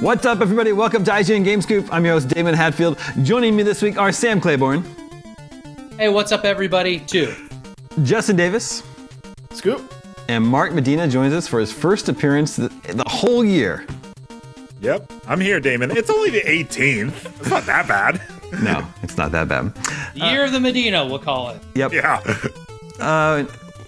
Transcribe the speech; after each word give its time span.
What's 0.00 0.24
up, 0.24 0.40
everybody? 0.40 0.72
Welcome 0.72 1.04
to 1.04 1.10
IGN 1.10 1.44
Game 1.44 1.60
Scoop. 1.60 1.92
I'm 1.92 2.04
your 2.04 2.14
host, 2.14 2.28
Daemon 2.28 2.54
Hatfield. 2.54 2.98
Joining 3.22 3.54
me 3.54 3.62
this 3.62 3.82
week 3.82 3.98
are 3.98 4.12
Sam 4.12 4.40
Claiborn, 4.40 4.84
Hey, 5.98 6.08
what's 6.08 6.32
up, 6.32 6.44
everybody? 6.44 7.00
Two. 7.00 7.34
Justin 8.02 8.36
Davis, 8.36 8.82
Scoop. 9.50 9.92
and 10.28 10.46
Mark 10.46 10.72
Medina 10.72 11.06
joins 11.06 11.34
us 11.34 11.46
for 11.46 11.60
his 11.60 11.70
first 11.72 12.08
appearance 12.08 12.56
the, 12.56 12.68
the 12.94 13.04
whole 13.06 13.44
year. 13.44 13.86
Yep, 14.80 15.12
I'm 15.26 15.40
here, 15.40 15.60
Damon. 15.60 15.90
It's 15.90 16.08
only 16.08 16.30
the 16.30 16.40
18th. 16.40 17.40
It's 17.40 17.50
not 17.50 17.66
that 17.66 17.86
bad. 17.86 18.22
No, 18.62 18.86
it's 19.02 19.16
not 19.18 19.30
that 19.32 19.48
bad. 19.48 19.72
Year 20.14 20.44
of 20.46 20.52
the 20.52 20.60
Medina, 20.60 21.04
we'll 21.06 21.18
call 21.18 21.50
it. 21.50 21.60
Yep. 21.74 21.92
Yeah. 21.92 22.22
Uh, 22.98 23.44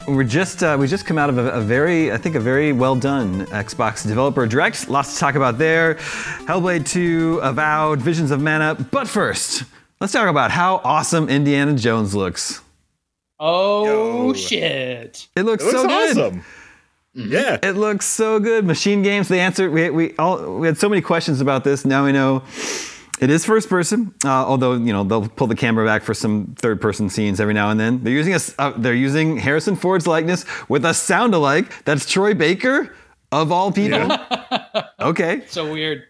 we're 0.09 0.25
just 0.25 0.63
uh, 0.63 0.77
we 0.79 0.87
just 0.87 1.07
come 1.07 1.19
out 1.19 1.29
of 1.31 1.39
a, 1.39 1.51
a 1.53 1.61
very 1.61 2.13
I 2.13 2.17
think 2.17 2.35
a 2.35 2.41
very 2.41 2.73
well 2.73 2.97
done 2.97 3.47
Xbox 3.47 4.07
Developer 4.07 4.47
Direct. 4.47 4.89
Lots 4.89 5.15
to 5.15 5.21
talk 5.21 5.35
about 5.35 5.59
there. 5.59 5.95
Hellblade 6.47 6.87
2, 6.89 7.41
Avowed, 7.43 8.01
Visions 8.01 8.31
of 8.31 8.41
Mana. 8.41 8.75
But 8.91 9.09
first, 9.09 9.65
let's 10.01 10.13
talk 10.13 10.29
about 10.29 10.51
how 10.51 10.77
awesome 10.85 11.29
Indiana 11.29 11.75
Jones 11.75 12.15
looks. 12.15 12.61
Oh, 13.39 14.29
Yo. 14.29 14.33
shit. 14.35 15.27
It 15.35 15.43
looks, 15.43 15.65
It 15.65 15.67
looks 15.67 15.81
so 15.83 15.87
good. 15.89 16.19
awesome. 16.19 16.45
Yeah. 17.15 17.59
It 17.63 17.73
looks 17.77 18.07
so 18.07 18.39
good. 18.41 18.65
Machine 18.65 19.03
Games. 19.03 19.29
The 19.29 19.39
answer 19.41 19.71
we 19.71 19.91
we 19.91 20.15
all 20.19 20.59
we 20.59 20.67
had 20.67 20.79
so 20.79 20.89
many 20.89 21.03
questions 21.03 21.41
about 21.41 21.65
this. 21.65 21.84
Now 21.84 22.05
we 22.05 22.13
know 22.13 22.43
it 23.22 23.31
is 23.31 23.44
first 23.47 23.69
person. 23.71 24.15
Uh, 24.25 24.28
although 24.31 24.75
you 24.75 24.93
know 24.93 25.05
they'll 25.05 25.28
pull 25.28 25.47
the 25.47 25.55
camera 25.56 25.87
back 25.87 26.03
for 26.03 26.12
some 26.15 26.55
third 26.59 26.81
person 26.81 27.09
scenes 27.09 27.41
every 27.41 27.55
now 27.55 27.71
and 27.71 27.81
then. 27.81 28.03
They're 28.05 28.12
using 28.12 28.34
a 28.34 28.41
uh, 28.59 28.72
they're 28.77 28.93
using 28.94 29.38
Harrison 29.38 29.77
Ford's 29.77 30.06
likeness 30.06 30.44
with 30.69 30.84
a 30.84 30.93
sound 30.93 31.33
alike. 31.34 31.84
That's 31.84 32.05
Troy 32.10 32.34
Baker 32.34 32.94
of 33.31 33.50
all 33.53 33.72
people. 33.72 33.99
Yeah. 34.09 34.59
Okay, 35.00 35.43
So 35.49 35.72
weird. 35.72 36.05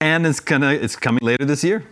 and 0.00 0.26
it's 0.26 0.40
gonna 0.40 0.70
it's 0.72 0.96
coming 0.96 1.20
later 1.22 1.44
this 1.44 1.62
year. 1.64 1.84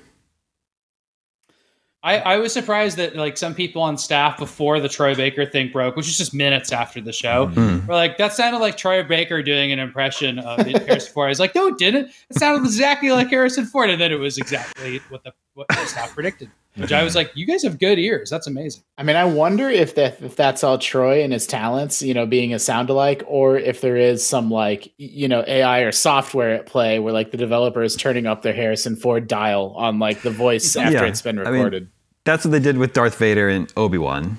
I, 2.02 2.18
I 2.18 2.36
was 2.38 2.52
surprised 2.52 2.96
that 2.96 3.14
like 3.14 3.36
some 3.36 3.54
people 3.54 3.82
on 3.82 3.98
staff 3.98 4.38
before 4.38 4.80
the 4.80 4.88
Troy 4.88 5.14
Baker 5.14 5.44
thing 5.44 5.70
broke, 5.70 5.96
which 5.96 6.06
was 6.06 6.16
just 6.16 6.32
minutes 6.32 6.72
after 6.72 6.98
the 7.00 7.12
show, 7.12 7.48
Mm-hmm. 7.48 7.86
were 7.86 7.94
like, 7.94 8.16
that 8.16 8.32
sounded 8.32 8.58
like 8.58 8.76
Troy 8.78 9.02
Baker 9.02 9.42
doing 9.42 9.70
an 9.70 9.78
impression 9.78 10.38
of 10.38 10.64
Harrison 10.66 11.12
Ford. 11.12 11.26
I 11.26 11.28
was 11.28 11.40
like, 11.40 11.54
no, 11.54 11.66
it 11.66 11.76
didn't. 11.76 12.06
It 12.30 12.38
sounded 12.38 12.64
exactly 12.64 13.10
like 13.10 13.28
Harrison 13.28 13.66
Ford. 13.66 13.90
And 13.90 14.00
then 14.00 14.12
it 14.12 14.18
was 14.18 14.38
exactly 14.38 15.00
what 15.10 15.24
the 15.24 15.32
what 15.60 15.68
the 15.68 15.86
staff 15.86 16.14
predicted. 16.14 16.50
Which 16.76 16.92
I 16.92 17.02
was 17.02 17.16
like, 17.16 17.32
you 17.34 17.46
guys 17.46 17.64
have 17.64 17.78
good 17.80 17.98
ears. 17.98 18.30
That's 18.30 18.46
amazing. 18.46 18.82
I 18.96 19.02
mean, 19.02 19.16
I 19.16 19.24
wonder 19.24 19.68
if 19.68 19.96
that 19.96 20.22
if 20.22 20.36
that's 20.36 20.62
all 20.62 20.78
Troy 20.78 21.22
and 21.22 21.32
his 21.32 21.44
talents, 21.46 22.00
you 22.00 22.14
know, 22.14 22.26
being 22.26 22.54
a 22.54 22.58
sound 22.60 22.88
alike, 22.90 23.24
or 23.26 23.58
if 23.58 23.80
there 23.80 23.96
is 23.96 24.24
some 24.24 24.50
like 24.50 24.92
you 24.96 25.26
know 25.28 25.42
AI 25.46 25.80
or 25.80 25.90
software 25.92 26.50
at 26.54 26.66
play 26.66 26.98
where 27.00 27.12
like 27.12 27.32
the 27.32 27.36
developer 27.36 27.82
is 27.82 27.96
turning 27.96 28.26
up 28.26 28.42
their 28.42 28.52
Harrison 28.52 28.94
Ford 28.96 29.26
dial 29.26 29.74
on 29.76 29.98
like 29.98 30.22
the 30.22 30.30
voice 30.30 30.76
after 30.76 30.92
Yeah, 30.98 31.04
it's 31.06 31.22
been 31.22 31.38
I 31.40 31.44
mean, 31.44 31.52
recorded. 31.54 31.88
That's 32.24 32.44
what 32.44 32.52
they 32.52 32.60
did 32.60 32.78
with 32.78 32.92
Darth 32.92 33.16
Vader 33.18 33.48
and 33.48 33.70
Obi 33.76 33.98
Wan. 33.98 34.38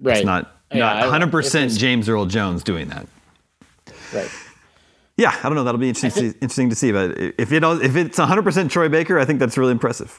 right. 0.00 0.18
It's 0.18 0.26
not 0.26 0.52
not 0.72 0.96
I- 0.96 1.00
100 1.02 1.26
if 1.26 1.30
percent 1.32 1.64
it's- 1.66 1.78
James 1.78 2.08
Earl 2.10 2.26
Jones 2.26 2.62
doing 2.62 2.88
that. 2.88 3.06
right. 4.12 4.30
Yeah, 5.16 5.30
I 5.38 5.42
don't 5.44 5.54
know. 5.54 5.62
That'll 5.64 5.78
be 5.80 5.88
interesting, 5.88 6.32
to, 6.32 6.38
interesting 6.40 6.70
to 6.70 6.76
see. 6.76 6.90
But 6.92 7.12
if 7.38 7.52
it 7.52 7.62
if 7.62 7.96
it's 7.96 8.18
100 8.18 8.42
percent 8.42 8.70
Troy 8.70 8.88
Baker, 8.90 9.18
I 9.18 9.24
think 9.24 9.38
that's 9.38 9.56
really 9.56 9.70
impressive. 9.72 10.18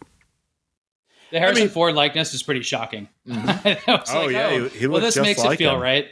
The 1.31 1.39
Harrison 1.39 1.63
mean- 1.65 1.69
Ford 1.73 1.95
likeness 1.95 2.33
is 2.33 2.43
pretty 2.43 2.61
shocking. 2.61 3.07
Mm-hmm. 3.27 3.89
I 3.91 3.95
was 3.95 4.09
Oh, 4.13 4.21
like, 4.25 4.31
yeah, 4.31 4.49
he- 4.51 4.57
oh. 4.57 4.69
he 4.69 4.87
well, 4.87 5.01
this 5.01 5.15
just 5.15 5.25
makes 5.25 5.39
like 5.43 5.55
it 5.55 5.63
feel 5.63 5.75
him. 5.75 5.81
right. 5.81 6.05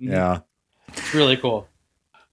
Mm-hmm. 0.00 0.12
Yeah. 0.12 0.40
It's 0.88 1.14
really 1.14 1.36
cool. 1.36 1.68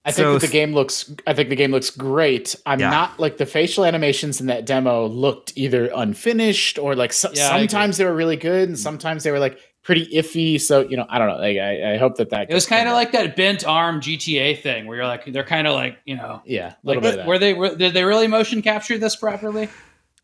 I 0.04 0.10
think 0.12 0.26
So- 0.26 0.32
that 0.34 0.40
the 0.46 0.52
game 0.52 0.74
looks. 0.74 1.10
I 1.26 1.32
think 1.34 1.48
the 1.48 1.56
game 1.56 1.70
looks 1.70 1.90
great. 1.90 2.54
I'm 2.66 2.80
Yeah. 2.80 2.90
not 2.90 3.18
like 3.20 3.36
the 3.38 3.46
facial 3.46 3.84
animations 3.84 4.40
in 4.40 4.48
that 4.48 4.66
demo 4.66 5.06
looked 5.06 5.52
either 5.56 5.90
unfinished 5.94 6.78
or 6.78 6.94
like 6.94 7.12
so, 7.12 7.30
Yeah, 7.32 7.48
sometimes 7.48 7.96
they 7.96 8.04
were 8.04 8.14
really 8.14 8.36
good 8.36 8.68
and 8.68 8.78
sometimes 8.78 9.22
they 9.22 9.30
were 9.30 9.38
like 9.38 9.58
pretty 9.82 10.06
iffy. 10.08 10.60
So 10.60 10.80
you 10.80 10.96
know, 10.96 11.06
I 11.08 11.18
don't 11.18 11.28
know. 11.28 11.36
Like, 11.36 11.56
I, 11.58 11.94
I 11.94 11.96
hope 11.96 12.16
that 12.16 12.30
that 12.30 12.50
It 12.50 12.54
was 12.54 12.66
kind 12.66 12.88
of 12.88 12.94
like 12.94 13.12
that 13.12 13.34
bent 13.36 13.66
arm 13.66 14.00
GTA 14.00 14.60
thing 14.60 14.86
where 14.86 14.96
you're 14.98 15.06
like, 15.06 15.24
they're 15.26 15.44
kind 15.44 15.66
of 15.66 15.74
like, 15.74 15.98
you 16.04 16.16
know, 16.16 16.42
yeah, 16.44 16.66
a 16.66 16.76
like, 16.82 16.96
little 16.96 17.02
bit 17.02 17.10
of 17.12 17.16
that. 17.18 17.26
were 17.26 17.38
they 17.38 17.54
were, 17.54 17.74
did 17.74 17.94
they 17.94 18.04
really 18.04 18.26
motion 18.26 18.60
capture 18.60 18.98
this 18.98 19.16
properly? 19.16 19.68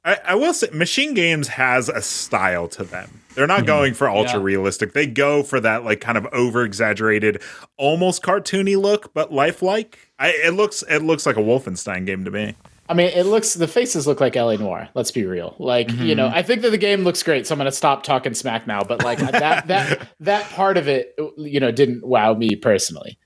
I, 0.04 0.18
I 0.24 0.34
will 0.34 0.54
say, 0.54 0.68
Machine 0.72 1.14
Games 1.14 1.48
has 1.48 1.88
a 1.88 2.00
style 2.00 2.68
to 2.68 2.84
them. 2.84 3.20
They're 3.34 3.46
not 3.46 3.58
mm-hmm. 3.58 3.66
going 3.66 3.94
for 3.94 4.08
ultra 4.08 4.38
Yeah. 4.38 4.44
realistic. 4.44 4.92
They 4.92 5.06
go 5.06 5.42
for 5.42 5.60
that 5.60 5.84
like 5.84 6.00
kind 6.00 6.18
of 6.18 6.26
over 6.32 6.64
exaggerated, 6.64 7.42
almost 7.76 8.22
cartoony 8.22 8.80
look, 8.80 9.12
but 9.14 9.32
lifelike. 9.32 10.10
I, 10.18 10.30
it 10.30 10.54
looks 10.54 10.82
it 10.88 11.02
looks 11.02 11.26
like 11.26 11.36
a 11.36 11.40
Wolfenstein 11.40 12.06
game 12.06 12.24
to 12.24 12.30
me. 12.30 12.56
I 12.88 12.94
mean, 12.94 13.06
it 13.06 13.24
looks 13.24 13.54
the 13.54 13.68
faces 13.68 14.08
look 14.08 14.20
like 14.20 14.34
LA 14.34 14.56
Noire. 14.56 14.88
Let's 14.94 15.12
be 15.12 15.24
real. 15.24 15.54
Like, 15.60 15.92
you 15.92 16.16
know, 16.16 16.26
mm-hmm. 16.26 16.36
I 16.36 16.42
think 16.42 16.62
that 16.62 16.70
the 16.70 16.78
game 16.78 17.04
looks 17.04 17.22
great, 17.22 17.46
so 17.46 17.54
I'm 17.54 17.58
gonna 17.58 17.70
stop 17.70 18.02
talking 18.02 18.34
smack 18.34 18.66
now. 18.66 18.82
But 18.82 19.04
like 19.04 19.18
that 19.18 19.68
that 19.68 20.08
that 20.20 20.50
part 20.50 20.76
of 20.76 20.88
it, 20.88 21.14
you 21.36 21.60
know, 21.60 21.70
didn't 21.70 22.04
wow 22.04 22.34
me 22.34 22.56
personally. 22.56 23.18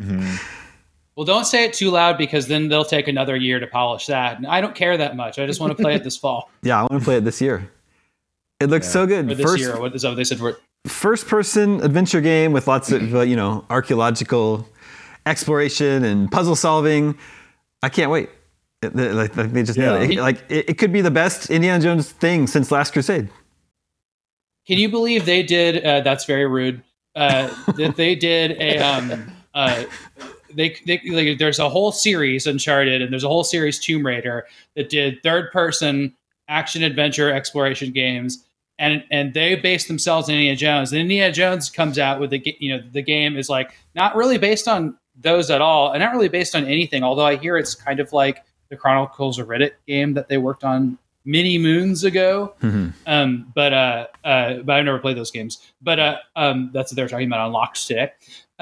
Mm-hmm. 0.00 0.61
Well, 1.16 1.26
don't 1.26 1.44
say 1.44 1.64
it 1.64 1.74
too 1.74 1.90
loud 1.90 2.16
because 2.16 2.46
then 2.48 2.68
they'll 2.68 2.84
take 2.86 3.06
another 3.06 3.36
year 3.36 3.60
to 3.60 3.66
polish 3.66 4.06
that. 4.06 4.36
And 4.38 4.46
I 4.46 4.60
don't 4.62 4.74
care 4.74 4.96
that 4.96 5.14
much. 5.14 5.38
I 5.38 5.46
just 5.46 5.60
want 5.60 5.76
to 5.76 5.82
play 5.82 5.94
it 5.94 6.04
this 6.04 6.16
fall 6.16 6.50
Yeah, 6.62 6.78
I 6.78 6.82
want 6.82 7.02
to 7.02 7.04
play 7.04 7.16
it 7.18 7.24
this 7.24 7.40
year. 7.40 7.70
It 8.60 8.70
looks 8.70 8.88
so 8.88 9.06
good. 9.06 9.30
or 9.30 9.34
this 9.34 9.44
First, 9.44 9.58
year. 9.60 9.78
What 9.78 9.94
is 9.94 10.02
that? 10.02 10.08
What 10.10 10.14
they 10.16 10.24
said? 10.24 10.38
For, 10.38 10.58
first 10.86 11.26
person 11.28 11.82
adventure 11.82 12.20
game 12.20 12.52
with 12.52 12.66
lots 12.66 12.90
of 12.92 13.14
uh, 13.14 13.20
you 13.20 13.36
know 13.36 13.64
archaeological 13.70 14.66
exploration 15.26 16.04
and 16.04 16.30
puzzle 16.30 16.56
solving. 16.56 17.16
I 17.82 17.88
can't 17.88 18.10
wait. 18.10 18.30
It- 18.82 18.94
they- 18.96 19.12
Like 19.12 19.36
like, 19.36 19.52
they 19.52 19.62
just 19.64 19.78
nailed 19.78 20.02
it. 20.02 20.12
Yeah. 20.14 20.22
Like 20.22 20.44
it, 20.48 20.70
it 20.70 20.78
could 20.78 20.92
be 20.92 21.00
the 21.02 21.10
best 21.10 21.50
Indiana 21.50 21.82
Jones 21.82 22.10
thing 22.10 22.46
since 22.46 22.70
Last 22.70 22.92
Crusade. 22.92 23.28
Can 24.66 24.78
you 24.78 24.88
believe 24.88 25.26
they 25.26 25.42
did? 25.42 25.84
Uh, 25.84 26.00
that's 26.00 26.24
very 26.24 26.46
rude. 26.46 26.82
Uh, 27.14 27.52
that 27.76 27.96
they 27.96 28.14
did 28.14 28.52
a 28.52 28.78
um, 28.78 29.30
uh, 29.54 29.84
they, 30.54 30.76
they 30.86 31.00
like, 31.10 31.38
there's 31.38 31.58
a 31.58 31.68
whole 31.68 31.92
series 31.92 32.46
Uncharted 32.46 33.02
and 33.02 33.12
there's 33.12 33.24
a 33.24 33.28
whole 33.28 33.44
series 33.44 33.78
Tomb 33.78 34.06
Raider 34.06 34.46
that 34.76 34.88
did 34.88 35.22
third 35.22 35.50
person 35.52 36.14
action 36.48 36.82
adventure 36.82 37.32
exploration 37.32 37.92
games 37.92 38.44
and 38.78 39.04
and 39.10 39.32
they 39.32 39.54
base 39.54 39.86
themselves 39.86 40.28
in 40.28 40.34
Indiana 40.34 40.56
Jones. 40.56 40.92
And 40.92 41.00
Indiana 41.00 41.32
Jones 41.32 41.70
comes 41.70 41.98
out 41.98 42.20
with 42.20 42.30
the 42.30 42.56
you 42.58 42.76
know 42.76 42.82
the 42.92 43.02
game 43.02 43.36
is 43.36 43.48
like 43.48 43.72
not 43.94 44.16
really 44.16 44.38
based 44.38 44.66
on 44.66 44.96
those 45.20 45.50
at 45.50 45.60
all 45.60 45.92
and 45.92 46.00
not 46.02 46.12
really 46.12 46.28
based 46.28 46.56
on 46.56 46.64
anything. 46.64 47.02
Although 47.02 47.26
I 47.26 47.36
hear 47.36 47.56
it's 47.56 47.74
kind 47.74 48.00
of 48.00 48.12
like 48.12 48.44
the 48.70 48.76
Chronicles 48.76 49.38
of 49.38 49.48
Riddick 49.48 49.72
game 49.86 50.14
that 50.14 50.28
they 50.28 50.38
worked 50.38 50.64
on 50.64 50.98
many 51.24 51.58
moons 51.58 52.02
ago. 52.04 52.54
Um, 53.06 53.52
but 53.54 53.72
uh, 53.72 54.06
uh, 54.24 54.54
but 54.64 54.76
I've 54.76 54.84
never 54.84 54.98
played 54.98 55.16
those 55.16 55.30
games. 55.30 55.72
But 55.80 56.00
uh, 56.00 56.16
um, 56.36 56.70
that's 56.72 56.90
what 56.90 56.96
they're 56.96 57.08
talking 57.08 57.26
about 57.26 57.46
unlocked 57.46 57.86
today. 57.86 58.12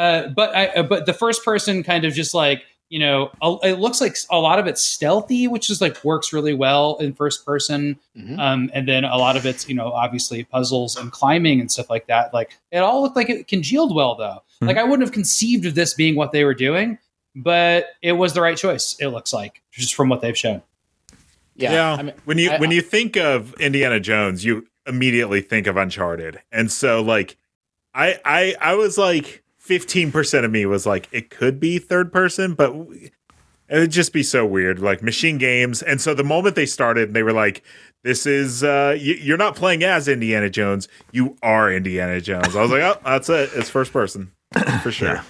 Uh, 0.00 0.29
but 0.29 0.55
I, 0.56 0.67
uh, 0.69 0.82
but 0.82 1.06
the 1.06 1.12
first 1.12 1.44
person 1.44 1.82
kind 1.82 2.05
of 2.05 2.12
just 2.14 2.35
like 2.35 2.62
you 2.88 2.99
know, 2.99 3.31
a, 3.41 3.56
it 3.62 3.79
looks 3.79 4.00
like 4.00 4.17
a 4.32 4.38
lot 4.41 4.58
of 4.58 4.67
it's 4.67 4.82
stealthy, 4.82 5.47
which 5.47 5.70
is 5.70 5.81
like 5.81 6.02
works 6.05 6.32
really 6.32 6.55
well 6.55 6.97
in 6.97 7.12
first 7.14 7.47
person. 7.47 7.97
Mhm. 8.19 8.37
Um, 8.37 8.69
and 8.75 8.88
then 8.88 9.05
a 9.05 9.17
lot 9.17 9.37
of 9.37 9.47
it's 9.47 9.69
you 9.69 9.76
know 9.76 9.93
obviously 9.93 10.43
puzzles 10.43 10.97
and 10.97 11.12
climbing 11.12 11.61
and 11.61 11.70
stuff 11.70 11.88
like 11.88 12.08
that. 12.08 12.35
Like 12.35 12.58
it 12.73 12.79
all 12.79 13.02
looked 13.02 13.14
like 13.14 13.31
it 13.31 13.47
congealed 13.47 13.94
well 13.94 14.17
though. 14.17 14.43
Mhm. 14.61 14.67
Like 14.67 14.76
I 14.76 14.82
wouldn't 14.82 15.02
have 15.06 15.12
conceived 15.12 15.67
of 15.67 15.76
this 15.76 15.94
being 15.94 16.17
what 16.17 16.32
they 16.32 16.43
were 16.44 16.52
doing, 16.55 16.99
but 17.37 17.87
it 18.02 18.12
was 18.14 18.32
the 18.32 18.41
right 18.41 18.56
choice. 18.56 18.97
It 18.99 19.08
looks 19.08 19.32
like 19.32 19.62
just 19.70 19.94
from 19.94 20.08
what 20.08 20.20
they've 20.20 20.37
shown. 20.37 20.61
Yeah. 21.55 21.94
I 21.94 22.02
mean, 22.02 22.14
when 22.25 22.38
you 22.38 22.50
I- 22.50 22.58
when 22.58 22.70
you 22.73 22.81
think 22.81 23.17
of 23.17 23.55
Indiana 23.61 24.00
Jones, 24.00 24.44
you 24.44 24.67
immediately 24.87 25.43
think 25.43 25.69
of 25.69 25.76
Uncharted, 25.76 26.41
and 26.50 26.73
so 26.73 27.02
like, 27.02 27.37
I 27.94 28.19
I 28.25 28.56
I 28.61 28.75
was 28.75 28.99
like 28.99 29.44
fifteen 29.60 30.10
percent 30.10 30.44
of 30.44 30.50
me 30.50 30.66
was 30.66 30.86
like 30.86 31.08
it 31.12 31.30
could 31.30 31.60
be 31.60 31.78
third 31.78 32.12
person, 32.12 32.54
but 32.54 32.72
it 33.68 33.78
would 33.78 33.92
just 33.92 34.12
be 34.12 34.24
so 34.24 34.44
weird, 34.44 34.80
like 34.80 35.00
machine 35.02 35.38
games. 35.38 35.80
And 35.82 36.00
so 36.00 36.12
the 36.14 36.24
moment 36.24 36.56
they 36.56 36.66
started, 36.66 37.14
they 37.14 37.22
were 37.22 37.32
like, 37.32 37.62
"This 38.02 38.26
is 38.26 38.64
uh, 38.64 38.94
y- 38.96 39.18
you're 39.20 39.36
not 39.36 39.54
playing 39.54 39.84
as 39.84 40.08
Indiana 40.08 40.50
Jones, 40.50 40.88
you 41.12 41.36
are 41.42 41.72
Indiana 41.72 42.20
Jones." 42.20 42.56
I 42.56 42.62
was 42.62 42.70
like, 42.72 42.82
"Oh, 42.82 42.98
that's 43.04 43.28
it. 43.28 43.50
It's 43.54 43.70
first 43.70 43.92
person 43.92 44.32
for 44.82 44.90
sure." 44.90 45.08
Yeah. 45.14 45.22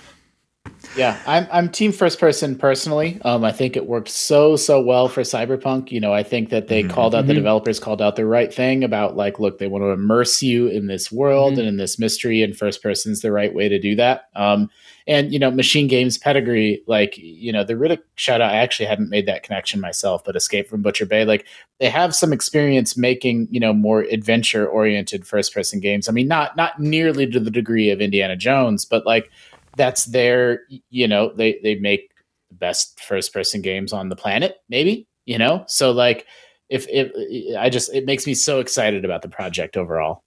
Yeah, 0.97 1.21
I'm 1.25 1.47
I'm 1.53 1.69
team 1.69 1.93
first 1.93 2.19
person 2.19 2.57
personally. 2.59 3.21
Um, 3.25 3.45
I 3.45 3.53
think 3.53 3.77
it 3.77 3.87
worked 3.87 4.09
so 4.09 4.57
so 4.57 4.81
well 4.81 5.07
for 5.09 5.21
Cyberpunk. 5.23 5.93
You 5.93 6.01
know, 6.01 6.13
I 6.13 6.25
think 6.25 6.51
that 6.51 6.67
they 6.67 6.83
Mhm. 6.83 6.91
called 6.91 7.15
out 7.15 7.29
the 7.29 7.33
Mhm. 7.33 7.37
developers 7.37 7.79
called 7.79 8.03
out 8.03 8.17
the 8.17 8.27
right 8.27 8.53
thing 8.53 8.83
about 8.83 9.17
like, 9.17 9.39
look, 9.39 9.59
they 9.59 9.69
want 9.69 9.83
to 9.83 9.91
immerse 9.91 10.43
you 10.43 10.67
in 10.67 10.89
this 10.89 11.13
world 11.13 11.55
Mhm. 11.55 11.59
and 11.61 11.69
in 11.69 11.77
this 11.77 11.97
mystery, 12.01 12.43
and 12.43 12.57
first 12.57 12.83
person's 12.83 13.21
the 13.21 13.31
right 13.31 13.55
way 13.55 13.69
to 13.69 13.79
do 13.79 13.95
that. 13.95 14.25
Um, 14.35 14.69
and 15.07 15.33
you 15.33 15.39
know, 15.39 15.53
Machine 15.53 15.87
Games 15.87 16.19
pedigree, 16.19 16.83
like 16.89 17.17
you 17.17 17.53
know, 17.53 17.63
the 17.63 17.75
Riddick 17.75 18.01
shout 18.17 18.41
out. 18.41 18.51
I 18.53 18.57
actually 18.57 18.87
hadn't 18.87 19.11
made 19.11 19.27
that 19.27 19.45
connection 19.45 19.81
myself, 19.81 20.25
but 20.25 20.35
Escape 20.35 20.69
from 20.69 20.83
Butcher 20.83 21.07
Bay, 21.07 21.25
like 21.25 21.47
they 21.79 21.89
have 21.89 22.17
some 22.17 22.33
experience 22.33 22.97
making 22.97 23.47
you 23.53 23.61
know 23.61 23.73
more 23.73 24.01
adventure 24.03 24.67
oriented 24.67 25.25
first 25.25 25.55
person 25.55 25.79
games. 25.79 26.09
I 26.09 26.13
mean, 26.13 26.27
not 26.27 26.57
not 26.57 26.81
nearly 26.81 27.29
to 27.29 27.39
the 27.39 27.51
degree 27.51 27.91
of 27.91 28.01
Indiana 28.01 28.35
Jones, 28.37 28.85
but 28.85 29.07
like 29.07 29.31
that's 29.81 30.05
their 30.05 30.61
you 30.91 31.09
know 31.09 31.32
they 31.35 31.59
they 31.62 31.75
make 31.77 32.12
the 32.50 32.55
best 32.55 33.00
first 33.00 33.32
person 33.32 33.62
games 33.62 33.94
on 33.94 34.11
the 34.11 34.17
planet 34.17 34.59
maybe 34.69 35.06
you 35.25 35.38
know 35.38 35.65
so 35.67 35.91
like 35.91 36.27
if 36.69 36.87
if 36.91 37.11
i 37.59 37.71
just 37.71 37.93
it 37.94 38.05
makes 38.05 38.27
me 38.27 38.35
so 38.35 38.61
excited 38.61 39.05
about 39.06 39.23
the 39.23 39.29
project 39.29 39.77
overall 39.79 40.23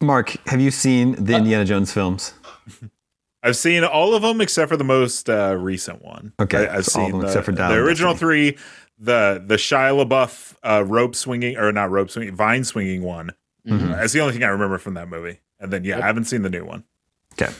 Mark, 0.00 0.34
have 0.48 0.60
you 0.60 0.72
seen 0.72 1.12
the 1.24 1.34
Uh, 1.34 1.38
Indiana 1.38 1.64
Jones 1.64 1.92
films? 1.92 2.34
I've 3.44 3.56
seen 3.56 3.84
all 3.84 4.14
of 4.16 4.22
them 4.22 4.40
except 4.40 4.68
for 4.68 4.76
the 4.76 4.84
most 4.84 5.30
uh, 5.30 5.56
recent 5.56 6.02
one. 6.02 6.32
Okay, 6.40 6.66
I, 6.66 6.74
have 6.74 6.86
so 6.86 7.00
all 7.00 7.06
of 7.06 7.10
seen 7.10 7.12
them 7.12 7.20
the, 7.20 7.26
except 7.28 7.44
for 7.46 7.52
Dial 7.52 7.70
the 7.72 7.78
original 7.78 8.16
three, 8.16 8.58
the 8.98 9.42
the 9.46 9.54
Shia 9.56 9.94
LaBeouf 10.04 10.56
uh, 10.64 10.84
rope 10.84 11.14
swinging 11.14 11.56
or 11.56 11.70
not 11.70 11.90
rope 11.92 12.10
swinging, 12.10 12.34
vine 12.34 12.64
swinging 12.64 13.02
one. 13.02 13.30
Mhm. 13.66 13.90
That's 13.96 14.12
the 14.12 14.20
only 14.20 14.32
thing 14.32 14.42
I 14.42 14.48
remember 14.48 14.78
from 14.78 14.94
that 14.94 15.08
movie. 15.08 15.38
And 15.60 15.72
then 15.72 15.84
yeah, 15.84 15.98
I 15.98 16.06
haven't 16.06 16.24
seen 16.24 16.42
the 16.42 16.50
new 16.50 16.64
one. 16.64 16.82
Okay. 17.32 17.50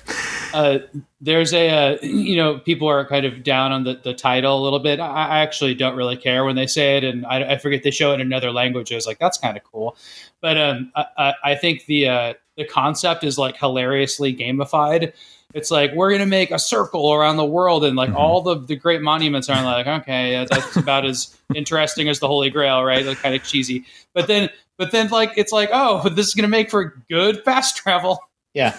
uh, 0.54 0.78
there's 1.20 1.52
a 1.54 1.68
uh, 1.70 1.98
you 2.02 2.36
know 2.36 2.58
people 2.58 2.86
are 2.88 3.06
kind 3.06 3.24
of 3.24 3.42
down 3.42 3.72
on 3.72 3.84
the, 3.84 3.94
the 4.02 4.12
title 4.14 4.58
a 4.58 4.62
little 4.62 4.78
bit. 4.80 5.00
I, 5.00 5.06
I 5.06 5.38
actually 5.38 5.74
don't 5.74 5.96
really 5.96 6.16
care 6.16 6.44
when 6.44 6.56
they 6.56 6.66
say 6.66 6.96
it 6.98 7.04
and 7.04 7.24
i, 7.26 7.52
I 7.54 7.58
forget 7.58 7.82
they 7.82 7.90
show 7.90 8.10
it 8.12 8.16
in 8.16 8.20
another 8.22 8.50
language. 8.52 8.92
I 8.92 8.96
was 8.96 9.06
like 9.06 9.18
that's 9.18 9.38
kind 9.38 9.56
of 9.56 9.62
cool. 9.64 9.96
But 10.40 10.58
um, 10.58 10.92
I, 10.94 11.06
I- 11.18 11.34
I 11.44 11.54
think 11.54 11.86
the 11.86 12.08
uh, 12.08 12.34
the 12.56 12.64
concept 12.66 13.24
is 13.24 13.38
like 13.38 13.56
hilariously 13.56 14.34
gamified. 14.36 15.12
It's 15.54 15.70
like 15.70 15.92
we're 15.94 16.10
gonna 16.12 16.26
make 16.26 16.50
a 16.50 16.58
circle 16.58 17.12
around 17.14 17.36
the 17.36 17.44
world 17.44 17.84
and 17.84 17.96
like 17.96 18.10
Mhm. 18.10 18.16
all 18.16 18.40
the, 18.42 18.58
the 18.58 18.76
great 18.76 19.00
monuments 19.02 19.48
are 19.48 19.62
like 19.64 19.86
okay 19.86 20.44
that's 20.48 20.76
about 20.84 21.04
as 21.06 21.34
interesting 21.54 22.08
as 22.10 22.20
the 22.20 22.26
holy 22.28 22.50
grail 22.50 22.82
right? 22.84 23.04
Like 23.06 23.18
kind 23.18 23.34
of 23.34 23.42
cheesy. 23.42 23.84
But 24.14 24.26
then 24.28 24.50
but 24.78 24.90
then 24.92 25.08
like 25.08 25.32
it's 25.36 25.52
like 25.52 25.70
oh 25.72 26.00
but 26.02 26.14
this 26.16 26.26
is 26.26 26.34
gonna 26.34 26.48
make 26.48 26.70
for 26.70 27.02
good 27.08 27.42
fast 27.44 27.76
travel 27.76 28.18
yeah. 28.54 28.78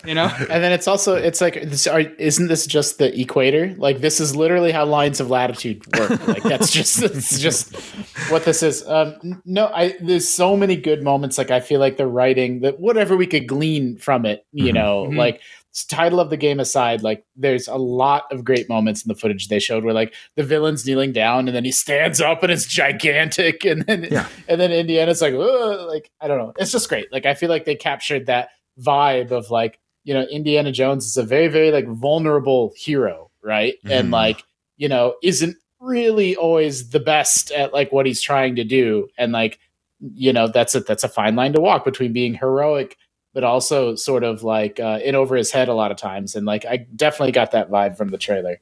You 0.04 0.14
know? 0.14 0.26
And 0.50 0.62
then 0.64 0.72
it's 0.72 0.88
also 0.88 1.14
it's 1.14 1.40
like 1.40 1.54
this, 1.62 1.86
are, 1.86 2.00
isn't 2.00 2.48
this 2.48 2.66
just 2.66 2.98
the 2.98 3.18
equator? 3.20 3.74
Like 3.78 4.00
this 4.00 4.18
is 4.20 4.34
literally 4.34 4.72
how 4.72 4.84
lines 4.84 5.20
of 5.20 5.30
latitude 5.30 5.84
work. 5.96 6.26
Like 6.26 6.42
that's 6.42 6.70
just 6.72 7.00
that's 7.00 7.38
just 7.38 7.74
what 8.30 8.44
this 8.44 8.62
is. 8.62 8.86
Um 8.88 9.40
no 9.44 9.66
i 9.68 9.94
there's 10.00 10.28
so 10.28 10.56
many 10.56 10.76
good 10.76 11.02
moments. 11.04 11.38
Like 11.38 11.50
i 11.50 11.60
feel 11.60 11.78
like 11.80 11.96
the 11.98 12.06
writing 12.06 12.60
that 12.60 12.80
whatever 12.80 13.16
we 13.16 13.26
could 13.26 13.46
glean 13.46 13.96
from 13.98 14.26
it 14.26 14.44
you 14.52 14.72
Mhm. 14.72 14.74
know 14.74 15.06
Mhm. 15.10 15.16
like 15.16 15.40
title 15.88 16.20
of 16.20 16.28
the 16.28 16.36
game 16.36 16.60
aside 16.60 17.02
like 17.02 17.24
there's 17.34 17.66
a 17.66 17.76
lot 17.76 18.24
of 18.30 18.44
great 18.44 18.68
moments 18.68 19.02
in 19.04 19.08
the 19.08 19.14
footage 19.14 19.48
they 19.48 19.58
showed 19.58 19.84
where 19.84 19.94
like 19.94 20.12
the 20.36 20.42
villain's 20.42 20.84
kneeling 20.84 21.12
down 21.12 21.48
and 21.48 21.56
then 21.56 21.64
he 21.64 21.72
stands 21.72 22.20
up 22.20 22.42
and 22.42 22.52
it's 22.52 22.66
gigantic. 22.66 23.64
And 23.72 23.82
then 23.86 24.06
Yeah. 24.10 24.26
and 24.48 24.60
then 24.60 24.70
indiana's 24.72 25.22
like 25.22 25.32
like 25.34 26.10
i 26.20 26.26
don't 26.28 26.38
know. 26.38 26.52
It's 26.58 26.72
just 26.72 26.88
great. 26.88 27.10
Like 27.12 27.24
i 27.26 27.34
feel 27.34 27.48
like 27.48 27.64
they 27.64 27.76
captured 27.76 28.26
that 28.26 28.48
vibe 28.80 29.30
of 29.30 29.50
like 29.50 29.78
you 30.04 30.14
know 30.14 30.22
indiana 30.24 30.72
jones 30.72 31.06
is 31.06 31.16
a 31.16 31.22
very 31.22 31.48
very 31.48 31.70
like 31.70 31.86
vulnerable 31.88 32.72
hero 32.76 33.28
right? 33.42 33.74
And 33.90 34.08
Mhm. 34.08 34.12
like 34.12 34.44
you 34.76 34.88
know 34.88 35.16
isn't 35.22 35.56
really 35.80 36.36
always 36.36 36.90
the 36.90 37.00
best 37.00 37.50
at 37.50 37.72
like 37.72 37.90
what 37.90 38.06
he's 38.06 38.22
trying 38.22 38.54
to 38.56 38.62
do. 38.64 39.08
And 39.18 39.32
like 39.32 39.58
you 40.14 40.32
know 40.32 40.46
that's 40.48 40.74
a 40.76 40.80
that's 40.80 41.02
a 41.04 41.08
fine 41.08 41.34
line 41.36 41.52
to 41.52 41.60
walk 41.60 41.84
between 41.84 42.12
being 42.12 42.34
heroic 42.34 42.96
but 43.34 43.44
also 43.44 43.94
sort 43.96 44.22
of 44.24 44.42
like 44.42 44.78
uh, 44.78 44.98
in 45.02 45.14
over 45.14 45.34
his 45.36 45.50
head 45.50 45.68
a 45.68 45.74
lot 45.74 45.90
of 45.90 45.96
times. 45.96 46.36
And 46.36 46.46
like 46.46 46.64
i 46.66 46.76
definitely 46.96 47.32
got 47.32 47.50
that 47.50 47.68
vibe 47.70 47.96
from 47.96 48.08
the 48.10 48.18
trailer 48.18 48.60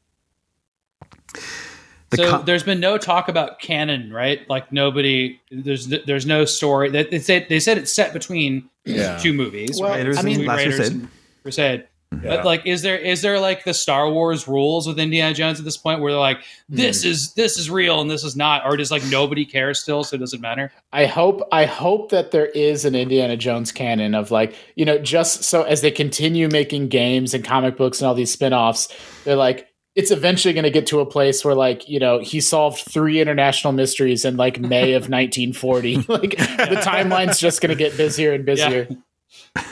The 2.11 2.17
so 2.17 2.31
con- 2.31 2.45
there's 2.45 2.65
been 2.65 2.81
no 2.81 2.99
talk 2.99 3.29
about 3.29 3.61
canon, 3.61 4.13
right? 4.13 4.49
Like 4.49 4.73
nobody, 4.73 5.41
there's 5.51 5.87
there's 5.87 6.27
no 6.27 6.45
story. 6.45 6.91
That 6.91 7.11
they 7.11 7.21
said 7.21 7.47
they 7.49 7.61
said 7.61 7.79
it's 7.79 7.93
set 7.93 8.13
between 8.13 8.69
Yeah. 8.85 9.17
two 9.19 9.33
movies, 9.33 9.79
Well, 9.81 9.91
right? 9.91 9.99
Raiders 9.99 10.19
I 10.19 10.23
mean- 10.23 10.45
Last 10.45 10.59
Raiders 10.59 10.77
Crusade. 10.77 10.93
and 10.93 11.09
Crusade. 11.43 11.85
Yeah. 12.13 12.37
But 12.37 12.45
like, 12.45 12.67
is 12.67 12.83
there 12.83 12.99
is 12.99 13.23
there 13.23 13.39
like 13.39 13.63
the 13.63 13.73
Star 13.73 14.11
Wars 14.11 14.49
rules 14.49 14.89
with 14.89 14.99
Indiana 14.99 15.33
Jones 15.33 15.61
at 15.61 15.65
this 15.65 15.77
point, 15.77 16.01
where 16.01 16.11
they're 16.11 16.21
like, 16.21 16.41
this 16.69 17.05
hmm. 17.05 17.11
is 17.11 17.33
this 17.35 17.57
is 17.57 17.71
real 17.71 18.01
and 18.01 18.11
this 18.11 18.25
is 18.25 18.35
not, 18.35 18.67
or 18.67 18.77
does 18.77 18.91
like 18.91 19.05
nobody 19.07 19.45
cares 19.45 19.79
still, 19.79 20.03
so 20.03 20.17
it 20.17 20.19
doesn't 20.19 20.41
matter? 20.41 20.73
I 20.93 21.07
hope 21.07 21.41
I 21.53 21.67
hope 21.67 22.11
that 22.11 22.33
there 22.33 22.47
is 22.47 22.85
an 22.85 22.97
Indiana 22.97 23.37
Jones 23.37 23.71
canon 23.71 24.17
of 24.17 24.33
like, 24.33 24.57
you 24.75 24.85
know, 24.85 24.99
just 24.99 25.45
so 25.45 25.63
as 25.63 25.83
they 25.83 25.93
continue 25.93 26.49
making 26.49 26.89
games 26.89 27.33
and 27.33 27.45
comic 27.45 27.77
books 27.77 28.01
and 28.01 28.09
all 28.09 28.15
these 28.15 28.33
spin-offs, 28.33 28.89
they're 29.23 29.37
like 29.37 29.70
it's 30.01 30.11
eventually 30.11 30.55
going 30.55 30.65
to 30.65 30.71
get 30.71 30.87
to 30.89 31.01
a 31.01 31.07
place 31.07 31.45
where 31.45 31.55
like, 31.55 31.89
you 31.89 31.99
know, 32.01 32.19
he 32.19 32.41
solved 32.41 32.79
three 32.79 33.21
international 33.21 33.73
mysteries 33.73 34.25
in 34.25 34.37
like 34.37 34.59
May 34.61 34.95
of 34.95 35.03
1940. 35.09 35.97
like 36.09 36.31
the 36.37 36.81
timeline's 36.85 37.39
just 37.39 37.61
going 37.61 37.71
to 37.71 37.77
get 37.77 37.97
busier 37.97 38.33
and 38.33 38.45
busier. 38.45 38.89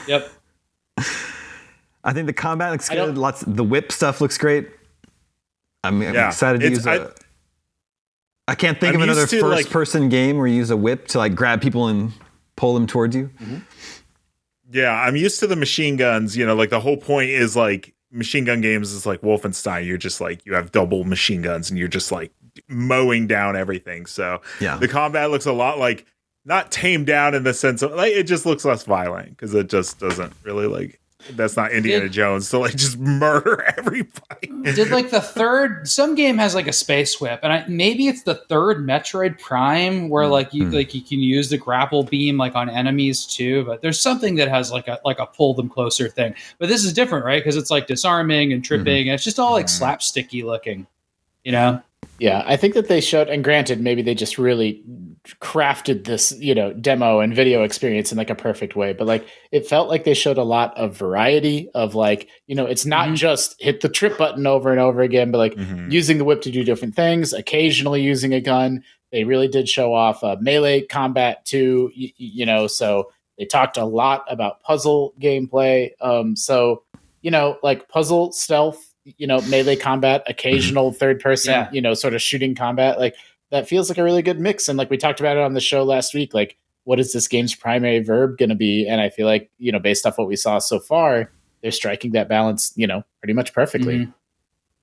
Yep. 0.07 0.31
I 2.03 2.13
think 2.13 2.27
the 2.27 2.33
combat 2.33 2.71
looks 2.71 2.89
I 2.89 2.95
good. 2.95 3.17
Lots. 3.17 3.43
The 3.45 3.63
whip 3.63 3.91
stuff 3.91 4.21
looks 4.21 4.37
great. 4.37 4.69
I'm, 5.83 6.01
I'm 6.01 6.13
Yeah. 6.13 6.27
excited 6.27 6.59
to 6.61 6.65
It's- 6.67 6.77
use 6.79 6.87
a. 6.87 6.91
I- 7.07 7.11
I 8.47 8.55
can't 8.55 8.79
think 8.79 8.95
I'm 8.95 9.01
of 9.01 9.03
another 9.03 9.21
used 9.21 9.31
to, 9.33 9.45
like- 9.45 9.65
first-person 9.65 10.09
game 10.09 10.37
where 10.39 10.47
you 10.47 10.55
use 10.55 10.71
a 10.71 10.77
whip 10.77 11.07
to 11.09 11.19
like 11.19 11.35
grab 11.35 11.61
people 11.61 11.87
and 11.87 12.11
pull 12.55 12.73
them 12.73 12.87
towards 12.87 13.15
you. 13.15 13.29
Mm-hmm. 13.39 13.57
Yeah, 14.71 14.91
I'm 14.91 15.15
used 15.15 15.39
to 15.41 15.45
the 15.47 15.55
machine 15.55 15.97
guns. 15.97 16.35
You 16.35 16.47
know, 16.47 16.55
like 16.55 16.71
the 16.71 16.79
whole 16.79 16.97
point 16.97 17.29
is 17.29 17.55
like 17.55 17.93
machine 18.11 18.45
gun 18.45 18.61
games 18.61 18.91
is 18.91 19.05
like 19.05 19.21
Wolfenstein. 19.21 19.85
You're 19.85 19.97
just 19.97 20.19
like 20.21 20.45
you 20.45 20.53
have 20.53 20.71
double 20.71 21.03
machine 21.03 21.41
guns 21.41 21.69
and 21.69 21.77
you're 21.79 21.87
just 21.87 22.11
like 22.11 22.31
mowing 22.67 23.27
down 23.27 23.55
everything. 23.55 24.05
So 24.05 24.41
Yeah. 24.59 24.77
the 24.77 24.87
combat 24.87 25.31
looks 25.31 25.45
a 25.45 25.53
lot 25.53 25.79
like 25.79 26.05
not 26.45 26.71
tamed 26.71 27.05
down 27.05 27.35
in 27.35 27.43
the 27.43 27.53
sense 27.53 27.81
of 27.81 27.91
like 27.91 28.13
it 28.13 28.23
just 28.23 28.45
looks 28.45 28.65
less 28.65 28.83
violent 28.83 29.29
because 29.31 29.53
it 29.53 29.69
just 29.69 29.99
doesn't 29.99 30.33
really 30.43 30.67
like 30.67 30.98
that's 31.31 31.57
not 31.57 31.71
Indiana 31.71 32.03
Did- 32.05 32.13
Jones 32.13 32.49
to 32.49 32.59
like 32.59 32.75
just 32.75 32.97
murder 32.97 33.61
everybody. 33.77 34.47
Did 34.73 34.89
like 34.89 35.09
the 35.11 35.21
third? 35.21 35.87
Some 35.87 36.15
game 36.15 36.37
has 36.37 36.55
like 36.55 36.67
a 36.67 36.73
space 36.73 37.19
whip, 37.19 37.41
and 37.43 37.51
I, 37.51 37.65
maybe 37.67 38.07
it's 38.07 38.23
the 38.23 38.35
third 38.35 38.77
Metroid 38.85 39.39
Prime 39.39 40.09
where 40.09 40.27
like 40.27 40.53
you 40.53 40.63
Mhm. 40.65 40.73
like 40.73 40.93
you 40.93 41.01
can 41.01 41.19
use 41.19 41.49
the 41.49 41.57
grapple 41.57 42.03
beam 42.03 42.37
like 42.37 42.55
on 42.55 42.69
enemies 42.69 43.25
too. 43.25 43.63
But 43.65 43.81
there's 43.81 43.99
something 43.99 44.35
that 44.35 44.47
has 44.47 44.71
like 44.71 44.87
a 44.87 44.99
like 45.03 45.19
a 45.19 45.25
pull 45.25 45.53
them 45.53 45.69
closer 45.69 46.07
thing. 46.09 46.33
But 46.57 46.69
this 46.69 46.83
is 46.85 46.93
different, 46.93 47.25
right? 47.25 47.43
Because 47.43 47.57
it's 47.57 47.69
like 47.71 47.87
disarming 47.87 48.53
and 48.53 48.63
tripping, 48.63 49.09
and 49.09 49.15
it's 49.15 49.23
just 49.23 49.39
all 49.39 49.51
like 49.53 49.65
Mhm. 49.67 49.79
slapsticky 49.81 50.43
looking. 50.43 50.87
You 51.43 51.51
know, 51.53 51.81
Yeah, 52.17 52.43
I 52.45 52.57
think 52.57 52.73
that 52.73 52.87
they 52.89 52.99
showed, 53.01 53.29
and 53.29 53.43
granted, 53.43 53.79
maybe 53.79 54.01
they 54.01 54.13
just 54.13 54.37
really 54.37 54.81
crafted 55.41 56.05
this, 56.05 56.31
you 56.39 56.55
know, 56.55 56.73
demo 56.73 57.19
and 57.19 57.35
video 57.35 57.63
experience 57.63 58.11
in 58.11 58.17
like 58.17 58.29
a 58.29 58.35
perfect 58.35 58.75
way. 58.75 58.93
But 58.93 59.07
like, 59.07 59.27
it 59.51 59.67
felt 59.67 59.89
like 59.89 60.03
they 60.03 60.13
showed 60.13 60.37
a 60.37 60.43
lot 60.43 60.75
of 60.77 60.95
variety 60.97 61.69
of 61.75 61.95
like, 61.95 62.27
you 62.47 62.55
know, 62.55 62.65
it's 62.65 62.85
not 62.85 63.09
Mhm. 63.09 63.15
just 63.15 63.55
hit 63.61 63.81
the 63.81 63.89
trip 63.89 64.17
button 64.17 64.47
over 64.47 64.71
and 64.71 64.79
over 64.79 65.01
again, 65.01 65.31
but 65.31 65.37
like 65.37 65.55
Mhm. 65.55 65.91
using 65.91 66.17
the 66.17 66.25
whip 66.25 66.41
to 66.43 66.51
do 66.51 66.63
different 66.63 66.95
things, 66.95 67.33
occasionally 67.33 68.01
using 68.01 68.33
a 68.33 68.41
gun. 68.41 68.83
They 69.11 69.23
really 69.23 69.47
did 69.47 69.67
show 69.67 69.93
off 69.93 70.23
uh, 70.23 70.37
melee 70.39 70.81
combat 70.81 71.45
too, 71.45 71.91
y- 71.97 72.13
you 72.17 72.45
know. 72.45 72.67
So 72.67 73.11
they 73.37 73.45
talked 73.45 73.77
a 73.77 73.85
lot 73.85 74.23
about 74.29 74.61
puzzle 74.63 75.13
gameplay. 75.21 75.91
Um, 76.01 76.35
so 76.35 76.83
you 77.21 77.31
know, 77.31 77.57
like 77.61 77.89
puzzle 77.89 78.31
stealth, 78.31 78.93
you 79.17 79.27
know, 79.27 79.41
melee 79.49 79.75
combat, 79.75 80.23
occasional 80.27 80.93
third 80.93 81.19
person, 81.19 81.51
Yeah. 81.51 81.67
you 81.73 81.81
know, 81.81 81.93
sort 81.93 82.13
of 82.13 82.21
shooting 82.21 82.55
combat. 82.55 82.97
Like 82.97 83.13
that 83.51 83.67
feels 83.67 83.89
like 83.89 83.97
a 83.97 84.03
really 84.03 84.21
good 84.21 84.39
mix. 84.39 84.67
And 84.67 84.77
like 84.77 84.89
we 84.89 84.97
talked 84.97 85.19
about 85.19 85.37
it 85.37 85.43
on 85.43 85.53
the 85.53 85.59
show 85.59 85.83
last 85.83 86.13
week, 86.13 86.33
like 86.33 86.57
what 86.83 86.99
is 86.99 87.13
this 87.13 87.27
game's 87.27 87.55
primary 87.55 87.99
verb 87.99 88.37
going 88.37 88.49
to 88.49 88.55
be? 88.55 88.87
And 88.87 89.01
I 89.01 89.09
feel 89.09 89.27
like 89.27 89.49
you 89.57 89.71
know, 89.71 89.79
based 89.79 90.05
off 90.05 90.17
what 90.17 90.27
we 90.27 90.35
saw 90.35 90.59
so 90.59 90.79
far, 90.79 91.31
they're 91.61 91.71
striking 91.71 92.11
that 92.11 92.29
balance, 92.29 92.73
you 92.75 92.87
know, 92.87 93.03
pretty 93.21 93.33
much 93.33 93.53
perfectly. 93.53 93.99
Mhm. 93.99 94.13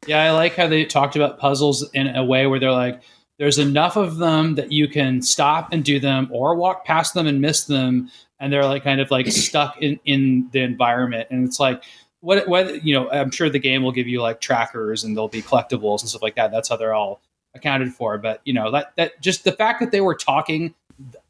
Yeah, 0.06 0.22
I 0.22 0.30
like 0.32 0.54
how 0.54 0.68
they 0.68 0.84
talked 0.84 1.16
about 1.16 1.38
puzzles 1.38 1.88
in 1.92 2.14
a 2.14 2.24
way 2.24 2.46
where 2.46 2.60
they're 2.60 2.70
like, 2.70 3.00
there's 3.38 3.58
enough 3.58 3.96
of 3.96 4.16
them 4.16 4.54
that 4.54 4.72
you 4.72 4.88
can 4.88 5.20
stop 5.22 5.72
and 5.72 5.84
do 5.84 5.98
them 5.98 6.28
or 6.32 6.54
walk 6.54 6.84
past 6.84 7.14
them 7.14 7.26
and 7.26 7.40
miss 7.40 7.64
them. 7.64 8.10
And 8.38 8.52
they're 8.52 8.64
like 8.64 8.84
kind 8.84 9.00
of 9.00 9.10
like 9.10 9.26
stuck 9.32 9.80
in, 9.80 9.98
in 10.04 10.48
the 10.52 10.60
environment. 10.60 11.28
And 11.30 11.46
it's 11.46 11.58
like, 11.58 11.82
what, 12.20 12.48
what, 12.48 12.84
you 12.84 12.94
know, 12.94 13.10
I'm 13.10 13.30
sure 13.30 13.50
the 13.50 13.58
game 13.58 13.82
will 13.82 13.92
give 13.92 14.08
you 14.08 14.20
like 14.22 14.40
trackers 14.40 15.04
and 15.04 15.16
there'll 15.16 15.28
be 15.28 15.42
collectibles 15.42 16.00
and 16.00 16.08
stuff 16.08 16.22
like 16.22 16.36
that. 16.36 16.50
That's 16.50 16.68
how 16.68 16.76
they're 16.76 16.94
all 16.94 17.20
accounted 17.56 17.92
for. 17.92 18.18
But, 18.18 18.40
you 18.44 18.52
know, 18.52 18.70
that, 18.70 18.92
that 18.96 19.20
just 19.20 19.44
the 19.44 19.52
fact 19.52 19.80
that 19.80 19.90
they 19.90 20.00
were 20.00 20.14
talking 20.14 20.74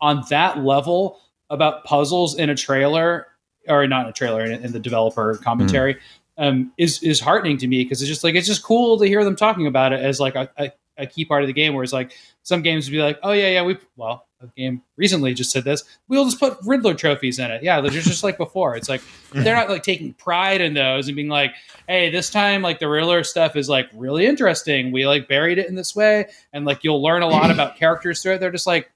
on 0.00 0.22
that 0.30 0.64
level 0.64 1.18
about 1.50 1.84
puzzles 1.84 2.36
in 2.38 2.50
a 2.50 2.54
trailer 2.54 3.28
or 3.68 3.86
not 3.86 4.06
in 4.06 4.10
a 4.10 4.12
trailer 4.12 4.44
in, 4.44 4.64
in 4.64 4.72
the 4.72 4.78
developer 4.80 5.36
commentary 5.42 5.98
um, 6.38 6.72
is 6.78 7.02
is 7.02 7.20
heartening 7.20 7.58
to 7.58 7.66
me 7.66 7.82
because 7.82 8.02
it's 8.02 8.08
just 8.08 8.24
like 8.24 8.34
it's 8.34 8.46
just 8.46 8.62
cool 8.62 8.98
to 8.98 9.06
hear 9.06 9.24
them 9.24 9.36
talking 9.36 9.66
about 9.66 9.92
it 9.92 10.00
as 10.00 10.20
like 10.20 10.34
a, 10.34 10.48
a, 10.58 10.70
a 10.98 11.06
key 11.06 11.24
part 11.24 11.42
of 11.42 11.46
the 11.46 11.52
game. 11.52 11.74
Where 11.74 11.82
it's 11.82 11.92
like 11.92 12.16
some 12.42 12.62
games 12.62 12.86
would 12.86 12.92
be 12.92 13.02
like, 13.02 13.18
oh 13.22 13.32
yeah, 13.32 13.48
yeah, 13.48 13.62
we 13.62 13.78
well 13.96 14.25
a 14.40 14.46
game 14.56 14.82
recently 14.96 15.32
just 15.34 15.50
said 15.50 15.64
this. 15.64 15.82
We'll 16.08 16.24
just 16.24 16.38
put 16.38 16.58
Riddler 16.64 16.94
trophies 16.94 17.38
in 17.38 17.50
it. 17.50 17.62
Yeah, 17.62 17.80
they're 17.80 17.90
just 17.90 18.22
like 18.22 18.36
before. 18.36 18.76
It's 18.76 18.88
like 18.88 19.02
they're 19.32 19.56
not 19.56 19.70
like 19.70 19.82
taking 19.82 20.12
pride 20.14 20.60
in 20.60 20.74
those 20.74 21.08
and 21.08 21.16
being 21.16 21.28
like, 21.28 21.54
hey, 21.88 22.10
this 22.10 22.30
time 22.30 22.62
like 22.62 22.78
the 22.78 22.88
Riddler 22.88 23.24
stuff 23.24 23.56
is 23.56 23.68
like 23.68 23.88
really 23.94 24.26
interesting. 24.26 24.92
We 24.92 25.06
like 25.06 25.28
buried 25.28 25.58
it 25.58 25.68
in 25.68 25.74
this 25.74 25.96
way, 25.96 26.26
and 26.52 26.64
like 26.64 26.84
you'll 26.84 27.02
learn 27.02 27.22
a 27.22 27.28
lot 27.28 27.50
about 27.50 27.76
characters 27.76 28.22
through 28.22 28.34
it. 28.34 28.38
They're 28.40 28.50
just 28.52 28.66
like 28.66 28.90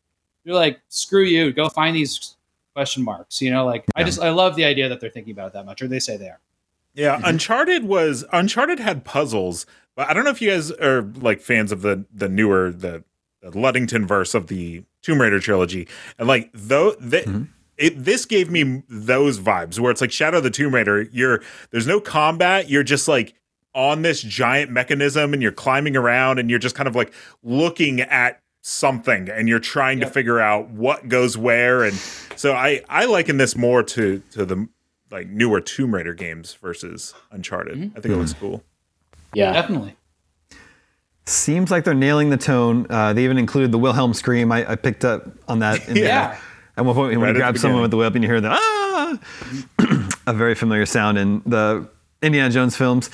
you're 0.44 0.54
like 0.54 0.80
screw 0.88 1.24
you, 1.24 1.52
go 1.52 1.68
find 1.68 1.96
these 1.96 2.36
question 2.74 3.02
marks. 3.02 3.40
You 3.40 3.50
know, 3.50 3.64
like 3.64 3.84
I 3.96 4.04
just 4.04 4.20
I 4.20 4.30
love 4.30 4.56
the 4.56 4.64
idea 4.64 4.88
that 4.88 5.00
they're 5.00 5.10
thinking 5.10 5.32
about 5.32 5.48
it 5.48 5.52
that 5.54 5.66
much, 5.66 5.80
or 5.82 5.88
they 5.88 6.00
say 6.00 6.16
they 6.16 6.28
are. 6.28 6.40
Yeah, 6.94 7.16
Mm-hmm. 7.16 7.24
Uncharted 7.26 7.84
was 7.84 8.24
Uncharted 8.32 8.78
had 8.78 9.04
puzzles, 9.04 9.64
but 9.96 10.08
I 10.08 10.12
don't 10.12 10.24
know 10.24 10.30
if 10.30 10.42
you 10.42 10.50
guys 10.50 10.70
are 10.70 11.02
like 11.02 11.40
fans 11.40 11.72
of 11.72 11.82
the 11.82 12.04
the 12.12 12.28
newer 12.28 12.72
the, 12.72 13.04
the 13.42 13.50
Luddington 13.50 14.06
verse 14.06 14.34
of 14.34 14.46
the 14.48 14.82
Tomb 15.02 15.20
Raider 15.20 15.40
trilogy, 15.40 15.88
and 16.18 16.28
like 16.28 16.50
though 16.52 16.92
that. 17.00 17.24
Mm-hmm. 17.26 17.36
Mhm. 17.38 17.48
It, 17.78 18.04
this 18.04 18.26
gave 18.26 18.50
me 18.50 18.82
those 18.90 19.38
vibes 19.38 19.78
where 19.80 19.90
it's 19.90 20.02
like 20.02 20.12
Shadow 20.12 20.36
of 20.36 20.42
the 20.44 20.50
Tomb 20.50 20.74
Raider. 20.74 21.00
You're 21.12 21.40
there's 21.70 21.86
no 21.86 21.98
combat. 21.98 22.68
You're 22.68 22.82
just 22.82 23.08
like 23.08 23.32
on 23.74 24.02
this 24.02 24.20
giant 24.20 24.70
mechanism 24.70 25.32
and 25.32 25.40
you're 25.42 25.50
climbing 25.50 25.96
around 25.96 26.38
and 26.38 26.50
you're 26.50 26.58
just 26.58 26.74
kind 26.74 26.86
of 26.86 26.94
like 26.94 27.10
looking 27.42 28.02
at 28.02 28.42
something 28.60 29.30
and 29.30 29.48
you're 29.48 29.58
trying 29.60 29.98
to 30.00 30.06
figure 30.06 30.38
out 30.40 30.68
what 30.68 31.08
goes 31.08 31.38
where. 31.38 31.82
And 31.82 31.94
so 32.36 32.52
I 32.52 32.82
I 32.90 33.06
liken 33.06 33.38
this 33.38 33.56
more 33.56 33.82
to 33.84 34.22
to 34.32 34.44
the 34.44 34.68
like 35.10 35.28
newer 35.28 35.62
Tomb 35.62 35.94
Raider 35.94 36.12
games 36.12 36.52
versus 36.60 37.14
Uncharted. 37.30 37.78
Mhm. 37.78 37.92
I 37.96 38.00
think 38.02 38.14
it 38.14 38.18
looks 38.18 38.34
cool. 38.34 38.62
Yeah. 39.32 39.54
Definitely. 39.54 39.96
Seems 41.26 41.70
like 41.70 41.84
they're 41.84 41.94
nailing 41.94 42.30
the 42.30 42.36
tone. 42.36 42.86
Uh, 42.90 43.12
they 43.12 43.24
even 43.24 43.38
included 43.38 43.70
the 43.72 43.78
Wilhelm 43.78 44.14
scream. 44.14 44.50
I, 44.50 44.72
I 44.72 44.76
picked 44.76 45.04
up 45.04 45.28
on 45.48 45.60
that. 45.60 45.88
In 45.88 45.96
Yeah. 45.96 46.28
there. 46.30 46.40
At 46.76 46.84
one 46.84 46.94
point, 46.94 47.10
when 47.12 47.20
Right 47.20 47.28
you 47.30 47.34
grab 47.34 47.58
someone 47.58 47.82
with 47.82 47.90
the 47.90 47.96
whip 47.98 48.14
and 48.14 48.24
you 48.24 48.30
hear 48.30 48.40
the 48.40 48.48
ah, 48.52 49.18
a 50.26 50.32
very 50.32 50.54
familiar 50.54 50.86
sound 50.86 51.18
in 51.18 51.42
the 51.44 51.88
Indiana 52.22 52.48
Jones 52.50 52.76
films. 52.76 53.10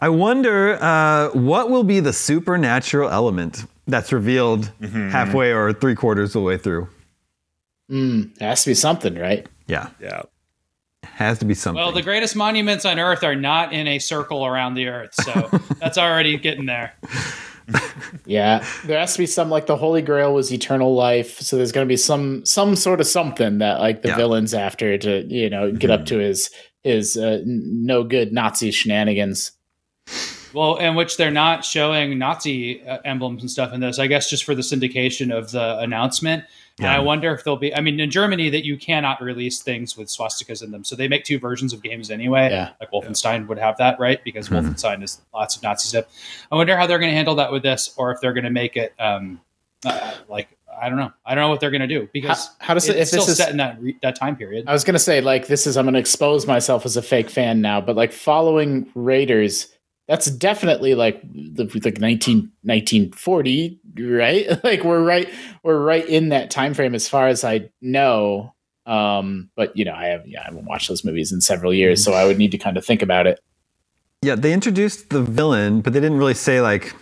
I 0.00 0.08
wonder 0.08 0.74
uh, 0.82 1.28
what 1.30 1.70
will 1.70 1.84
be 1.84 2.00
the 2.00 2.12
supernatural 2.12 3.08
element 3.10 3.64
that's 3.86 4.12
revealed 4.12 4.72
Mm-hmm. 4.80 5.10
halfway 5.10 5.52
or 5.52 5.72
three 5.72 5.94
quarters 5.94 6.30
of 6.30 6.40
the 6.42 6.46
way 6.46 6.58
through. 6.58 6.88
Mm, 7.90 8.34
it 8.36 8.42
has 8.42 8.64
to 8.64 8.70
be 8.70 8.74
something, 8.74 9.14
right? 9.14 9.46
Yeah, 9.66 9.90
Yeah. 10.00 10.22
Has 11.04 11.38
to 11.40 11.44
be 11.44 11.54
something. 11.54 11.80
Well, 11.82 11.92
the 11.92 12.02
greatest 12.02 12.34
monuments 12.36 12.84
on 12.84 12.98
Earth 12.98 13.22
are 13.24 13.36
not 13.36 13.72
in 13.72 13.86
a 13.86 13.98
circle 13.98 14.44
around 14.46 14.74
the 14.74 14.88
Earth, 14.88 15.14
so 15.14 15.50
that's 15.80 15.98
already 15.98 16.36
getting 16.38 16.66
there. 16.66 16.94
Yeah, 18.26 18.64
there 18.84 18.98
has 18.98 19.12
to 19.14 19.18
be 19.18 19.26
some 19.26 19.48
like 19.50 19.66
the 19.66 19.76
Holy 19.76 20.02
Grail 20.02 20.34
was 20.34 20.52
eternal 20.52 20.94
life, 20.94 21.40
so 21.40 21.56
there's 21.56 21.72
going 21.72 21.86
to 21.86 21.88
be 21.88 21.96
some 21.96 22.44
some 22.44 22.76
sort 22.76 23.00
of 23.00 23.06
something 23.06 23.58
that 23.58 23.80
like 23.80 24.02
the 24.02 24.08
Yeah. 24.08 24.16
villain's 24.16 24.52
after 24.54 24.98
to 24.98 25.24
you 25.26 25.48
know 25.48 25.72
get 25.72 25.90
up 25.90 26.04
to 26.06 26.18
his 26.18 26.50
his 26.82 27.16
uh, 27.16 27.40
no 27.44 28.04
good 28.04 28.32
Nazi 28.32 28.70
shenanigans. 28.70 29.52
Well, 30.52 30.76
in 30.76 30.94
which 30.94 31.16
they're 31.16 31.30
not 31.30 31.64
showing 31.64 32.18
Nazi 32.18 32.86
uh, 32.86 32.98
emblems 33.04 33.42
and 33.42 33.50
stuff 33.50 33.72
in 33.72 33.80
this, 33.80 33.98
I 33.98 34.06
guess, 34.06 34.30
just 34.30 34.44
for 34.44 34.54
the 34.54 34.62
syndication 34.62 35.36
of 35.36 35.50
the 35.50 35.78
announcement. 35.78 36.44
And 36.80 36.88
I 36.88 36.98
wonder 36.98 37.32
if 37.32 37.44
there'll 37.44 37.56
be. 37.56 37.72
I 37.74 37.80
mean, 37.80 38.00
in 38.00 38.10
Germany, 38.10 38.50
that 38.50 38.64
you 38.64 38.76
cannot 38.76 39.22
release 39.22 39.62
things 39.62 39.96
with 39.96 40.08
swastikas 40.08 40.62
in 40.62 40.72
them, 40.72 40.82
so 40.82 40.96
they 40.96 41.06
make 41.06 41.22
two 41.22 41.38
versions 41.38 41.72
of 41.72 41.82
games 41.82 42.10
anyway. 42.10 42.50
Yeah. 42.50 42.70
Like 42.80 42.90
Wolfenstein 42.90 43.46
would 43.46 43.58
have 43.58 43.76
that, 43.78 44.00
right? 44.00 44.22
Because 44.24 44.48
Mhm. 44.48 44.60
Wolfenstein 44.60 45.02
is 45.04 45.20
lots 45.32 45.56
of 45.56 45.62
Nazi 45.62 45.88
stuff. 45.88 46.06
I 46.50 46.56
wonder 46.56 46.76
how 46.76 46.86
they're 46.88 46.98
going 46.98 47.12
to 47.12 47.16
handle 47.16 47.36
that 47.36 47.52
with 47.52 47.62
this, 47.62 47.94
or 47.96 48.10
if 48.10 48.20
they're 48.20 48.32
going 48.32 48.44
to 48.44 48.50
make 48.50 48.76
it 48.76 48.92
um, 48.98 49.40
uh, 49.86 50.14
like 50.28 50.48
I 50.76 50.88
don't 50.88 50.98
know. 50.98 51.12
I 51.24 51.36
don't 51.36 51.42
know 51.44 51.48
what 51.50 51.60
they're 51.60 51.70
going 51.70 51.82
to 51.82 51.86
do 51.86 52.08
because 52.12 52.50
how 52.58 52.74
does 52.74 52.88
it's 52.88 52.96
it? 52.98 53.00
If 53.02 53.08
still 53.08 53.20
this 53.20 53.28
is, 53.28 53.36
set 53.36 53.50
in 53.52 53.58
that 53.58 53.80
re- 53.80 53.96
that 54.02 54.16
time 54.16 54.34
period. 54.34 54.64
I 54.66 54.72
was 54.72 54.82
going 54.82 54.94
to 54.94 54.98
say 54.98 55.20
like 55.20 55.46
this 55.46 55.68
is 55.68 55.76
I'm 55.76 55.84
going 55.84 55.94
to 55.94 56.00
expose 56.00 56.44
myself 56.46 56.84
as 56.84 56.96
a 56.96 57.02
fake 57.02 57.30
fan 57.30 57.60
now, 57.60 57.80
but 57.80 57.94
like 57.94 58.12
following 58.12 58.90
Raiders, 58.96 59.68
that's 60.06 60.26
definitely 60.26 60.94
like 60.94 61.22
the 61.32 61.64
like 61.84 61.98
19, 61.98 62.50
1940, 62.62 63.80
right? 64.00 64.46
like 64.64 64.84
we're 64.84 65.02
right 65.02 65.28
we're 65.62 65.80
right 65.80 66.06
in 66.06 66.28
that 66.28 66.50
time 66.50 66.74
frame 66.74 66.94
as 66.94 67.08
far 67.08 67.28
as 67.28 67.44
I 67.44 67.70
know. 67.80 68.54
Um, 68.86 69.50
but 69.56 69.76
you 69.76 69.84
know, 69.84 69.94
I 69.94 70.06
have 70.06 70.26
yeah, 70.26 70.42
I 70.42 70.44
haven't 70.44 70.66
watched 70.66 70.88
those 70.88 71.04
movies 71.04 71.32
in 71.32 71.40
several 71.40 71.72
years, 71.72 72.04
so 72.04 72.12
I 72.12 72.26
would 72.26 72.38
need 72.38 72.50
to 72.50 72.58
kind 72.58 72.76
of 72.76 72.84
think 72.84 73.00
about 73.02 73.26
it. 73.26 73.40
yeah, 74.22 74.34
they 74.34 74.52
introduced 74.52 75.10
the 75.10 75.22
villain, 75.22 75.80
but 75.80 75.94
they 75.94 76.00
didn't 76.00 76.18
really 76.18 76.34
say 76.34 76.60
like 76.60 76.94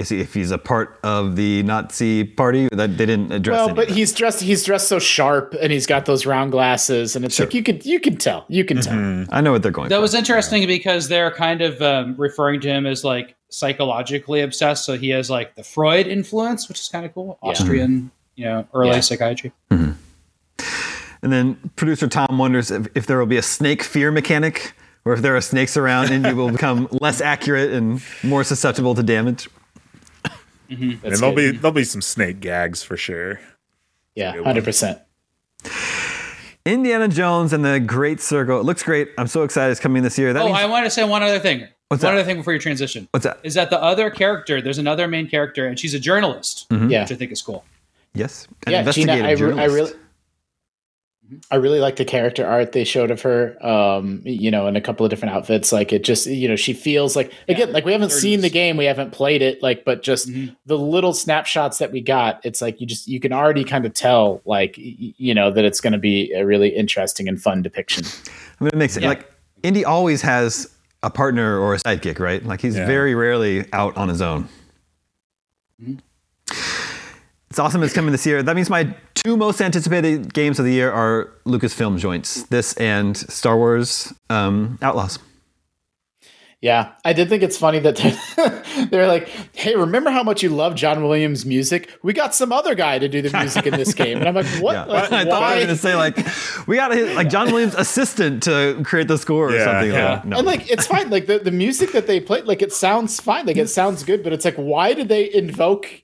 if 0.00 0.34
he's 0.34 0.50
a 0.50 0.58
part 0.58 0.98
of 1.02 1.36
the 1.36 1.62
Nazi 1.62 2.24
party. 2.24 2.68
That 2.72 2.96
they 2.98 3.06
didn't 3.06 3.32
address. 3.32 3.66
Well, 3.66 3.74
but 3.74 3.88
that. 3.88 3.96
he's 3.96 4.12
dressed 4.12 4.40
he's 4.40 4.64
dressed 4.64 4.88
so 4.88 4.98
sharp 4.98 5.54
and 5.60 5.70
he's 5.72 5.86
got 5.86 6.06
those 6.06 6.26
round 6.26 6.52
glasses 6.52 7.14
and 7.16 7.24
it's 7.24 7.34
Sure. 7.34 7.46
like 7.46 7.54
you 7.54 7.62
could 7.62 7.84
you 7.84 8.00
can 8.00 8.16
tell. 8.16 8.44
You 8.48 8.64
can 8.64 8.80
tell. 8.80 8.94
Mhm. 8.94 9.28
I 9.30 9.40
know 9.40 9.52
what 9.52 9.62
they're 9.62 9.72
going. 9.72 9.88
That 9.88 9.96
for. 9.96 10.00
was 10.02 10.14
interesting 10.14 10.66
because 10.66 11.08
they're 11.08 11.30
kind 11.30 11.60
of 11.62 11.80
um, 11.82 12.14
referring 12.18 12.60
to 12.60 12.68
him 12.68 12.86
as 12.86 13.04
like 13.04 13.34
psychologically 13.50 14.40
obsessed. 14.40 14.84
So 14.84 14.96
he 14.96 15.10
has 15.10 15.28
like 15.30 15.54
the 15.56 15.62
Freud 15.64 16.06
influence, 16.06 16.68
which 16.68 16.80
is 16.80 16.88
kind 16.88 17.04
of 17.04 17.12
cool. 17.14 17.38
Yeah. 17.42 17.50
Austrian, 17.50 18.10
you 18.36 18.44
know, 18.44 18.66
early 18.74 18.90
Yeah. 18.90 19.00
psychiatry. 19.00 19.52
And 21.22 21.30
then 21.30 21.56
producer 21.76 22.08
Tom 22.08 22.38
wonders 22.38 22.70
if, 22.70 22.86
if 22.94 23.06
there 23.06 23.18
will 23.18 23.26
be 23.26 23.36
a 23.36 23.42
snake 23.42 23.82
fear 23.82 24.10
mechanic, 24.10 24.72
or 25.04 25.12
if 25.12 25.20
there 25.20 25.36
are 25.36 25.40
snakes 25.42 25.76
around 25.76 26.10
and 26.10 26.24
you 26.26 26.34
will 26.34 26.50
become 26.50 26.88
less 27.00 27.20
accurate 27.20 27.72
and 27.72 28.02
more 28.22 28.42
susceptible 28.42 28.94
to 28.94 29.02
damage. 29.02 29.48
And 30.70 31.00
there'll 31.02 31.34
good. 31.34 31.52
be 31.52 31.58
there'll 31.58 31.72
be 31.72 31.84
some 31.84 32.00
snake 32.02 32.40
gags 32.40 32.82
for 32.82 32.96
sure. 32.96 33.40
yeah, 34.14 34.40
hundred 34.42 34.64
percent. 34.64 35.00
Indiana 36.66 37.08
Jones 37.08 37.52
and 37.52 37.64
the 37.64 37.80
Great 37.80 38.20
Circle. 38.20 38.60
It 38.60 38.64
looks 38.64 38.82
great. 38.82 39.08
I'm 39.18 39.26
so 39.26 39.42
excited 39.42 39.70
it's 39.72 39.80
coming 39.80 40.02
this 40.02 40.18
year. 40.18 40.32
That 40.32 40.42
oh, 40.42 40.46
means, 40.46 40.58
I 40.58 40.66
want 40.66 40.84
to 40.84 40.90
say 40.90 41.04
one 41.04 41.22
other 41.22 41.38
thing. 41.38 41.66
What's 41.88 42.02
one 42.04 42.14
that? 42.14 42.20
other 42.20 42.26
thing 42.26 42.36
before 42.36 42.52
you 42.52 42.58
transition 42.60 43.08
what's 43.10 43.24
that? 43.24 43.40
is 43.42 43.54
that 43.54 43.70
the 43.70 43.82
other 43.82 44.10
character, 44.10 44.60
there's 44.62 44.78
another 44.78 45.08
main 45.08 45.26
character, 45.28 45.66
and 45.66 45.76
she's 45.78 45.94
a 45.94 45.98
journalist, 45.98 46.68
Mhm. 46.68 46.90
Yeah. 46.90 47.02
which 47.02 47.12
I 47.12 47.14
think 47.16 47.32
is 47.32 47.42
cool. 47.42 47.64
Yes, 48.14 48.46
an 48.66 48.72
Yeah, 48.72 48.82
Gina, 48.92 49.12
investigative 49.12 49.24
I, 49.24 49.28
re- 49.30 49.32
I 49.32 49.36
journalist. 49.36 49.74
really 49.74 49.92
I 51.50 51.56
really 51.56 51.78
like 51.80 51.96
the 51.96 52.04
character 52.04 52.46
art 52.46 52.72
they 52.72 52.84
showed 52.84 53.10
of 53.10 53.22
her. 53.22 53.56
Um, 53.64 54.20
you 54.24 54.50
know, 54.50 54.66
in 54.66 54.74
a 54.76 54.80
couple 54.80 55.06
of 55.06 55.10
different 55.10 55.34
outfits. 55.34 55.70
Like 55.72 55.92
it 55.92 56.02
just, 56.04 56.26
you 56.26 56.48
know, 56.48 56.56
she 56.56 56.72
feels 56.72 57.14
like 57.16 57.32
again, 57.48 57.68
Yeah, 57.68 57.74
like 57.74 57.84
we 57.84 57.92
haven't 57.92 58.12
seen 58.12 58.40
the 58.40 58.50
game, 58.50 58.76
we 58.76 58.84
haven't 58.86 59.12
played 59.12 59.40
it, 59.42 59.62
like, 59.62 59.84
but 59.84 60.02
just 60.02 60.28
Mhm. 60.28 60.56
the 60.66 60.76
little 60.78 61.12
snapshots 61.12 61.78
that 61.78 61.92
we 61.92 62.00
got, 62.00 62.40
it's 62.44 62.60
like 62.60 62.80
you 62.80 62.86
just 62.86 63.06
you 63.06 63.20
can 63.20 63.32
already 63.32 63.64
kind 63.64 63.86
of 63.86 63.94
tell, 63.94 64.40
like 64.44 64.74
you 64.76 65.34
know, 65.34 65.50
that 65.50 65.64
it's 65.64 65.80
going 65.80 65.92
to 65.92 65.98
be 65.98 66.32
a 66.32 66.44
really 66.44 66.68
interesting 66.70 67.28
and 67.28 67.40
fun 67.40 67.62
depiction. 67.62 68.04
I 68.60 68.64
mean, 68.64 68.68
it 68.72 68.76
makes 68.76 68.94
sense. 68.94 69.02
Yeah. 69.02 69.10
Like 69.10 69.30
Indy 69.62 69.84
always 69.84 70.22
has 70.22 70.68
a 71.02 71.10
partner 71.10 71.58
or 71.58 71.74
a 71.74 71.78
sidekick, 71.78 72.18
right? 72.18 72.44
Like 72.44 72.60
he's 72.60 72.76
Yeah. 72.76 72.86
very 72.86 73.14
rarely 73.14 73.64
out 73.72 73.96
on 73.96 74.08
his 74.08 74.20
own. 74.20 74.48
Mhm. 75.82 75.98
It's 77.50 77.58
awesome 77.58 77.82
it's 77.82 77.92
coming 77.94 78.12
this 78.12 78.24
year. 78.26 78.42
That 78.42 78.54
means 78.54 78.70
my 78.70 78.94
two 79.24 79.36
most 79.36 79.60
anticipated 79.60 80.32
games 80.34 80.58
of 80.58 80.64
the 80.64 80.72
year 80.72 80.90
are 80.90 81.32
Lucasfilm 81.46 81.98
joints. 81.98 82.44
This 82.44 82.74
and 82.74 83.16
Star 83.16 83.56
Wars 83.56 84.12
um, 84.28 84.78
Outlaws. 84.82 85.18
Yeah, 86.62 86.92
I 87.06 87.14
did 87.14 87.30
think 87.30 87.42
it's 87.42 87.56
funny 87.56 87.78
that 87.78 87.96
they're, 87.96 88.86
they're 88.90 89.06
like, 89.08 89.28
"Hey, 89.54 89.76
remember 89.76 90.10
how 90.10 90.22
much 90.22 90.42
you 90.42 90.50
love 90.50 90.74
John 90.74 91.02
Williams' 91.02 91.46
music? 91.46 91.88
We 92.02 92.12
got 92.12 92.34
some 92.34 92.52
other 92.52 92.74
guy 92.74 92.98
to 92.98 93.08
do 93.08 93.22
the 93.22 93.34
music 93.38 93.64
in 93.66 93.72
this 93.78 93.94
game." 93.94 94.18
And 94.18 94.28
I'm 94.28 94.34
like, 94.34 94.44
"What? 94.62 94.74
Yeah. 94.74 94.84
Like, 94.84 95.10
I 95.10 95.24
thought 95.24 95.42
I 95.42 95.54
why?" 95.54 95.54
was 95.54 95.64
going 95.64 95.76
to 95.76 95.82
say 95.82 95.94
like 95.94 96.66
we 96.68 96.76
got 96.76 96.92
a, 96.94 97.14
like 97.14 97.30
John 97.30 97.46
Williams' 97.50 97.74
assistant 97.76 98.42
to 98.42 98.78
create 98.84 99.08
the 99.08 99.16
score 99.16 99.48
or 99.48 99.54
Yeah, 99.56 99.64
something. 99.64 99.90
yeah. 99.90 100.10
Like, 100.16 100.24
no. 100.26 100.36
And 100.36 100.46
like 100.46 100.70
it's 100.70 100.86
fine. 100.86 101.08
Like 101.08 101.28
the, 101.28 101.38
the 101.38 101.50
music 101.50 101.92
that 101.92 102.06
they 102.06 102.20
played, 102.20 102.44
like 102.44 102.60
it 102.60 102.74
sounds 102.74 103.18
fine. 103.20 103.46
Like 103.46 103.56
it 103.56 103.68
sounds 103.70 104.02
good, 104.02 104.22
but 104.22 104.34
it's 104.34 104.44
like 104.44 104.56
why 104.56 104.92
did 104.92 105.08
they 105.08 105.32
invoke 105.32 105.86
it, 105.90 106.02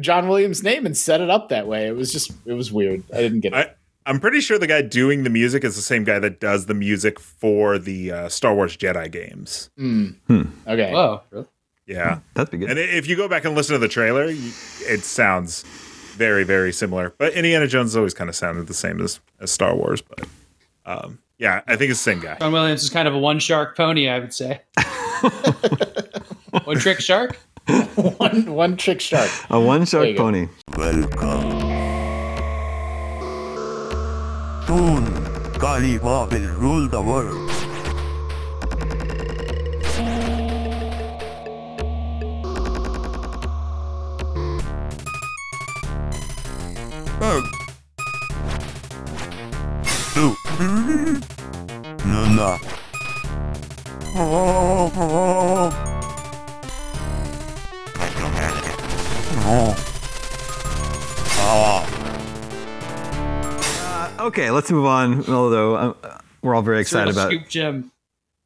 John 0.00 0.28
Williams' 0.28 0.62
name 0.62 0.86
and 0.86 0.96
set 0.96 1.20
it 1.20 1.30
up 1.30 1.48
that 1.50 1.66
way? 1.66 1.86
It 1.86 1.96
was 1.96 2.12
just 2.12 2.32
it 2.44 2.52
was 2.54 2.72
weird. 2.72 3.02
I 3.12 3.18
didn't 3.18 3.40
get 3.40 3.52
it. 3.52 3.56
I, 3.56 3.70
I'm 4.10 4.20
pretty 4.20 4.40
sure 4.40 4.58
the 4.58 4.66
guy 4.68 4.82
doing 4.82 5.24
the 5.24 5.30
music 5.30 5.64
is 5.64 5.74
the 5.74 5.82
same 5.82 6.04
guy 6.04 6.18
that 6.20 6.38
does 6.38 6.66
the 6.66 6.74
music 6.74 7.18
for 7.18 7.76
the 7.78 8.12
uh, 8.12 8.28
Star 8.28 8.54
Wars 8.54 8.76
Jedi 8.76 9.10
games. 9.10 9.68
okay. 9.80 10.92
Whoa, 10.92 11.22
really? 11.30 11.46
Yeah. 11.86 12.20
That'd 12.34 12.50
be 12.52 12.58
good. 12.58 12.70
And 12.70 12.78
if 12.78 13.08
you 13.08 13.16
go 13.16 13.28
back 13.28 13.44
and 13.44 13.54
listen 13.56 13.72
to 13.74 13.78
the 13.80 13.88
trailer, 13.88 14.26
you- 14.30 14.52
it 14.82 15.00
sounds 15.02 15.62
very, 16.16 16.44
very 16.44 16.72
similar. 16.72 17.14
But 17.18 17.32
Indiana 17.34 17.66
Jones 17.66 17.96
always 17.96 18.14
kind 18.14 18.30
of 18.30 18.36
sounded 18.36 18.68
the 18.68 18.74
same 18.74 19.00
as, 19.00 19.18
as 19.40 19.50
Star 19.50 19.74
Wars. 19.74 20.02
But 20.02 20.26
um, 20.84 21.18
yeah, 21.38 21.62
I 21.66 21.74
think 21.76 21.90
it's 21.90 21.98
the 22.04 22.10
same 22.12 22.20
guy. 22.20 22.36
John 22.38 22.52
Williams 22.52 22.84
is 22.84 22.90
kind 22.90 23.06
of 23.08 23.14
a 23.14 23.18
one 23.18 23.40
shark 23.40 23.76
pony, 23.76 24.08
I 24.08 24.20
would 24.20 24.32
say. 24.32 24.60
one 26.64 26.78
trick 26.78 27.00
shark? 27.00 27.38
one 27.96 28.46
one 28.46 28.76
trick 28.76 29.00
shark. 29.00 29.28
a 29.50 29.58
one 29.58 29.84
shark 29.84 30.06
you 30.08 30.16
go. 30.16 30.22
pony. 30.24 30.46
Welcome. 30.76 31.50
Soon, 34.66 35.04
Kaliba 35.58 36.30
will 36.30 36.54
rule 36.60 36.88
the 36.88 37.02
world. 37.02 37.50
Ugh. 47.20 47.44
Ooh. 50.18 50.36
No, 52.06 52.20
no. 52.28 52.58
Oh, 54.18 54.92
oh. 54.94 55.95
Oh. 59.48 59.74
Oh. 64.18 64.26
Okay, 64.26 64.50
let's 64.50 64.70
move 64.70 64.86
on. 64.86 65.24
Although 65.28 65.76
um, 65.76 65.94
we're 66.42 66.54
all 66.54 66.62
very 66.62 66.80
excited 66.80 67.12
about 67.12 67.30
Scoop 67.30 67.48
Jim. 67.48 67.92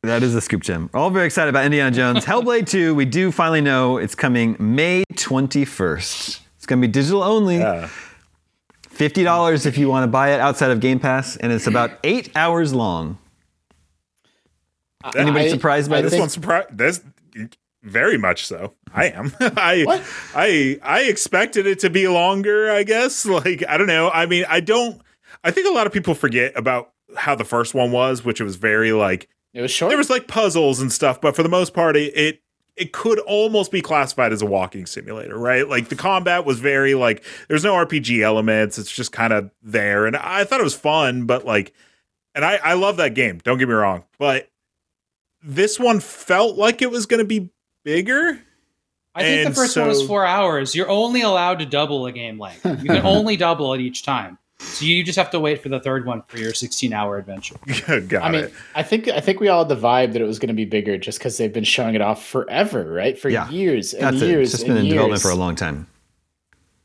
that 0.02 0.22
is 0.22 0.34
a 0.34 0.40
scoop 0.40 0.62
gem. 0.62 0.90
We're 0.92 1.00
all 1.00 1.10
very 1.10 1.26
excited 1.26 1.48
about 1.48 1.64
Indiana 1.64 1.90
Jones. 1.90 2.24
Hellblade 2.26 2.68
2, 2.68 2.94
we 2.94 3.04
do 3.06 3.32
finally 3.32 3.60
know 3.62 3.96
it's 3.96 4.14
coming 4.14 4.56
May 4.58 5.04
21st. 5.14 6.40
It's 6.56 6.66
going 6.66 6.80
to 6.82 6.86
be 6.86 6.92
digital 6.92 7.22
only. 7.22 7.58
Yeah. 7.58 7.88
$50 8.90 9.64
if 9.66 9.78
you 9.78 9.88
want 9.88 10.04
to 10.04 10.08
buy 10.08 10.32
it 10.34 10.40
outside 10.40 10.70
of 10.70 10.80
Game 10.80 11.00
Pass, 11.00 11.36
and 11.36 11.50
it's 11.52 11.66
about 11.66 11.92
eight 12.04 12.30
hours 12.36 12.74
long. 12.74 13.16
Anybody 15.16 15.46
I- 15.46 15.48
surprised 15.50 15.88
by 15.90 15.98
I 15.98 16.02
this? 16.02 16.10
This 16.10 16.18
think- 16.18 16.22
one's 16.24 16.32
surprised. 16.34 16.68
This 16.76 17.00
very 17.82 18.18
much 18.18 18.46
so. 18.46 18.74
I 18.92 19.06
am. 19.06 19.32
I 19.40 19.82
What? 19.84 20.02
I 20.34 20.78
I 20.82 21.02
expected 21.02 21.66
it 21.66 21.78
to 21.80 21.90
be 21.90 22.08
longer. 22.08 22.70
I 22.70 22.82
guess. 22.82 23.24
Like 23.30 23.64
I 23.68 23.76
don't 23.78 23.86
know. 23.86 24.10
I 24.10 24.26
mean, 24.26 24.44
I 24.48 24.60
don't. 24.60 25.00
I 25.44 25.50
think 25.50 25.66
a 25.66 25.72
lot 25.72 25.86
of 25.86 25.92
people 25.92 26.14
forget 26.14 26.52
about 26.56 26.92
how 27.16 27.34
the 27.34 27.44
first 27.44 27.74
one 27.74 27.92
was, 27.92 28.24
which 28.24 28.40
it 28.40 28.44
was 28.44 28.56
very 28.56 28.92
like 28.92 29.28
It 29.54 29.62
was 29.62 29.70
short. 29.70 29.90
there 29.90 29.98
was 29.98 30.10
like 30.10 30.28
puzzles 30.28 30.80
and 30.80 30.92
stuff, 30.92 31.20
but 31.20 31.34
for 31.36 31.42
the 31.42 31.48
most 31.48 31.72
part, 31.74 31.96
it, 31.96 32.16
it 32.16 32.42
it 32.76 32.92
could 32.92 33.18
almost 33.20 33.70
be 33.72 33.80
classified 33.80 34.32
as 34.32 34.42
a 34.42 34.46
walking 34.46 34.86
simulator, 34.86 35.36
right? 35.38 35.68
Like 35.68 35.88
the 35.88 35.96
combat 35.96 36.44
was 36.44 36.60
very 36.60 36.94
like 36.94 37.24
there's 37.48 37.64
no 37.64 37.74
RPG 37.74 38.20
elements. 38.22 38.78
It's 38.78 38.92
just 38.92 39.12
kind 39.12 39.32
of 39.32 39.50
there, 39.62 40.06
and 40.06 40.16
I 40.16 40.44
thought 40.44 40.60
it 40.60 40.64
was 40.64 40.74
fun, 40.76 41.26
but 41.26 41.44
like, 41.44 41.72
and 42.34 42.44
I 42.44 42.56
I 42.56 42.74
love 42.74 42.96
that 42.98 43.14
game. 43.14 43.38
Don't 43.44 43.58
get 43.58 43.68
me 43.68 43.74
wrong, 43.74 44.04
but 44.18 44.50
this 45.42 45.78
one 45.78 46.00
felt 46.00 46.56
like 46.56 46.82
it 46.82 46.90
was 46.90 47.06
going 47.06 47.18
to 47.20 47.24
be 47.26 47.50
bigger. 47.84 48.40
I 49.14 49.22
think 49.22 49.46
And 49.46 49.54
the 49.54 49.60
first 49.60 49.76
one 49.76 49.88
was 49.88 50.06
four 50.06 50.24
hours. 50.24 50.74
You're 50.74 50.88
only 50.88 51.22
allowed 51.22 51.58
to 51.58 51.66
double 51.66 52.06
a 52.06 52.12
game 52.12 52.38
length. 52.38 52.64
You 52.64 52.76
can 52.88 53.04
only 53.04 53.36
double 53.36 53.74
it 53.74 53.80
each 53.80 54.04
time. 54.04 54.38
So 54.60 54.84
you 54.84 55.02
just 55.02 55.18
have 55.18 55.30
to 55.30 55.40
wait 55.40 55.62
for 55.62 55.68
the 55.70 55.80
third 55.80 56.04
one 56.06 56.22
for 56.28 56.38
your 56.38 56.52
16 56.52 56.92
hour 56.92 57.16
adventure. 57.16 57.56
Got 58.08 58.22
I 58.24 58.30
mean, 58.30 58.44
it. 58.44 58.52
I 58.74 58.82
think 58.82 59.08
I 59.08 59.20
think 59.20 59.40
we 59.40 59.48
all 59.48 59.64
had 59.66 59.68
the 59.68 59.76
vibe 59.80 60.12
that 60.12 60.20
it 60.22 60.26
was 60.26 60.38
going 60.38 60.48
to 60.48 60.54
be 60.54 60.66
bigger 60.66 60.98
just 60.98 61.18
because 61.18 61.38
they've 61.38 61.52
been 61.52 61.64
showing 61.64 61.94
it 61.94 62.02
off 62.02 62.24
forever, 62.26 62.84
right? 62.92 63.18
For 63.18 63.30
Yeah. 63.30 63.48
years 63.50 63.94
and 63.94 64.02
That's 64.04 64.22
it. 64.22 64.28
years. 64.28 64.48
It's 64.54 64.58
just 64.62 64.66
been 64.68 64.76
in 64.76 64.86
development 64.88 65.22
for 65.22 65.30
a 65.30 65.34
long 65.34 65.56
time. 65.56 65.86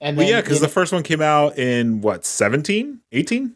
And 0.01 0.15
Well, 0.17 0.27
yeah, 0.27 0.39
because 0.41 0.61
the 0.61 0.67
first 0.69 0.93
one 0.93 1.03
came 1.03 1.21
out 1.21 1.57
in 1.59 2.01
what 2.01 2.25
17, 2.25 3.01
18? 3.11 3.55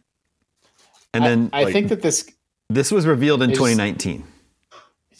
And 1.13 1.23
then 1.25 1.49
I, 1.53 1.61
I 1.61 1.63
like- 1.63 1.73
think 1.73 1.89
that 1.89 2.01
this 2.01 2.29
this 2.69 2.91
was 2.91 3.05
revealed 3.07 3.41
in 3.41 3.51
Is- 3.51 3.57
2019. 3.57 4.23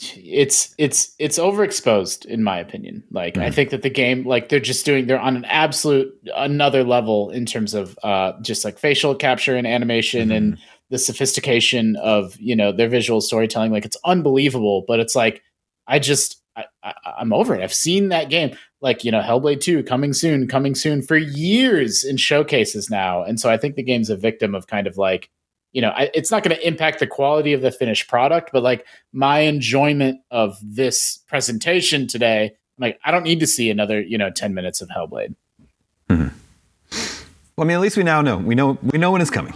It's 0.01 0.73
it's 0.77 1.13
it's 1.19 1.37
overexposed 1.37 2.25
in 2.25 2.43
my 2.43 2.57
opinion. 2.57 3.03
Like 3.11 3.37
i 3.37 3.51
think 3.51 3.69
that 3.71 3.81
the 3.81 3.89
game 3.89 4.25
like 4.25 4.47
they're 4.47 4.59
just 4.59 4.85
doing 4.85 5.07
they're 5.07 5.19
on 5.19 5.35
an 5.35 5.45
absolute 5.45 6.13
another 6.35 6.83
level 6.83 7.29
in 7.31 7.45
terms 7.45 7.73
of 7.73 7.99
uh 8.03 8.33
just 8.41 8.63
like 8.63 8.79
facial 8.79 9.13
capture 9.13 9.55
and 9.55 9.67
animation 9.67 10.31
and 10.31 10.57
the 10.89 10.97
sophistication 10.97 11.97
of 11.97 12.37
you 12.39 12.55
know 12.55 12.71
their 12.71 12.87
visual 12.87 13.19
storytelling. 13.19 13.71
Like 13.71 13.85
it's 13.85 13.97
unbelievable 14.05 14.85
but 14.87 14.99
it's 14.99 15.15
like 15.15 15.43
i 15.87 15.99
just 15.99 16.41
I, 16.55 16.65
I, 16.83 16.93
i'm 17.19 17.33
over 17.33 17.53
it. 17.55 17.61
I've 17.61 17.73
seen 17.73 18.09
that 18.09 18.29
game. 18.29 18.55
Like 18.81 19.03
you 19.03 19.11
know 19.11 19.21
hellblade 19.21 19.59
2 19.59 19.83
coming 19.83 20.13
soon 20.13 20.47
coming 20.47 20.75
soon 20.75 21.01
for 21.01 21.17
years 21.17 22.05
in 22.05 22.15
showcases 22.15 22.89
now. 22.89 23.23
And 23.23 23.37
so 23.37 23.49
i 23.49 23.57
think 23.57 23.75
the 23.75 23.83
game's 23.83 24.09
a 24.09 24.15
victim 24.15 24.55
of 24.55 24.67
kind 24.67 24.87
of 24.87 24.97
like 24.97 25.29
you 25.71 25.81
know 25.81 25.89
I, 25.89 26.09
it's 26.13 26.31
not 26.31 26.43
going 26.43 26.55
to 26.55 26.67
impact 26.67 26.99
the 26.99 27.07
quality 27.07 27.53
of 27.53 27.61
the 27.61 27.71
finished 27.71 28.07
product 28.07 28.51
but 28.51 28.63
like 28.63 28.85
my 29.13 29.39
enjoyment 29.41 30.19
of 30.31 30.57
this 30.63 31.19
presentation 31.27 32.07
today 32.07 32.45
I'm 32.45 32.81
like 32.81 32.99
i 33.05 33.11
don't 33.11 33.23
need 33.23 33.39
to 33.41 33.47
see 33.47 33.69
another 33.69 34.01
you 34.01 34.17
know 34.17 34.29
10 34.31 34.53
minutes 34.53 34.81
of 34.81 34.89
hellblade 34.89 35.35
Well, 36.09 37.65
I 37.65 37.67
mean, 37.67 37.75
at 37.75 37.81
least 37.81 37.97
we 37.97 38.03
now 38.03 38.21
know. 38.21 38.37
We 38.37 38.55
know 38.55 38.77
we 38.81 38.97
know 38.97 39.11
when 39.11 39.21
it's 39.21 39.29
coming. 39.29 39.53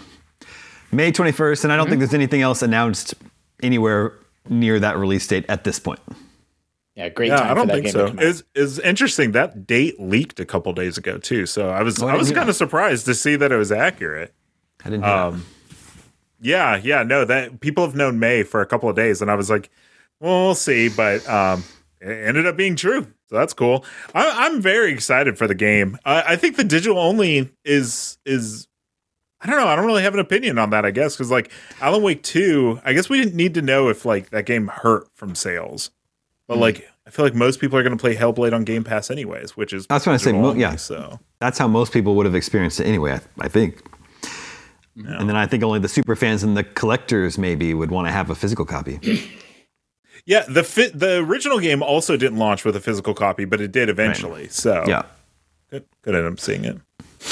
May 0.91 1.12
21st, 1.13 1.63
and 1.63 1.71
I 1.71 1.78
don't 1.78 1.88
think 1.88 1.99
there's 1.99 2.13
anything 2.13 2.41
else 2.41 2.62
announced 2.62 3.13
anywhere 3.62 4.13
near 4.49 4.78
that 4.80 4.97
release 4.97 5.26
date 5.26 5.45
at 5.47 5.63
this 5.63 5.80
point. 5.80 6.02
yeah 6.95 7.08
great 7.10 7.30
Yeah, 7.30 7.38
time 7.38 7.52
I 7.52 7.54
don't 7.54 7.63
for 7.63 7.67
that 7.67 7.73
think 7.76 7.86
game 7.86 7.91
so. 7.93 8.06
to 8.08 8.12
come. 8.12 8.19
Is 8.19 8.43
is 8.56 8.80
interesting 8.80 9.32
that 9.32 9.65
date 9.65 10.02
leaked 10.02 10.41
a 10.41 10.45
couple 10.45 10.73
days 10.73 10.97
ago 10.97 11.17
too. 11.17 11.45
So 11.45 11.69
I 11.69 11.82
was 11.82 12.04
Oh, 12.04 12.08
I 12.08 12.13
I 12.15 12.17
was 12.17 12.30
kind 12.34 12.49
of 12.49 12.56
surprised 12.58 13.06
to 13.06 13.15
see 13.15 13.38
that 13.38 13.54
it 13.54 13.58
was 13.58 13.71
accurate. 13.71 14.34
I 14.84 14.89
didn't 14.89 15.04
hear 15.06 15.10
that. 15.13 15.26
Um, 15.28 15.45
yeah, 16.43 16.75
yeah, 16.75 17.03
no, 17.03 17.25
that 17.25 17.62
people 17.62 17.86
have 17.86 17.95
known 17.95 18.19
May 18.19 18.43
for 18.43 18.62
a 18.62 18.65
couple 18.65 18.89
of 18.89 18.95
days, 18.95 19.21
and 19.21 19.32
I 19.32 19.36
was 19.36 19.49
like, 19.49 19.69
well, 20.19 20.45
we'll 20.45 20.56
see, 20.56 20.89
but 20.89 21.27
um, 21.27 21.63
it 22.01 22.27
ended 22.27 22.45
up 22.45 22.58
being 22.58 22.75
true, 22.75 23.08
so 23.29 23.36
that's 23.36 23.53
cool. 23.53 23.86
I, 24.13 24.45
I'm 24.45 24.62
very 24.62 24.91
excited 24.91 25.38
for 25.38 25.47
the 25.47 25.56
game. 25.56 25.97
I, 26.06 26.34
I 26.34 26.36
think 26.36 26.58
the 26.58 26.63
digital 26.63 26.99
only 26.99 27.49
is 27.63 28.17
is. 28.25 28.67
I 29.41 29.47
don't 29.47 29.58
know. 29.58 29.67
I 29.67 29.75
don't 29.75 29.86
really 29.86 30.03
have 30.03 30.13
an 30.13 30.21
opinion 30.21 30.58
on 30.58 30.69
that. 30.69 30.86
I 30.86 30.91
guess 30.91 31.15
because 31.15 31.29
like 31.32 31.51
Alan 31.82 32.01
Wake 32.03 32.23
Two, 32.23 32.79
I 32.86 32.93
guess 32.93 33.10
we 33.10 33.17
didn't 33.17 33.36
need 33.36 33.53
to 33.56 33.62
know 33.62 33.89
if 33.89 34.06
like 34.06 34.29
that 34.29 34.45
game 34.45 34.67
hurt 34.67 35.08
from 35.15 35.36
sales, 35.36 35.91
but 36.47 36.58
like 36.58 36.89
I 37.06 37.10
feel 37.10 37.25
like 37.25 37.36
most 37.36 37.60
people 37.60 37.77
are 37.77 37.84
going 37.84 37.95
to 37.95 38.01
play 38.01 38.15
Hellblade 38.15 38.53
on 38.53 38.63
Game 38.63 38.84
Pass 38.84 39.12
anyways, 39.12 39.58
which 39.58 39.73
is 39.73 39.86
That's 39.88 40.06
what 40.06 40.13
I 40.13 40.17
say, 40.17 40.32
mo- 40.32 40.53
yeah. 40.53 40.77
So 40.77 41.19
That's 41.39 41.58
how 41.58 41.67
most 41.67 41.91
people 41.91 42.15
would 42.15 42.25
have 42.25 42.36
experienced 42.36 42.79
it 42.79 42.86
anyway, 42.86 43.13
I, 43.13 43.45
I 43.45 43.47
think. 43.49 43.82
And 44.95 45.27
then 45.27 45.36
I 45.36 45.47
think 45.47 45.63
only 45.63 45.79
the 45.79 45.88
super 45.88 46.15
fans 46.15 46.43
and 46.43 46.56
the 46.56 46.63
collectors 46.63 47.38
maybe 47.38 47.73
would 47.73 47.89
want 47.91 48.08
to 48.08 48.12
have 48.12 48.29
a 48.29 48.36
physical 48.36 48.65
copy. 48.65 48.99
Yeah, 50.25 50.45
the 50.47 50.63
fit 50.63 50.97
the 50.97 51.17
original 51.17 51.60
game 51.60 51.84
also 51.84 52.15
didn't 52.15 52.38
launch 52.38 52.63
with 52.63 52.75
a 52.75 52.79
physical 52.79 53.13
copy, 53.13 53.43
but 53.45 53.60
it 53.60 53.71
did 53.73 53.89
eventually. 53.89 54.47
So 54.47 54.86
Yeah. 54.88 55.03
good, 55.69 55.84
good 56.01 56.15
end 56.15 56.27
up 56.27 56.39
seeing 56.39 56.63
it. 56.63 56.77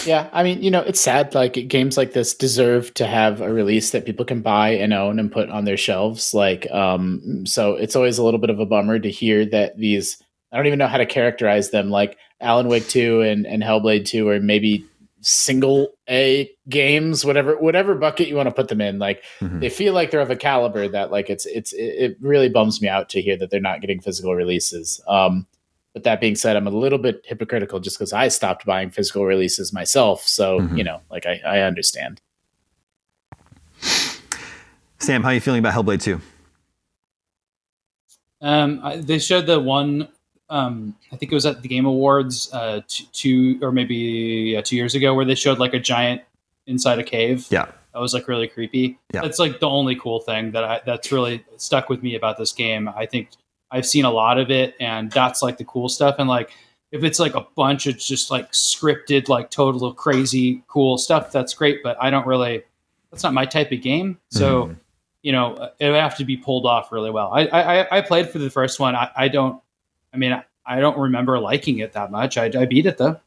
Yeah, 0.05 0.29
I 0.33 0.43
mean, 0.43 0.61
you 0.61 0.71
know, 0.71 0.81
it's 0.81 0.99
sad. 0.99 1.33
Like 1.33 1.53
games 1.69 1.95
like 1.97 2.13
this 2.13 2.33
deserve 2.33 2.93
to 2.95 3.05
have 3.05 3.39
a 3.41 3.51
release 3.51 3.91
that 3.91 4.05
people 4.05 4.25
can 4.25 4.41
buy 4.41 4.69
and 4.71 4.93
own 4.93 5.19
and 5.19 5.31
put 5.31 5.49
on 5.49 5.63
their 5.65 5.77
shelves. 5.77 6.33
Like, 6.33 6.69
um, 6.71 7.45
so 7.45 7.75
it's 7.75 7.95
always 7.95 8.17
a 8.17 8.23
little 8.23 8.39
bit 8.39 8.49
of 8.49 8.59
a 8.59 8.65
bummer 8.65 8.99
to 8.99 9.09
hear 9.09 9.45
that 9.47 9.77
these. 9.77 10.21
I 10.51 10.57
don't 10.57 10.67
even 10.67 10.79
know 10.79 10.87
how 10.87 10.97
to 10.97 11.05
characterize 11.05 11.69
them. 11.71 11.89
Like 11.91 12.17
Alan 12.41 12.67
Wake 12.67 12.87
Two 12.89 13.21
and 13.21 13.45
and 13.45 13.63
Hellblade 13.63 14.05
Two, 14.05 14.27
or 14.27 14.39
maybe 14.39 14.85
single 15.21 15.89
A 16.09 16.51
games, 16.67 17.23
whatever 17.23 17.55
whatever 17.57 17.95
bucket 17.95 18.27
you 18.27 18.35
want 18.35 18.47
to 18.49 18.55
put 18.55 18.67
them 18.67 18.81
in. 18.81 18.99
Like 18.99 19.23
Mhm. 19.39 19.59
they 19.61 19.69
feel 19.69 19.93
like 19.93 20.11
they're 20.11 20.19
of 20.19 20.31
a 20.31 20.35
caliber 20.35 20.87
that 20.87 21.11
like 21.11 21.29
it's 21.29 21.45
it's 21.45 21.73
it, 21.73 21.83
it 21.83 22.17
really 22.21 22.49
bums 22.49 22.81
me 22.81 22.87
out 22.87 23.09
to 23.09 23.21
hear 23.21 23.37
that 23.37 23.49
they're 23.51 23.59
not 23.59 23.81
getting 23.81 23.99
physical 24.01 24.35
releases. 24.35 24.99
Um, 25.07 25.45
but 25.93 26.03
that 26.03 26.21
being 26.21 26.35
said, 26.35 26.55
I'm 26.55 26.67
a 26.67 26.71
little 26.71 26.97
bit 26.99 27.21
hypocritical 27.25 27.79
just 27.79 27.97
because 27.99 28.13
I 28.13 28.29
stopped 28.29 28.65
buying 28.65 28.89
physical 28.89 29.25
releases 29.25 29.71
myself. 29.73 30.27
So 30.27 30.61
Mhm. 30.61 30.77
you 30.77 30.83
know, 30.83 31.01
like 31.11 31.25
I, 31.25 31.41
I 31.45 31.59
understand. 31.61 32.21
Sam, 34.99 35.23
how 35.23 35.29
are 35.29 35.33
you 35.33 35.41
feeling 35.41 35.59
about 35.59 35.73
Hellblade 35.73 36.01
2? 36.01 36.21
Um, 38.41 38.79
I, 38.83 38.97
they 38.97 39.19
showed 39.19 39.45
the 39.45 39.59
one. 39.59 40.07
Um, 40.51 40.95
I 41.11 41.15
think 41.15 41.31
it 41.31 41.35
was 41.35 41.45
at 41.45 41.61
the 41.61 41.67
Game 41.67 41.85
Awards, 41.85 42.51
uh, 42.53 42.81
two 42.87 43.57
or 43.61 43.71
maybe 43.71 43.95
yeah, 44.53 44.61
two 44.61 44.75
years 44.75 44.93
ago, 44.95 45.13
where 45.15 45.25
they 45.25 45.35
showed 45.35 45.57
like 45.59 45.73
a 45.73 45.79
giant 45.79 46.21
inside 46.67 46.99
a 46.99 47.03
cave. 47.03 47.47
Yeah. 47.49 47.65
that 47.93 47.99
was 47.99 48.13
like 48.13 48.27
really 48.27 48.47
creepy. 48.47 48.99
Yeah. 49.13 49.21
That's 49.21 49.39
like 49.39 49.59
the 49.59 49.67
only 49.69 49.95
cool 49.95 50.19
thing 50.19 50.51
that 50.51 50.63
I 50.63 50.81
that's 50.85 51.11
really 51.11 51.43
stuck 51.57 51.89
with 51.89 52.03
me 52.03 52.15
about 52.15 52.37
this 52.37 52.51
game. 52.53 52.87
I 52.89 53.05
think 53.05 53.29
I've 53.71 53.85
seen 53.85 54.05
a 54.05 54.11
lot 54.11 54.37
of 54.37 54.51
it, 54.51 54.75
and 54.79 55.09
that's 55.11 55.41
like 55.41 55.57
the 55.57 55.63
cool 55.65 55.87
stuff. 55.89 56.15
And 56.19 56.27
like 56.29 56.51
if 56.91 57.03
it's 57.05 57.19
like 57.19 57.35
a 57.35 57.47
bunch 57.55 57.87
of 57.87 57.97
just 57.97 58.29
like 58.29 58.51
scripted, 58.51 59.29
like 59.29 59.49
total 59.49 59.93
crazy 59.93 60.61
cool 60.67 60.97
stuff, 60.97 61.31
that's 61.31 61.53
great. 61.53 61.81
But 61.81 61.97
I 62.01 62.09
don't 62.09 62.27
really. 62.27 62.63
That's 63.11 63.23
not 63.23 63.33
my 63.33 63.45
type 63.45 63.71
of 63.71 63.81
game. 63.81 64.17
So 64.29 64.65
Mhm. 64.67 64.75
you 65.21 65.31
know, 65.31 65.69
it 65.79 65.85
would 65.89 65.95
have 65.99 66.17
to 66.17 66.25
be 66.25 66.35
pulled 66.37 66.65
off 66.65 66.91
really 66.91 67.11
well. 67.11 67.31
I 67.33 67.47
I, 67.47 67.97
I 67.97 68.01
played 68.01 68.29
for 68.29 68.39
the 68.39 68.49
first 68.49 68.79
one. 68.79 68.95
I, 68.95 69.09
I 69.15 69.27
don't. 69.29 69.61
I 70.13 70.17
mean, 70.17 70.33
I, 70.33 70.43
I 70.65 70.79
don't 70.79 70.97
remember 70.97 71.39
liking 71.39 71.79
it 71.79 71.93
that 71.93 72.11
much. 72.11 72.37
I, 72.37 72.45
I 72.45 72.65
beat 72.65 72.85
it 72.85 72.97
though. 72.97 73.19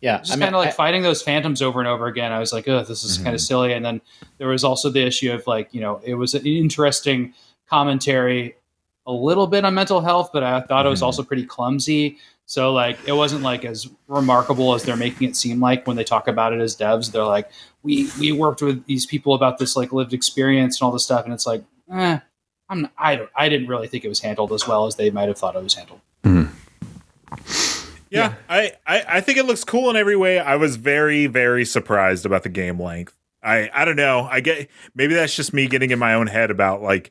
Yeah, 0.00 0.18
Just 0.18 0.32
I 0.32 0.34
mean, 0.34 0.40
kind 0.46 0.54
of 0.56 0.58
like 0.60 0.68
I- 0.70 0.72
fighting 0.72 1.02
those 1.02 1.22
phantoms 1.22 1.62
over 1.62 1.78
and 1.78 1.88
over 1.88 2.06
again. 2.08 2.32
I 2.32 2.40
was 2.40 2.52
like, 2.52 2.66
oh, 2.68 2.82
this 2.82 3.04
is 3.04 3.18
kind 3.18 3.34
of 3.36 3.40
silly. 3.40 3.72
And 3.72 3.84
then 3.84 4.00
there 4.38 4.48
was 4.48 4.64
also 4.64 4.90
the 4.90 5.00
issue 5.06 5.32
of 5.32 5.46
like, 5.46 5.72
you 5.72 5.80
know, 5.80 6.00
it 6.04 6.14
was 6.14 6.34
an 6.34 6.44
interesting 6.44 7.34
commentary, 7.70 8.56
a 9.06 9.12
little 9.12 9.46
bit 9.46 9.64
on 9.64 9.74
mental 9.74 10.00
health, 10.00 10.30
but 10.32 10.42
I 10.42 10.60
thought 10.62 10.86
it 10.86 10.88
was 10.88 11.00
Mhm. 11.02 11.06
also 11.06 11.22
pretty 11.22 11.46
clumsy. 11.46 12.18
So 12.46 12.72
like, 12.72 12.98
it 13.06 13.12
wasn't 13.12 13.42
like 13.44 13.64
as 13.64 13.88
remarkable 14.08 14.74
as 14.74 14.82
they're 14.82 14.96
making 14.96 15.28
it 15.28 15.36
seem 15.36 15.60
like 15.60 15.86
when 15.86 15.96
they 15.96 16.02
talk 16.04 16.26
about 16.26 16.52
it 16.52 16.60
as 16.60 16.76
devs. 16.76 17.12
They're 17.12 17.24
like, 17.24 17.48
we 17.84 18.08
we 18.18 18.32
worked 18.32 18.60
with 18.60 18.84
these 18.86 19.06
people 19.06 19.34
about 19.34 19.58
this 19.58 19.76
like 19.76 19.92
lived 19.92 20.12
experience 20.12 20.80
and 20.80 20.84
all 20.86 20.90
this 20.92 21.04
stuff, 21.04 21.24
and 21.24 21.32
it's 21.32 21.46
like, 21.46 21.62
eh, 21.92 22.18
I'm 22.68 22.88
I 22.96 23.16
don't 23.16 23.30
I 23.36 23.48
didn't 23.48 23.68
really 23.68 23.88
think 23.88 24.04
it 24.04 24.08
was 24.08 24.20
handled 24.20 24.52
as 24.52 24.66
well 24.66 24.86
as 24.86 24.96
they 24.96 25.10
might 25.10 25.28
have 25.28 25.38
thought 25.38 25.56
it 25.56 25.62
was 25.62 25.74
handled. 25.74 26.00
Mm-hmm. 26.24 27.88
Yeah, 28.10 28.34
I, 28.48 28.72
I 28.86 29.04
I 29.08 29.20
think 29.20 29.38
it 29.38 29.46
looks 29.46 29.64
cool 29.64 29.88
in 29.88 29.96
every 29.96 30.16
way. 30.16 30.38
I 30.38 30.56
was 30.56 30.76
very 30.76 31.26
very 31.26 31.64
surprised 31.64 32.26
about 32.26 32.42
the 32.42 32.48
game 32.48 32.80
length. 32.80 33.16
I 33.42 33.70
I 33.72 33.84
don't 33.84 33.96
know. 33.96 34.28
I 34.30 34.40
get 34.40 34.68
maybe 34.94 35.14
that's 35.14 35.34
just 35.34 35.52
me 35.52 35.66
getting 35.66 35.90
in 35.90 35.98
my 35.98 36.14
own 36.14 36.26
head 36.26 36.50
about 36.50 36.82
like 36.82 37.10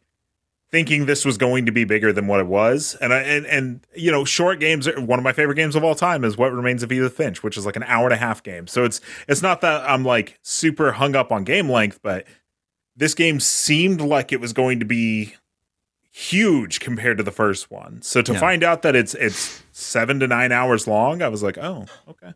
thinking 0.71 1.05
this 1.05 1.25
was 1.25 1.37
going 1.37 1.65
to 1.65 1.71
be 1.71 1.83
bigger 1.83 2.13
than 2.13 2.27
what 2.27 2.39
it 2.39 2.47
was. 2.47 2.95
And 3.01 3.13
I 3.13 3.19
and 3.21 3.45
and 3.45 3.87
you 3.95 4.11
know, 4.11 4.23
short 4.25 4.59
games 4.59 4.87
are 4.87 4.99
one 5.01 5.19
of 5.19 5.23
my 5.23 5.33
favorite 5.33 5.55
games 5.55 5.75
of 5.75 5.83
all 5.83 5.95
time 5.95 6.23
is 6.23 6.37
What 6.37 6.53
Remains 6.53 6.81
of 6.81 6.91
Edith 6.91 7.13
Finch, 7.13 7.43
which 7.43 7.57
is 7.57 7.65
like 7.65 7.75
an 7.75 7.83
hour 7.83 8.05
and 8.05 8.13
a 8.13 8.17
half 8.17 8.41
game. 8.41 8.67
So 8.67 8.85
it's 8.85 9.01
it's 9.27 9.41
not 9.41 9.61
that 9.61 9.87
I'm 9.89 10.05
like 10.05 10.39
super 10.41 10.93
hung 10.93 11.15
up 11.15 11.31
on 11.31 11.43
game 11.43 11.69
length, 11.69 11.99
but 12.01 12.25
this 12.95 13.13
game 13.13 13.39
seemed 13.39 14.01
like 14.01 14.31
it 14.31 14.39
was 14.39 14.53
going 14.53 14.79
to 14.79 14.85
be 14.85 15.35
huge 16.11 16.79
compared 16.79 17.17
to 17.17 17.23
the 17.23 17.31
first 17.31 17.71
one. 17.71 18.01
So 18.01 18.21
to 18.21 18.33
Yeah. 18.33 18.39
find 18.39 18.63
out 18.63 18.81
that 18.83 18.95
it's 18.95 19.13
it's 19.15 19.63
seven 19.71 20.19
to 20.19 20.27
nine 20.27 20.51
hours 20.51 20.87
long, 20.87 21.21
I 21.21 21.29
was 21.29 21.41
like, 21.41 21.57
oh, 21.57 21.85
okay. 22.09 22.33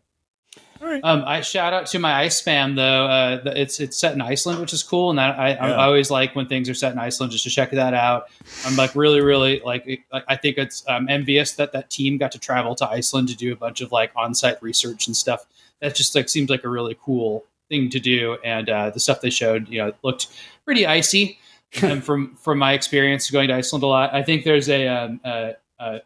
All 0.80 0.88
right. 0.88 1.00
Um, 1.02 1.24
I 1.26 1.40
shout 1.40 1.72
out 1.72 1.86
to 1.86 1.98
my 1.98 2.14
ice 2.20 2.40
spam 2.42 2.76
though. 2.76 3.06
Uh, 3.06 3.42
the- 3.42 3.60
it's 3.60 3.80
it's 3.80 3.96
set 3.96 4.12
in 4.14 4.20
Iceland, 4.20 4.60
which 4.60 4.72
is 4.74 4.82
cool, 4.82 5.08
and 5.10 5.18
that 5.18 5.38
I, 5.38 5.48
I, 5.54 5.68
Yeah. 5.68 5.74
I 5.76 5.84
always 5.86 6.10
like 6.10 6.34
when 6.36 6.46
things 6.48 6.68
are 6.68 6.74
set 6.74 6.92
in 6.92 6.98
Iceland 6.98 7.32
just 7.32 7.44
to 7.44 7.50
check 7.50 7.70
that 7.70 7.94
out. 7.94 8.24
I'm 8.64 8.76
like 8.76 8.94
really, 8.94 9.20
really 9.22 9.60
like 9.64 9.86
I- 10.12 10.22
I 10.28 10.36
think 10.36 10.58
it's 10.58 10.84
um, 10.88 11.08
envious 11.08 11.52
that 11.52 11.72
that 11.72 11.88
team 11.90 12.18
got 12.18 12.32
to 12.32 12.38
travel 12.38 12.74
to 12.76 12.88
Iceland 12.88 13.28
to 13.28 13.36
do 13.36 13.52
a 13.52 13.56
bunch 13.56 13.80
of 13.80 13.90
like 13.92 14.10
on-site 14.16 14.62
research 14.62 15.06
and 15.06 15.16
stuff. 15.16 15.46
That 15.80 15.94
just 15.94 16.14
like 16.14 16.28
seems 16.28 16.50
like 16.50 16.64
a 16.64 16.68
really 16.68 16.96
cool 17.02 17.44
thing 17.68 17.88
to 17.90 17.98
do, 17.98 18.36
and 18.44 18.68
uh, 18.68 18.90
the 18.90 19.00
stuff 19.00 19.20
they 19.22 19.30
showed, 19.30 19.68
you 19.68 19.78
know, 19.78 19.92
looked 20.02 20.28
pretty 20.64 20.86
icy. 20.86 21.38
Um, 21.82 22.00
from 22.00 22.36
from 22.36 22.58
my 22.58 22.72
experience 22.72 23.30
going 23.30 23.48
to 23.48 23.54
Iceland 23.54 23.82
a 23.82 23.86
lot, 23.86 24.14
I 24.14 24.22
think 24.22 24.44
there's 24.44 24.68
a 24.68 24.88
um, 24.88 25.20
uh, 25.24 25.52
uh, 25.78 25.98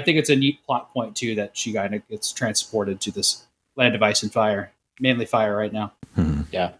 think 0.00 0.18
it's 0.18 0.30
a 0.30 0.36
neat 0.36 0.64
plot 0.64 0.92
point 0.92 1.16
too 1.16 1.34
that 1.36 1.56
she 1.56 1.72
kind 1.72 1.94
of 1.94 2.06
gets 2.08 2.32
transported 2.32 3.00
to 3.02 3.10
this 3.10 3.46
land 3.76 3.94
of 3.94 4.02
ice 4.02 4.22
and 4.22 4.32
fire, 4.32 4.72
mainly 4.98 5.26
fire 5.26 5.56
right 5.56 5.72
now. 5.72 5.92
Yeah. 6.50 6.72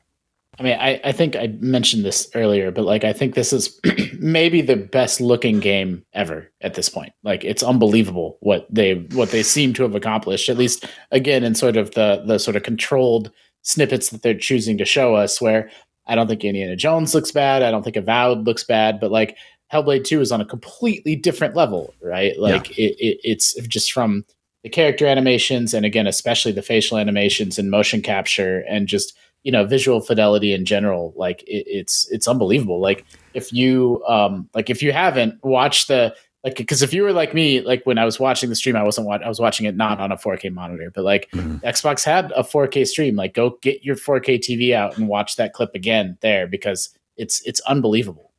I 0.59 0.63
mean, 0.63 0.77
I, 0.79 1.01
I 1.05 1.13
think 1.13 1.37
I 1.37 1.47
mentioned 1.61 2.05
this 2.05 2.31
earlier, 2.35 2.71
but 2.71 2.85
like 2.85 3.05
I 3.05 3.15
think 3.15 3.35
this 3.35 3.53
is 3.53 3.81
maybe 4.19 4.61
the 4.61 4.77
best 4.77 5.21
looking 5.21 5.59
game 5.59 6.05
ever 6.13 6.51
at 6.61 6.75
this 6.75 6.89
point. 6.89 7.13
Like 7.23 7.45
it's 7.45 7.63
unbelievable 7.63 8.37
what 8.41 8.67
they 8.69 8.95
what 9.13 9.31
they 9.31 9.43
seem 9.43 9.73
to 9.75 9.85
have 9.85 9.95
accomplished, 9.95 10.51
at 10.51 10.59
least 10.59 10.85
again 11.11 11.45
in 11.45 11.55
sort 11.55 11.77
of 11.77 11.93
the 11.93 12.23
the 12.27 12.39
sort 12.39 12.57
of 12.57 12.63
controlled 12.63 13.31
snippets 13.63 14.11
that 14.11 14.23
they're 14.23 14.35
choosing 14.35 14.77
to 14.79 14.85
show 14.85 15.15
us 15.15 15.41
where 15.41 15.71
I 16.11 16.17
don't 16.17 16.27
think 16.27 16.45
Indiana 16.45 16.77
Jones 16.77 17.15
looks 17.15 17.31
bad. 17.31 17.63
I 17.63 17.71
don't 17.71 17.83
think 17.85 17.97
Avowed 17.97 18.45
looks 18.45 18.65
bad, 18.65 18.99
but 19.01 19.13
like 19.13 19.37
Hellblade 19.73 20.05
2 20.05 20.21
is 20.21 20.33
on 20.33 20.41
a 20.41 20.45
completely 20.45 21.15
different 21.15 21.55
level, 21.55 21.95
right? 22.03 22.39
Like 22.39 22.77
it, 22.77 22.97
it 22.99 23.21
it's 23.23 23.55
just 23.69 23.93
from 23.93 24.25
the 24.65 24.69
character 24.69 25.07
animations 25.07 25.73
and 25.73 25.87
again, 25.87 26.09
especially 26.09 26.53
the 26.53 26.63
facial 26.63 26.99
animations 26.99 27.59
and 27.59 27.71
motion 27.71 28.03
capture 28.03 28.65
and 28.69 28.89
just 28.89 29.17
you 29.45 29.53
know 29.53 29.65
visual 29.65 30.01
fidelity 30.01 30.53
in 30.53 30.67
general 30.67 31.15
like 31.17 31.43
it, 31.45 31.65
it's 31.67 32.07
it's 32.11 32.29
unbelievable 32.29 32.79
like 32.79 33.07
if 33.33 33.51
you 33.55 34.03
um 34.07 34.47
like 34.55 34.69
if 34.69 34.83
you 34.83 34.93
haven't 34.93 35.43
watched 35.43 35.89
the 35.89 36.15
like 36.45 36.57
because 36.57 36.83
if 36.83 36.93
you 36.95 37.03
were 37.03 37.13
like 37.13 37.35
me 37.35 37.61
like 37.61 37.85
when 37.85 37.99
i 37.99 38.05
was 38.05 38.19
watching 38.19 38.49
the 38.49 38.57
stream 38.57 38.77
i 38.77 38.83
wasn't 38.83 39.07
wa- 39.07 39.19
i 39.25 39.29
was 39.29 39.39
watching 39.41 39.67
it 39.67 39.77
not 39.77 40.01
on 40.01 40.11
a 40.13 40.17
4k 40.17 40.53
monitor 40.53 40.91
but 40.95 41.05
like 41.05 41.31
Mhm. 41.33 41.61
xbox 41.63 42.05
had 42.05 42.33
a 42.33 42.43
4k 42.43 42.87
stream 42.87 43.15
like 43.17 43.35
go 43.35 43.59
get 43.63 43.85
your 43.85 43.97
4k 43.97 44.39
tv 44.39 44.73
out 44.75 44.97
and 44.97 45.07
watch 45.09 45.37
that 45.37 45.53
clip 45.53 45.75
again 45.75 46.17
there 46.23 46.47
because 46.47 46.91
it's 47.17 47.43
it's 47.47 47.61
unbelievable 47.61 48.33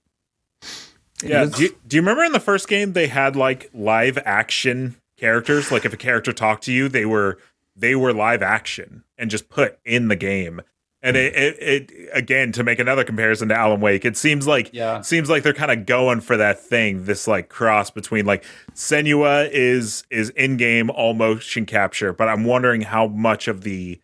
Yeah. 1.23 1.45
Do 1.45 1.63
you, 1.63 1.75
do 1.87 1.95
you 1.97 2.01
remember 2.01 2.23
in 2.23 2.31
the 2.31 2.39
first 2.39 2.67
game 2.67 2.93
they 2.93 3.07
had 3.07 3.35
like 3.35 3.69
live 3.73 4.17
action 4.25 4.95
characters? 5.17 5.71
Like 5.71 5.85
if 5.85 5.93
a 5.93 5.97
character 5.97 6.33
talked 6.33 6.63
to 6.63 6.71
you, 6.71 6.89
they 6.89 7.05
were 7.05 7.37
they 7.75 7.93
were 7.95 8.11
live 8.11 8.41
action 8.41 9.03
and 9.19 9.29
just 9.29 9.47
put 9.49 9.77
in 9.85 10.07
the 10.07 10.15
game. 10.15 10.61
And 11.03 11.17
it, 11.17 11.35
it, 11.35 11.57
it 11.91 12.09
again 12.13 12.51
to 12.51 12.63
make 12.63 12.77
another 12.77 13.03
comparison 13.03 13.49
to 13.49 13.55
Alan 13.55 13.81
Wake, 13.81 14.05
it 14.05 14.15
seems 14.15 14.45
like 14.45 14.69
Yeah. 14.71 15.01
seems 15.01 15.29
like 15.29 15.41
they're 15.41 15.51
kind 15.53 15.71
of 15.71 15.85
going 15.87 16.21
for 16.21 16.37
that 16.37 16.59
thing, 16.59 17.05
this 17.05 17.27
like 17.27 17.49
cross 17.49 17.89
between 17.89 18.25
like 18.25 18.43
Senua 18.75 19.49
is 19.51 20.03
is 20.11 20.29
in 20.31 20.57
game 20.57 20.89
all 20.91 21.13
motion 21.13 21.65
capture, 21.65 22.13
but 22.13 22.27
I'm 22.27 22.43
wondering 22.45 22.81
how 22.81 23.07
much 23.07 23.47
of 23.47 23.61
the 23.61 23.99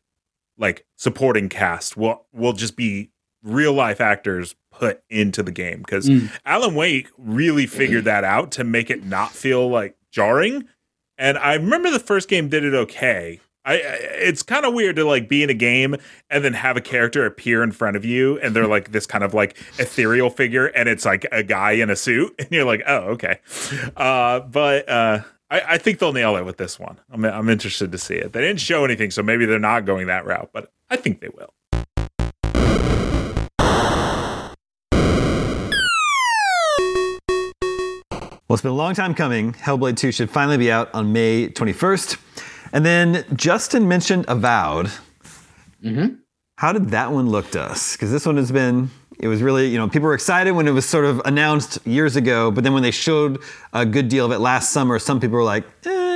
like 0.57 0.85
supporting 0.95 1.49
cast 1.49 1.95
will 1.97 2.25
will 2.33 2.53
just 2.53 2.75
be 2.75 3.11
real 3.43 3.73
life 3.73 4.01
actors 4.01 4.55
put 4.71 5.03
into 5.09 5.43
the 5.43 5.51
game 5.51 5.79
because 5.79 6.09
Mm. 6.09 6.31
Alan 6.45 6.73
Wake 6.75 7.09
really 7.17 7.67
figured 7.67 8.05
that 8.05 8.23
out 8.23 8.51
to 8.53 8.63
make 8.63 8.89
it 8.89 9.05
not 9.05 9.31
feel 9.31 9.69
like 9.69 9.95
jarring. 10.11 10.65
And 11.17 11.37
I 11.37 11.53
remember 11.55 11.89
the 11.91 11.99
first 11.99 12.27
game 12.29 12.49
did 12.49 12.63
it 12.63 12.73
okay. 12.73 13.39
I, 13.67 13.73
it's 13.73 14.43
kind 14.43 14.65
of 14.65 14.73
weird 14.73 14.95
to 14.95 15.03
like 15.03 15.27
be 15.27 15.43
in 15.43 15.49
a 15.49 15.53
game 15.53 15.97
and 16.29 16.43
then 16.43 16.53
have 16.53 16.77
a 16.77 16.81
character 16.81 17.25
appear 17.25 17.63
in 17.63 17.73
front 17.73 17.97
of 17.97 18.05
you 18.05 18.39
and 18.39 18.55
they're 18.55 18.65
like 18.65 18.93
this 18.93 19.05
kind 19.05 19.25
of 19.25 19.33
like 19.33 19.57
ethereal 19.77 20.29
figure 20.29 20.67
and 20.67 20.87
it's 20.87 21.03
like 21.03 21.25
a 21.33 21.43
guy 21.43 21.71
in 21.71 21.89
a 21.89 21.95
suit 21.97 22.33
and 22.39 22.49
you're 22.49 22.63
like 22.63 22.81
oh 22.87 22.99
okay 23.09 23.39
uh 23.97 24.39
but 24.39 24.87
uh 24.87 25.19
I, 25.49 25.61
I 25.67 25.77
think 25.77 25.99
they'll 25.99 26.13
nail 26.13 26.37
it 26.37 26.45
with 26.45 26.55
this 26.55 26.79
one 26.79 26.97
I'm, 27.11 27.25
I'm 27.25 27.49
interested 27.49 27.91
to 27.91 27.97
see 27.97 28.15
it 28.15 28.31
they 28.31 28.39
didn't 28.39 28.61
show 28.61 28.85
anything 28.85 29.11
so 29.11 29.21
maybe 29.21 29.45
they're 29.45 29.59
not 29.59 29.83
going 29.85 30.07
that 30.07 30.25
route 30.25 30.49
but 30.53 30.71
i 30.89 30.95
think 30.95 31.19
they 31.19 31.29
will 31.29 31.53
Well, 38.49 38.55
it's 38.55 38.61
been 38.61 38.71
a 38.71 38.75
long 38.75 38.95
time 38.95 39.13
coming. 39.13 39.51
Hellblade 39.51 39.97
2 39.97 40.13
should 40.13 40.29
finally 40.29 40.55
be 40.55 40.71
out 40.71 40.89
on 40.93 41.11
May 41.11 41.49
21st. 41.49 42.17
And 42.73 42.85
then 42.85 43.25
Justin 43.35 43.87
mentioned 43.87 44.25
Avowed. 44.27 44.87
mm-hmm. 45.83 46.15
How 46.57 46.73
did 46.73 46.89
that 46.89 47.11
one 47.11 47.29
look 47.29 47.51
to 47.51 47.61
us? 47.61 47.93
Because 47.93 48.11
this 48.11 48.25
one 48.25 48.37
has 48.37 48.51
been, 48.51 48.89
it 49.19 49.27
was 49.27 49.43
really, 49.43 49.67
you 49.67 49.77
know, 49.77 49.87
people 49.87 50.07
were 50.07 50.15
excited 50.15 50.51
when 50.53 50.67
it 50.67 50.71
was 50.71 50.89
sort 50.89 51.05
of 51.05 51.21
announced 51.23 51.77
years 51.85 52.15
ago, 52.15 52.49
but 52.49 52.63
then 52.63 52.73
when 52.73 52.81
they 52.81 52.91
showed 52.91 53.39
a 53.73 53.85
good 53.85 54.09
deal 54.09 54.25
of 54.25 54.31
it 54.31 54.39
last 54.39 54.71
summer, 54.71 54.97
some 54.97 55.19
people 55.19 55.35
were 55.35 55.43
like, 55.43 55.65
eh. 55.85 56.06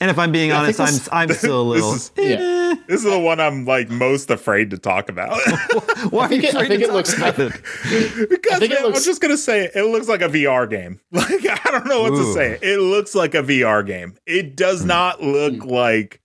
And 0.00 0.10
if 0.10 0.18
I'm 0.18 0.30
being 0.30 0.52
I 0.52 0.56
honest, 0.60 0.80
I'm 0.80 0.86
this- 0.86 1.08
I'm 1.10 1.32
still 1.34 1.60
a 1.60 1.62
little. 1.62 1.92
This 1.92 2.12
eh. 2.16 2.36
Yeah. 2.38 2.74
This 2.86 3.04
is 3.04 3.10
the 3.10 3.18
one 3.18 3.40
I'm 3.40 3.64
like 3.64 3.90
most 3.90 4.30
afraid 4.30 4.70
to 4.70 4.78
talk 4.78 5.08
about. 5.08 5.30
Why 6.10 6.26
are 6.26 6.28
think 6.28 6.42
you 6.42 6.48
it- 6.48 6.54
I 6.54 6.64
afraid 6.64 6.68
think 6.68 6.80
to 6.80 6.84
it 6.84 6.86
talk 6.86 6.94
looks- 6.94 7.16
about 7.16 7.38
it? 7.38 7.52
because 8.30 8.58
think 8.58 8.72
it 8.72 8.82
looks- 8.82 8.98
I'm 8.98 9.04
just 9.04 9.20
gonna 9.20 9.36
say 9.36 9.64
it, 9.64 9.72
it 9.74 9.84
looks 9.84 10.08
like 10.08 10.22
a 10.22 10.28
VR 10.28 10.68
game. 10.68 11.00
Like 11.10 11.46
I 11.46 11.70
don't 11.70 11.86
know 11.86 12.02
what 12.02 12.12
Ooh. 12.12 12.24
to 12.24 12.32
say. 12.32 12.58
It 12.62 12.78
looks 12.78 13.14
like 13.14 13.34
a 13.34 13.42
VR 13.42 13.84
game. 13.84 14.16
It 14.26 14.56
does 14.56 14.82
hmm. 14.82 14.88
not 14.88 15.22
look 15.22 15.54
hmm. 15.62 15.68
like 15.68 16.20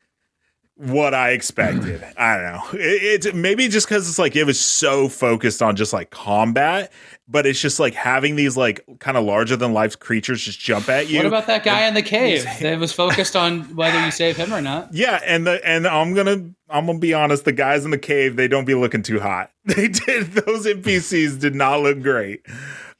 what 0.75 1.13
I 1.13 1.31
expected. 1.31 2.03
I 2.17 2.35
don't 2.35 2.43
know. 2.45 2.79
It, 2.79 3.25
it's 3.25 3.33
maybe 3.33 3.67
just 3.67 3.87
because 3.87 4.07
it's 4.09 4.19
like 4.19 4.35
it 4.35 4.45
was 4.45 4.59
so 4.59 5.07
focused 5.07 5.61
on 5.61 5.75
just 5.75 5.93
like 5.93 6.09
combat, 6.09 6.91
but 7.27 7.45
it's 7.45 7.61
just 7.61 7.79
like 7.79 7.93
having 7.93 8.35
these 8.35 8.57
like 8.57 8.83
kind 8.99 9.17
of 9.17 9.23
larger 9.23 9.55
than 9.55 9.73
life 9.73 9.99
creatures 9.99 10.41
just 10.41 10.59
jump 10.59 10.89
at 10.89 11.09
you. 11.09 11.17
What 11.17 11.25
about 11.27 11.47
that 11.47 11.63
guy 11.63 11.87
in 11.87 11.93
the 11.93 12.01
cave 12.01 12.43
that 12.61 12.79
was 12.79 12.91
focused 12.91 13.35
on 13.35 13.75
whether 13.75 14.03
you 14.03 14.11
save 14.11 14.37
him 14.37 14.53
or 14.53 14.61
not? 14.61 14.93
Yeah, 14.93 15.19
and 15.25 15.45
the 15.45 15.65
and 15.67 15.87
I'm 15.87 16.13
gonna 16.13 16.49
I'm 16.69 16.85
gonna 16.87 16.99
be 16.99 17.13
honest. 17.13 17.45
The 17.45 17.51
guys 17.51 17.85
in 17.85 17.91
the 17.91 17.97
cave 17.97 18.35
they 18.35 18.47
don't 18.47 18.65
be 18.65 18.75
looking 18.75 19.03
too 19.03 19.19
hot. 19.19 19.51
They 19.65 19.87
did 19.87 20.33
those 20.33 20.65
NPCs 20.65 21.39
did 21.39 21.55
not 21.55 21.81
look 21.81 22.01
great. 22.01 22.45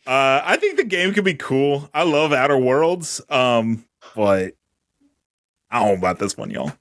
Uh, 0.08 0.42
I 0.44 0.58
think 0.58 0.78
the 0.78 0.84
game 0.84 1.14
could 1.14 1.24
be 1.24 1.34
cool. 1.34 1.90
I 1.94 2.04
love 2.04 2.34
Outer 2.34 2.58
Worlds, 2.58 3.22
um, 3.30 3.86
but 4.16 4.56
I 5.70 5.80
don't 5.80 5.88
know 5.90 5.94
about 5.94 6.20
this 6.20 6.38
one, 6.38 6.50
y'all. 6.50 6.74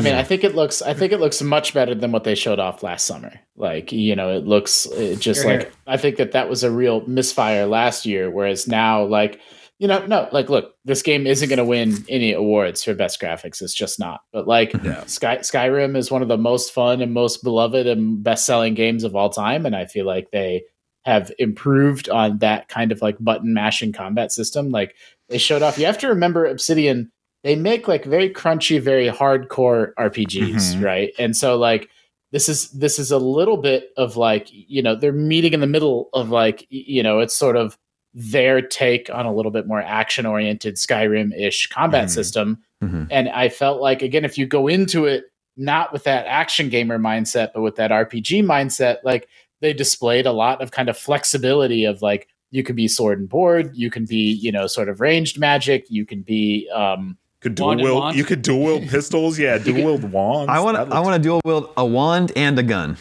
I 0.00 0.02
mean, 0.02 0.14
I 0.14 0.22
think 0.22 0.44
it 0.44 0.54
looks. 0.54 0.82
I 0.82 0.94
think 0.94 1.12
it 1.12 1.20
looks 1.20 1.42
much 1.42 1.74
better 1.74 1.94
than 1.94 2.12
what 2.12 2.24
they 2.24 2.34
showed 2.34 2.58
off 2.58 2.82
last 2.82 3.06
summer. 3.06 3.32
Like, 3.56 3.92
you 3.92 4.16
know, 4.16 4.34
it 4.34 4.46
looks 4.46 4.86
it 4.86 5.20
just 5.20 5.42
Here, 5.42 5.52
like 5.52 5.62
here. 5.62 5.72
I 5.86 5.96
think 5.96 6.16
that 6.16 6.32
that 6.32 6.48
was 6.48 6.64
a 6.64 6.70
real 6.70 7.06
misfire 7.06 7.66
last 7.66 8.06
year. 8.06 8.30
Whereas 8.30 8.66
now, 8.66 9.04
like, 9.04 9.40
you 9.78 9.88
know, 9.88 10.04
no, 10.06 10.28
like, 10.32 10.48
look, 10.48 10.74
this 10.84 11.02
game 11.02 11.26
isn't 11.26 11.48
going 11.48 11.58
to 11.58 11.64
win 11.64 12.04
any 12.08 12.32
awards 12.32 12.84
for 12.84 12.94
best 12.94 13.20
graphics. 13.20 13.62
It's 13.62 13.74
just 13.74 13.98
not. 13.98 14.20
But 14.32 14.46
like, 14.46 14.72
Yeah. 14.82 15.04
Sky 15.06 15.38
Skyrim 15.38 15.96
is 15.96 16.10
one 16.10 16.22
of 16.22 16.28
the 16.28 16.38
most 16.38 16.72
fun 16.72 17.00
and 17.00 17.14
most 17.14 17.42
beloved 17.42 17.86
and 17.86 18.22
best 18.22 18.46
selling 18.46 18.74
games 18.74 19.04
of 19.04 19.16
all 19.16 19.30
time, 19.30 19.66
and 19.66 19.76
I 19.76 19.86
feel 19.86 20.06
like 20.06 20.30
they 20.30 20.64
have 21.04 21.32
improved 21.38 22.10
on 22.10 22.38
that 22.38 22.68
kind 22.68 22.92
of 22.92 23.00
like 23.00 23.16
button 23.18 23.54
mashing 23.54 23.92
combat 23.92 24.32
system. 24.32 24.70
Like 24.70 24.94
they 25.28 25.38
showed 25.38 25.62
off. 25.62 25.78
You 25.78 25.86
have 25.86 25.98
to 25.98 26.08
remember 26.08 26.46
Obsidian. 26.46 27.10
They 27.42 27.56
make 27.56 27.88
like 27.88 28.04
very 28.04 28.28
crunchy, 28.30 28.80
very 28.80 29.08
hardcore 29.08 29.92
RPGs, 29.98 30.74
Mhm. 30.76 30.84
right? 30.84 31.12
And 31.18 31.36
so 31.36 31.56
like 31.56 31.88
this 32.32 32.48
is 32.48 32.70
this 32.70 32.98
is 32.98 33.10
a 33.10 33.18
little 33.18 33.56
bit 33.56 33.90
of 33.96 34.16
like 34.16 34.46
you 34.50 34.82
know 34.82 34.94
they're 34.94 35.12
meeting 35.12 35.52
in 35.52 35.60
the 35.60 35.66
middle 35.66 36.10
of 36.12 36.30
like 36.30 36.66
you 36.70 37.02
know 37.02 37.18
it's 37.20 37.34
sort 37.34 37.56
of 37.56 37.76
their 38.12 38.60
take 38.60 39.08
on 39.12 39.24
a 39.24 39.32
little 39.34 39.52
bit 39.52 39.66
more 39.66 39.80
action 39.80 40.26
oriented 40.26 40.74
Skyrim 40.76 41.32
ish 41.38 41.68
combat 41.68 42.06
Mhm. 42.06 42.10
system. 42.10 42.58
Mhm. 42.82 43.06
And 43.10 43.28
I 43.30 43.48
felt 43.48 43.80
like 43.80 44.02
again, 44.02 44.24
if 44.24 44.36
you 44.36 44.46
go 44.46 44.66
into 44.68 45.06
it 45.06 45.24
not 45.56 45.92
with 45.92 46.04
that 46.04 46.26
action 46.26 46.68
gamer 46.68 46.98
mindset, 46.98 47.50
but 47.54 47.62
with 47.62 47.76
that 47.76 47.90
RPG 47.92 48.42
mindset, 48.42 48.98
like 49.04 49.28
they 49.60 49.72
displayed 49.72 50.26
a 50.26 50.32
lot 50.32 50.60
of 50.62 50.70
kind 50.72 50.88
of 50.88 50.96
flexibility 50.96 51.84
of 51.84 52.02
like 52.02 52.28
you 52.50 52.62
can 52.64 52.74
be 52.74 52.88
sword 52.88 53.18
and 53.20 53.28
board, 53.28 53.70
you 53.76 53.90
can 53.90 54.04
be, 54.06 54.32
you 54.32 54.50
know, 54.50 54.66
sort 54.66 54.88
of 54.88 55.00
ranged 55.00 55.38
magic, 55.38 55.86
you 55.88 56.04
can 56.04 56.22
be 56.22 56.68
um 56.74 57.16
Could 57.40 57.54
dual 57.54 57.68
Wand 57.68 57.80
wield. 57.82 58.14
You 58.14 58.24
could 58.24 58.42
dual 58.42 58.64
wield 58.64 58.88
pistols. 58.90 59.38
Yeah, 59.38 59.58
dual 59.58 59.84
wield 59.84 60.12
wands. 60.12 60.50
I 60.50 60.60
want 60.60 60.76
That 60.76 60.92
I 60.94 61.00
want 61.00 61.16
to 61.16 61.22
dual 61.22 61.40
wield 61.44 61.70
a 61.76 61.84
wand 61.86 62.32
and 62.36 62.58
a 62.58 62.62
gun. 62.62 62.96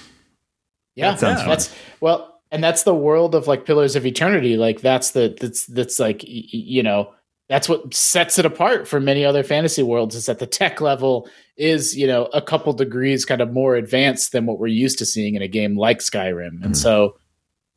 yeah, 0.95 1.11
That 1.11 1.19
sounds 1.19 1.45
that's 1.45 1.75
well, 1.99 2.41
and 2.51 2.63
that's 2.63 2.83
the 2.83 2.95
world 2.95 3.35
of 3.35 3.47
like 3.47 3.65
Pillars 3.65 3.95
of 3.95 4.05
Eternity. 4.05 4.55
Like 4.57 4.81
that's 4.81 5.11
the 5.11 5.35
that's 5.39 5.65
that's 5.65 5.99
like 5.99 6.23
y- 6.27 6.43
y- 6.43 6.43
you 6.51 6.83
know 6.83 7.13
that's 7.49 7.67
what 7.67 7.93
sets 7.93 8.37
it 8.39 8.45
apart 8.45 8.87
from 8.87 9.03
many 9.05 9.25
other 9.25 9.43
fantasy 9.43 9.81
worlds 9.83 10.15
is 10.15 10.27
that 10.27 10.37
the 10.39 10.45
tech 10.47 10.79
level 10.81 11.27
is 11.57 11.97
you 11.97 12.07
know 12.07 12.25
a 12.33 12.41
couple 12.41 12.71
degrees 12.73 13.25
kind 13.25 13.41
of 13.41 13.51
more 13.51 13.75
advanced 13.75 14.31
than 14.31 14.45
what 14.45 14.57
we're 14.59 14.67
used 14.67 14.99
to 14.99 15.05
seeing 15.05 15.35
in 15.35 15.41
a 15.41 15.47
game 15.47 15.75
like 15.77 15.99
Skyrim. 15.99 16.63
And 16.63 16.73
Mhm. 16.73 16.77
so, 16.77 17.17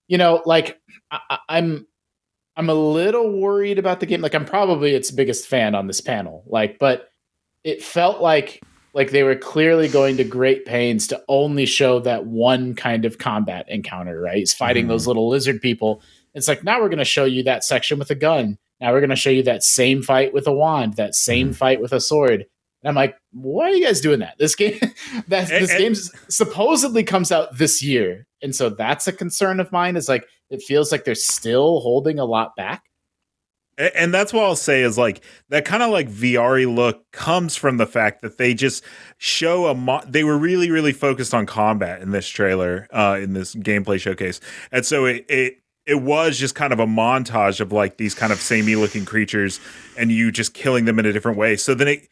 you 0.08 0.16
know, 0.18 0.42
like 0.46 0.80
I, 1.10 1.18
I- 1.30 1.38
I'm 2.56 2.68
a 2.68 2.74
little 2.74 3.40
worried 3.40 3.78
about 3.78 4.00
the 4.00 4.06
game. 4.06 4.20
Like 4.20 4.34
I'm 4.34 4.44
probably 4.44 4.94
its 4.94 5.10
biggest 5.10 5.46
fan 5.46 5.74
on 5.74 5.86
this 5.86 6.00
panel. 6.00 6.44
Like, 6.46 6.78
but 6.78 7.08
it 7.64 7.82
felt 7.82 8.20
like 8.20 8.60
like 8.94 9.10
they 9.10 9.22
were 9.22 9.36
clearly 9.36 9.88
going 9.88 10.18
to 10.18 10.24
great 10.24 10.66
pains 10.66 11.06
to 11.06 11.22
only 11.28 11.64
show 11.64 11.98
that 12.00 12.26
one 12.26 12.74
kind 12.74 13.06
of 13.06 13.16
combat 13.16 13.64
encounter, 13.68 14.20
right? 14.20 14.36
He's 14.36 14.52
fighting 14.52 14.84
Mhm. 14.84 14.88
those 14.88 15.06
little 15.06 15.30
lizard 15.30 15.62
people. 15.62 16.02
It's 16.34 16.46
like 16.46 16.62
now 16.62 16.78
we're 16.78 16.90
going 16.90 16.98
to 16.98 17.04
show 17.06 17.24
you 17.24 17.42
that 17.44 17.64
section 17.64 17.98
with 17.98 18.10
a 18.10 18.14
gun. 18.14 18.58
Now 18.82 18.92
we're 18.92 19.00
going 19.00 19.08
to 19.10 19.16
show 19.16 19.30
you 19.30 19.42
that 19.44 19.62
same 19.62 20.02
fight 20.02 20.34
with 20.34 20.46
a 20.46 20.52
wand, 20.52 20.94
that 20.94 21.14
same 21.14 21.54
fight 21.54 21.80
with 21.80 21.92
a 21.92 22.00
sword. 22.00 22.44
And 22.82 22.88
I'm 22.88 22.94
like, 22.94 23.16
why 23.32 23.66
are 23.70 23.74
you 23.74 23.84
guys 23.84 24.00
doing 24.00 24.20
that? 24.20 24.36
This 24.38 24.54
game, 24.56 24.78
that 25.28 25.48
this 25.48 25.70
and- 25.70 25.78
game 25.78 25.94
supposedly 26.28 27.04
comes 27.04 27.30
out 27.30 27.56
this 27.58 27.82
year, 27.82 28.26
and 28.42 28.54
so 28.54 28.70
that's 28.70 29.06
a 29.06 29.12
concern 29.12 29.60
of 29.60 29.70
mine. 29.72 29.96
Is 29.96 30.08
like 30.08 30.24
it 30.50 30.62
feels 30.62 30.92
like 30.92 31.04
they're 31.04 31.14
still 31.14 31.80
holding 31.80 32.18
a 32.18 32.24
lot 32.24 32.56
back. 32.56 32.82
And 33.78 34.12
that's 34.12 34.34
what 34.34 34.44
I'll 34.44 34.54
say 34.54 34.82
is 34.82 34.98
like 34.98 35.24
that 35.48 35.64
kind 35.64 35.82
of 35.82 35.90
like 35.90 36.06
VR 36.08 36.72
look 36.72 37.10
comes 37.10 37.56
from 37.56 37.78
the 37.78 37.86
fact 37.86 38.20
that 38.20 38.36
they 38.36 38.52
just 38.52 38.84
show 39.16 39.66
a 39.66 39.74
mo- 39.74 40.02
they 40.06 40.24
were 40.24 40.36
really 40.36 40.70
really 40.70 40.92
focused 40.92 41.32
on 41.32 41.46
combat 41.46 42.02
in 42.02 42.10
this 42.10 42.28
trailer 42.28 42.86
uh 42.92 43.18
in 43.20 43.32
this 43.32 43.54
gameplay 43.54 43.98
showcase 43.98 44.40
and 44.72 44.84
so 44.84 45.06
it 45.06 45.24
it 45.26 45.54
it 45.86 46.02
was 46.02 46.38
just 46.38 46.54
kind 46.54 46.74
of 46.74 46.80
a 46.80 46.86
montage 46.86 47.60
of 47.60 47.72
like 47.72 47.96
these 47.96 48.14
kind 48.14 48.30
of 48.30 48.38
samey 48.40 48.76
looking 48.76 49.06
creatures 49.06 49.58
and 49.96 50.12
you 50.12 50.30
just 50.30 50.52
killing 50.52 50.84
them 50.84 50.98
in 50.98 51.06
a 51.06 51.12
different 51.12 51.38
way 51.38 51.56
so 51.56 51.74
then 51.74 51.88
it 51.88 52.08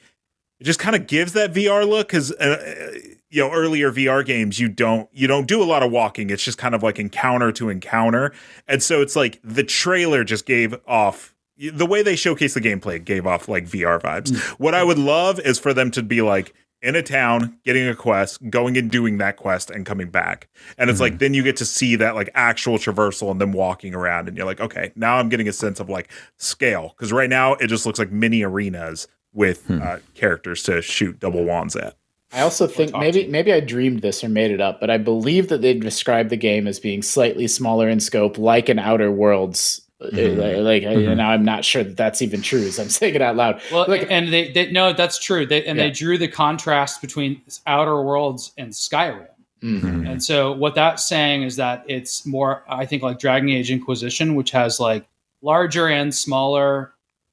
it 0.61 0.65
just 0.65 0.79
kind 0.79 0.95
of 0.95 1.07
gives 1.07 1.33
that 1.33 1.53
VR 1.53 1.89
look 1.89 2.09
because 2.09 2.33
uh, 2.33 2.35
uh, 2.35 2.99
you 3.31 3.43
know 3.43 3.51
earlier 3.51 3.91
VR 3.91 4.25
games 4.25 4.61
you 4.61 4.69
don't 4.69 5.09
you 5.13 5.27
don't 5.27 5.47
do 5.47 5.63
a 5.63 5.65
lot 5.65 5.83
of 5.83 5.91
walking 5.91 6.31
it's 6.31 6.45
just 6.45 6.59
kind 6.59 6.75
of 6.75 6.83
like 6.83 6.99
encounter 6.99 7.51
to 7.53 7.69
encounter 7.69 8.33
and 8.69 8.83
so 8.83 9.01
it's 9.01 9.17
like 9.17 9.41
the 9.43 9.65
trailer 9.65 10.25
just 10.25 10.47
gave 10.47 10.75
off 10.87 11.35
the 11.73 11.87
way 11.87 12.03
they 12.03 12.17
showcase 12.17 12.55
the 12.55 12.61
gameplay 12.61 13.03
gave 13.05 13.27
off 13.27 13.49
like 13.49 13.67
VR 13.67 14.01
vibes. 14.01 14.31
Mm. 14.31 14.41
What 14.53 14.75
I 14.75 14.83
would 14.83 14.99
love 14.99 15.39
is 15.41 15.59
for 15.59 15.75
them 15.75 15.91
to 15.91 16.03
be 16.03 16.23
like 16.23 16.55
in 16.83 16.97
a 16.97 17.03
town, 17.03 17.59
getting 17.65 17.87
a 17.87 17.95
quest, 17.95 18.39
going 18.49 18.79
and 18.79 18.91
doing 18.91 19.19
that 19.19 19.37
quest 19.37 19.71
and 19.71 19.85
coming 19.85 20.09
back. 20.09 20.49
And 20.79 20.89
it's 20.89 21.01
like 21.01 21.15
mm. 21.15 21.19
then 21.19 21.35
you 21.35 21.43
get 21.43 21.59
to 21.59 21.67
see 21.67 21.97
that 21.97 22.15
like 22.15 22.31
actual 22.35 22.79
traversal 22.79 23.31
and 23.31 23.41
them 23.41 23.53
walking 23.53 23.95
around 23.95 24.29
and 24.29 24.37
you're 24.37 24.47
like, 24.47 24.61
okay, 24.61 24.93
now 24.97 25.17
I'm 25.17 25.29
getting 25.29 25.49
a 25.49 25.53
sense 25.53 25.81
of 25.81 25.91
like 25.91 26.11
scale. 26.39 26.95
Cause 26.97 27.13
right 27.13 27.29
now 27.29 27.55
it 27.55 27.67
just 27.67 27.85
looks 27.85 27.99
like 27.99 28.11
mini 28.11 28.43
arenas 28.43 29.07
with 29.33 29.71
uh, 29.71 29.99
characters 30.15 30.63
to 30.65 30.83
shoot 30.83 31.19
double 31.21 31.45
wands 31.45 31.77
at. 31.77 31.95
I 32.33 32.43
also 32.43 32.67
think 32.69 32.93
maybe 32.97 33.25
to. 33.25 33.31
maybe 33.31 33.53
I 33.53 33.59
dreamed 33.61 34.03
this 34.03 34.23
or 34.23 34.29
made 34.29 34.51
it 34.53 34.61
up, 34.61 34.79
but 34.81 34.89
I 34.91 34.99
believe 34.99 35.49
that 35.49 35.63
they 35.63 35.75
described 35.75 36.31
the 36.31 36.37
game 36.37 36.67
as 36.69 36.79
being 36.79 37.03
slightly 37.03 37.49
smaller 37.49 37.89
in 37.89 37.99
scope, 38.01 38.39
like 38.39 38.69
an 38.69 38.79
Outer 38.79 39.11
Worlds. 39.11 39.81
Mhm. 40.01 40.63
Like, 40.65 40.85
I- 40.85 40.95
Mhm. 40.95 41.17
now, 41.17 41.29
I'm 41.31 41.45
not 41.45 41.63
sure 41.65 41.85
that 41.85 41.97
that's 41.97 42.23
even 42.23 42.41
true. 42.41 42.63
As 42.63 42.79
I'm 42.79 42.89
saying 42.99 43.17
it 43.17 43.21
out 43.21 43.37
loud. 43.37 43.61
Well, 43.71 43.85
Like- 43.89 44.07
and 44.11 44.33
they, 44.33 44.51
they 44.53 44.71
no, 44.71 44.93
that's 44.95 45.19
true. 45.19 45.45
They, 45.45 45.65
and 45.65 45.77
Yeah. 45.77 45.87
they 45.87 45.91
drew 45.91 46.17
the 46.19 46.29
contrast 46.29 47.01
between 47.03 47.43
Outer 47.67 48.01
Worlds 48.03 48.53
and 48.57 48.71
Skyrim. 48.73 49.27
Mhm. 49.63 50.09
And 50.11 50.23
so 50.23 50.53
what 50.53 50.75
that's 50.75 51.07
saying 51.07 51.43
is 51.43 51.57
that 51.57 51.85
it's 51.87 52.25
more, 52.25 52.63
I 52.67 52.87
think, 52.87 53.03
like 53.03 53.19
Dragon 53.19 53.51
Age 53.51 53.71
Inquisition, 53.71 54.37
which 54.37 54.53
has 54.53 54.81
like 54.81 55.05
larger 55.43 55.87
and 55.89 56.15
smaller 56.15 56.93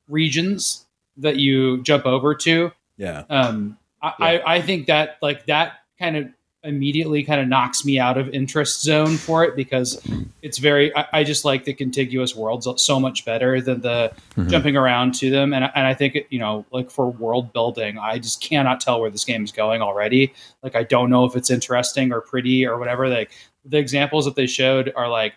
regions 0.09 0.85
that 1.17 1.37
you 1.37 1.81
jump 1.83 2.05
over 2.05 2.35
to. 2.35 2.71
Yeah. 2.97 3.23
Um, 3.29 3.77
I, 4.01 4.13
I, 4.19 4.55
I 4.55 4.61
think 4.61 4.87
that 4.87 5.17
like 5.21 5.45
that 5.47 5.73
kind 5.99 6.15
of 6.17 6.27
immediately 6.63 7.23
kind 7.23 7.39
of 7.39 7.47
knocks 7.47 7.85
me 7.85 7.97
out 7.99 8.17
of 8.17 8.27
interest 8.29 8.81
zone 8.81 9.15
for 9.15 9.43
it 9.45 9.55
because 9.55 10.01
it's 10.41 10.57
very 10.57 10.93
I, 10.97 11.05
I 11.13 11.23
just 11.23 11.45
like 11.45 11.63
the 11.63 11.73
contiguous 11.73 12.35
worlds 12.35 12.67
so 12.83 12.99
much 12.99 13.23
better 13.25 13.61
than 13.61 13.81
the 13.81 14.11
Mhm. 14.35 14.49
jumping 14.49 14.75
around 14.75 15.13
to 15.15 15.29
them 15.29 15.53
and, 15.53 15.63
I- 15.65 15.71
and 15.75 15.87
i 15.87 15.93
think 15.93 16.15
it, 16.15 16.27
you 16.29 16.39
know 16.39 16.65
like 16.71 16.89
for 16.91 17.09
world 17.11 17.53
building 17.53 17.97
i 17.99 18.17
just 18.19 18.41
cannot 18.41 18.81
tell 18.81 18.99
where 18.99 19.09
this 19.11 19.23
game 19.23 19.43
is 19.43 19.51
going 19.51 19.81
already 19.81 20.33
like 20.63 20.75
i 20.75 20.83
don't 20.83 21.09
know 21.09 21.25
if 21.25 21.35
it's 21.35 21.49
interesting 21.51 22.11
or 22.11 22.21
pretty 22.21 22.65
or 22.65 22.77
whatever 22.77 23.07
like 23.07 23.31
the 23.63 23.77
examples 23.77 24.25
that 24.25 24.35
they 24.35 24.47
showed 24.47 24.91
are 24.95 25.07
like 25.09 25.33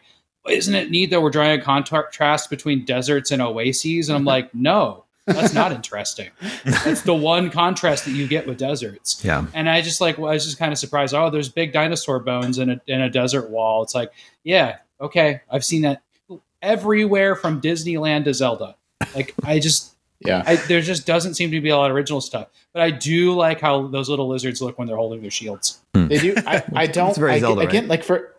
isn't 0.49 0.75
it 0.75 0.91
neat 0.91 1.11
that 1.11 1.21
we're 1.23 1.31
drawing 1.31 1.61
a 1.61 1.63
contrast 1.63 2.51
between 2.51 2.85
deserts 2.85 3.31
and 3.31 3.41
oases 3.43 4.09
and 4.09 4.17
i'm 4.17 4.25
like 4.37 4.53
no 4.55 5.05
that's 5.27 5.53
not 5.55 5.71
interesting 5.73 6.29
that's 6.65 7.03
the 7.03 7.15
one 7.15 7.51
contrast 7.51 8.05
that 8.05 8.13
you 8.13 8.27
get 8.27 8.47
with 8.47 8.59
deserts 8.59 9.23
Yeah. 9.25 9.47
and 9.55 9.69
I 9.69 9.81
just 9.83 10.01
like, 10.01 10.19
well, 10.19 10.31
I 10.31 10.35
was 10.35 10.45
just 10.45 10.59
kind 10.59 10.73
of 10.73 10.79
surprised. 10.79 11.15
Oh, 11.15 11.31
there's 11.31 11.49
big 11.49 11.73
dinosaur 11.73 12.19
bones 12.21 12.59
in 12.59 12.71
a 12.71 12.81
in 12.87 13.01
a 13.01 13.11
desert 13.11 13.51
wall. 13.51 13.83
It's 13.83 13.95
like, 13.95 14.11
yeah, 14.45 14.79
okay, 15.01 15.41
I've 15.51 15.65
seen 15.65 15.83
that 15.83 16.03
everywhere 16.63 17.37
from 17.37 17.61
Disneyland 17.61 18.25
to 18.25 18.35
Zelda. 18.35 18.77
Like, 19.15 19.35
I 19.45 19.59
just, 19.59 19.95
Yeah. 20.25 20.43
I, 20.47 20.57
there 20.57 20.81
just 20.83 21.07
doesn't 21.07 21.35
seem 21.35 21.51
to 21.53 21.61
be 21.61 21.71
a 21.71 21.77
lot 21.77 21.91
of 21.91 21.97
original 21.97 22.21
stuff. 22.21 22.49
But 22.73 22.83
I 22.83 22.91
do 22.91 23.35
like 23.35 23.61
how 23.61 23.87
those 23.89 24.09
little 24.09 24.29
lizards 24.29 24.61
look 24.61 24.79
when 24.79 24.87
they're 24.87 24.97
holding 24.97 25.23
their 25.23 25.31
shields. 25.31 25.81
Hmm. 25.95 26.09
They 26.09 26.19
do. 26.19 26.35
I, 26.47 26.63
I 26.75 26.87
don't. 26.87 27.11
It's 27.11 27.19
very 27.19 27.33
I, 27.33 27.39
Zelda, 27.41 27.63
again, 27.63 27.89
like 27.89 28.05
for 28.05 28.35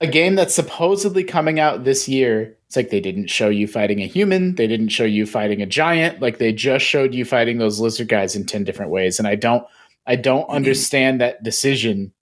a 0.00 0.06
game 0.06 0.34
that's 0.34 0.54
supposedly 0.54 1.24
coming 1.24 1.60
out 1.60 1.84
this 1.84 2.08
year, 2.08 2.56
It's 2.70 2.76
like 2.76 2.90
they 2.90 3.00
didn't 3.00 3.26
show 3.26 3.48
you 3.48 3.66
fighting 3.66 4.00
a 4.00 4.06
human, 4.06 4.54
they 4.54 4.68
didn't 4.68 4.90
show 4.90 5.02
you 5.02 5.26
fighting 5.26 5.60
a 5.60 5.66
giant, 5.66 6.22
like 6.22 6.38
they 6.38 6.52
just 6.52 6.84
showed 6.84 7.12
you 7.12 7.24
fighting 7.24 7.58
those 7.58 7.80
lizard 7.80 8.06
guys 8.06 8.36
in 8.36 8.46
10 8.46 8.62
different 8.62 8.92
ways. 8.92 9.18
And 9.18 9.26
I 9.26 9.34
don't 9.34 9.66
I 10.06 10.14
don't 10.14 10.48
understand 10.48 11.20
that 11.20 11.42
decision 11.42 12.12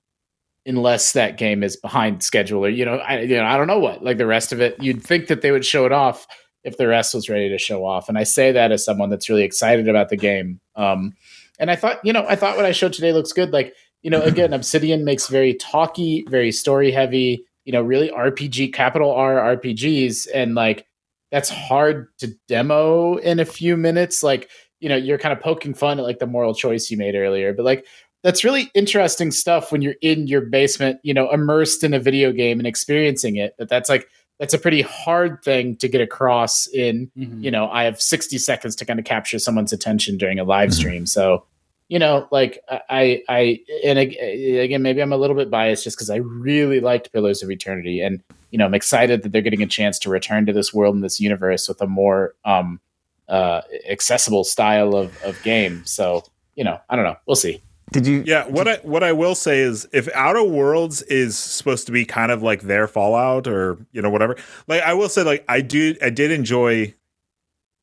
unless 0.65 1.13
that 1.13 1.37
game 1.37 1.63
is 1.63 1.77
behind 1.77 2.23
schedule 2.23 2.65
or 2.65 2.71
you 2.71 2.87
know, 2.87 2.95
I 2.95 3.21
you 3.21 3.37
know, 3.37 3.45
I 3.45 3.59
don't 3.59 3.67
know 3.67 3.79
what. 3.79 4.03
Like 4.03 4.17
the 4.17 4.25
rest 4.25 4.51
of 4.51 4.63
it, 4.63 4.83
you'd 4.83 5.03
think 5.03 5.27
that 5.27 5.43
they 5.43 5.51
would 5.51 5.67
show 5.67 5.85
it 5.85 5.93
off 5.93 6.27
if 6.65 6.79
the 6.79 6.89
rest 6.89 7.13
was 7.13 7.29
ready 7.29 7.51
to 7.51 7.59
show 7.59 7.85
off. 7.85 8.09
And 8.09 8.17
I 8.17 8.23
say 8.23 8.51
that 8.51 8.73
as 8.73 8.83
someone 8.83 9.11
that's 9.11 9.29
really 9.29 9.45
excited 9.45 9.87
about 9.87 10.09
the 10.09 10.17
game. 10.17 10.61
Um 10.77 11.15
and 11.59 11.71
I 11.71 11.77
thought, 11.77 12.03
you 12.03 12.15
know, 12.15 12.25
I 12.27 12.37
thought 12.37 12.57
what 12.57 12.65
I 12.65 12.73
showed 12.73 12.95
today 12.95 13.13
looks 13.13 13.35
good. 13.35 13.53
Like, 13.53 13.75
you 14.01 14.09
know, 14.09 14.23
again, 14.23 14.55
Obsidian 14.55 15.05
makes 15.05 15.29
very 15.29 15.53
talky, 15.53 16.25
very 16.31 16.53
story 16.53 16.91
heavy, 16.91 17.45
you 17.69 17.73
know, 17.73 17.83
really 17.83 18.09
RPG, 18.09 18.73
capital 18.73 19.13
R 19.13 19.55
RPGs. 19.59 20.27
And 20.35 20.55
like, 20.55 20.87
that's 21.31 21.51
hard 21.51 22.09
to 22.17 22.29
demo 22.49 23.17
in 23.17 23.41
a 23.41 23.45
few 23.45 23.77
minutes. 23.77 24.23
Like, 24.23 24.49
you 24.81 24.89
know, 24.89 24.97
you're 24.97 25.19
kind 25.19 25.35
of 25.37 25.41
poking 25.45 25.75
fun 25.75 25.99
at 25.99 26.05
like 26.07 26.19
the 26.19 26.27
moral 26.27 26.55
choice 26.55 26.91
you 26.91 26.97
made 26.97 27.15
earlier, 27.15 27.53
but 27.53 27.67
like, 27.67 27.85
that's 28.25 28.43
really 28.43 28.71
interesting 28.75 29.31
stuff 29.31 29.71
when 29.71 29.83
you're 29.83 29.97
in 30.01 30.27
your 30.29 30.41
basement, 30.41 30.99
you 31.03 31.13
know, 31.13 31.31
immersed 31.31 31.85
in 31.85 31.93
a 31.93 32.01
video 32.01 32.33
game 32.33 32.59
and 32.59 32.67
experiencing 32.67 33.37
it. 33.37 33.55
But 33.59 33.69
that's 33.69 33.91
like, 33.91 34.09
that's 34.41 34.55
a 34.55 34.59
pretty 34.59 34.81
hard 34.81 35.43
thing 35.45 35.77
to 35.77 35.89
get 35.89 36.01
across 36.01 36.69
in 36.69 37.11
Mhm. 37.19 37.43
you 37.43 37.51
know 37.51 37.69
i 37.71 37.83
have 37.83 38.01
60 38.01 38.39
seconds 38.39 38.77
to 38.77 38.85
kind 38.87 38.99
of 39.01 39.05
capture 39.05 39.39
someone's 39.39 39.73
attention 39.73 40.17
during 40.17 40.39
a 40.39 40.45
live 40.45 40.73
stream 40.73 41.07
so 41.07 41.45
you 41.89 41.99
know 41.99 42.29
like 42.31 42.63
i 42.71 43.23
i 43.29 43.61
and 43.85 43.99
again 43.99 44.83
maybe 44.83 45.01
i'm 45.01 45.13
a 45.13 45.17
little 45.17 45.37
bit 45.37 45.51
biased 45.51 45.85
just 45.85 45.97
because 45.97 46.11
i 46.11 46.17
really 46.17 46.81
liked 46.81 47.13
pillars 47.13 47.43
of 47.43 47.51
eternity 47.51 48.01
and 48.01 48.23
you 48.51 48.59
know 48.59 48.67
i'm 48.67 48.75
excited 48.75 49.23
that 49.23 49.33
they're 49.33 49.43
getting 49.43 49.63
a 49.63 49.67
chance 49.67 49.99
to 49.99 50.11
return 50.11 50.47
to 50.47 50.53
this 50.53 50.73
world 50.73 50.95
and 50.95 51.03
this 51.03 51.21
universe 51.21 51.69
with 51.69 51.81
a 51.81 51.87
more 51.87 52.35
um 52.45 52.81
uh 53.29 53.63
accessible 53.89 54.45
style 54.45 54.95
of 54.95 55.21
of 55.23 55.43
game 55.43 55.83
so 55.85 56.23
you 56.55 56.65
know 56.65 56.79
i 56.89 56.97
don't 56.97 57.05
know 57.05 57.17
we'll 57.27 57.37
see 57.37 57.61
Did 57.91 58.07
you? 58.07 58.23
Yeah, 58.27 58.47
what 58.49 58.69
I 58.69 58.77
what 58.83 59.03
I 59.03 59.13
will 59.13 59.35
say 59.35 59.61
is 59.61 59.89
if 59.95 60.11
Outer 60.15 60.45
Worlds 60.45 61.01
is 61.09 61.39
supposed 61.39 61.87
to 61.87 61.93
be 61.93 62.05
kind 62.05 62.31
of 62.31 62.43
like 62.43 62.61
their 62.61 62.87
Fallout 62.87 63.47
or 63.47 63.79
you 63.93 64.03
know 64.03 64.11
whatever, 64.11 64.37
like 64.67 64.83
I 64.83 64.93
will 64.93 65.09
say 65.09 65.23
like 65.23 65.43
I 65.49 65.63
do 65.63 65.97
I 66.03 66.11
did 66.11 66.31
enjoy 66.31 66.93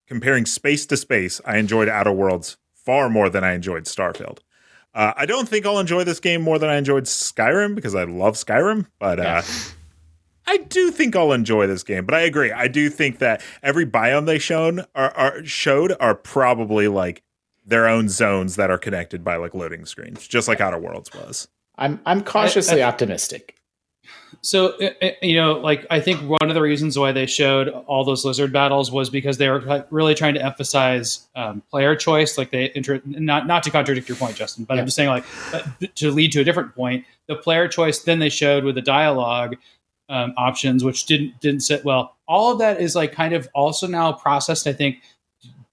comparing 0.08 0.46
space 0.46 0.86
to 0.88 0.98
space. 0.98 1.41
I 1.44 1.58
enjoyed 1.58 1.89
Outer 1.89 2.12
Worlds 2.12 2.58
far 2.86 3.10
more 3.10 3.30
than 3.30 3.43
I 3.43 3.54
enjoyed 3.54 3.86
Starfield. 3.86 4.39
Uh, 4.93 5.13
I 5.17 5.26
don't 5.26 5.50
think 5.50 5.65
I'll 5.65 5.80
enjoy 5.80 6.04
this 6.06 6.19
game 6.21 6.41
more 6.41 6.58
than 6.58 6.69
I 6.69 6.78
enjoyed 6.78 7.04
Skyrim 7.04 7.76
because 7.76 7.95
I 7.95 8.04
love 8.06 8.36
Skyrim, 8.36 8.86
but 9.00 9.19
uh, 9.19 9.41
I 10.48 10.58
do 10.58 10.91
think 10.91 11.15
I'll 11.15 11.34
enjoy 11.34 11.67
this 11.67 11.84
game. 11.84 12.06
But 12.06 12.15
I 12.15 12.21
agree. 12.21 12.52
I 12.52 12.67
do 12.67 12.89
think 12.89 13.19
that 13.19 13.41
every 13.62 13.86
biome 13.86 14.26
they 14.26 14.39
shown 14.39 14.86
are, 14.95 15.12
are 15.12 15.43
showed 15.43 15.93
are 16.00 16.15
probably 16.15 16.88
like 16.88 17.24
their 17.65 17.88
own 17.88 18.08
zones 18.08 18.56
that 18.56 18.69
are 18.69 18.78
connected 18.78 19.24
by 19.24 19.36
like 19.36 19.54
loading 19.54 19.86
screens, 19.86 20.28
just 20.28 20.48
like 20.48 20.62
Outer 20.62 20.78
Worlds 20.80 21.12
was. 21.13 21.48
i'm 21.78 22.00
i'm 22.06 22.24
cautiously 22.24 22.82
I- 22.82 22.88
optimistic 22.88 23.56
So 24.41 24.74
uh, 24.82 24.89
uh, 25.02 25.10
you 25.21 25.36
know, 25.36 25.54
like 25.54 25.86
I 25.89 26.00
think 26.00 26.21
one 26.21 26.50
of 26.50 26.54
the 26.54 26.62
reasons 26.62 26.98
why 26.98 27.12
they 27.12 27.26
showed 27.26 27.69
all 27.69 28.04
those 28.04 28.26
lizard 28.26 28.52
battles 28.54 28.91
was 28.91 29.10
because 29.10 29.38
they 29.38 29.50
were 29.50 29.86
really 29.89 30.15
trying 30.15 30.34
to 30.36 30.43
emphasize 30.43 31.28
um, 31.36 31.62
player 31.69 31.95
choice. 31.95 32.38
Like 32.38 32.52
they 32.52 32.71
inter- 32.76 33.02
not 33.06 33.48
not 33.48 33.63
to 33.63 33.71
contradict 33.71 34.08
your 34.10 34.17
point, 34.17 34.36
Justin, 34.36 34.65
but 34.65 34.76
Yeah. 34.76 34.82
I'm 34.82 34.88
just 34.88 34.95
saying 34.95 35.10
like 35.10 35.26
uh, 35.54 35.62
to 35.95 36.12
lead 36.12 36.32
to 36.34 36.41
a 36.41 36.43
different 36.43 36.76
point. 36.76 37.06
The 37.28 37.36
player 37.36 37.67
choice 37.67 38.00
then 38.00 38.19
they 38.19 38.30
showed 38.30 38.63
with 38.63 38.76
the 38.76 38.82
dialogue 38.82 39.56
um, 40.10 40.34
options, 40.38 40.84
which 40.84 41.06
didn't 41.06 41.39
didn't 41.41 41.62
sit 41.62 41.84
well. 41.84 42.15
All 42.28 42.52
of 42.52 42.60
that 42.60 42.80
is 42.82 42.95
like 42.95 43.12
kind 43.12 43.34
of 43.34 43.48
also 43.54 43.88
now 43.88 44.13
processed. 44.13 44.67
I 44.67 44.74
think. 44.74 44.98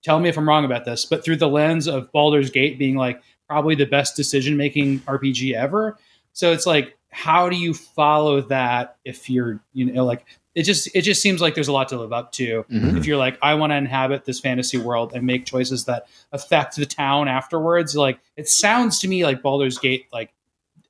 Tell 0.02 0.18
me 0.18 0.28
if 0.28 0.36
I'm 0.36 0.48
wrong 0.48 0.64
about 0.64 0.84
this, 0.84 1.04
but 1.04 1.22
through 1.24 1.36
the 1.36 1.48
lens 1.48 1.86
of 1.86 2.10
Baldur's 2.10 2.50
Gate 2.50 2.76
being 2.76 2.96
like 2.96 3.22
probably 3.48 3.76
the 3.76 3.86
best 3.86 4.16
decision 4.16 4.56
making 4.56 4.98
RPG 5.00 5.54
ever. 5.54 5.96
So 6.32 6.50
it's 6.50 6.66
like, 6.66 6.96
how 7.12 7.48
do 7.48 7.56
you 7.56 7.74
follow 7.74 8.40
that 8.40 8.96
if 9.04 9.28
you're, 9.30 9.60
you 9.74 9.92
know, 9.92 10.04
like 10.04 10.24
it 10.54 10.64
just 10.64 10.88
it 10.94 11.02
just 11.02 11.22
seems 11.22 11.40
like 11.40 11.54
there's 11.54 11.68
a 11.68 11.72
lot 11.72 11.88
to 11.90 11.98
live 11.98 12.12
up 12.12 12.32
to. 12.32 12.64
Mhm. 12.70 12.96
If 12.98 13.06
you're 13.06 13.16
like, 13.16 13.38
I 13.42 13.54
want 13.54 13.70
to 13.70 13.76
inhabit 13.76 14.24
this 14.24 14.40
fantasy 14.40 14.78
world 14.78 15.12
and 15.14 15.24
make 15.26 15.46
choices 15.46 15.84
that 15.84 16.06
affect 16.32 16.76
the 16.76 16.86
town 16.86 17.28
afterwards, 17.28 17.94
like 17.96 18.18
it 18.36 18.48
sounds 18.48 18.98
to 19.00 19.08
me 19.08 19.24
like 19.24 19.42
Baldur's 19.42 19.78
Gate 19.78 20.06
like 20.12 20.32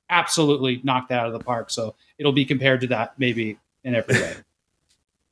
absolutely 0.09 0.81
knocked 0.83 1.09
that 1.09 1.19
out 1.19 1.27
of 1.27 1.33
the 1.33 1.39
park. 1.39 1.69
So 1.69 1.95
it'll 2.17 2.31
be 2.33 2.45
compared 2.45 2.81
to 2.81 2.87
that 2.87 3.13
maybe 3.17 3.57
in 3.83 3.95
every 3.95 4.15
way. 4.15 4.33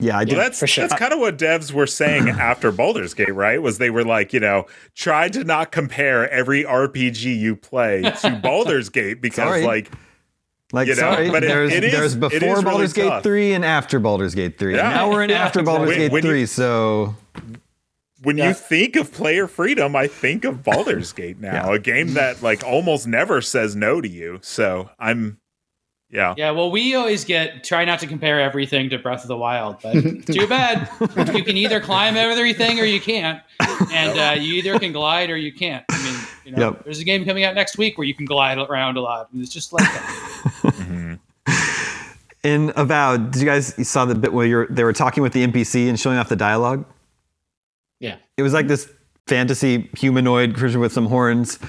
Yeah, 0.03 0.15
I 0.15 0.17
Well, 0.21 0.25
did. 0.25 0.37
that's 0.39 0.59
for 0.59 0.65
sure. 0.65 0.87
that's 0.87 0.99
kind 0.99 1.13
of 1.13 1.19
what 1.19 1.37
devs 1.37 1.71
were 1.71 1.85
saying 1.85 2.27
after 2.29 2.71
Baldur's 2.71 3.13
Gate, 3.13 3.35
right? 3.35 3.61
Was 3.61 3.77
they 3.77 3.91
were 3.91 4.03
like, 4.03 4.33
you 4.33 4.39
know, 4.39 4.65
try 4.95 5.29
to 5.29 5.43
not 5.43 5.71
compare 5.71 6.27
every 6.31 6.63
RPG 6.63 7.37
you 7.37 7.55
play 7.55 8.01
to 8.21 8.31
Baldur's 8.41 8.89
Gate 8.89 9.21
because, 9.21 9.35
Sorry. 9.35 9.63
like, 9.63 9.91
Like, 10.73 10.87
You 10.87 10.95
know, 10.95 11.01
sorry, 11.01 11.29
but 11.29 11.43
it- 11.43 11.47
there's 11.47 11.71
there's 11.71 12.13
it 12.15 12.19
before 12.19 12.37
is 12.37 12.41
really 12.43 12.63
Baldur's 12.63 12.93
Gate 12.93 13.07
tough. 13.09 13.23
three 13.23 13.53
and 13.53 13.65
after 13.65 13.99
Baldur's 13.99 14.35
Gate 14.35 14.57
three. 14.57 14.75
Yeah. 14.75 14.89
Now 14.89 15.09
we're 15.11 15.23
in 15.23 15.29
Yeah, 15.29 15.43
after 15.43 15.61
Baldur's 15.63 15.89
When- 15.89 15.97
Gate 15.97 16.11
when 16.11 16.23
you- 16.23 16.29
three, 16.29 16.45
so 16.45 17.15
when 18.23 18.37
Yeah. 18.37 18.49
you 18.49 18.53
think 18.53 18.95
of 18.95 19.11
player 19.11 19.47
freedom, 19.47 19.95
I 19.95 20.07
think 20.07 20.45
of 20.45 20.63
Baldur's 20.63 21.11
Gate 21.11 21.39
now, 21.41 21.69
Yeah. 21.69 21.75
a 21.75 21.79
game 21.79 22.13
that 22.13 22.41
like 22.41 22.63
almost 22.63 23.07
never 23.07 23.41
says 23.41 23.75
no 23.75 23.99
to 23.99 24.07
you. 24.07 24.39
So 24.41 24.89
I'm, 24.99 25.39
yeah, 26.09 26.33
Yeah, 26.37 26.51
well, 26.51 26.69
we 26.71 26.93
always 26.95 27.23
get 27.25 27.63
try 27.63 27.83
not 27.85 27.99
to 27.99 28.07
compare 28.07 28.39
everything 28.39 28.89
to 28.91 28.97
Breath 28.99 29.23
of 29.23 29.27
the 29.27 29.37
Wild, 29.37 29.77
but 29.81 29.93
too 30.25 30.47
bad. 30.47 30.89
You 31.33 31.43
can 31.43 31.57
either 31.57 31.79
climb 31.81 32.15
everything 32.15 32.79
or 32.79 32.83
you 32.85 32.99
can't, 33.01 33.41
and 33.91 34.17
uh, 34.19 34.35
you 34.39 34.53
either 34.55 34.77
can 34.79 34.91
glide 34.91 35.29
or 35.29 35.37
you 35.37 35.51
can't. 35.53 35.83
I 35.89 36.03
mean, 36.03 36.15
you 36.45 36.51
know, 36.51 36.71
Yep. 36.71 36.83
there's 36.83 36.99
a 36.99 37.03
game 37.05 37.23
coming 37.25 37.43
out 37.45 37.55
next 37.55 37.77
week 37.77 37.97
where 37.97 38.05
you 38.05 38.13
can 38.13 38.25
glide 38.25 38.57
around 38.57 38.97
a 38.97 39.01
lot, 39.01 39.29
and 39.33 39.41
it's 39.41 39.51
just 39.53 39.71
like 39.73 39.83
that. 39.85 40.27
In 42.43 42.73
Avowed, 42.75 43.31
did 43.31 43.41
you 43.41 43.45
guys 43.45 43.75
you 43.77 43.83
saw 43.83 44.05
the 44.05 44.15
bit 44.15 44.33
where 44.33 44.47
you're, 44.47 44.67
they 44.67 44.83
were 44.83 44.93
talking 44.93 45.21
with 45.21 45.33
the 45.33 45.45
NPC 45.45 45.87
and 45.87 45.99
showing 45.99 46.17
off 46.17 46.27
the 46.27 46.35
dialogue? 46.35 46.85
Yeah. 47.99 48.17
It 48.35 48.41
was 48.41 48.51
like 48.51 48.67
this 48.67 48.91
fantasy 49.27 49.89
humanoid 49.95 50.55
creature 50.55 50.79
with 50.79 50.91
some 50.91 51.05
horns, 51.05 51.59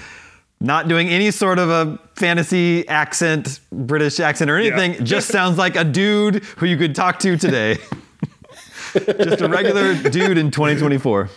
not 0.61 0.89
doing 0.89 1.09
any 1.09 1.31
sort 1.31 1.59
of 1.59 1.69
a 1.69 1.99
fantasy 2.17 2.89
accent, 2.89 3.61
British 3.71 4.19
accent 4.19 4.51
or 4.51 4.57
anything. 4.57 5.05
Just 5.05 5.29
sounds 5.29 5.59
like 5.59 5.77
a 5.77 5.85
dude 5.85 6.43
who 6.57 6.67
you 6.67 6.79
could 6.79 6.95
talk 6.95 7.19
to 7.19 7.37
today. 7.37 7.77
Just 8.95 9.43
a 9.43 9.49
regular 9.49 9.95
dude 10.11 10.39
in 10.39 10.51
2024. 10.51 11.29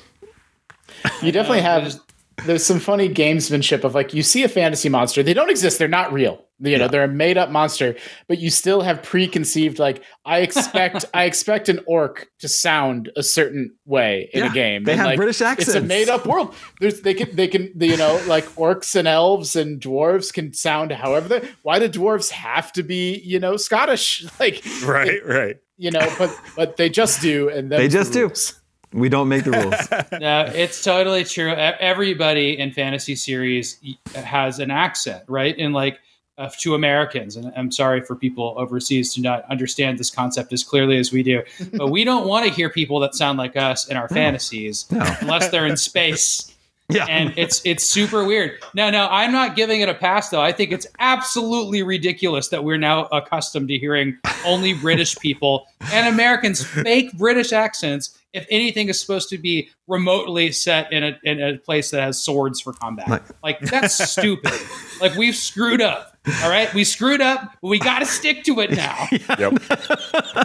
You 1.21 1.31
definitely 1.31 1.61
have. 1.61 1.99
There's 2.45 2.65
some 2.65 2.79
funny 2.79 3.07
gamesmanship 3.07 3.83
of 3.83 3.95
like 3.95 4.13
you 4.13 4.23
see 4.23 4.43
a 4.43 4.49
fantasy 4.49 4.89
monster. 4.89 5.23
They 5.23 5.33
don't 5.33 5.49
exist. 5.49 5.79
They're 5.79 5.87
not 5.87 6.11
real. 6.11 6.44
You 6.59 6.77
know, 6.77 6.87
they're 6.87 7.03
a 7.03 7.07
made 7.09 7.37
up 7.37 7.51
monster, 7.51 7.95
but 8.29 8.39
you 8.39 8.49
still 8.49 8.81
have 8.81 9.03
preconceived 9.03 9.77
like 9.77 10.01
I 10.23 10.39
expect. 10.39 11.03
I 11.13 11.25
expect 11.25 11.67
an 11.67 11.81
orc 11.85 12.29
to 12.39 12.47
sound 12.47 13.11
a 13.17 13.23
certain 13.23 13.75
way 13.85 14.29
in 14.33 14.45
Yeah, 14.45 14.51
a 14.51 14.53
game. 14.53 14.83
they 14.85 14.93
And, 14.93 15.01
have 15.01 15.07
like, 15.07 15.17
British 15.17 15.41
It's 15.41 15.41
a 15.41 15.47
accents. 15.47 15.87
made 15.87 16.07
up 16.07 16.25
world. 16.25 16.55
There's 16.79 17.01
they 17.01 17.13
can 17.13 17.35
they 17.35 17.49
can 17.49 17.71
you 17.77 17.97
know 17.97 18.21
like 18.27 18.45
orcs 18.55 18.95
and 18.95 19.05
elves 19.05 19.57
and 19.57 19.81
dwarves 19.81 20.31
can 20.33 20.53
sound 20.53 20.93
however. 20.93 21.27
They, 21.27 21.49
why 21.63 21.79
do 21.79 21.89
dwarves 21.89 22.31
have 22.31 22.71
to 22.73 22.83
be 22.83 23.19
you 23.19 23.39
know 23.39 23.57
Scottish? 23.57 24.25
Like 24.39 24.63
right, 24.85 25.25
right. 25.25 25.57
you 25.77 25.91
know, 25.91 26.07
but 26.17 26.33
but 26.55 26.77
they 26.77 26.87
just 26.89 27.21
do, 27.21 27.49
and 27.49 27.69
them's 27.69 27.79
They 27.81 27.87
the 27.87 27.93
just 27.97 28.13
do. 28.13 28.21
rules. 28.27 28.61
We 28.93 29.09
don't 29.09 29.27
make 29.27 29.43
the 29.43 29.51
rules. 29.51 29.91
no, 30.21 30.45
it's 30.55 30.81
totally 30.81 31.25
true. 31.25 31.51
E- 31.51 31.55
Everybody 31.55 32.57
in 32.57 32.71
fantasy 32.71 33.15
series 33.15 33.77
has 34.13 34.59
an 34.59 34.71
accent, 34.71 35.23
right? 35.27 35.53
And 35.57 35.73
like 35.73 35.99
uh, 36.37 36.49
to 36.59 36.75
Americans, 36.75 37.35
and 37.37 37.51
I'm 37.55 37.71
sorry 37.71 38.01
for 38.01 38.15
people 38.15 38.55
overseas 38.57 39.13
to 39.13 39.21
not 39.21 39.45
understand 39.49 39.97
this 39.97 40.09
concept 40.09 40.51
as 40.53 40.63
clearly 40.63 40.97
as 40.97 41.11
we 41.11 41.23
do, 41.23 41.41
but 41.73 41.87
we 41.89 42.03
don't 42.03 42.27
want 42.27 42.45
to 42.45 42.51
hear 42.53 42.69
people 42.69 42.99
that 43.01 43.15
sound 43.15 43.37
like 43.37 43.55
us 43.55 43.87
in 43.87 43.95
our 43.97 44.09
fantasies 44.09 44.85
No. 44.91 45.05
unless 45.21 45.49
they're 45.49 45.67
in 45.67 45.77
space. 45.77 46.51
Yeah. 46.87 47.05
and 47.09 47.33
it's 47.35 47.63
it's 47.65 47.83
super 47.83 48.23
weird. 48.25 48.59
No, 48.75 48.91
no, 48.91 49.07
I'm 49.09 49.31
not 49.31 49.55
giving 49.55 49.81
it 49.81 49.89
a 49.89 49.95
pass 49.95 50.29
though. 50.29 50.43
I 50.43 50.51
think 50.51 50.71
it's 50.71 50.85
absolutely 50.99 51.81
ridiculous 51.81 52.49
that 52.49 52.63
we're 52.63 52.77
now 52.77 53.05
accustomed 53.05 53.69
to 53.69 53.79
hearing 53.79 54.15
only 54.45 54.75
British 54.75 55.17
people 55.17 55.65
and 55.91 56.07
Americans 56.13 56.63
fake 56.63 57.11
British 57.17 57.53
accents. 57.53 58.15
If 58.33 58.45
anything 58.51 58.87
is 58.87 59.01
supposed 59.01 59.29
to 59.29 59.39
be 59.39 59.71
remotely 59.87 60.51
set 60.51 60.93
in 60.93 61.03
a 61.03 61.19
in 61.23 61.41
a 61.41 61.57
place 61.57 61.89
that 61.89 62.03
has 62.03 62.21
swords 62.21 62.61
for 62.61 62.71
combat, 62.73 63.07
Like- 63.09 63.23
like 63.41 63.59
that's 63.61 63.95
stupid. 64.11 64.53
Like 65.01 65.15
we've 65.15 65.35
screwed 65.35 65.81
up. 65.81 66.14
All 66.43 66.49
right, 66.49 66.73
we 66.73 66.83
screwed 66.83 67.21
up, 67.21 67.53
but 67.61 67.67
we 67.67 67.79
got 67.79 67.99
to 67.99 68.05
stick 68.05 68.43
to 68.45 68.59
it 68.61 68.71
now. 68.71 69.07
Yep. 69.37 69.61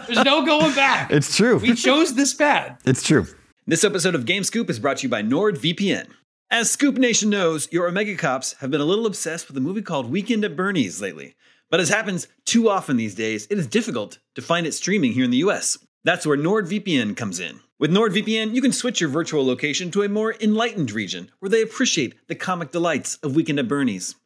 There's 0.06 0.24
no 0.24 0.44
going 0.44 0.74
back. 0.74 1.10
it's 1.10 1.36
true. 1.36 1.58
We 1.58 1.74
chose 1.74 2.14
this 2.14 2.34
path. 2.34 2.80
It's 2.84 3.02
true. 3.02 3.26
This 3.66 3.84
episode 3.84 4.14
of 4.14 4.26
Game 4.26 4.42
Scoop 4.44 4.68
is 4.68 4.78
brought 4.78 4.98
to 4.98 5.02
you 5.04 5.08
by 5.08 5.22
NordVPN. 5.22 6.08
As 6.50 6.70
Scoop 6.70 6.96
Nation 6.96 7.30
knows, 7.30 7.68
your 7.70 7.86
Omega 7.86 8.16
Cops 8.16 8.54
have 8.54 8.70
been 8.70 8.80
a 8.80 8.84
little 8.84 9.06
obsessed 9.06 9.46
with 9.48 9.56
a 9.56 9.60
movie 9.60 9.82
called 9.82 10.10
Weekend 10.10 10.44
at 10.44 10.56
Bernie's 10.56 11.00
lately. 11.00 11.34
But 11.70 11.78
as 11.78 11.88
happens 11.88 12.26
too 12.44 12.68
often 12.68 12.96
these 12.96 13.14
days, 13.14 13.46
it 13.48 13.58
is 13.58 13.66
difficult 13.68 14.18
to 14.34 14.42
find 14.42 14.66
it 14.66 14.72
streaming 14.72 15.12
here 15.12 15.24
in 15.24 15.30
the 15.30 15.36
US. 15.38 15.78
That's 16.02 16.26
where 16.26 16.36
NordVPN 16.36 17.16
comes 17.16 17.38
in. 17.38 17.60
With 17.78 17.92
NordVPN, 17.92 18.54
you 18.54 18.60
can 18.60 18.72
switch 18.72 19.00
your 19.00 19.08
virtual 19.10 19.46
location 19.46 19.90
to 19.92 20.02
a 20.02 20.08
more 20.08 20.34
enlightened 20.40 20.90
region 20.90 21.30
where 21.38 21.48
they 21.48 21.62
appreciate 21.62 22.14
the 22.26 22.34
comic 22.34 22.72
delights 22.72 23.16
of 23.22 23.36
Weekend 23.36 23.58
at 23.60 23.68
Bernie's. 23.68 24.16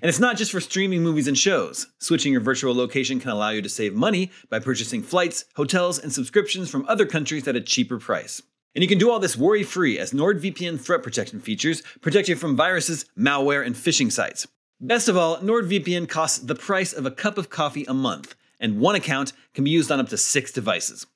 And 0.00 0.08
it's 0.08 0.18
not 0.18 0.36
just 0.36 0.50
for 0.50 0.60
streaming 0.60 1.02
movies 1.02 1.28
and 1.28 1.38
shows. 1.38 1.86
Switching 1.98 2.32
your 2.32 2.40
virtual 2.40 2.74
location 2.74 3.20
can 3.20 3.30
allow 3.30 3.50
you 3.50 3.62
to 3.62 3.68
save 3.68 3.94
money 3.94 4.30
by 4.50 4.58
purchasing 4.58 5.02
flights, 5.02 5.44
hotels, 5.54 5.98
and 5.98 6.12
subscriptions 6.12 6.70
from 6.70 6.84
other 6.88 7.06
countries 7.06 7.46
at 7.46 7.56
a 7.56 7.60
cheaper 7.60 7.98
price. 7.98 8.42
And 8.74 8.82
you 8.82 8.88
can 8.88 8.98
do 8.98 9.10
all 9.10 9.18
this 9.18 9.36
worry 9.36 9.62
free 9.62 9.98
as 9.98 10.12
NordVPN 10.12 10.80
threat 10.80 11.02
protection 11.02 11.40
features 11.40 11.82
protect 12.00 12.28
you 12.28 12.36
from 12.36 12.56
viruses, 12.56 13.04
malware, 13.18 13.64
and 13.64 13.74
phishing 13.74 14.10
sites. 14.10 14.46
Best 14.80 15.08
of 15.08 15.16
all, 15.16 15.38
NordVPN 15.38 16.08
costs 16.08 16.38
the 16.38 16.54
price 16.54 16.92
of 16.92 17.06
a 17.06 17.10
cup 17.10 17.38
of 17.38 17.50
coffee 17.50 17.84
a 17.84 17.94
month, 17.94 18.34
and 18.58 18.80
one 18.80 18.94
account 18.94 19.32
can 19.54 19.62
be 19.62 19.70
used 19.70 19.92
on 19.92 20.00
up 20.00 20.08
to 20.08 20.16
six 20.16 20.50
devices. 20.50 21.06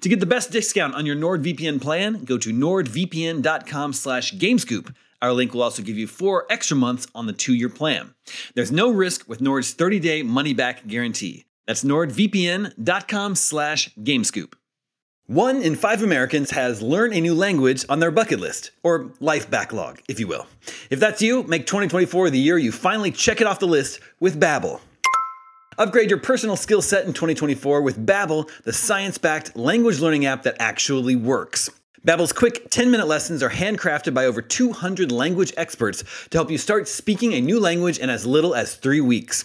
To 0.00 0.08
get 0.08 0.20
the 0.20 0.26
best 0.26 0.50
discount 0.50 0.94
on 0.94 1.06
your 1.06 1.16
NordVPN 1.16 1.80
plan, 1.80 2.24
go 2.24 2.36
to 2.38 2.52
nordvpn.com 2.52 3.92
slash 3.92 4.32
gamescoop. 4.34 4.94
Our 5.22 5.32
link 5.32 5.54
will 5.54 5.62
also 5.62 5.84
give 5.84 5.96
you 5.96 6.08
four 6.08 6.46
extra 6.50 6.76
months 6.76 7.06
on 7.14 7.26
the 7.26 7.32
two-year 7.32 7.68
plan. 7.68 8.14
There's 8.56 8.72
no 8.72 8.90
risk 8.90 9.28
with 9.28 9.40
Nord's 9.40 9.72
30-day 9.72 10.24
money-back 10.24 10.88
guarantee. 10.88 11.44
That's 11.66 11.84
nordvpn.com 11.84 13.36
slash 13.36 13.94
gamescoop. 13.94 14.54
One 15.26 15.62
in 15.62 15.76
five 15.76 16.02
Americans 16.02 16.50
has 16.50 16.82
learn 16.82 17.12
a 17.12 17.20
new 17.20 17.34
language 17.34 17.84
on 17.88 18.00
their 18.00 18.10
bucket 18.10 18.40
list, 18.40 18.72
or 18.82 19.12
life 19.20 19.48
backlog, 19.48 20.02
if 20.08 20.18
you 20.18 20.26
will. 20.26 20.48
If 20.90 20.98
that's 20.98 21.22
you, 21.22 21.44
make 21.44 21.66
2024 21.66 22.30
the 22.30 22.38
year 22.40 22.58
you 22.58 22.72
finally 22.72 23.12
check 23.12 23.40
it 23.40 23.46
off 23.46 23.60
the 23.60 23.66
list 23.66 24.00
with 24.18 24.40
Babbel. 24.40 24.80
Upgrade 25.78 26.10
your 26.10 26.18
personal 26.18 26.56
skill 26.56 26.82
set 26.82 27.06
in 27.06 27.12
2024 27.12 27.80
with 27.80 28.04
Babbel, 28.04 28.50
the 28.64 28.72
science-backed 28.72 29.56
language 29.56 30.00
learning 30.00 30.26
app 30.26 30.42
that 30.42 30.56
actually 30.58 31.14
works. 31.14 31.70
Babbel's 32.04 32.32
quick 32.32 32.68
10-minute 32.68 33.06
lessons 33.06 33.44
are 33.44 33.50
handcrafted 33.50 34.12
by 34.12 34.26
over 34.26 34.42
200 34.42 35.12
language 35.12 35.52
experts 35.56 36.02
to 36.30 36.38
help 36.38 36.50
you 36.50 36.58
start 36.58 36.88
speaking 36.88 37.32
a 37.32 37.40
new 37.40 37.60
language 37.60 37.96
in 37.96 38.10
as 38.10 38.26
little 38.26 38.56
as 38.56 38.74
3 38.74 39.00
weeks. 39.00 39.44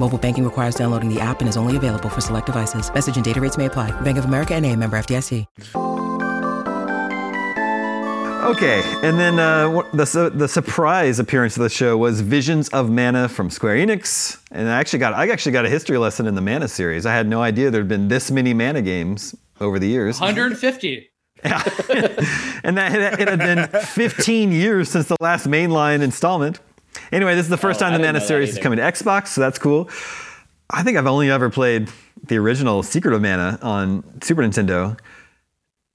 Mobile 0.00 0.16
banking 0.16 0.44
requires 0.44 0.74
downloading 0.74 1.12
the 1.12 1.20
app 1.20 1.40
and 1.40 1.48
is 1.48 1.58
only 1.58 1.76
available 1.76 2.08
for 2.08 2.22
select 2.22 2.46
devices. 2.46 2.92
Message 2.94 3.16
and 3.16 3.24
data 3.24 3.38
rates 3.38 3.58
may 3.58 3.66
apply. 3.66 3.90
Bank 4.00 4.16
of 4.16 4.24
America 4.24 4.54
and 4.54 4.64
a 4.64 4.74
member 4.74 4.98
FDIC. 4.98 5.46
Okay, 8.42 8.82
and 9.02 9.20
then 9.20 9.38
uh, 9.38 9.82
the 9.92 10.06
su- 10.06 10.30
the 10.30 10.48
surprise 10.48 11.18
appearance 11.18 11.58
of 11.58 11.62
the 11.62 11.68
show 11.68 11.98
was 11.98 12.22
Visions 12.22 12.70
of 12.70 12.90
Mana 12.90 13.28
from 13.28 13.50
Square 13.50 13.76
Enix, 13.76 14.40
and 14.50 14.66
I 14.70 14.80
actually 14.80 15.00
got 15.00 15.12
I 15.12 15.28
actually 15.28 15.52
got 15.52 15.66
a 15.66 15.68
history 15.68 15.98
lesson 15.98 16.26
in 16.26 16.34
the 16.34 16.40
Mana 16.40 16.66
series. 16.66 17.04
I 17.04 17.12
had 17.12 17.28
no 17.28 17.42
idea 17.42 17.70
there'd 17.70 17.86
been 17.86 18.08
this 18.08 18.30
many 18.30 18.54
Mana 18.54 18.80
games 18.80 19.34
over 19.60 19.78
the 19.78 19.86
years, 19.86 20.18
150. 20.18 21.10
and 21.44 22.76
that 22.76 22.92
it, 22.94 23.20
it 23.20 23.28
had 23.28 23.38
been 23.38 23.66
15 23.66 24.52
years 24.52 24.90
since 24.90 25.08
the 25.08 25.16
last 25.20 25.46
mainline 25.46 26.02
installment. 26.02 26.60
Anyway, 27.12 27.34
this 27.34 27.44
is 27.46 27.50
the 27.50 27.56
first 27.56 27.80
Oh, 27.80 27.86
time 27.86 27.92
the 28.00 28.04
Mana 28.06 28.20
series 28.20 28.50
is 28.50 28.56
either. 28.56 28.62
coming 28.62 28.76
to 28.78 28.82
Xbox, 28.82 29.28
so 29.28 29.40
that's 29.40 29.58
cool. 29.58 29.88
I 30.70 30.82
think 30.82 30.96
I've 30.96 31.06
only 31.06 31.30
ever 31.30 31.50
played 31.50 31.88
the 32.26 32.38
original 32.38 32.82
Secret 32.82 33.14
of 33.14 33.22
Mana 33.22 33.58
on 33.62 34.04
Super 34.22 34.42
Nintendo. 34.42 34.98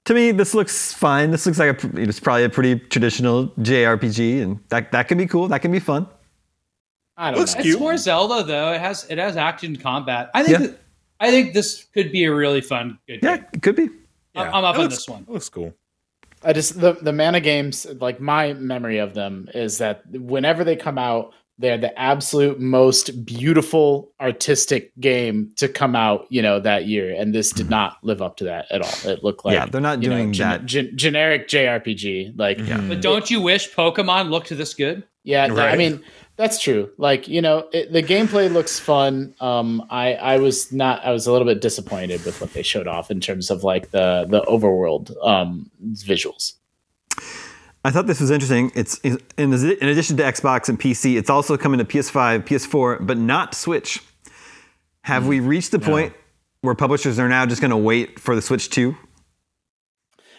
To 0.06 0.14
me, 0.14 0.30
this 0.30 0.54
looks 0.54 0.92
fine. 0.92 1.30
This 1.30 1.46
looks 1.46 1.58
like 1.58 1.82
a, 1.82 2.00
it's 2.00 2.20
probably 2.20 2.44
a 2.44 2.48
pretty 2.50 2.78
traditional 2.78 3.48
JRPG, 3.60 4.42
and 4.42 4.60
that, 4.68 4.92
that 4.92 5.08
can 5.08 5.18
be 5.18 5.26
cool. 5.26 5.48
That 5.48 5.62
can 5.62 5.72
be 5.72 5.80
fun. 5.80 6.06
I 7.16 7.30
don't 7.30 7.40
Looks 7.40 7.54
know. 7.56 7.62
cute. 7.62 7.74
It's 7.74 7.80
more 7.80 7.96
Zelda 7.96 8.42
though. 8.44 8.72
It 8.72 8.80
has 8.80 9.06
it 9.08 9.16
has 9.16 9.38
action 9.38 9.76
combat. 9.76 10.30
I 10.34 10.42
think 10.44 10.58
Yeah. 10.60 10.66
that- 10.66 10.80
I 11.18 11.30
think 11.30 11.54
this 11.54 11.86
could 11.94 12.12
be 12.12 12.24
a 12.24 12.34
really 12.34 12.60
fun 12.60 12.98
good 13.08 13.20
Yeah, 13.22 13.36
game. 13.38 13.46
it 13.54 13.62
could 13.62 13.74
be. 13.74 13.88
I'm, 14.34 14.52
I'm 14.52 14.64
up 14.64 14.74
It 14.74 14.78
on 14.78 14.84
looks- 14.84 14.96
this 14.96 15.08
one. 15.08 15.22
it 15.22 15.30
Looks 15.30 15.48
cool. 15.48 15.72
I 16.46 16.52
just 16.52 16.80
the 16.80 16.92
the 16.92 17.12
mana 17.12 17.40
games, 17.40 17.86
like 18.00 18.20
my 18.20 18.52
memory 18.54 18.98
of 18.98 19.14
them 19.14 19.48
is 19.52 19.78
that 19.78 20.02
whenever 20.10 20.62
they 20.62 20.76
come 20.76 20.96
out, 20.96 21.32
they're 21.58 21.76
the 21.76 21.98
absolute 21.98 22.60
most 22.60 23.24
beautiful 23.24 24.12
artistic 24.20 24.92
game 25.00 25.50
to 25.56 25.68
come 25.68 25.96
out, 25.96 26.26
you 26.28 26.42
know, 26.42 26.60
that 26.60 26.86
year. 26.86 27.14
And 27.18 27.34
this 27.34 27.50
did 27.50 27.68
not 27.68 27.96
live 28.02 28.22
up 28.22 28.36
to 28.36 28.44
that 28.44 28.70
at 28.70 28.80
all. 28.80 29.10
It 29.10 29.24
looked 29.24 29.44
like 29.44 29.54
yeah, 29.54 29.66
they're 29.66 29.80
not 29.80 30.02
you 30.02 30.08
know, 30.08 30.16
doing 30.16 30.32
gen- 30.32 30.48
that. 30.48 30.66
gen- 30.66 30.96
generic 30.96 31.48
JRPG. 31.48 32.38
Like 32.38 32.58
But 32.58 33.02
don't 33.02 33.28
you 33.28 33.40
wish 33.40 33.74
Pokemon 33.74 34.30
looked 34.30 34.50
this 34.50 34.74
good? 34.74 35.02
Yeah, 35.24 35.48
th- 35.48 35.58
I 35.58 35.76
mean 35.76 36.04
that's 36.36 36.60
true. 36.60 36.90
Like 36.98 37.28
you 37.28 37.40
know, 37.40 37.68
it, 37.72 37.92
the 37.92 38.02
gameplay 38.02 38.52
looks 38.52 38.78
fun. 38.78 39.34
Um, 39.40 39.86
I 39.90 40.14
I 40.14 40.38
was 40.38 40.72
not. 40.72 41.04
I 41.04 41.10
was 41.10 41.26
a 41.26 41.32
little 41.32 41.46
bit 41.46 41.60
disappointed 41.60 42.24
with 42.24 42.40
what 42.40 42.52
they 42.52 42.62
showed 42.62 42.86
off 42.86 43.10
in 43.10 43.20
terms 43.20 43.50
of 43.50 43.64
like 43.64 43.90
the 43.90 44.26
the 44.28 44.42
overworld 44.42 45.14
um 45.26 45.70
visuals. 45.84 46.54
I 47.84 47.92
thought 47.92 48.08
this 48.08 48.20
was 48.20 48.32
interesting. 48.32 48.72
It's 48.74 48.98
in, 48.98 49.18
in 49.38 49.52
addition 49.52 50.16
to 50.16 50.22
Xbox 50.24 50.68
and 50.68 50.78
PC, 50.78 51.16
it's 51.16 51.30
also 51.30 51.56
coming 51.56 51.78
to 51.78 51.84
PS5, 51.84 52.44
PS4, 52.44 53.06
but 53.06 53.16
not 53.16 53.54
Switch. 53.54 54.02
Have 55.02 55.28
we 55.28 55.38
reached 55.38 55.70
the 55.70 55.78
point 55.78 56.12
where 56.62 56.74
publishers 56.74 57.20
are 57.20 57.28
now 57.28 57.46
just 57.46 57.60
going 57.60 57.70
to 57.70 57.76
wait 57.76 58.18
for 58.18 58.34
the 58.34 58.42
Switch 58.42 58.70
2? 58.70 58.96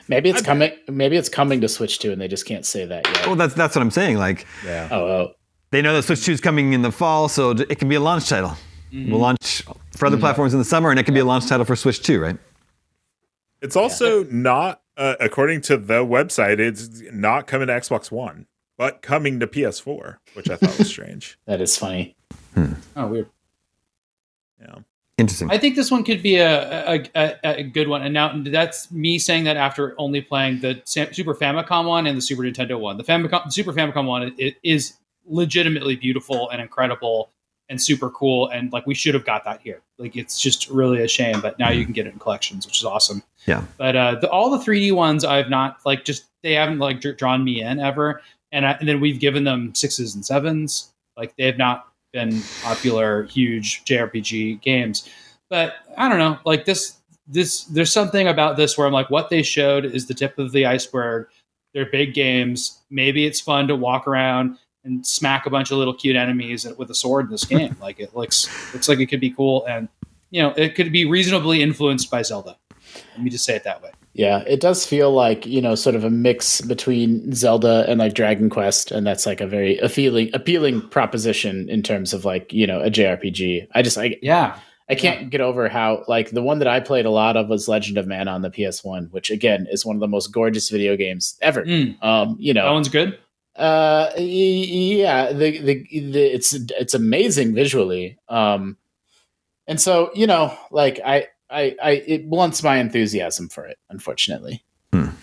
Maybe 0.10 0.30
it's 0.30 0.42
coming. 0.42 0.74
Maybe 0.90 1.16
it's 1.16 1.30
coming 1.30 1.62
to 1.62 1.70
Switch 1.70 2.00
2, 2.00 2.12
and 2.12 2.20
they 2.20 2.28
just 2.28 2.46
can't 2.46 2.66
say 2.66 2.84
that 2.86 3.08
yet. 3.08 3.28
Well, 3.28 3.38
that's 3.38 3.54
that's 3.54 3.76
what 3.76 3.82
I'm 3.82 3.92
saying. 3.92 4.18
Like 4.18 4.46
Yeah. 4.66 4.90
Oh, 4.92 5.06
oh. 5.06 5.34
They 5.72 5.82
know 5.82 5.94
that 5.94 6.04
Switch 6.04 6.24
2 6.26 6.34
is 6.34 6.42
coming 6.42 6.74
in 6.74 6.82
the 6.82 6.92
fall, 6.92 7.28
so 7.30 7.52
it 7.52 7.80
can 7.80 7.90
be 7.90 7.96
a 7.96 8.00
launch 8.00 8.30
title. 8.30 8.52
Mm-hmm. 8.92 9.12
We'll 9.12 9.20
launch 9.20 9.64
for 9.96 10.06
other 10.06 10.16
mm-hmm. 10.16 10.22
platforms 10.22 10.54
in 10.54 10.60
the 10.60 10.66
summer, 10.66 10.90
and 10.90 11.00
it 11.00 11.04
can 11.04 11.14
be 11.14 11.20
a 11.20 11.26
launch 11.26 11.48
title 11.48 11.66
for 11.66 11.76
Switch 11.76 12.02
2, 12.02 12.22
right? 12.22 12.38
It's 13.62 13.76
also 13.76 14.24
not, 14.26 14.82
uh, 14.96 15.16
according 15.20 15.62
to 15.62 15.78
the 15.78 16.06
website, 16.06 16.60
it's 16.60 17.02
not 17.12 17.48
coming 17.48 17.68
to 17.68 17.74
Xbox 17.74 18.12
One, 18.12 18.46
but 18.78 19.02
coming 19.02 19.40
to 19.40 19.48
PS4, 19.48 20.18
which 20.34 20.50
I 20.50 20.56
thought 20.56 20.78
was 20.78 20.88
strange. 20.92 21.38
that 21.46 21.60
is 21.60 21.78
funny. 21.78 22.16
Hmm. 22.54 22.74
Oh, 22.96 23.08
weird. 23.08 23.30
Yeah. 24.62 24.76
Interesting. 25.18 25.50
I 25.50 25.58
think 25.58 25.76
this 25.76 25.90
one 25.90 26.04
could 26.04 26.22
be 26.22 26.36
a, 26.36 26.94
a, 26.94 27.10
a, 27.16 27.38
a 27.44 27.64
good 27.64 27.88
one. 27.88 28.04
And 28.04 28.14
now 28.14 28.40
that's 28.46 28.92
me 28.92 29.18
saying 29.18 29.46
that 29.46 29.58
after 29.58 29.96
only 29.98 30.22
playing 30.22 30.62
the 30.62 30.80
Super 30.86 31.34
Famicom 31.34 31.88
one 31.88 32.06
and 32.06 32.16
the 32.16 32.22
Super 32.22 32.44
Nintendo 32.44 32.80
one. 32.80 32.98
The 32.98 33.04
Famicom, 33.04 33.52
Super 33.52 33.74
Famicom 33.74 34.06
one 34.06 34.36
it 34.38 34.58
is 34.62 34.94
legitimately 35.28 35.96
beautiful 35.96 36.50
and 36.50 36.62
incredible 36.62 37.32
and 37.70 37.82
super 37.82 38.10
cool. 38.10 38.48
And 38.50 38.72
like 38.72 38.86
we 38.88 38.94
should 38.94 39.14
have 39.14 39.26
got 39.26 39.44
that 39.46 39.62
here. 39.62 39.82
Like 39.98 40.16
it's 40.16 40.40
just 40.40 40.70
really 40.70 41.02
a 41.04 41.08
shame, 41.08 41.42
but 41.42 41.60
now 41.60 41.70
you 41.70 41.84
can 41.84 41.94
get 41.94 42.08
it 42.08 42.14
in 42.14 42.20
collections, 42.20 42.66
which 42.66 42.78
is 42.78 42.86
awesome. 42.86 43.24
Yeah. 43.46 43.64
But 43.78 43.96
uh, 43.96 44.16
the, 44.16 44.30
all 44.30 44.50
the 44.50 44.64
3D 44.64 44.94
ones 44.94 45.26
I've 45.26 45.50
not 45.50 45.78
like 45.86 46.06
just 46.06 46.26
they 46.44 46.54
haven't 46.54 46.80
like 46.80 47.02
dr- 47.02 47.18
drawn 47.18 47.44
me 47.44 47.62
in 47.62 47.80
ever. 47.80 48.22
And, 48.52 48.66
I, 48.66 48.72
and 48.74 48.88
then 48.88 49.02
we've 49.02 49.20
given 49.20 49.44
them 49.44 49.76
sixes 49.76 50.16
and 50.16 50.26
sevens. 50.26 50.94
Like 51.18 51.36
they 51.38 51.46
have 51.46 51.58
not 51.58 51.88
been 52.14 52.42
popular, 52.62 53.24
huge 53.24 53.84
JRPG 53.86 54.62
games. 54.62 55.10
But 55.50 55.76
I 55.98 56.08
don't 56.08 56.20
know, 56.20 56.40
like 56.46 56.66
this, 56.66 56.98
this, 57.28 57.64
there's 57.66 57.92
something 57.92 58.28
about 58.28 58.56
this 58.56 58.78
where 58.78 58.88
I'm 58.88 58.94
like, 58.94 59.10
what 59.10 59.30
they 59.30 59.44
showed 59.44 59.86
is 59.86 60.08
the 60.08 60.14
tip 60.14 60.38
of 60.40 60.52
the 60.52 60.66
iceberg. 60.66 61.28
They're 61.74 61.90
big 61.90 62.14
games. 62.14 62.82
Maybe 62.90 63.26
it's 63.26 63.42
fun 63.42 63.68
to 63.68 63.76
walk 63.76 64.08
around 64.08 64.58
and 64.88 65.06
smack 65.06 65.46
a 65.46 65.50
bunch 65.50 65.72
of 65.72 65.78
little 65.78 65.94
cute 65.94 66.16
enemies 66.16 66.66
with 66.78 66.90
a 66.90 66.96
sword 66.96 67.26
in 67.26 67.32
this 67.32 67.46
game. 67.46 67.76
like 67.82 68.00
it 68.00 68.16
looks, 68.16 68.48
looks 68.74 68.90
like 68.90 69.00
it 69.00 69.08
could 69.08 69.20
be 69.20 69.30
cool, 69.32 69.66
and 69.68 69.88
you 70.32 70.42
know, 70.42 70.54
it 70.58 70.76
could 70.76 70.92
be 70.92 71.06
reasonably 71.06 71.62
influenced 71.62 72.10
by 72.10 72.22
Zelda. 72.22 72.58
Let 73.14 73.24
me 73.24 73.30
just 73.30 73.46
say 73.46 73.56
it 73.56 73.64
that 73.64 73.84
way. 73.84 73.92
Yeah, 74.14 74.40
it 74.48 74.60
does 74.60 74.86
feel 74.86 75.12
like 75.12 75.46
you 75.46 75.62
know, 75.62 75.76
sort 75.76 75.96
of 75.96 76.04
a 76.04 76.10
mix 76.10 76.62
between 76.62 77.34
Zelda 77.34 77.86
and 77.88 78.00
like 78.00 78.16
Dragon 78.16 78.50
Quest, 78.50 78.92
and 78.92 79.06
that's 79.06 79.28
like 79.28 79.42
a 79.42 79.48
very 79.48 79.78
appealing, 79.78 80.32
appealing 80.34 80.82
proposition 80.90 81.70
in 81.70 81.84
terms 81.84 82.14
of 82.14 82.26
like 82.26 82.52
you 82.52 82.66
know 82.66 82.82
a 82.82 82.90
JRPG. 82.90 83.68
I 83.76 83.82
just 83.84 83.98
I 83.98 84.18
Yeah, 84.24 84.60
I 84.90 84.96
can't 84.96 85.30
get 85.30 85.42
over 85.42 85.68
how 85.68 86.04
like 86.08 86.32
the 86.32 86.42
one 86.42 86.60
that 86.60 86.68
I 86.68 86.80
played 86.80 87.06
a 87.06 87.12
lot 87.12 87.36
of 87.36 87.50
was 87.50 87.68
Legend 87.68 87.98
of 87.98 88.08
Mana 88.08 88.32
on 88.32 88.42
the 88.42 88.50
PS1, 88.50 89.12
which 89.12 89.30
again 89.30 89.68
is 89.70 89.86
one 89.86 89.96
of 89.96 90.00
the 90.00 90.08
most 90.08 90.28
gorgeous 90.28 90.70
video 90.70 90.96
games 90.96 91.38
ever. 91.42 91.64
Mm, 91.64 92.02
Um, 92.04 92.38
you 92.40 92.54
know, 92.54 92.66
that 92.66 92.72
one's 92.72 92.90
good. 92.90 93.20
Uh, 93.58 94.12
yeah, 94.18 95.32
the, 95.32 95.60
the 95.60 95.88
the 95.92 96.22
it's 96.22 96.54
it's 96.54 96.94
amazing 96.94 97.54
visually. 97.56 98.18
Um, 98.30 98.78
and 99.68 99.82
so 99.82 100.12
you 100.14 100.28
know, 100.28 100.56
like 100.72 101.00
I 101.04 101.28
I 101.50 101.76
I 101.82 101.92
it 102.06 102.30
blunts 102.30 102.64
my 102.64 102.78
enthusiasm 102.78 103.50
for 103.50 103.66
it, 103.66 103.78
unfortunately. 103.90 104.64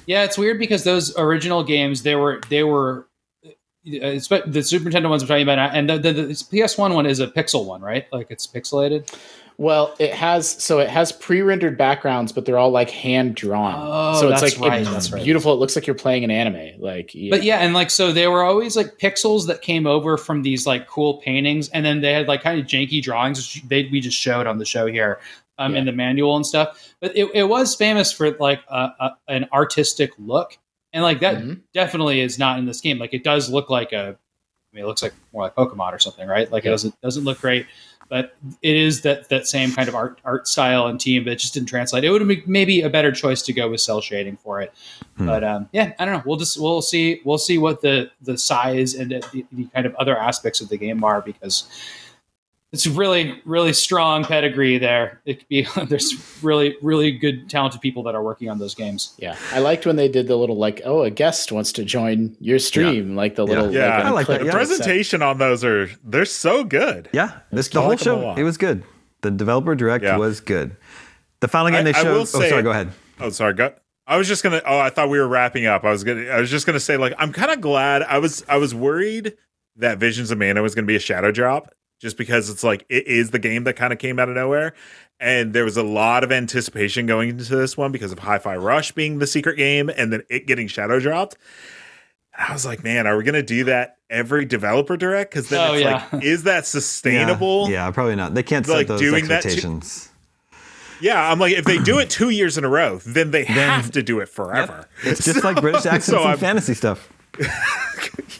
Yeah, 0.06 0.24
it's 0.24 0.36
weird 0.36 0.58
because 0.58 0.84
those 0.84 1.16
original 1.16 1.64
games 1.64 2.02
they 2.02 2.14
were 2.14 2.40
they 2.48 2.64
were 2.64 3.08
uh, 3.44 4.18
the 4.46 4.62
Super 4.64 4.90
Nintendo 4.90 5.10
ones 5.10 5.22
I'm 5.22 5.28
talking 5.28 5.42
about, 5.42 5.74
and 5.74 5.88
the, 5.88 5.98
the, 5.98 6.12
the 6.12 6.28
PS1 6.32 6.94
one 6.94 7.06
is 7.06 7.20
a 7.20 7.26
pixel 7.26 7.66
one, 7.66 7.82
right? 7.82 8.06
Like 8.12 8.30
it's 8.30 8.46
pixelated. 8.46 9.14
Well, 9.56 9.94
it 10.00 10.12
has 10.12 10.50
so 10.62 10.80
it 10.80 10.88
has 10.90 11.12
pre-rendered 11.12 11.78
backgrounds, 11.78 12.32
but 12.32 12.44
they're 12.44 12.58
all 12.58 12.70
like 12.70 12.90
hand 12.90 13.36
drawn. 13.36 13.74
Oh, 13.76 14.20
so 14.20 14.28
it's 14.30 14.40
that's 14.40 14.58
like 14.58 14.70
right, 14.70 14.80
it's 14.82 14.90
that's 14.90 15.12
right. 15.12 15.22
beautiful. 15.22 15.52
It 15.52 15.56
looks 15.56 15.76
like 15.76 15.86
you're 15.86 15.94
playing 15.94 16.24
an 16.24 16.30
anime. 16.32 16.80
Like, 16.80 17.14
yeah. 17.14 17.30
But 17.30 17.44
yeah, 17.44 17.58
and 17.58 17.72
like 17.72 17.90
so 17.90 18.10
they 18.12 18.26
were 18.26 18.42
always 18.42 18.76
like 18.76 18.98
pixels 18.98 19.46
that 19.46 19.62
came 19.62 19.86
over 19.86 20.16
from 20.16 20.42
these 20.42 20.66
like 20.66 20.88
cool 20.88 21.18
paintings, 21.18 21.68
and 21.68 21.84
then 21.84 22.00
they 22.00 22.12
had 22.12 22.26
like 22.26 22.42
kind 22.42 22.58
of 22.60 22.66
janky 22.66 23.00
drawings, 23.00 23.60
they 23.68 23.88
we 23.92 24.00
just 24.00 24.18
showed 24.18 24.46
on 24.46 24.58
the 24.58 24.64
show 24.64 24.86
here. 24.86 25.20
Um, 25.56 25.76
in 25.76 25.84
the 25.84 25.92
manual 25.92 26.34
and 26.34 26.44
stuff, 26.44 26.96
but 26.98 27.16
it, 27.16 27.30
it 27.32 27.44
was 27.44 27.76
famous 27.76 28.10
for 28.10 28.32
like 28.38 28.60
a, 28.68 28.76
a, 28.98 29.10
an 29.28 29.46
artistic 29.52 30.10
look, 30.18 30.58
and 30.92 31.04
like 31.04 31.20
that 31.20 31.36
Mhm. 31.36 31.60
definitely 31.72 32.18
is 32.22 32.40
not 32.40 32.58
in 32.58 32.66
this 32.66 32.80
game. 32.80 32.98
Like 32.98 33.14
it 33.14 33.22
does 33.22 33.48
look 33.50 33.70
like 33.70 33.92
a, 33.92 34.16
I 34.18 34.74
mean, 34.74 34.82
it 34.82 34.88
looks 34.88 35.00
like 35.00 35.12
more 35.32 35.44
like 35.44 35.54
Pokemon 35.54 35.92
or 35.92 36.00
something, 36.00 36.26
right? 36.26 36.50
Like 36.50 36.64
it 36.64 36.70
doesn't 36.70 37.00
doesn't 37.02 37.22
look 37.22 37.40
great, 37.40 37.66
but 38.14 38.36
it 38.62 38.76
is 38.76 39.00
that 39.00 39.28
that 39.28 39.44
same 39.44 39.72
kind 39.72 39.88
of 39.88 39.94
art 39.96 40.20
art 40.24 40.46
style 40.46 40.86
and 40.86 41.00
team, 41.00 41.24
but 41.24 41.32
it 41.32 41.40
just 41.40 41.52
didn't 41.52 41.68
translate. 41.68 42.04
It 42.04 42.10
would 42.10 42.20
have 42.20 42.28
been 42.28 42.44
maybe 42.46 42.80
a 42.82 42.88
better 42.88 43.10
choice 43.10 43.42
to 43.42 43.52
go 43.52 43.68
with 43.68 43.80
cel 43.80 44.00
shading 44.00 44.36
for 44.36 44.60
it, 44.60 44.72
Hmm. 45.16 45.26
but 45.26 45.42
um, 45.42 45.68
yeah, 45.72 45.94
I 45.98 46.04
don't 46.04 46.14
know. 46.14 46.22
We'll 46.24 46.36
just 46.36 46.56
we'll 46.60 46.80
see 46.80 47.20
we'll 47.24 47.38
see 47.38 47.58
what 47.58 47.80
the 47.80 48.12
the 48.22 48.38
size 48.38 48.94
and 48.94 49.10
the, 49.10 49.44
the 49.50 49.64
kind 49.74 49.84
of 49.84 49.96
other 49.96 50.16
aspects 50.16 50.60
of 50.60 50.68
the 50.68 50.76
game 50.76 51.02
are 51.02 51.20
because 51.22 51.64
it's 52.74 52.86
really 52.86 53.40
really 53.44 53.72
strong 53.72 54.24
pedigree 54.24 54.76
there. 54.78 55.20
It 55.24 55.38
could 55.38 55.48
be 55.48 55.66
there's 55.88 56.12
really 56.42 56.76
really 56.82 57.10
good 57.12 57.48
talented 57.48 57.80
people 57.80 58.02
that 58.04 58.14
are 58.14 58.22
working 58.22 58.50
on 58.50 58.58
those 58.58 58.74
games. 58.74 59.14
yeah, 59.18 59.36
I 59.52 59.60
liked 59.60 59.86
when 59.86 59.96
they 59.96 60.08
did 60.08 60.26
the 60.26 60.36
little 60.36 60.56
like, 60.58 60.82
oh, 60.84 61.02
a 61.02 61.10
guest 61.10 61.52
wants 61.52 61.72
to 61.72 61.84
join 61.84 62.36
your 62.40 62.58
stream, 62.58 63.16
like 63.16 63.36
the 63.36 63.46
Yeah. 63.46 63.54
little 63.54 63.72
Yeah. 63.72 63.96
like, 63.96 64.04
I 64.04 64.10
like 64.10 64.26
that, 64.26 64.40
The 64.40 64.46
yeah. 64.46 64.52
presentation 64.52 65.22
on 65.22 65.38
those 65.38 65.64
are 65.64 65.88
they're 66.04 66.24
so 66.26 66.64
good. 66.64 67.08
yeah, 67.12 67.38
this 67.50 67.68
the 67.68 67.80
whole 67.80 67.90
like 67.90 68.06
'em 68.06 68.18
a 68.18 68.20
show 68.20 68.34
it 68.36 68.42
was 68.42 68.58
good. 68.58 68.82
The 69.22 69.30
developer 69.30 69.74
direct 69.74 70.04
Yeah. 70.04 70.18
was 70.18 70.40
good. 70.40 70.76
The 71.40 71.48
final 71.48 71.70
game 71.70 71.80
I- 71.80 71.82
they 71.84 71.92
showed. 71.94 72.12
will 72.12 72.20
oh, 72.20 72.24
say- 72.24 72.50
sorry. 72.50 72.62
Go 72.62 72.70
ahead. 72.72 72.90
Oh, 73.20 73.30
sorry. 73.30 73.54
Go. 73.54 73.72
I 74.06 74.18
was 74.18 74.28
just 74.28 74.42
gonna. 74.42 74.60
Oh, 74.66 74.78
I 74.78 74.90
thought 74.90 75.08
we 75.08 75.18
were 75.18 75.26
wrapping 75.28 75.64
up. 75.66 75.84
I 75.84 75.90
was 75.90 76.04
gonna. 76.04 76.26
I 76.26 76.38
was 76.40 76.50
just 76.50 76.66
gonna 76.66 76.78
say, 76.80 76.96
like, 76.98 77.14
I'm 77.18 77.32
kind 77.32 77.50
of 77.50 77.60
glad. 77.62 78.02
I 78.02 78.18
was. 78.18 78.44
I 78.48 78.58
was 78.58 78.74
worried 78.74 79.32
that 79.76 79.96
Visions 79.98 80.30
of 80.30 80.36
Mana 80.38 80.60
was 80.62 80.74
gonna 80.74 80.86
be 80.86 80.96
a 80.96 81.00
shadow 81.00 81.30
drop, 81.30 81.72
just 82.04 82.16
because 82.18 82.50
it's 82.50 82.62
like 82.62 82.84
it 82.88 83.06
is 83.08 83.30
the 83.30 83.38
game 83.40 83.64
that 83.64 83.74
kind 83.74 83.92
of 83.92 83.98
came 83.98 84.18
out 84.20 84.28
of 84.28 84.34
nowhere, 84.36 84.74
and 85.18 85.52
there 85.54 85.64
was 85.64 85.76
a 85.78 85.82
lot 85.82 86.22
of 86.22 86.30
anticipation 86.30 87.06
going 87.06 87.30
into 87.30 87.56
this 87.56 87.76
one 87.76 87.90
because 87.90 88.12
of 88.12 88.18
Hi-Fi 88.20 88.56
Rush 88.56 88.92
being 88.92 89.18
the 89.18 89.26
secret 89.26 89.56
game, 89.56 89.88
and 89.88 90.12
then 90.12 90.22
it 90.28 90.46
getting 90.46 90.68
shadow 90.68 91.00
dropped. 91.00 91.36
And 92.36 92.46
I 92.50 92.52
was 92.52 92.66
like, 92.66 92.84
man, 92.84 93.06
are 93.06 93.16
we 93.16 93.24
gonna 93.24 93.42
do 93.42 93.64
that 93.64 93.96
every 94.10 94.44
developer 94.44 94.96
direct? 94.98 95.30
Because 95.32 95.48
then 95.48 95.60
Oh, 95.70 95.72
it's 95.74 95.82
yeah. 95.82 96.06
like, 96.12 96.22
is 96.22 96.42
that 96.42 96.66
sustainable? 96.66 97.68
Yeah, 97.70 97.86
yeah, 97.86 97.90
probably 97.90 98.16
not. 98.16 98.34
They 98.34 98.42
can't 98.42 98.66
set 98.66 98.74
Like, 98.74 98.86
those 98.86 99.00
doing 99.00 99.26
that 99.28 99.42
to- 99.42 99.48
expectations. 99.48 100.10
Yeah, 101.00 101.30
I'm 101.30 101.38
like, 101.40 101.52
if 101.54 101.64
they 101.64 101.78
do 101.78 101.98
it 101.98 102.08
two 102.10 102.30
years 102.30 102.56
in 102.56 102.64
a 102.64 102.68
row, 102.68 102.98
then 103.04 103.30
they 103.30 103.44
have 103.44 103.90
to 103.92 104.02
do 104.02 104.20
it 104.20 104.28
forever. 104.28 104.88
It's 105.02 105.24
just 105.24 105.42
like 105.42 105.60
British 105.60 105.86
accents 105.86 106.06
so 106.06 106.18
and 106.20 106.28
I'm- 106.28 106.38
fantasy 106.38 106.74
stuff. 106.74 107.08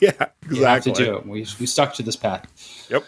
Yeah, 0.00 0.10
You 0.50 0.64
have 0.64 0.82
to 0.82 0.90
exactly. 0.90 0.92
do 0.92 1.16
it. 1.16 1.26
We, 1.26 1.46
we 1.60 1.66
stuck 1.66 1.94
to 1.94 2.02
this 2.02 2.16
path. 2.16 2.46
Yep. 2.90 3.04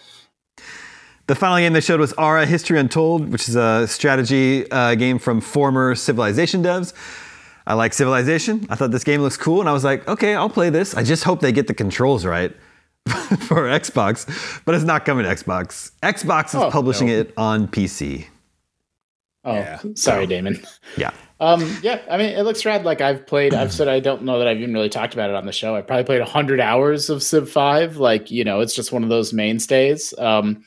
The 1.27 1.35
final 1.35 1.59
game 1.59 1.72
they 1.72 1.81
showed 1.81 1.99
was 1.99 2.14
Ara 2.18 2.47
History 2.47 2.79
Untold, 2.79 3.31
which 3.31 3.49
is 3.49 3.57
a 3.57 3.87
strategy 3.89 4.70
uh, 4.70 4.95
game 4.95 5.18
from 5.18 5.41
former 5.41 5.95
Civilization 5.97 6.62
devs. 6.62 6.93
I 7.66 7.74
like 7.74 7.93
Civilization. 7.95 8.64
I 8.70 8.77
thought 8.77 8.93
this 8.93 9.03
game 9.03 9.22
looks 9.22 9.37
cool, 9.37 9.59
and 9.61 9.68
I 9.68 9.72
was 9.72 9.83
like, 9.83 10.07
okay, 10.07 10.37
I'll 10.37 10.49
play 10.49 10.70
this. 10.70 10.95
I 10.95 11.03
just 11.03 11.24
hope 11.24 11.41
they 11.41 11.51
get 11.51 11.66
the 11.66 11.74
controls 11.74 12.24
right 12.24 12.53
for 13.41 13.62
Xbox, 13.68 14.61
but 14.64 14.77
it's 14.77 14.85
not 14.85 15.05
coming 15.05 15.24
to 15.24 15.31
Xbox. 15.35 15.91
Xbox 16.01 16.49
is 16.49 16.55
Oh, 16.57 16.70
publishing 16.70 17.09
no. 17.09 17.14
it 17.14 17.35
on 17.37 17.66
PC. 17.66 18.27
Oh, 19.45 19.55
Yeah. 19.55 19.81
sorry, 19.95 20.27
Daemon. 20.27 20.64
Yeah. 20.97 21.11
Um, 21.39 21.77
yeah, 21.83 22.01
I 22.11 22.16
mean, 22.16 22.31
it 22.31 22.43
looks 22.45 22.64
rad. 22.64 22.85
Like 22.87 23.03
I've 23.03 23.27
played, 23.27 23.53
I've 23.53 23.70
said 23.72 23.89
I 23.89 24.01
don't 24.01 24.22
know 24.22 24.39
that 24.39 24.49
I've 24.49 24.57
even 24.59 24.72
really 24.72 24.89
talked 24.89 25.12
about 25.12 25.29
it 25.29 25.37
on 25.37 25.45
the 25.45 25.53
show. 25.53 25.77
I 25.77 25.83
probably 25.83 26.05
played 26.05 26.22
hundred 26.22 26.61
hours 26.61 27.11
of 27.11 27.22
Civ 27.22 27.51
Five. 27.51 27.99
Like 27.99 28.31
you 28.31 28.43
know, 28.43 28.61
it's 28.61 28.74
just 28.74 28.91
one 28.91 29.03
of 29.03 29.11
those 29.11 29.35
mainstays. 29.35 30.14
Um, 30.18 30.64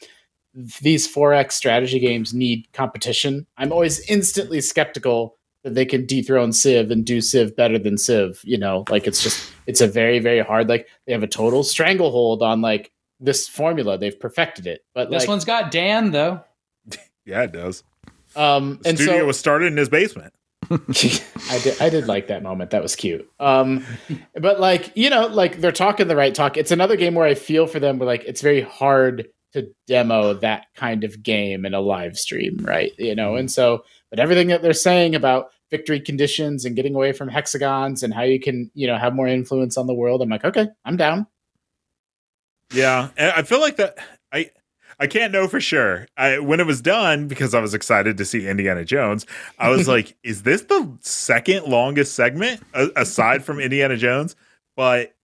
these 0.82 1.12
4X 1.14 1.54
strategy 1.54 2.00
games 2.00 2.34
need 2.34 2.68
competition. 2.74 3.48
I'm 3.58 3.72
always 3.72 4.00
instantly 4.10 4.62
skeptical 4.62 5.36
that 5.64 5.74
they 5.76 5.86
can 5.86 6.06
dethrone 6.06 6.52
Civ 6.52 6.92
and 6.92 7.06
do 7.06 7.22
Civ 7.22 7.56
better 7.56 7.80
than 7.80 7.98
Civ. 7.98 8.42
You 8.44 8.58
know, 8.58 8.86
like 8.90 9.08
it's 9.08 9.24
just 9.24 9.52
it's 9.68 9.82
a 9.82 9.88
very 9.88 10.20
very 10.20 10.42
hard. 10.42 10.68
Like 10.68 10.88
they 11.06 11.14
have 11.14 11.24
a 11.24 11.28
total 11.28 11.64
stranglehold 11.64 12.44
on 12.44 12.62
like 12.62 12.92
this 13.20 13.48
formula. 13.48 13.98
They've 13.98 14.20
perfected 14.20 14.68
it, 14.68 14.82
but 14.94 15.10
This 15.10 15.24
like, 15.24 15.30
one's 15.30 15.46
got 15.46 15.72
Dan 15.72 16.12
though. 16.12 16.42
Yeah, 17.26 17.44
it 17.44 17.52
does. 17.52 17.84
um, 18.36 18.80
The 18.82 18.90
and 18.90 18.98
studio 18.98 19.20
so 19.20 19.26
was 19.28 19.38
started 19.38 19.68
in 19.68 19.78
his 19.78 19.88
basement. 19.90 20.34
I 20.72 21.60
did 21.64 21.80
I 21.80 21.90
did 21.90 22.08
like 22.08 22.28
that 22.28 22.42
moment. 22.42 22.72
That 22.72 22.82
was 22.82 22.96
cute. 22.96 23.30
Um 23.40 23.86
but 24.34 24.60
like, 24.60 24.92
you 24.96 25.12
know, 25.12 25.28
like 25.28 25.62
they're 25.62 25.72
talking 25.72 26.08
the 26.08 26.16
right 26.16 26.34
talk. 26.34 26.58
It's 26.58 26.72
another 26.72 26.96
game 26.96 27.14
where 27.14 27.28
I 27.28 27.36
feel 27.36 27.68
for 27.68 27.80
them 27.80 28.00
where 28.00 28.08
like 28.08 28.24
it's 28.26 28.42
very 28.42 28.62
hard 28.62 29.28
to 29.54 29.68
demo 29.88 30.34
that 30.34 30.68
kind 30.76 31.04
of 31.04 31.24
game 31.24 31.66
in 31.66 31.74
a 31.74 31.82
live 31.82 32.18
stream, 32.18 32.58
right? 32.62 32.92
You 32.98 33.16
know, 33.16 33.30
mm-hmm. 33.30 33.40
and 33.40 33.52
so 33.52 33.84
but 34.10 34.20
everything 34.20 34.48
that 34.48 34.62
they're 34.62 34.74
saying 34.74 35.16
about 35.16 35.52
victory 35.70 36.00
conditions 36.00 36.66
and 36.66 36.76
getting 36.76 36.96
away 36.96 37.12
from 37.14 37.30
hexagons 37.30 38.02
and 38.02 38.14
how 38.14 38.24
you 38.24 38.40
can, 38.40 38.72
you 38.74 38.88
know, 38.88 38.98
have 38.98 39.14
more 39.14 39.28
influence 39.28 39.78
on 39.78 39.88
the 39.88 39.94
world, 39.94 40.22
I'm 40.22 40.30
like, 40.30 40.46
okay, 40.46 40.68
I'm 40.84 40.98
down. 40.98 41.28
Yeah, 42.72 43.10
and 43.18 43.32
I 43.32 43.44
feel 43.44 43.60
like 43.60 43.78
that. 43.78 43.98
I 44.32 44.52
I 45.00 45.08
can't 45.08 45.32
know 45.32 45.48
for 45.48 45.62
sure. 45.62 46.08
I 46.18 46.40
when 46.40 46.60
it 46.60 46.66
was 46.66 46.82
done 46.82 47.28
because 47.28 47.54
I 47.54 47.62
was 47.62 47.74
excited 47.74 48.18
to 48.18 48.26
see 48.26 48.48
Indiana 48.48 48.84
Jones. 48.84 49.26
I 49.58 49.70
was 49.70 49.88
like, 49.88 50.16
is 50.24 50.44
this 50.44 50.64
the 50.64 50.92
second 51.02 51.66
longest 51.66 52.14
segment 52.16 52.62
a- 52.74 52.92
aside 52.96 53.44
from 53.44 53.60
Indiana 53.60 53.98
Jones? 53.98 54.36
But 54.76 55.16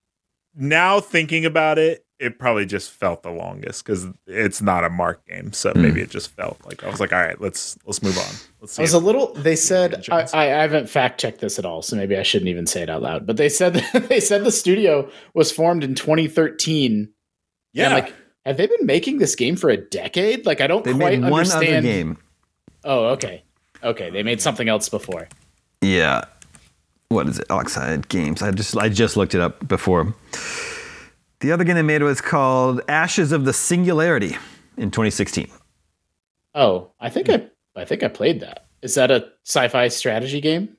now 0.55 0.99
thinking 0.99 1.45
about 1.45 1.77
it, 1.77 2.04
it 2.19 2.39
probably 2.39 2.65
just 2.65 2.91
felt 2.91 3.23
the 3.23 3.29
longest 3.29 3.83
because 3.85 4.07
it's 4.25 4.61
not 4.61 4.83
a 4.83 4.89
mark 4.89 5.25
game. 5.27 5.51
So 5.53 5.71
hmm. 5.71 5.81
maybe 5.81 6.01
it 6.01 6.09
just 6.09 6.31
felt 6.31 6.57
like 6.65 6.83
I 6.83 6.89
was 6.89 6.99
like, 6.99 7.11
all 7.11 7.19
right, 7.19 7.39
let's 7.41 7.77
let's 7.85 8.01
move 8.01 8.17
on. 8.17 8.33
Let's 8.61 8.73
see. 8.73 8.81
I 8.81 8.83
was 8.83 8.93
if- 8.93 9.01
a 9.01 9.05
little. 9.05 9.33
They 9.33 9.55
said 9.55 10.05
I, 10.09 10.21
I, 10.33 10.43
I 10.43 10.61
haven't 10.61 10.89
fact 10.89 11.19
checked 11.19 11.41
this 11.41 11.59
at 11.59 11.65
all, 11.65 11.81
so 11.81 11.95
maybe 11.95 12.17
I 12.17 12.23
shouldn't 12.23 12.49
even 12.49 12.67
say 12.67 12.81
it 12.81 12.89
out 12.89 13.01
loud. 13.01 13.25
But 13.25 13.37
they 13.37 13.49
said 13.49 13.73
they 13.93 14.19
said 14.19 14.43
the 14.43 14.51
studio 14.51 15.09
was 15.33 15.51
formed 15.51 15.83
in 15.83 15.95
2013. 15.95 17.09
yeah, 17.73 17.85
And, 17.85 17.93
like, 17.93 18.13
have 18.45 18.57
they 18.57 18.67
been 18.67 18.85
making 18.85 19.17
this 19.17 19.35
game 19.35 19.55
for 19.55 19.69
a 19.69 19.77
decade? 19.77 20.45
Like, 20.45 20.61
I 20.61 20.67
don't 20.67 20.83
They 20.83 20.93
quite 20.93 21.19
made 21.19 21.29
one 21.29 21.41
understand. 21.41 21.63
other 21.63 21.81
game. 21.81 22.17
Oh, 22.83 23.05
okay. 23.07 23.43
Okay, 23.83 24.09
they 24.09 24.23
made 24.23 24.41
something 24.41 24.69
else 24.69 24.89
before. 24.89 25.27
Yeah. 25.81 26.25
What 27.09 27.27
is 27.27 27.39
it? 27.39 27.49
Oxide 27.51 28.07
Games. 28.07 28.41
I 28.41 28.51
just 28.51 28.77
I 28.77 28.89
just 28.89 29.17
looked 29.17 29.35
it 29.35 29.41
up 29.41 29.67
before. 29.67 30.13
The 31.39 31.51
other 31.51 31.63
game 31.63 31.75
they 31.75 31.81
made 31.81 32.01
was 32.01 32.21
called 32.21 32.81
Ashes 32.87 33.31
of 33.31 33.45
the 33.45 33.53
Singularity 33.53 34.37
in 34.77 34.91
2016. 34.91 35.49
Oh, 36.53 36.91
I 36.99 37.09
think 37.09 37.29
I 37.29 37.47
I 37.75 37.85
think 37.85 38.03
I 38.03 38.07
played 38.07 38.39
that. 38.39 38.67
Is 38.81 38.95
that 38.95 39.11
a 39.11 39.29
sci-fi 39.43 39.87
strategy 39.89 40.39
game? 40.41 40.77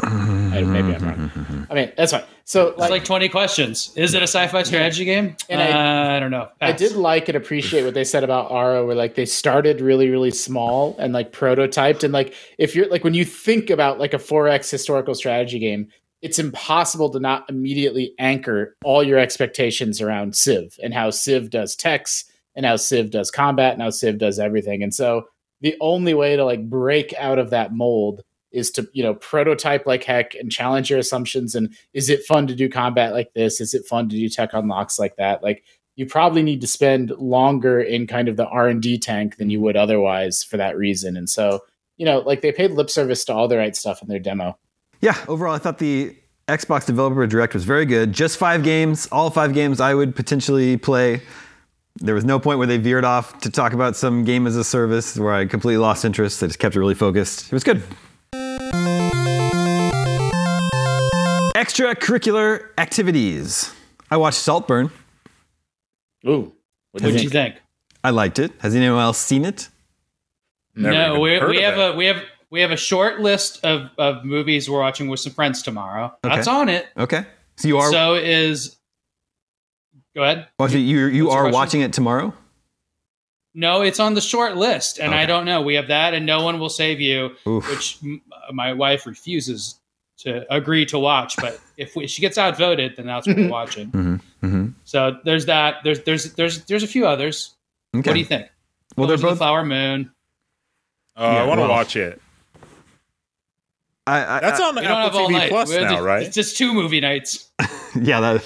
I, 0.00 0.62
maybe 0.62 0.94
I'm 0.94 1.04
wrong. 1.04 1.66
I 1.70 1.74
mean, 1.74 1.92
that's 1.96 2.12
fine. 2.12 2.24
So, 2.44 2.68
It's 2.68 2.78
like, 2.78 2.90
like 2.90 3.04
20 3.04 3.28
questions. 3.28 3.92
Is 3.96 4.12
it 4.14 4.20
a 4.22 4.26
sci-fi 4.26 4.62
strategy 4.64 5.04
game? 5.04 5.36
And 5.48 5.62
I- 5.62 5.70
uh, 6.12 6.16
I 6.16 6.20
don't 6.20 6.30
know. 6.30 6.48
I 6.60 6.72
did 6.72 6.92
like 6.92 7.28
and 7.28 7.36
appreciate 7.36 7.84
what 7.84 7.94
they 7.94 8.04
said 8.04 8.22
about 8.24 8.50
Ara, 8.50 8.84
where 8.84 8.94
like 8.96 9.14
they 9.14 9.24
started 9.24 9.80
really, 9.80 10.10
really 10.10 10.30
small 10.30 10.96
and 10.98 11.12
like 11.12 11.32
prototyped. 11.32 12.02
And 12.04 12.12
like 12.12 12.34
if 12.58 12.74
you're 12.74 12.88
like 12.88 13.04
when 13.04 13.14
you 13.14 13.24
think 13.24 13.70
about 13.70 13.98
like 13.98 14.14
a 14.14 14.18
4X 14.18 14.70
historical 14.70 15.14
strategy 15.14 15.58
game, 15.58 15.88
it's 16.24 16.38
impossible 16.38 17.10
to 17.10 17.20
not 17.20 17.44
immediately 17.50 18.14
anchor 18.18 18.74
all 18.82 19.02
your 19.02 19.18
expectations 19.18 20.00
around 20.00 20.34
Civ 20.34 20.78
and 20.82 20.94
how 20.94 21.10
Civ 21.10 21.50
does 21.50 21.76
techs 21.76 22.24
and 22.56 22.64
how 22.64 22.76
Civ 22.76 23.10
does 23.10 23.30
combat 23.30 23.74
and 23.74 23.82
how 23.82 23.90
Civ 23.90 24.16
does 24.16 24.38
everything. 24.38 24.82
And 24.82 24.94
so 24.94 25.26
the 25.60 25.76
only 25.82 26.14
way 26.14 26.34
to 26.34 26.42
like 26.42 26.66
break 26.70 27.12
out 27.18 27.38
of 27.38 27.50
that 27.50 27.74
mold 27.74 28.22
is 28.52 28.70
to 28.70 28.88
you 28.94 29.02
know 29.02 29.14
prototype 29.16 29.84
like 29.86 30.02
heck 30.02 30.34
and 30.34 30.50
challenge 30.50 30.88
your 30.88 30.98
assumptions 30.98 31.54
and 31.54 31.76
is 31.92 32.08
it 32.08 32.24
fun 32.24 32.46
to 32.46 32.54
do 32.54 32.70
combat 32.70 33.12
like 33.12 33.34
this? 33.34 33.60
Is 33.60 33.74
it 33.74 33.84
fun 33.84 34.08
to 34.08 34.16
do 34.16 34.28
tech 34.30 34.54
unlocks 34.54 34.98
like 34.98 35.16
that? 35.16 35.42
Like 35.42 35.62
you 35.94 36.06
probably 36.06 36.42
need 36.42 36.62
to 36.62 36.66
spend 36.66 37.10
longer 37.18 37.82
in 37.82 38.06
kind 38.06 38.28
of 38.28 38.38
the 38.38 38.46
r&d 38.46 38.98
tank 38.98 39.36
than 39.36 39.50
you 39.50 39.60
would 39.60 39.76
otherwise 39.76 40.42
for 40.42 40.56
that 40.56 40.78
reason. 40.78 41.18
And 41.18 41.28
so 41.28 41.64
you 41.98 42.06
know 42.06 42.20
like 42.20 42.40
they 42.40 42.50
paid 42.50 42.70
lip 42.70 42.88
service 42.88 43.26
to 43.26 43.34
all 43.34 43.46
the 43.46 43.58
right 43.58 43.76
stuff 43.76 44.00
in 44.00 44.08
their 44.08 44.18
demo 44.18 44.56
Yeah, 45.04 45.22
overall, 45.28 45.54
I 45.54 45.58
thought 45.58 45.76
the 45.76 46.16
Xbox 46.48 46.86
Developer 46.86 47.26
Direct 47.26 47.52
was 47.52 47.64
very 47.64 47.84
good. 47.84 48.14
Just 48.14 48.38
five 48.38 48.62
games, 48.62 49.06
all 49.12 49.28
five 49.28 49.52
games 49.52 49.78
I 49.78 49.92
would 49.92 50.16
potentially 50.16 50.78
play. 50.78 51.20
There 51.96 52.14
was 52.14 52.24
no 52.24 52.40
point 52.40 52.56
where 52.56 52.66
they 52.66 52.78
veered 52.78 53.04
off 53.04 53.38
to 53.40 53.50
talk 53.50 53.74
about 53.74 53.96
some 53.96 54.24
game 54.24 54.46
as 54.46 54.56
a 54.56 54.64
service 54.64 55.18
where 55.18 55.34
I 55.34 55.44
completely 55.44 55.76
lost 55.76 56.06
interest. 56.06 56.42
I 56.42 56.46
just 56.46 56.58
kept 56.58 56.74
it 56.74 56.78
really 56.78 56.94
focused. 56.94 57.48
It 57.48 57.52
was 57.52 57.62
good. 57.64 57.82
Extracurricular 61.54 62.68
activities. 62.78 63.74
I 64.10 64.16
watched 64.16 64.38
Saltburn. 64.38 64.90
ooh 66.26 66.50
what 66.92 67.02
do 67.02 67.08
What'd 67.08 67.20
you 67.20 67.24
you 67.24 67.28
think? 67.28 67.56
think? 67.56 67.64
I 68.02 68.08
liked 68.08 68.38
it. 68.38 68.52
Has 68.60 68.74
anyone 68.74 69.00
else 69.00 69.18
seen 69.18 69.44
it? 69.44 69.68
Never 70.74 70.94
no, 70.94 71.20
we, 71.20 71.38
we 71.44 71.60
have 71.60 71.78
it. 71.78 71.94
a 71.94 71.94
we 71.94 72.06
have 72.06 72.22
we 72.54 72.60
have 72.60 72.70
a 72.70 72.76
short 72.76 73.18
list 73.18 73.64
of, 73.64 73.90
of 73.98 74.24
movies 74.24 74.70
we're 74.70 74.78
watching 74.78 75.08
with 75.08 75.18
some 75.18 75.32
friends 75.32 75.60
tomorrow. 75.60 76.14
That's 76.22 76.46
on 76.46 76.68
it. 76.68 76.86
Okay. 76.96 77.24
So 77.56 77.66
you 77.66 77.78
are 77.78 77.90
So 77.90 78.14
is 78.14 78.76
go 80.14 80.22
ahead. 80.22 80.46
oh, 80.60 80.68
so 80.68 80.76
you 80.76 81.06
you 81.06 81.24
What's 81.26 81.36
are 81.36 81.50
watching 81.50 81.80
it 81.80 81.92
tomorrow? 81.92 82.32
No, 83.56 83.82
it's 83.82 83.98
on 83.98 84.14
the 84.14 84.20
short 84.20 84.56
list, 84.56 84.98
and 85.00 85.12
I 85.14 85.26
don't 85.26 85.44
know. 85.44 85.62
We 85.62 85.74
have 85.74 85.88
that, 85.88 86.14
and 86.14 86.24
no 86.26 86.44
one 86.44 86.60
will 86.60 86.68
save 86.68 87.00
you, 87.00 87.32
Oof. 87.46 87.68
which 87.68 87.98
m- 88.04 88.22
my 88.52 88.72
wife 88.72 89.04
refuses 89.04 89.80
to 90.18 90.44
agree 90.54 90.86
to 90.86 90.98
watch. 90.98 91.34
But 91.36 91.60
if 91.76 91.96
we, 91.96 92.06
she 92.06 92.20
gets 92.20 92.38
outvoted, 92.38 92.94
then 92.96 93.06
that's 93.06 93.26
what 93.26 93.36
we're 93.36 93.48
watching. 93.48 93.90
Mhm, 93.90 94.20
mhm. 94.44 94.74
So 94.84 95.18
there's 95.24 95.46
that. 95.46 95.78
There's 95.82 96.04
there's 96.04 96.34
there's 96.34 96.64
there's 96.66 96.84
a 96.84 96.88
few 96.88 97.04
others. 97.04 97.56
Okay. 97.96 98.08
What 98.10 98.14
do 98.14 98.20
you 98.20 98.24
think? 98.26 98.46
well, 98.96 99.08
they're 99.08 99.16
Killers 99.16 99.22
of 99.22 99.22
the 99.22 99.28
both. 99.30 99.38
Flower 99.38 99.64
Moon. 99.64 100.12
Oh, 101.16 101.26
I 101.26 101.44
want 101.46 101.58
to 101.58 101.62
well. 101.62 101.70
watch 101.70 101.96
it. 101.96 102.20
I, 104.06 104.36
I, 104.36 104.40
That's 104.40 104.60
I- 104.60 104.68
on 104.68 104.74
We 104.76 104.82
don't 104.82 104.90
have 104.90 105.06
Apple 105.14 105.28
TV. 105.28 105.48
Plus 105.48 105.68
We 105.70 105.74
have 105.76 105.84
now, 105.84 105.96
to- 105.96 106.02
right? 106.02 106.22
It's 106.24 106.34
just 106.34 106.56
two 106.58 106.72
movie 106.74 107.00
nights. 107.00 107.48
Yeah, 107.96 108.18
that 108.18 108.42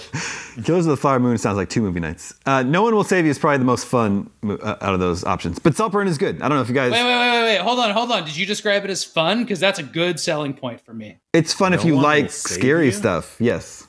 Killers 0.62 0.84
of 0.84 0.90
the 0.90 0.96
Flower 0.98 1.18
Moon 1.18 1.38
sounds 1.38 1.56
like 1.56 1.70
two 1.70 1.80
movie 1.80 2.00
nights. 2.00 2.34
Uh, 2.44 2.62
no 2.62 2.82
one 2.82 2.94
will 2.94 3.02
save 3.02 3.24
you 3.24 3.30
is 3.30 3.38
probably 3.38 3.56
the 3.56 3.64
most 3.64 3.86
fun 3.86 4.28
uh, 4.46 4.76
out 4.82 4.92
of 4.92 5.00
those 5.00 5.24
options. 5.24 5.58
But 5.58 5.74
Saltburn 5.74 6.06
is 6.06 6.18
good. 6.18 6.42
I 6.42 6.48
don't 6.50 6.58
know 6.58 6.60
if 6.60 6.68
you 6.68 6.74
guys. 6.74 6.92
Wait, 6.92 7.02
wait, 7.02 7.18
wait, 7.18 7.30
wait, 7.30 7.42
wait. 7.44 7.58
Hold 7.62 7.78
on, 7.78 7.90
hold 7.92 8.12
on. 8.12 8.26
Did 8.26 8.36
you 8.36 8.44
describe 8.44 8.84
it 8.84 8.90
as 8.90 9.04
fun? 9.04 9.44
Because 9.44 9.58
that's 9.58 9.78
a 9.78 9.82
good 9.82 10.20
selling 10.20 10.52
point 10.52 10.82
for 10.82 10.92
me. 10.92 11.16
It's 11.32 11.54
fun 11.54 11.72
if 11.72 11.82
you 11.82 11.96
like 11.98 12.30
scary 12.30 12.86
you? 12.86 12.92
stuff. 12.92 13.36
Yes. 13.40 13.86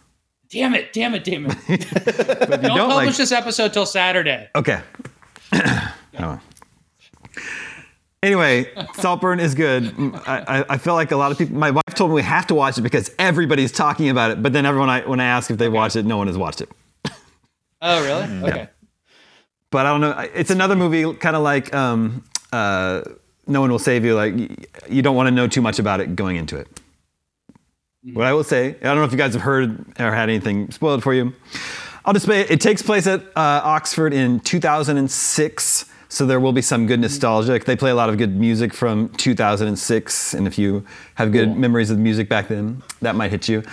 Damn 0.50 0.76
it! 0.76 0.94
Damn 0.94 1.14
it! 1.14 1.26
Damn 1.26 1.48
it! 1.48 1.58
But 1.68 1.68
if 1.68 2.62
you 2.64 2.70
Don't, 2.70 2.78
don't 2.78 2.90
publish 2.92 3.08
like. 3.08 3.18
this 3.18 3.34
episode 3.34 3.74
till 3.74 3.86
Saturday. 3.86 4.48
Okay. 4.56 4.80
Oh. 6.22 6.40
Anyway, 8.22 8.70
Saltburn 8.96 9.40
is 9.40 9.56
good. 9.56 9.84
Mm, 9.84 10.28
I, 10.28 10.60
I, 10.60 10.66
I 10.72 10.78
feel 10.78 10.94
like 10.94 11.12
a 11.12 11.16
lot 11.16 11.32
of 11.32 11.38
people. 11.38 11.56
My 11.56 11.72
wife 11.72 11.96
told 11.96 12.12
me 12.12 12.16
we 12.16 12.22
have 12.24 12.48
to 12.48 12.56
watch 12.56 12.78
it 12.78 12.82
because 12.82 13.12
everybody's 13.18 13.72
talking 13.72 14.10
about 14.10 14.32
it. 14.32 14.44
But 14.44 14.52
then 14.52 14.66
everyone, 14.66 14.90
I, 14.90 15.08
when 15.08 15.20
I 15.22 15.26
ask 15.26 15.50
if 15.50 15.58
they 15.58 15.70
watched 15.70 15.96
it, 15.96 16.06
no 16.06 16.18
one 16.18 16.28
has 16.28 16.38
watched 16.38 16.62
it. 16.62 16.70
Oh, 17.82 18.04
really? 18.04 18.52
Okay. 18.52 18.68
but 19.72 19.86
I 19.86 19.90
don't 19.90 20.02
know. 20.02 20.28
It's 20.36 20.52
another 20.52 20.76
movie, 20.76 21.14
kind 21.18 21.38
of 21.38 21.44
like 21.44 21.74
um, 21.74 22.26
uh, 22.52 23.04
No 23.48 23.62
One 23.62 23.72
Will 23.72 23.80
Save 23.80 24.04
You. 24.04 24.16
Like 24.16 24.34
you 24.90 25.02
don't 25.02 25.16
want 25.16 25.28
to 25.28 25.32
know 25.32 25.48
too 25.48 25.62
much 25.62 25.80
about 25.80 26.02
it 26.02 26.14
going 26.14 26.36
into 26.36 26.58
it. 26.58 26.68
What 28.14 28.26
I 28.26 28.34
will 28.34 28.44
say, 28.44 28.70
I 28.70 28.84
don't 28.84 28.98
know 28.98 29.04
if 29.06 29.12
you 29.12 29.18
guys 29.18 29.34
have 29.34 29.44
heard 29.44 29.80
or 30.00 30.12
had 30.12 30.30
anything 30.30 30.72
spoiled 30.72 31.04
for 31.04 31.14
you. 31.14 31.34
I'll 32.06 32.14
just 32.14 32.26
say 32.26 32.42
it 32.42 32.60
takes 32.60 32.82
place 32.82 33.08
at 33.08 33.22
uh, 33.22 33.62
Oxford 33.64 34.14
in 34.14 34.40
2006, 34.40 35.86
so 36.10 36.26
there 36.26 36.40
will 36.40 36.54
be 36.54 36.62
some 36.62 36.88
good 36.88 37.00
nostalgia. 37.00 37.60
They 37.60 37.76
play 37.76 37.92
a 37.92 37.96
lot 37.96 38.10
of 38.10 38.18
good 38.18 38.36
music 38.36 38.74
from 38.74 39.10
2006, 39.10 40.34
and 40.34 40.48
if 40.48 40.58
you 40.58 40.84
have 41.16 41.32
good 41.32 41.56
memories 41.56 41.92
of 41.92 42.00
music 42.00 42.28
back 42.28 42.48
then, 42.48 42.82
that 43.02 43.16
might 43.16 43.30
hit 43.30 43.48
you. 43.48 43.64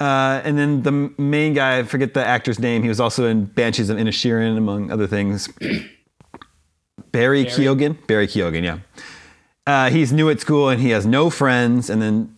Uh, 0.00 0.40
and 0.44 0.56
then 0.56 0.82
the 0.82 1.12
main 1.18 1.52
guy, 1.52 1.78
I 1.78 1.82
forget 1.82 2.14
the 2.14 2.24
actor's 2.24 2.58
name. 2.58 2.82
He 2.82 2.88
was 2.88 3.00
also 3.00 3.26
in 3.26 3.46
Banshees 3.46 3.90
of 3.90 3.96
Inisherin, 3.96 4.56
among 4.56 4.90
other 4.90 5.06
things. 5.08 5.48
Barry, 7.12 7.44
Keoghan. 7.44 8.06
Barry 8.06 8.26
Keoghan, 8.26 8.62
yeah. 8.62 8.78
Uh, 9.66 9.90
he's 9.90 10.12
new 10.12 10.28
at 10.30 10.40
school 10.40 10.68
and 10.68 10.80
he 10.80 10.90
has 10.90 11.06
no 11.06 11.30
friends, 11.30 11.90
and 11.90 12.00
then 12.00 12.33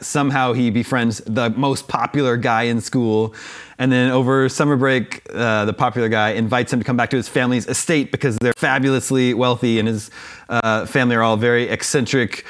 somehow 0.00 0.52
he 0.52 0.70
befriends 0.70 1.18
the 1.26 1.50
most 1.50 1.88
popular 1.88 2.36
guy 2.36 2.64
in 2.64 2.80
school. 2.80 3.34
And 3.78 3.90
then 3.90 4.10
over 4.10 4.48
summer 4.48 4.76
break, 4.76 5.22
uh, 5.32 5.64
the 5.64 5.72
popular 5.72 6.08
guy 6.08 6.30
invites 6.30 6.72
him 6.72 6.80
to 6.80 6.84
come 6.84 6.96
back 6.96 7.10
to 7.10 7.16
his 7.16 7.28
family's 7.28 7.66
estate 7.66 8.12
because 8.12 8.36
they're 8.38 8.52
fabulously 8.56 9.32
wealthy, 9.32 9.78
and 9.78 9.88
his 9.88 10.10
uh, 10.50 10.84
family 10.86 11.16
are 11.16 11.22
all 11.22 11.38
very 11.38 11.64
eccentric, 11.68 12.44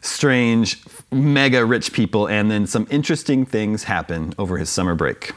strange, 0.00 0.82
mega 1.12 1.64
rich 1.64 1.92
people. 1.92 2.26
And 2.26 2.50
then 2.50 2.66
some 2.66 2.86
interesting 2.90 3.46
things 3.46 3.84
happen 3.84 4.34
over 4.38 4.58
his 4.58 4.70
summer 4.70 4.94
break. 4.96 5.32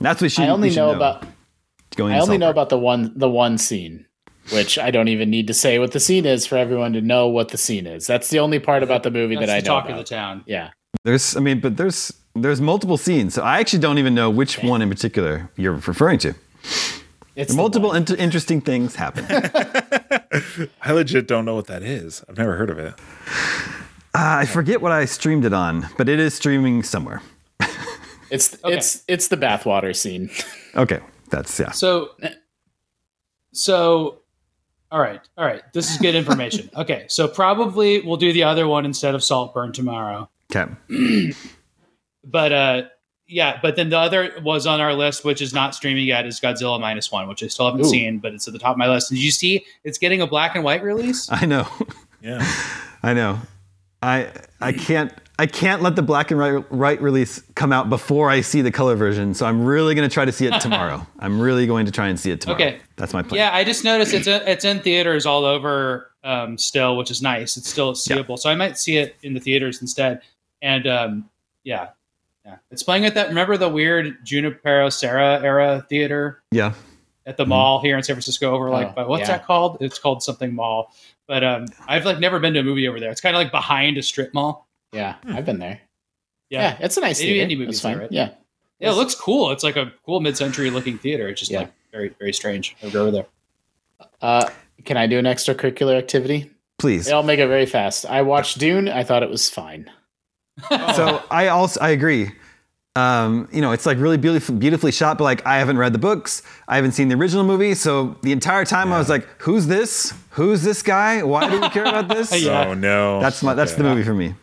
That's 0.00 0.20
what 0.22 0.36
you 0.36 0.44
i 0.44 0.48
only 0.48 0.68
you 0.68 0.74
should 0.74 0.80
know, 0.80 0.90
about 0.94 1.24
going 1.96 2.12
i 2.12 2.18
only 2.20 2.38
know 2.38 2.46
Saltburn. 2.46 2.50
about 2.50 2.68
the 2.68 2.78
one 2.78 3.12
the 3.16 3.28
one 3.28 3.58
scene 3.58 4.06
which 4.52 4.78
i 4.78 4.92
don't 4.92 5.08
even 5.08 5.28
need 5.28 5.48
to 5.48 5.54
say 5.54 5.80
what 5.80 5.90
the 5.90 5.98
scene 5.98 6.24
is 6.24 6.46
for 6.46 6.56
everyone 6.56 6.92
to 6.92 7.00
know 7.00 7.26
what 7.26 7.48
the 7.48 7.58
scene 7.58 7.84
is 7.84 8.06
that's 8.06 8.30
the 8.30 8.38
only 8.38 8.60
part 8.60 8.84
about 8.84 9.02
the 9.02 9.10
movie 9.10 9.34
That's 9.34 9.48
that 9.48 9.56
i 9.56 9.60
the 9.60 9.66
know 9.68 9.74
talk 9.74 9.84
about. 9.86 9.98
of 9.98 10.06
the 10.06 10.14
town. 10.14 10.44
yeah 10.46 10.70
There's, 11.04 11.36
I 11.36 11.40
mean, 11.40 11.60
but 11.60 11.76
there's 11.76 12.12
there's 12.34 12.60
multiple 12.60 12.96
scenes, 12.96 13.34
so 13.34 13.42
I 13.42 13.58
actually 13.58 13.80
don't 13.80 13.98
even 13.98 14.14
know 14.14 14.30
which 14.30 14.62
one 14.62 14.82
in 14.82 14.88
particular 14.88 15.50
you're 15.56 15.72
referring 15.72 16.18
to. 16.20 16.34
it's 17.34 17.54
Multiple 17.54 17.92
inter- 17.94 18.16
interesting 18.16 18.60
things 18.60 18.94
happen. 18.94 19.24
I 20.82 20.92
legit 20.92 21.26
don't 21.26 21.44
know 21.44 21.54
what 21.54 21.66
that 21.66 21.82
is. 21.82 22.24
I've 22.28 22.38
never 22.38 22.56
heard 22.56 22.70
of 22.70 22.78
it. 22.78 22.94
Uh, 24.14 24.42
I 24.42 24.46
forget 24.46 24.80
what 24.80 24.92
I 24.92 25.04
streamed 25.04 25.44
it 25.44 25.52
on, 25.52 25.88
but 25.96 26.08
it 26.08 26.18
is 26.18 26.34
streaming 26.34 26.82
somewhere. 26.82 27.22
it's 28.30 28.56
it's 28.64 29.04
it's 29.08 29.28
the 29.28 29.36
bathwater 29.36 29.94
scene 29.94 30.30
Okay, 30.74 31.00
that's 31.30 31.58
yeah. 31.58 31.70
So, 31.70 32.10
so, 33.52 34.20
all 34.90 35.00
right, 35.00 35.20
all 35.36 35.44
right. 35.44 35.62
This 35.72 35.90
is 35.90 35.98
good 35.98 36.14
information. 36.14 36.70
Okay, 36.76 37.06
so 37.08 37.26
probably 37.26 38.00
we'll 38.00 38.16
do 38.16 38.32
the 38.32 38.44
other 38.44 38.66
one 38.68 38.84
instead 38.84 39.14
of 39.14 39.24
Saltburn 39.24 39.72
tomorrow. 39.72 40.28
Okay. 40.54 41.30
But 42.30 42.52
uh, 42.52 42.82
yeah, 43.26 43.58
but 43.62 43.76
then 43.76 43.88
the 43.90 43.98
other 43.98 44.32
was 44.42 44.66
on 44.66 44.80
our 44.80 44.92
list, 44.92 45.24
which 45.24 45.40
is 45.40 45.54
not 45.54 45.74
streaming 45.74 46.06
yet, 46.06 46.26
is 46.26 46.40
Godzilla 46.40 46.80
minus 46.80 47.10
one, 47.10 47.26
which 47.28 47.42
I 47.42 47.46
still 47.46 47.66
haven't 47.66 47.86
Ooh. 47.86 47.88
seen, 47.88 48.18
but 48.18 48.34
it's 48.34 48.46
at 48.46 48.52
the 48.52 48.58
top 48.58 48.72
of 48.72 48.76
my 48.78 48.88
list. 48.88 49.10
Did 49.10 49.22
you 49.22 49.30
see 49.30 49.64
it's 49.84 49.98
getting 49.98 50.20
a 50.20 50.26
black 50.26 50.54
and 50.54 50.64
white 50.64 50.82
release? 50.82 51.28
I 51.32 51.46
know, 51.46 51.66
Yeah. 52.20 52.46
I 53.02 53.14
know. 53.14 53.38
I 54.02 54.30
I 54.60 54.72
can't 54.72 55.12
I 55.40 55.46
can't 55.46 55.82
let 55.82 55.96
the 55.96 56.02
black 56.02 56.30
and 56.30 56.38
white, 56.38 56.64
right 56.70 57.00
release 57.00 57.42
come 57.54 57.72
out 57.72 57.88
before 57.88 58.30
I 58.30 58.42
see 58.42 58.60
the 58.60 58.70
color 58.70 58.94
version. 58.94 59.34
So 59.34 59.46
I'm 59.46 59.64
really 59.64 59.94
gonna 59.94 60.08
try 60.08 60.24
to 60.24 60.32
see 60.32 60.46
it 60.46 60.52
tomorrow. 60.60 61.06
I'm 61.18 61.40
really 61.40 61.66
going 61.66 61.86
to 61.86 61.92
try 61.92 62.08
and 62.08 62.18
see 62.20 62.30
it 62.30 62.40
tomorrow. 62.40 62.62
Okay. 62.62 62.78
that's 62.96 63.12
my 63.12 63.22
plan. 63.22 63.38
Yeah, 63.38 63.54
I 63.54 63.64
just 63.64 63.84
noticed 63.84 64.14
it's 64.14 64.26
a, 64.28 64.48
it's 64.50 64.64
in 64.64 64.80
theaters 64.80 65.26
all 65.26 65.44
over 65.44 66.10
um, 66.24 66.58
still, 66.58 66.96
which 66.96 67.10
is 67.10 67.22
nice. 67.22 67.56
It's 67.56 67.68
still 67.68 67.94
seeable, 67.94 68.36
so 68.36 68.50
I 68.50 68.54
might 68.54 68.76
see 68.78 68.98
it 68.98 69.16
in 69.22 69.34
the 69.34 69.40
theaters 69.40 69.80
instead. 69.80 70.20
And 70.62 70.86
um, 70.86 71.30
yeah, 71.64 71.88
yeah, 72.44 72.56
it's 72.70 72.82
playing 72.82 73.04
at 73.06 73.14
that. 73.14 73.28
Remember 73.28 73.56
the 73.56 73.68
weird 73.68 74.24
Junipero 74.24 74.88
Serra 74.90 75.40
era 75.42 75.84
theater 75.88 76.42
yeah. 76.50 76.72
at 77.26 77.36
the 77.36 77.46
mall 77.46 77.80
here 77.80 77.96
in 77.96 78.02
San 78.02 78.14
Francisco 78.14 78.54
over 78.54 78.70
like 78.70 78.88
Oh, 78.88 78.92
but 78.96 79.08
what's 79.08 79.22
yeah. 79.28 79.36
that 79.38 79.46
called? 79.46 79.78
It's 79.80 79.98
called 79.98 80.22
something 80.22 80.54
mall. 80.54 80.92
But 81.26 81.44
um, 81.44 81.66
I've 81.86 82.04
like 82.04 82.18
never 82.18 82.38
been 82.40 82.54
to 82.54 82.60
a 82.60 82.62
movie 82.64 82.88
over 82.88 82.98
there. 82.98 83.10
It's 83.10 83.20
kind 83.20 83.36
of 83.36 83.42
like 83.42 83.50
behind 83.52 83.98
a 83.98 84.02
strip 84.02 84.32
mall. 84.34 84.66
Yeah, 84.92 85.16
I've 85.28 85.44
been 85.44 85.58
there. 85.58 85.80
Yeah. 86.48 86.62
Yeah, 86.70 86.76
it's 86.80 86.96
a 86.96 87.00
nice 87.02 87.18
They 87.18 87.26
theater. 87.26 87.46
indie 87.54 87.58
movies 87.58 87.74
It's 87.76 87.82
fine. 87.82 87.92
there, 87.92 88.00
right? 88.02 88.12
Yeah. 88.12 88.30
Yeah, 88.80 88.90
it 88.92 88.94
looks 88.94 89.14
cool. 89.14 89.50
It's 89.50 89.62
like 89.64 89.76
a 89.76 89.92
cool 90.06 90.20
mid-century 90.20 90.70
looking 90.70 90.96
theater. 90.98 91.28
It's 91.28 91.40
just 91.40 91.50
Yeah. 91.52 91.58
like 91.60 91.72
very 91.92 92.08
very 92.18 92.32
strange. 92.32 92.74
I'll 92.82 92.90
go 92.90 93.02
over 93.02 93.10
there. 93.10 93.26
Uh, 94.22 94.48
can 94.84 94.96
I 94.96 95.06
do 95.06 95.18
an 95.18 95.24
extracurricular 95.26 95.96
activity? 95.98 96.50
Please. 96.78 97.10
I'll 97.10 97.22
make 97.24 97.40
it 97.40 97.48
very 97.48 97.66
fast. 97.66 98.06
I 98.06 98.22
watched 98.22 98.58
Dune. 98.58 98.88
I 98.88 99.02
thought 99.04 99.22
it 99.22 99.28
was 99.28 99.50
fine. 99.50 99.90
So 100.96 101.22
I 101.30 101.48
also 101.48 101.80
I 101.80 101.90
agree. 101.90 102.32
Um, 102.96 103.48
you 103.52 103.60
know, 103.60 103.70
it's 103.70 103.86
like 103.86 103.98
really 103.98 104.16
beautiful, 104.16 104.56
beautifully 104.56 104.90
shot, 104.90 105.18
but 105.18 105.24
like 105.24 105.46
I 105.46 105.58
haven't 105.58 105.78
read 105.78 105.92
the 105.92 106.00
books, 106.00 106.42
I 106.66 106.74
haven't 106.76 106.92
seen 106.92 107.08
the 107.08 107.14
original 107.14 107.44
movie, 107.44 107.74
so 107.74 108.16
the 108.22 108.32
entire 108.32 108.64
time 108.64 108.92
I 108.92 108.98
was 108.98 109.08
like, 109.08 109.24
"Who's 109.42 109.68
this? 109.68 110.12
Who's 110.30 110.62
this 110.62 110.82
guy? 110.82 111.22
Why 111.22 111.48
do 111.48 111.60
we 111.60 111.68
care 111.68 111.84
about 111.84 112.08
this?" 112.14 112.32
Yeah. 112.42 112.66
Oh 112.66 112.74
no. 112.74 113.20
That's 113.20 113.42
my 113.42 113.54
that's 113.54 113.74
the 113.74 113.84
movie 113.84 114.02
for 114.02 114.14
me. 114.14 114.34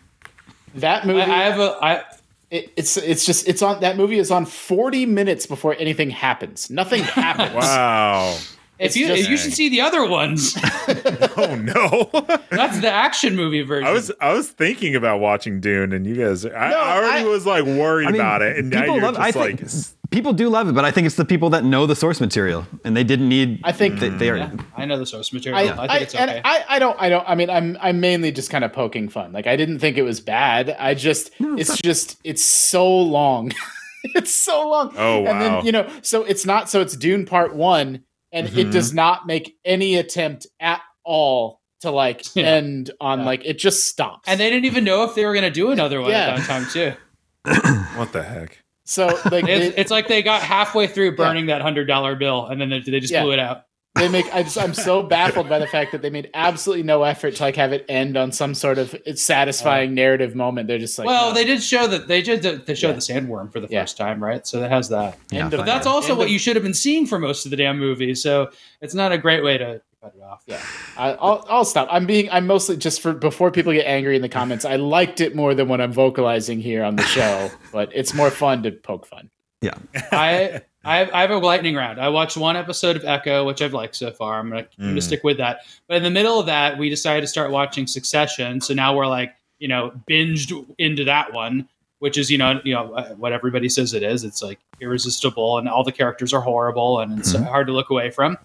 That 0.75 1.05
movie. 1.05 1.21
I, 1.21 1.25
I 1.25 1.43
have 1.43 1.59
a 1.59 1.77
I 1.81 2.03
it, 2.49 2.71
it's 2.77 2.95
it's 2.95 3.25
just 3.25 3.47
it's 3.47 3.61
on 3.61 3.81
that 3.81 3.97
movie 3.97 4.19
is 4.19 4.31
on 4.31 4.45
40 4.45 5.05
minutes 5.05 5.45
before 5.45 5.75
anything 5.77 6.09
happens. 6.09 6.69
Nothing 6.69 7.03
happens. 7.03 7.55
Wow. 7.55 8.37
If 8.79 8.95
you 8.95 9.07
just- 9.07 9.29
you 9.29 9.37
should 9.37 9.53
see 9.53 9.69
the 9.69 9.81
other 9.81 10.07
ones. 10.07 10.55
Oh 11.37 11.55
no. 11.55 12.09
That's 12.49 12.79
the 12.79 12.89
action 12.89 13.35
movie 13.35 13.61
version. 13.61 13.87
I 13.87 13.91
was 13.91 14.11
I 14.21 14.31
was 14.33 14.49
thinking 14.49 14.95
about 14.95 15.19
watching 15.19 15.59
Dune, 15.59 15.91
and 15.91 16.07
you 16.07 16.15
guys, 16.15 16.45
I, 16.45 16.49
No, 16.69 16.79
I 16.79 16.97
already 16.97 17.19
I- 17.21 17.25
was 17.25 17.45
like 17.45 17.65
worried 17.65 18.07
I 18.07 18.11
mean, 18.11 18.21
about 18.21 18.41
it, 18.41 18.57
and 18.57 18.69
now 18.69 18.81
people 18.81 18.95
you're 18.95 19.03
love. 19.03 19.15
just 19.15 19.37
I 19.37 19.95
think 19.95 20.11
people 20.11 20.31
do 20.33 20.47
love 20.49 20.69
it, 20.69 20.73
but 20.75 20.85
I 20.85 20.91
think 20.91 21.07
it's 21.07 21.15
the 21.17 21.25
people 21.25 21.49
that 21.49 21.65
know 21.65 21.85
the 21.85 21.95
source 21.95 22.21
material 22.21 22.65
and 22.85 22.95
they 22.95 23.03
didn't 23.03 23.27
need. 23.27 23.59
I 23.65 23.73
think 23.73 23.99
they, 23.99 24.09
they 24.09 24.29
are. 24.29 24.37
yeah, 24.37 24.51
I 24.77 24.85
know 24.85 24.97
the 24.97 25.05
source 25.05 25.33
material. 25.33 25.59
I, 25.59 25.63
I, 25.73 25.83
I, 25.83 25.87
think 25.89 26.01
it's 26.03 26.15
and 26.15 26.29
okay. 26.31 26.41
I, 26.45 26.63
I 26.69 26.79
don't 26.79 27.01
I 27.01 27.09
don't 27.09 27.27
I 27.29 27.35
mean 27.35 27.49
I'm 27.49 27.77
I'm 27.81 27.99
mainly 27.99 28.31
just 28.31 28.49
kind 28.49 28.63
of 28.63 28.71
poking 28.71 29.09
fun. 29.09 29.33
Like 29.33 29.45
I 29.47 29.55
didn't 29.57 29.79
think 29.79 29.97
it 29.97 30.03
was 30.03 30.21
bad. 30.21 30.69
I 30.79 30.93
just 30.93 31.31
it's 31.39 31.77
just 31.81 32.17
it's 32.23 32.43
so 32.43 32.87
long. 32.89 33.51
it's 34.15 34.33
so 34.33 34.69
long. 34.69 34.93
Oh, 34.97 35.17
And 35.17 35.25
wow. 35.25 35.39
then 35.39 35.65
you 35.65 35.71
know, 35.73 35.89
so 36.01 36.23
it's 36.23 36.45
not 36.45 36.69
so 36.69 36.79
it's 36.79 36.95
Dune 36.95 37.25
part 37.25 37.55
1 37.55 38.03
and 38.35 38.47
it 38.47 38.67
Mhm. 38.67 38.71
does 38.71 38.93
not 38.93 39.25
make 39.25 39.55
any 39.65 39.95
attempt 39.95 40.45
at 40.59 40.81
all 41.03 41.61
to 41.81 41.89
like 41.89 42.23
Yeah. 42.35 42.45
end 42.45 42.91
on 43.01 43.19
Yeah. 43.19 43.25
like 43.25 43.45
it 43.45 43.57
just 43.57 43.87
stops. 43.87 44.27
and 44.27 44.39
they 44.39 44.49
didn't 44.51 44.65
even 44.65 44.83
know 44.83 45.03
if 45.05 45.15
they 45.15 45.25
were 45.25 45.33
going 45.33 45.43
to 45.45 45.49
do 45.51 45.71
another 45.71 46.01
one 46.01 46.11
Yeah. 46.11 46.35
at 46.35 46.37
that 46.37 46.45
time 46.47 46.67
too. 46.71 46.93
what 47.95 48.11
the 48.11 48.21
heck? 48.23 48.59
so 48.85 49.07
like 49.31 49.47
It's, 49.47 49.75
they, 49.75 49.81
it's 49.81 49.91
like 49.91 50.07
they 50.07 50.21
got 50.21 50.41
halfway 50.43 50.85
through 50.87 51.15
burning 51.15 51.47
that 51.47 51.61
hundred 51.61 51.85
dollar 51.85 52.15
bill, 52.15 52.45
and 52.45 52.61
then 52.61 52.69
they, 52.69 52.79
they 52.81 52.99
just 52.99 53.11
Yeah. 53.13 53.23
blew 53.23 53.31
it 53.31 53.39
out. 53.39 53.63
They 53.95 54.09
make 54.09 54.25
I 54.33 54.43
just 54.43 54.57
I'm 54.57 54.73
so 54.73 55.01
baffled 55.03 55.47
by 55.47 55.57
the 55.59 55.67
fact 55.67 55.91
that 55.93 56.01
they 56.01 56.09
made 56.09 56.29
absolutely 56.33 56.83
no 56.83 57.03
effort 57.03 57.35
to 57.35 57.43
like 57.43 57.55
have 57.55 57.71
it 57.73 57.85
end 57.89 58.17
on 58.17 58.31
some 58.31 58.53
sort 58.53 58.77
of 58.77 58.95
satisfying 59.15 59.91
uh, 59.91 59.93
narrative 59.93 60.35
moment. 60.35 60.67
They're 60.67 60.79
just 60.79 60.97
like 60.99 61.07
well, 61.07 61.29
no. 61.29 61.33
they 61.33 61.45
did 61.45 61.63
show 61.63 61.87
that 61.87 62.07
they 62.07 62.21
did 62.21 62.43
they 62.65 62.75
showed 62.75 62.89
Yeah. 62.89 62.93
the 62.93 62.99
sandworm 62.99 63.51
for 63.51 63.59
the 63.59 63.67
Yeah. 63.69 63.81
first 63.83 63.97
time, 63.97 64.23
right? 64.23 64.45
So 64.45 64.59
that 64.59 64.71
has 64.71 64.89
that. 64.89 65.17
Yeah. 65.31 65.45
End 65.45 65.53
of- 65.53 65.59
But 65.59 65.65
that's 65.65 65.87
also 65.87 66.09
End 66.09 66.17
what 66.19 66.25
of- 66.25 66.31
you 66.31 66.39
should 66.39 66.55
have 66.55 66.63
been 66.63 66.73
seeing 66.73 67.05
for 67.05 67.19
most 67.19 67.45
of 67.45 67.51
the 67.51 67.57
damn 67.57 67.79
movie. 67.79 68.15
So 68.15 68.49
it's 68.81 68.93
not 68.93 69.11
a 69.11 69.17
great 69.17 69.43
way 69.43 69.57
to 69.57 69.81
cut 70.01 70.13
it 70.15 70.21
off. 70.21 70.43
Yeah, 70.45 70.61
I, 70.97 71.11
I'll 71.13 71.45
I'll 71.49 71.65
stop. 71.65 71.87
I'm 71.89 72.05
being 72.05 72.29
I'm 72.31 72.45
mostly 72.47 72.77
just 72.77 73.01
for 73.01 73.13
before 73.13 73.49
people 73.49 73.71
get 73.73 73.85
angry 73.87 74.15
in 74.15 74.21
the 74.21 74.29
comments. 74.29 74.65
I 74.65 74.75
liked 74.75 75.21
it 75.21 75.35
more 75.35 75.55
than 75.55 75.67
what 75.67 75.79
I'm 75.81 75.93
vocalizing 75.93 76.59
here 76.59 76.83
on 76.83 76.95
the 76.97 77.03
show, 77.03 77.49
but 77.71 77.89
it's 77.93 78.13
more 78.13 78.29
fun 78.29 78.63
to 78.63 78.71
poke 78.71 79.05
fun. 79.07 79.29
Yeah. 79.61 79.75
I 80.11 80.61
I 80.85 80.97
have, 80.97 81.09
I 81.13 81.21
have 81.21 81.31
a 81.31 81.37
lightning 81.37 81.75
round. 81.75 81.99
I 81.99 82.09
watched 82.09 82.37
one 82.37 82.55
episode 82.55 82.95
of 82.95 83.03
Echo, 83.05 83.45
which 83.45 83.61
I've 83.61 83.73
liked 83.73 83.95
so 83.95 84.11
far. 84.11 84.39
I'm 84.39 84.49
gonna, 84.49 84.61
I'm 84.79 84.85
gonna 84.89 84.97
Mm. 84.99 85.03
stick 85.03 85.23
with 85.23 85.37
that. 85.37 85.61
But 85.87 85.97
in 85.97 86.03
the 86.03 86.11
middle 86.11 86.39
of 86.39 86.45
that, 86.45 86.77
we 86.77 86.89
decided 86.89 87.21
to 87.21 87.27
start 87.27 87.51
watching 87.51 87.87
Succession. 87.87 88.61
So 88.61 88.73
now 88.73 88.95
we're 88.95 89.07
like, 89.07 89.33
you 89.59 89.67
know, 89.67 89.91
binged 90.09 90.53
into 90.77 91.03
that 91.05 91.33
one, 91.33 91.67
which 91.99 92.17
is 92.17 92.29
you 92.29 92.37
know, 92.37 92.61
you 92.63 92.73
know 92.73 92.93
uh, 92.93 93.09
what 93.15 93.31
everybody 93.33 93.67
says 93.67 93.93
it 93.93 94.03
is. 94.03 94.23
It's 94.23 94.43
like 94.43 94.59
irresistible, 94.79 95.57
and 95.57 95.67
all 95.67 95.83
the 95.83 95.91
characters 95.91 96.33
are 96.33 96.41
horrible, 96.41 96.99
and 96.99 97.17
it's 97.19 97.33
Mhm. 97.33 97.47
hard 97.47 97.67
to 97.67 97.73
look 97.73 97.89
away 97.89 98.11
from. 98.11 98.37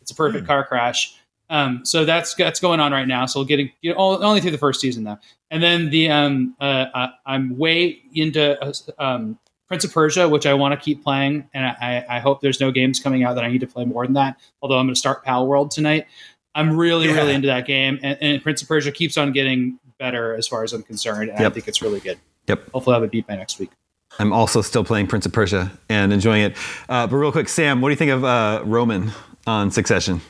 It's 0.00 0.10
a 0.10 0.14
perfect 0.14 0.46
car 0.46 0.64
crash. 0.64 1.14
Um, 1.50 1.84
so 1.84 2.04
that's 2.04 2.34
that's 2.34 2.60
going 2.60 2.78
on 2.78 2.92
right 2.92 3.08
now. 3.08 3.24
So 3.26 3.42
getting 3.44 3.70
you 3.80 3.90
know, 3.92 3.96
only 3.98 4.24
only 4.24 4.40
through 4.40 4.50
the 4.52 4.58
first 4.58 4.80
season 4.80 5.04
though, 5.04 5.18
and 5.50 5.62
then 5.62 5.88
the 5.90 6.10
um, 6.10 6.54
uh, 6.60 6.86
I, 6.94 7.08
I'm 7.26 7.56
way 7.58 8.00
into 8.14 8.62
uh, 8.62 8.72
um, 8.98 9.38
Prince 9.68 9.84
of 9.84 9.92
Persia, 9.92 10.28
which 10.28 10.46
I 10.46 10.54
want 10.54 10.72
to 10.72 10.82
keep 10.82 11.04
playing, 11.04 11.48
and 11.54 11.66
I, 11.66 12.04
I 12.08 12.18
hope 12.20 12.40
there's 12.40 12.58
no 12.58 12.70
games 12.70 12.98
coming 13.00 13.22
out 13.22 13.34
that 13.34 13.44
I 13.44 13.50
need 13.50 13.60
to 13.60 13.66
play 13.66 13.84
more 13.84 14.04
than 14.06 14.14
that. 14.14 14.40
Although 14.62 14.78
I'm 14.78 14.86
going 14.86 14.94
to 14.94 14.98
start 14.98 15.24
Palworld 15.24 15.70
tonight. 15.70 16.06
I'm 16.54 16.76
really, 16.76 17.06
Yeah. 17.06 17.14
really 17.16 17.34
into 17.34 17.46
that 17.48 17.66
game, 17.66 17.98
and, 18.02 18.16
and 18.20 18.42
Prince 18.42 18.62
of 18.62 18.68
Persia 18.68 18.90
keeps 18.90 19.16
on 19.18 19.32
getting 19.32 19.78
better 19.98 20.34
as 20.34 20.48
far 20.48 20.64
as 20.64 20.72
I'm 20.72 20.82
concerned, 20.82 21.30
and 21.30 21.46
I 21.46 21.50
think 21.50 21.68
it's 21.68 21.82
really 21.82 22.00
good. 22.00 22.18
Yep. 22.48 22.70
Hopefully, 22.72 22.94
I'll 22.94 23.00
have 23.00 23.06
it 23.06 23.12
beat 23.12 23.26
by 23.26 23.36
next 23.36 23.58
week. 23.58 23.70
I'm 24.18 24.32
also 24.32 24.62
still 24.62 24.82
playing 24.84 25.06
Prince 25.06 25.26
of 25.26 25.32
Persia 25.32 25.70
and 25.90 26.12
enjoying 26.12 26.42
it. 26.42 26.56
Uh, 26.88 27.06
but 27.06 27.16
real 27.16 27.30
quick, 27.30 27.48
Sam, 27.48 27.80
what 27.82 27.88
do 27.88 27.92
you 27.92 27.96
think 27.96 28.10
of 28.10 28.24
uh, 28.24 28.62
Roman 28.64 29.12
on 29.46 29.70
Succession? 29.70 30.22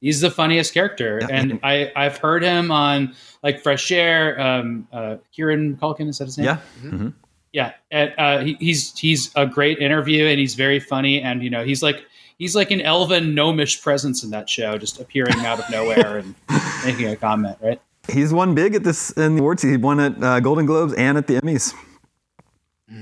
He's 0.00 0.20
the 0.20 0.30
funniest 0.30 0.74
character, 0.74 1.20
Yeah. 1.22 1.28
and 1.30 1.60
I 1.62 1.90
I've 1.96 2.18
heard 2.18 2.42
him 2.42 2.70
on 2.70 3.14
like 3.42 3.62
Fresh 3.62 3.90
Air. 3.92 4.38
Um, 4.38 4.88
uh, 4.92 5.16
Kieran 5.32 5.76
Culkin 5.76 6.08
is 6.08 6.18
that 6.18 6.24
his 6.26 6.36
name? 6.38 6.44
Yeah. 6.46 6.58
Mhm. 6.82 7.14
Yeah 7.56 7.72
and, 7.90 8.12
uh, 8.18 8.38
he, 8.40 8.54
he's 8.60 8.96
he's 8.98 9.30
a 9.34 9.46
great 9.46 9.78
interview 9.78 10.26
and 10.26 10.38
he's 10.38 10.54
very 10.54 10.78
funny 10.78 11.22
and 11.22 11.42
you 11.42 11.48
know 11.48 11.64
he's 11.64 11.82
like 11.82 12.04
he's 12.38 12.54
like 12.54 12.70
an 12.70 12.82
elven 12.82 13.34
gnomish 13.34 13.80
presence 13.82 14.22
in 14.22 14.28
that 14.30 14.48
show 14.48 14.76
just 14.76 15.00
appearing 15.00 15.38
out 15.46 15.58
of 15.58 15.64
nowhere 15.70 16.18
and 16.18 16.34
making 16.84 17.08
a 17.08 17.16
comment 17.16 17.56
right 17.60 17.80
He's 18.08 18.32
won 18.32 18.54
big 18.54 18.76
at 18.76 18.84
this 18.84 19.10
in 19.10 19.34
the 19.34 19.40
awards. 19.40 19.62
He 19.62 19.76
won 19.76 19.98
at 19.98 20.22
uh, 20.22 20.38
Golden 20.38 20.64
Globes 20.64 20.92
and 20.94 21.18
at 21.18 21.26
the 21.26 21.40
Emmys. 21.40 21.74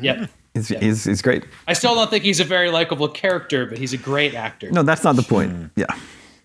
yep 0.00 0.30
He's, 0.54 0.68
he's, 0.68 1.04
he's 1.04 1.20
great. 1.20 1.44
i 1.66 1.72
still 1.74 1.94
don't 1.96 2.08
think 2.08 2.22
he's 2.24 2.40
a 2.40 2.44
very 2.44 2.70
likable 2.70 3.08
character 3.08 3.66
but 3.66 3.76
he's 3.76 3.92
a 3.92 3.98
great 3.98 4.34
actor 4.34 4.70
No, 4.70 4.82
that's 4.82 5.02
not 5.04 5.16
the 5.16 5.22
point. 5.22 5.72
Yeah. 5.76 5.86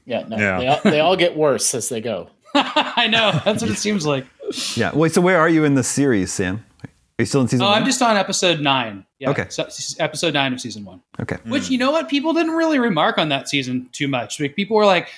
Yeah, 0.06 0.26
no, 0.28 0.36
Yeah. 0.36 0.58
They, 0.60 0.68
all, 0.68 0.80
they 0.84 1.00
all 1.00 1.16
get 1.16 1.38
worse 1.38 1.74
as 1.76 1.88
they 1.90 2.02
go. 2.02 2.32
i 2.56 3.08
know 3.08 3.40
that's 3.46 3.62
what 3.62 3.70
it 3.72 3.78
seems 3.78 4.06
like 4.08 4.26
Yeah. 4.76 4.92
Wait, 4.96 5.14
so 5.14 5.22
where 5.22 5.40
are 5.40 5.48
you 5.48 5.64
in 5.64 5.76
the 5.76 5.84
series, 5.84 6.34
Sam? 6.34 6.66
Are 7.20 7.22
you 7.22 7.26
still 7.26 7.42
in 7.42 7.48
season 7.50 7.66
oh 7.66 7.70
one? 7.70 7.80
i'm 7.82 7.86
just 7.86 8.02
on 8.02 8.16
episode 8.16 8.62
nine 8.62 9.06
yeah 9.20 9.30
Okay. 9.30 9.46
so, 9.50 9.68
episode 10.00 10.34
nine 10.34 10.54
of 10.54 10.62
season 10.62 10.86
one 10.86 11.02
Okay. 11.20 11.36
Which 11.46 11.70
you 11.70 11.78
know 11.78 11.92
what 11.92 12.08
people 12.10 12.34
didn't 12.34 12.54
really 12.54 12.80
remark 12.80 13.18
on 13.18 13.28
that 13.30 13.50
season 13.50 13.90
too 13.92 14.08
much. 14.08 14.40
Like 14.40 14.56
people 14.56 14.78
were 14.78 14.86
like 14.86 15.10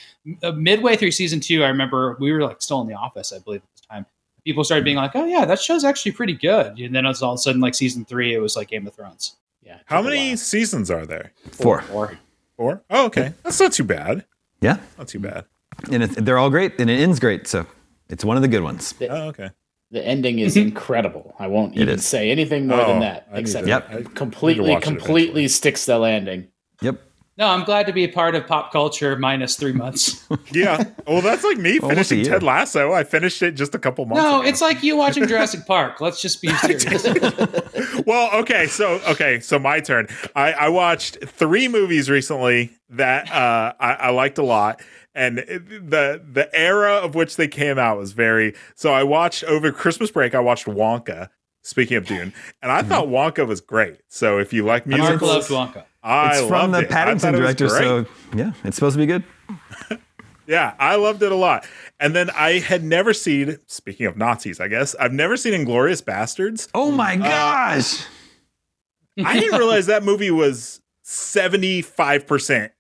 uh, 0.42 0.52
midway 0.54 0.96
through 0.98 1.12
season 1.12 1.40
two. 1.40 1.64
I 1.64 1.68
remember 1.68 2.18
we 2.20 2.32
were 2.32 2.42
like 2.44 2.62
still 2.62 2.82
in 2.82 2.88
the 2.88 2.96
office, 2.96 3.32
I 3.32 3.38
believe 3.40 3.62
at 3.62 3.82
the 3.82 3.94
time. 3.94 4.06
People 4.44 4.64
started 4.64 4.84
being 4.84 4.98
like, 4.98 5.12
"Oh 5.16 5.26
yeah, 5.26 5.46
that 5.46 5.60
show's 5.60 5.84
actually 5.84 6.14
pretty 6.14 6.34
good." 6.34 6.80
And 6.80 6.96
then 6.96 7.06
it's 7.06 7.22
all 7.22 7.34
of 7.34 7.36
a 7.36 7.42
sudden 7.42 7.62
like 7.62 7.76
season 7.76 8.04
three, 8.06 8.34
it 8.34 8.40
was 8.40 8.56
like 8.56 8.70
Game 8.70 8.88
of 8.88 8.96
Thrones. 8.96 9.36
Yeah. 9.64 9.78
How 9.86 10.02
many 10.02 10.36
seasons 10.36 10.90
are 10.90 11.06
there? 11.06 11.32
Four. 11.52 11.84
Or 11.94 12.18
Four. 12.58 12.82
Oh, 12.90 13.06
okay. 13.06 13.34
That's 13.44 13.60
not 13.60 13.74
too 13.74 13.84
bad. 13.84 14.26
Yeah. 14.60 14.78
Not 14.98 15.08
too 15.08 15.20
bad. 15.20 15.46
And 15.92 16.02
it, 16.04 16.10
they're 16.26 16.40
all 16.40 16.50
great 16.50 16.80
and 16.80 16.90
it 16.90 17.00
ends 17.00 17.20
great. 17.20 17.46
So 17.48 17.68
it's 18.10 18.26
one 18.26 18.36
of 18.38 18.42
the 18.42 18.48
good 18.48 18.64
ones. 18.64 18.96
Oh, 19.02 19.28
okay. 19.28 19.52
The 19.92 20.06
ending 20.06 20.40
is 20.40 20.56
incredible. 20.56 21.36
I 21.38 21.48
won't 21.48 21.76
even 21.76 21.90
is. 21.90 22.06
say 22.06 22.32
anything 22.32 22.68
more 22.68 22.80
Oh, 22.82 22.88
than 22.88 23.00
that. 23.02 23.28
I 23.34 23.40
Except 23.40 23.66
to- 23.66 23.70
Yep. 23.70 23.90
I 23.94 24.02
completely, 24.16 24.72
it 24.72 24.82
completely 24.82 25.48
sticks 25.50 25.86
the 25.86 26.00
landing. 26.00 26.48
Yep. 26.82 27.00
no, 27.38 27.48
I'm 27.48 27.64
glad 27.66 27.88
to 27.88 27.94
be 27.94 28.04
a 28.06 28.08
part 28.08 28.34
of 28.36 28.48
pop 28.48 28.72
culture 28.72 29.16
minus 29.18 29.56
three 29.58 29.74
months. 29.74 30.26
Yeah. 30.54 30.84
Well, 31.08 31.22
that's 31.22 31.44
like 31.44 31.58
me 31.58 31.80
Almost 31.80 31.84
a 31.84 31.90
finishing 31.90 32.20
year. 32.20 32.34
Ted 32.34 32.44
Lasso. 32.44 32.92
I 32.94 33.04
finished 33.04 33.42
it 33.42 33.52
just 33.54 33.74
a 33.76 33.80
couple 33.80 34.06
months 34.06 34.22
no, 34.24 34.42
ago. 34.42 34.48
it's 34.50 34.62
like 34.62 34.82
you 34.84 34.96
watching 34.98 35.28
Jurassic 35.28 35.66
Park. 35.66 36.00
Let's 36.02 36.22
just 36.22 36.42
be 36.42 36.48
serious. 36.54 37.04
well, 38.06 38.34
okay, 38.42 38.68
so 38.68 39.00
okay, 39.10 39.40
so 39.40 39.60
my 39.60 39.80
turn. 39.82 40.08
I, 40.36 40.52
I 40.54 40.70
watched 40.70 41.18
three 41.26 41.68
movies 41.68 42.10
recently 42.10 42.72
that 42.90 43.30
uh, 43.32 43.74
I, 43.80 43.94
I 43.94 44.10
liked 44.12 44.38
a 44.38 44.44
lot, 44.44 44.82
and 45.14 45.38
the 45.38 46.22
the 46.32 46.50
era 46.54 46.94
of 46.94 47.16
which 47.16 47.36
they 47.36 47.48
came 47.48 47.78
out 47.78 47.98
was 47.98 48.14
very. 48.14 48.56
So 48.76 48.94
I 48.94 49.04
watched 49.04 49.44
over 49.46 49.72
Christmas 49.72 50.12
break. 50.12 50.36
I 50.36 50.40
watched 50.40 50.66
Wonka. 50.66 51.30
Speaking 51.64 51.96
of 51.98 52.08
Dune, 52.08 52.34
and 52.64 52.72
I 52.72 52.80
mm-hmm. 52.80 52.90
thought 52.90 53.08
Wonka 53.08 53.46
was 53.46 53.62
great. 53.62 54.00
So 54.08 54.40
if 54.40 54.52
you 54.52 54.66
like 54.66 54.88
Mark 54.88 55.00
musicals, 55.00 55.52
loved 55.52 55.76
Wonka. 55.76 55.86
I 56.02 56.32
It's 56.32 56.40
from 56.48 56.72
loved 56.72 56.74
the 56.74 56.80
it. 56.80 56.86
I 56.86 56.88
Paddington 56.88 57.34
director. 57.36 57.70
So 57.70 58.06
yeah, 58.36 58.54
it's 58.64 58.76
supposed 58.76 58.96
to 58.96 58.98
be 58.98 59.06
good. 59.06 59.24
Yeah, 60.52 60.74
I 60.80 60.96
loved 60.96 61.24
it 61.24 61.32
a 61.32 61.36
lot. 61.36 61.66
And 61.98 62.14
then 62.14 62.30
I 62.32 62.60
had 62.60 62.84
never 62.84 63.14
seen, 63.14 63.60
speaking 63.68 64.06
of 64.06 64.18
Nazis, 64.18 64.60
I 64.60 64.68
guess, 64.68 64.96
I've 64.96 65.14
never 65.14 65.38
seen 65.38 65.54
Inglourious 65.54 66.04
Basterds. 66.04 66.68
Oh 66.74 66.92
my 66.92 67.14
uh, 67.14 67.20
gosh. 67.20 68.06
I 69.26 69.40
didn't 69.40 69.58
realize 69.58 69.86
that 69.86 70.04
movie 70.04 70.30
was 70.30 70.82
75% 71.06 72.72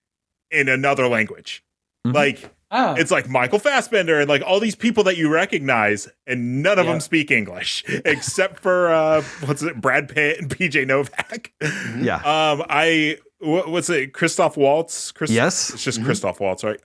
in 0.49 0.67
another 0.67 1.07
language. 1.07 1.63
Mhm. 2.05 2.13
Like, 2.13 2.49
Oh, 2.73 2.93
it's 2.93 3.11
like 3.11 3.27
Michael 3.27 3.59
Fassbender 3.59 4.21
and 4.21 4.29
like 4.29 4.41
all 4.47 4.61
these 4.61 4.75
people 4.75 5.03
that 5.03 5.17
you 5.17 5.27
recognize, 5.27 6.07
and 6.25 6.63
none 6.63 6.79
of 6.79 6.85
Yeah. 6.85 6.91
them 6.93 7.01
speak 7.01 7.29
English 7.29 7.83
except 8.05 8.61
for, 8.61 8.87
uh, 8.93 9.21
what's 9.43 9.61
it, 9.61 9.81
Brad 9.81 10.07
Pitt 10.07 10.39
and 10.39 10.49
BJ 10.49 10.85
Novak. 10.87 11.51
Yeah. 11.99 12.15
Um, 12.15 12.63
I 12.69 13.17
what, 13.39 13.67
what's 13.69 13.89
it? 13.89 14.13
Christoph 14.13 14.55
Waltz. 14.55 15.11
Chris, 15.11 15.31
Yes. 15.31 15.71
it's 15.73 15.83
just 15.83 16.01
Christoph 16.03 16.39
Waltz, 16.39 16.63
right? 16.63 16.79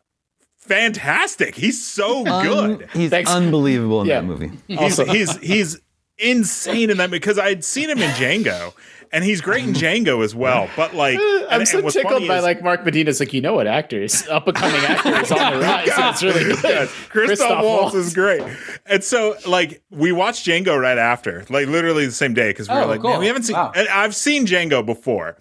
Fantastic. 0.58 1.54
He's 1.54 1.84
so 1.86 2.24
good. 2.24 2.82
Un- 2.82 2.88
he's 2.92 3.10
Thanks. 3.10 3.30
unbelievable 3.30 4.00
in 4.02 4.08
Yeah. 4.08 4.20
that 4.20 4.26
movie. 4.26 4.50
He's 4.66 4.96
he's 4.98 5.36
he's 5.38 5.80
insane 6.18 6.90
in 6.90 6.96
that 6.96 7.10
because 7.10 7.38
I'd 7.38 7.62
seen 7.64 7.90
him 7.90 7.98
in 7.98 8.10
Django, 8.12 8.72
and 9.12 9.24
he's 9.24 9.40
great 9.40 9.64
in 9.64 9.72
Django 9.72 10.24
as 10.24 10.34
well. 10.34 10.68
But 10.76 10.94
like, 10.94 11.18
I'm 11.50 11.60
and- 11.60 11.68
so 11.68 11.78
and 11.78 11.84
what's 11.84 11.94
tickled 11.94 12.14
funny 12.14 12.28
by 12.28 12.38
is- 12.38 12.42
like 12.44 12.62
Mark 12.62 12.84
Medina's 12.84 13.20
like, 13.20 13.32
you 13.32 13.40
know 13.40 13.54
what 13.54 13.66
actors, 13.66 14.26
up 14.28 14.46
and 14.48 14.56
coming 14.56 14.80
actors 14.84 15.30
on 15.32 15.52
the 15.54 15.60
rise. 15.60 15.88
and 15.96 16.04
it's 16.14 16.22
really 16.22 16.44
good. 16.62 16.64
Yeah, 16.64 16.86
Christoph 17.08 17.62
Waltz 17.62 17.94
is 17.94 18.14
great. 18.14 18.42
And 18.86 19.02
so, 19.04 19.36
like, 19.46 19.82
we 19.90 20.12
watched 20.12 20.46
Django 20.46 20.80
right 20.80 20.98
after, 20.98 21.44
like, 21.48 21.66
literally 21.68 22.06
the 22.06 22.12
same 22.12 22.34
day, 22.34 22.50
because 22.50 22.68
we 22.68 22.74
were 22.74 22.82
Oh, 22.82 22.86
like, 22.86 23.00
cool. 23.00 23.10
man, 23.10 23.20
we 23.20 23.26
haven't 23.26 23.44
seen. 23.44 23.56
Wow. 23.56 23.72
And 23.74 23.88
I've 23.88 24.14
seen 24.14 24.46
Django 24.46 24.84
before, 24.84 25.36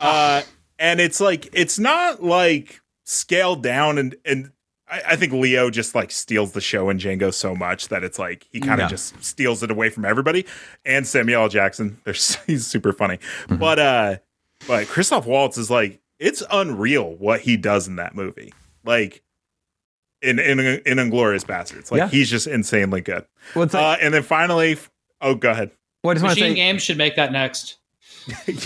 uh, 0.00 0.42
and 0.78 1.00
it's 1.00 1.20
like 1.20 1.48
it's 1.52 1.78
not 1.78 2.22
like 2.22 2.80
scaled 3.04 3.62
down, 3.62 3.98
and 3.98 4.14
and 4.24 4.50
I, 4.90 5.02
I 5.08 5.16
think 5.16 5.32
Leo 5.32 5.70
just 5.70 5.94
like 5.94 6.10
steals 6.10 6.52
the 6.52 6.60
show 6.60 6.88
in 6.90 6.98
Django 6.98 7.32
so 7.32 7.54
much 7.54 7.88
that 7.88 8.02
it's 8.04 8.18
like 8.18 8.46
he 8.50 8.60
kind 8.60 8.74
of 8.80 8.86
Yeah. 8.86 8.88
just 8.88 9.22
steals 9.22 9.62
it 9.62 9.70
away 9.70 9.90
from 9.90 10.04
everybody. 10.04 10.46
And 10.84 11.06
Samuel 11.06 11.42
L. 11.42 11.48
Jackson, 11.48 12.00
they're, 12.04 12.14
he's 12.46 12.66
super 12.66 12.92
funny, 12.92 13.18
but 13.48 13.78
uh, 13.78 14.16
but 14.66 14.86
Christoph 14.88 15.26
Waltz 15.26 15.58
is 15.58 15.70
like 15.70 16.00
it's 16.18 16.42
unreal 16.50 17.14
what 17.16 17.40
he 17.42 17.56
does 17.56 17.86
in 17.88 17.96
that 17.96 18.14
movie, 18.14 18.52
like. 18.84 19.22
In 20.20 20.40
in 20.40 20.58
in 20.58 20.96
Inglourious 20.98 21.44
Basterds, 21.44 21.92
like 21.92 21.98
Yeah. 22.00 22.08
he's 22.08 22.28
just 22.28 22.48
insanely 22.48 23.00
good. 23.00 23.24
What's 23.54 23.72
Uh, 23.72 23.96
and 24.00 24.12
then 24.12 24.24
finally, 24.24 24.76
oh, 25.20 25.36
go 25.36 25.52
ahead. 25.52 25.70
what 26.02 26.10
I 26.10 26.14
just 26.14 26.24
want 26.24 26.34
to 26.38 26.40
Machine 26.40 26.56
say, 26.56 26.56
Games 26.56 26.82
should 26.82 26.98
make 26.98 27.14
that 27.14 27.30
next. 27.30 27.76
yeah. 28.48 28.56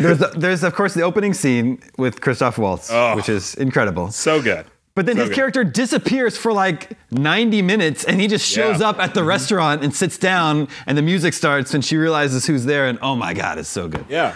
there's, 0.00 0.18
there's 0.34 0.64
of 0.64 0.74
course 0.74 0.94
the 0.94 1.02
opening 1.02 1.34
scene 1.34 1.80
with 1.98 2.20
Christoph 2.20 2.58
Waltz, 2.58 2.90
Oh. 2.90 3.14
which 3.14 3.28
is 3.28 3.54
incredible. 3.54 4.10
So 4.10 4.42
good. 4.42 4.66
But 4.94 5.06
then 5.06 5.14
So 5.16 5.20
his 5.22 5.28
good. 5.30 5.34
character 5.36 5.64
disappears 5.64 6.36
for 6.36 6.52
like 6.52 6.96
90 7.12 7.62
minutes 7.62 8.02
and 8.04 8.20
he 8.20 8.26
just 8.26 8.44
shows 8.48 8.80
Yeah. 8.80 8.88
up 8.88 8.98
at 8.98 9.14
the 9.14 9.22
restaurant 9.22 9.84
and 9.84 9.94
sits 9.94 10.18
down 10.18 10.66
and 10.86 10.98
the 10.98 11.02
music 11.02 11.34
starts 11.34 11.72
and 11.72 11.84
she 11.84 11.96
realizes 11.96 12.46
who's 12.46 12.64
there 12.64 12.86
and 12.86 12.98
oh 13.00 13.14
my 13.14 13.32
god, 13.32 13.58
it's 13.58 13.68
so 13.68 13.86
good. 13.88 14.04
Yeah. 14.08 14.34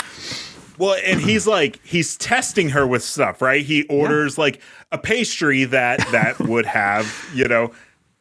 Well, 0.78 0.96
and 1.04 1.20
he's 1.20 1.46
like 1.46 1.80
he's 1.84 2.16
testing 2.16 2.70
her 2.70 2.86
with 2.86 3.02
stuff, 3.02 3.42
right? 3.42 3.64
He 3.64 3.82
orders 3.88 4.38
like 4.38 4.60
a 4.90 4.98
pastry 4.98 5.64
that 5.64 5.98
that 6.12 6.38
would 6.48 6.66
have 6.66 7.12
you 7.34 7.46
know 7.46 7.72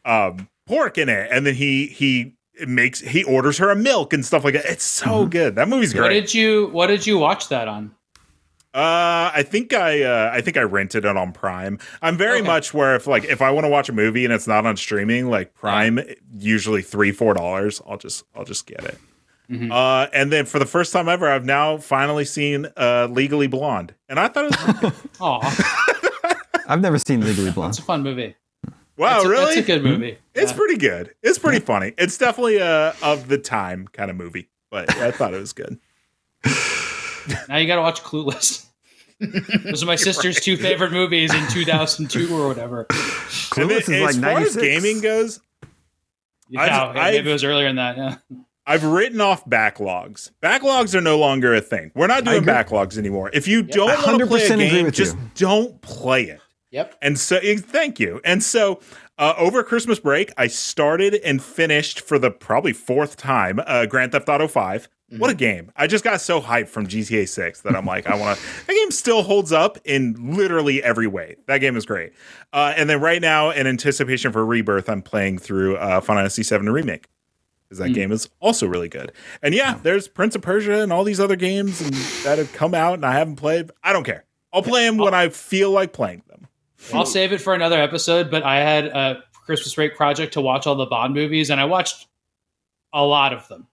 um, 0.06 0.48
pork 0.68 0.98
in 0.98 1.10
it, 1.10 1.30
and 1.32 1.46
then 1.46 1.54
he 1.56 1.88
he 1.88 2.34
makes 2.68 3.00
he 3.00 3.24
orders 3.24 3.58
her 3.60 3.70
a 3.70 3.76
milk 3.76 4.14
and 4.14 4.26
stuff 4.26 4.44
like 4.44 4.54
that. 4.56 4.66
It's 4.66 4.84
so 4.84 5.26
good. 5.26 5.56
That 5.56 5.70
movie's 5.70 5.94
great. 5.94 6.02
What 6.02 6.08
great. 6.10 6.22
did 6.22 6.34
you 6.34 6.68
What 6.72 6.88
did 6.88 7.06
you 7.08 7.18
watch 7.18 7.50
that 7.50 7.68
on? 7.68 7.92
Uh, 8.74 9.30
I 9.34 9.44
think 9.44 9.74
I 9.74 10.02
uh, 10.04 10.32
I 10.34 10.40
think 10.42 10.56
I 10.56 10.62
rented 10.62 11.04
it 11.04 11.18
on 11.18 11.34
Prime. 11.34 11.78
I'm 12.02 12.16
very 12.18 12.40
Okay. 12.40 12.48
much 12.48 12.74
where 12.74 12.96
if 12.96 13.06
like 13.06 13.26
if 13.26 13.42
I 13.42 13.52
want 13.52 13.66
to 13.66 13.70
watch 13.70 13.90
a 13.90 13.94
movie 13.94 14.24
and 14.24 14.34
it's 14.34 14.48
not 14.48 14.66
on 14.66 14.78
streaming, 14.78 15.30
like 15.30 15.54
Prime, 15.54 16.00
usually 16.38 16.82
three 16.82 17.12
four 17.12 17.34
dollars, 17.34 17.82
I'll 17.86 17.98
just 17.98 18.24
I'll 18.34 18.46
just 18.46 18.66
get 18.68 18.84
it. 18.86 18.98
Mm-hmm. 19.50 19.72
Uh, 19.74 20.08
and 20.14 20.32
then 20.32 20.46
for 20.46 20.60
the 20.60 20.66
first 20.66 20.94
time 20.94 21.10
ever, 21.10 21.28
I've 21.30 21.44
now 21.44 21.76
finally 21.78 22.24
seen 22.24 22.68
uh, 22.78 23.10
Legally 23.12 23.48
Blonde, 23.48 23.94
and 24.08 24.18
I 24.18 24.30
thought 24.30 24.46
it 24.46 24.58
was 24.58 24.76
good. 24.80 24.94
Oh, 25.20 25.40
I've 26.68 26.80
never 26.80 26.98
seen 26.98 27.20
Legally 27.20 27.52
Blonde. 27.52 27.72
it's 27.72 27.80
a 27.80 27.84
fun 27.84 28.02
movie. 28.04 28.36
wow, 28.96 29.18
It's 29.18 29.26
a, 29.26 29.30
really? 29.30 29.52
It's 29.58 29.70
a 29.70 29.74
good 29.74 29.84
movie. 29.84 30.18
It's 30.34 30.52
Yeah. 30.54 30.58
pretty 30.58 30.78
good. 30.78 31.14
It's 31.22 31.38
pretty 31.38 31.60
funny. 31.60 31.94
It's 31.98 32.18
definitely 32.18 32.60
a 32.60 32.96
of 33.04 33.28
the 33.28 33.38
time 33.38 33.90
kind 33.92 34.10
of 34.10 34.16
movie, 34.16 34.48
but 34.70 34.96
I 34.96 35.12
thought 35.12 35.34
it 35.34 35.40
was 35.42 35.52
good. 35.52 35.78
Now 37.50 37.58
you 37.58 37.68
got 37.68 37.76
to 37.76 37.82
watch 37.82 38.02
Clueless. 38.02 38.66
Those 39.66 39.84
are 39.84 39.86
my 39.86 39.96
sister's 39.96 40.40
two 40.40 40.58
favorite 40.58 40.92
movies 40.92 41.34
in 41.34 41.48
2002 41.50 42.36
or 42.36 42.48
whatever. 42.48 42.88
And 42.90 43.00
then, 43.70 43.70
Clueless 43.70 43.82
is 43.82 43.90
like 43.90 44.10
as 44.10 44.18
far 44.20 44.40
as 44.40 44.56
gaming 44.56 45.02
goes, 45.02 45.40
Yeah, 46.50 46.62
I've- 46.62 46.70
yeah, 46.72 46.84
I've- 47.04 47.18
maybe 47.18 47.30
it 47.30 47.34
was 47.34 47.44
earlier 47.44 47.68
than 47.68 47.76
that. 47.76 47.98
Yeah. 47.98 48.16
I've 48.66 48.84
written 48.84 49.22
off 49.22 49.44
backlogs. 49.46 50.32
Backlogs 50.42 50.94
are 50.96 51.02
no 51.02 51.18
longer 51.18 51.54
a 51.54 51.62
thing. 51.62 51.92
We're 51.96 52.08
not 52.08 52.24
doing 52.24 52.44
backlogs 52.44 52.98
anymore. 52.98 53.30
If 53.34 53.48
you 53.48 53.64
don't 53.64 53.88
want 53.90 54.20
to 54.20 54.26
100% 54.26 54.28
play 54.28 54.46
a 54.68 54.70
game, 54.70 54.92
just 54.92 55.16
you. 55.16 55.22
don't 55.36 55.82
play 55.82 56.24
it. 56.26 56.40
Yep. 56.70 56.96
And 57.02 57.20
so, 57.20 57.38
eh, 57.38 57.58
thank 57.58 58.00
you. 58.00 58.22
And 58.24 58.42
so, 58.42 58.80
uh, 59.18 59.34
over 59.38 59.62
Christmas 59.64 60.00
break, 60.00 60.32
I 60.38 60.48
started 60.48 61.16
and 61.16 61.44
finished 61.44 62.02
for 62.02 62.18
the 62.18 62.32
probably 62.32 62.72
fourth 62.72 63.18
time 63.18 63.60
uh, 63.66 63.88
Grand 63.88 64.14
Theft 64.14 64.30
Auto 64.30 64.48
5. 64.48 64.88
What 65.18 65.30
a 65.30 65.34
game. 65.34 65.72
I 65.76 65.88
just 65.88 66.04
got 66.04 66.22
so 66.22 66.40
hyped 66.40 66.70
from 66.70 66.88
GTA 66.88 67.28
6 67.28 67.62
that 67.62 67.76
I'm 67.76 67.86
like, 67.86 68.08
I 68.08 68.16
want 68.16 68.40
to. 68.40 68.46
That 68.68 68.74
game 68.74 68.92
still 68.92 69.24
holds 69.24 69.52
up 69.52 69.78
in 69.84 70.36
literally 70.36 70.82
every 70.82 71.08
way. 71.08 71.36
That 71.48 71.58
game 71.58 71.76
is 71.76 71.86
great. 71.86 72.14
Uh, 72.54 72.74
and 72.78 72.90
then 72.90 73.02
right 73.02 73.22
now, 73.22 73.50
in 73.50 73.68
anticipation 73.68 74.32
for 74.32 74.46
Rebirth, 74.46 74.90
I'm 74.90 75.02
playing 75.02 75.40
through 75.40 75.78
uh, 75.78 76.00
Final 76.02 76.22
Fantasy 76.22 76.44
7 76.44 76.70
Remake 76.70 77.08
because 77.68 77.80
that 77.80 77.90
game 77.94 78.12
is 78.12 78.30
also 78.40 78.68
really 78.68 78.90
good. 78.90 79.12
And 79.42 79.54
yeah, 79.54 79.80
there's 79.82 80.08
Prince 80.08 80.36
of 80.36 80.42
Persia 80.42 80.82
and 80.82 80.92
all 80.92 81.04
these 81.04 81.20
other 81.20 81.36
games 81.36 81.82
and, 81.82 81.94
that 82.26 82.38
have 82.38 82.52
come 82.54 82.74
out 82.74 82.96
and 82.96 83.06
I 83.06 83.14
haven't 83.14 83.38
played. 83.38 83.72
I 83.84 83.94
don't 83.94 84.04
care. 84.04 84.26
I'll 84.54 84.64
play 84.64 84.86
them 84.86 84.98
when 84.98 85.14
I 85.14 85.30
feel 85.30 85.72
like 85.72 85.94
playing 85.94 86.24
them. 86.28 86.48
I'll 86.94 87.06
save 87.06 87.32
it 87.32 87.40
for 87.40 87.54
another 87.54 87.80
episode, 87.80 88.30
but 88.30 88.44
I 88.44 88.58
had 88.58 88.88
a 88.88 89.24
Christmas 89.46 89.74
break 89.74 89.96
project 89.96 90.34
to 90.34 90.42
watch 90.42 90.68
all 90.68 90.76
the 90.76 90.86
Bond 90.86 91.14
movies, 91.14 91.50
and 91.50 91.62
I 91.62 91.66
watched 91.66 92.08
a 92.94 93.06
lot 93.06 93.34
of 93.34 93.48
them. 93.48 93.68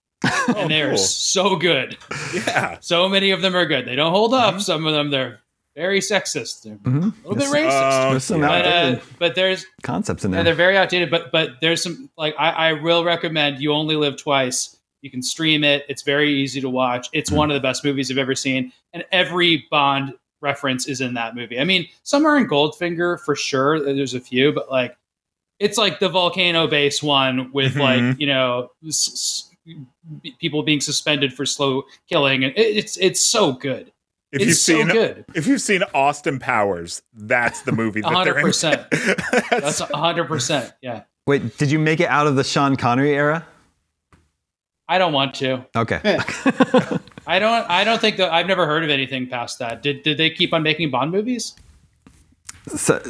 And 0.57 0.71
they 0.71 0.83
are 0.83 0.87
Oh, 0.89 0.91
cool. 0.91 0.99
so 0.99 1.57
good. 1.57 1.97
Yeah. 2.35 2.79
So 2.81 3.09
many 3.09 3.31
of 3.31 3.41
them 3.43 3.55
are 3.55 3.66
good. 3.66 3.87
They 3.87 3.97
don't 3.97 4.12
hold 4.12 4.35
up. 4.35 4.55
Mm-hmm. 4.55 4.61
Some 4.61 4.87
of 4.87 4.93
them 4.93 5.11
they're 5.11 5.41
very 5.77 6.01
sexist. 6.01 6.62
They're 6.62 6.77
Mhm. 6.77 7.12
a 7.25 7.29
little 7.29 7.35
bit 7.37 7.49
racist. 7.49 8.07
Uh, 8.07 8.11
There's 8.11 8.25
some 8.25 8.41
but, 8.41 8.66
uh, 8.66 8.97
but 9.19 9.35
there's 9.37 9.64
concepts 9.83 10.25
in 10.25 10.31
yeah, 10.33 10.37
there. 10.39 10.45
they're 10.45 10.55
very 10.55 10.77
outdated. 10.77 11.11
But 11.11 11.31
but 11.31 11.51
there's 11.61 11.83
some 11.83 12.11
like 12.19 12.35
I, 12.39 12.51
I 12.51 12.73
will 12.73 13.05
recommend. 13.05 13.61
You 13.61 13.73
only 13.73 13.95
live 13.97 14.16
twice. 14.16 14.77
You 15.03 15.11
can 15.11 15.23
stream 15.23 15.62
it. 15.62 15.85
It's 15.89 16.03
very 16.03 16.33
easy 16.35 16.61
to 16.61 16.69
watch. 16.69 17.09
It's 17.12 17.31
one 17.31 17.51
of 17.51 17.55
the 17.55 17.61
best 17.61 17.85
movies 17.85 18.11
I've 18.11 18.19
ever 18.19 18.35
seen, 18.35 18.73
and 18.93 19.05
every 19.12 19.64
Bond 19.71 20.14
reference 20.41 20.89
is 20.89 21.01
in 21.01 21.14
that 21.14 21.37
movie. 21.37 21.61
I 21.61 21.64
mean, 21.64 21.87
some 22.03 22.27
are 22.27 22.37
in 22.37 22.49
Goldfinger 22.49 23.21
for 23.21 23.37
sure. 23.37 23.79
There's 23.81 24.14
a 24.14 24.21
few, 24.21 24.53
but 24.53 24.69
like 24.71 24.97
it's 25.61 25.79
like 25.79 26.01
the 26.01 26.09
volcano 26.09 26.66
base 26.66 27.01
one 27.03 27.53
with 27.53 27.77
like 27.77 28.19
you 28.21 28.27
know 28.27 28.71
s- 28.87 29.11
s- 29.12 29.48
people 30.41 30.62
being 30.62 30.81
suspended 30.81 31.33
for 31.33 31.45
slow 31.47 31.85
killing, 32.09 32.45
and 32.45 32.53
it's 32.57 32.97
it's 32.99 33.21
so 33.25 33.53
good. 33.53 33.93
If 34.31 34.43
it's 34.43 34.47
you've 34.49 34.57
so 34.57 34.73
seen 34.75 34.89
good. 34.89 35.25
if 35.35 35.47
you've 35.47 35.62
seen 35.62 35.83
Austin 35.95 36.39
Powers, 36.39 37.03
that's 37.14 37.62
the 37.62 37.73
movie 37.73 38.03
that 38.03 38.25
they're 38.25 38.39
in. 38.39 38.45
100%. 38.45 38.91
That's- 39.51 39.51
That's 39.51 39.81
hundred 39.93 40.27
percent. 40.27 40.73
Yeah, 40.83 41.03
Wait, 41.27 41.57
did 41.59 41.71
you 41.71 41.79
make 41.79 42.01
it 42.01 42.09
out 42.09 42.27
of 42.27 42.37
the 42.37 42.45
Sean 42.45 42.77
Connery 42.77 43.14
era? 43.14 43.47
I 44.89 44.99
don't 44.99 45.12
want 45.12 45.35
to. 45.37 45.66
Okay. 45.77 46.01
I 47.27 47.39
don't. 47.39 47.69
I 47.71 47.85
don't 47.85 48.01
think 48.01 48.16
that 48.16 48.33
I've 48.33 48.47
never 48.47 48.66
heard 48.66 48.85
of 48.85 48.91
anything 48.91 49.29
past 49.29 49.59
that. 49.59 49.83
Did 49.83 50.03
Did 50.03 50.16
they 50.19 50.31
keep 50.31 50.53
on 50.55 50.62
making 50.62 50.91
Bond 50.91 51.11
movies? 51.12 51.55
So, 52.67 53.01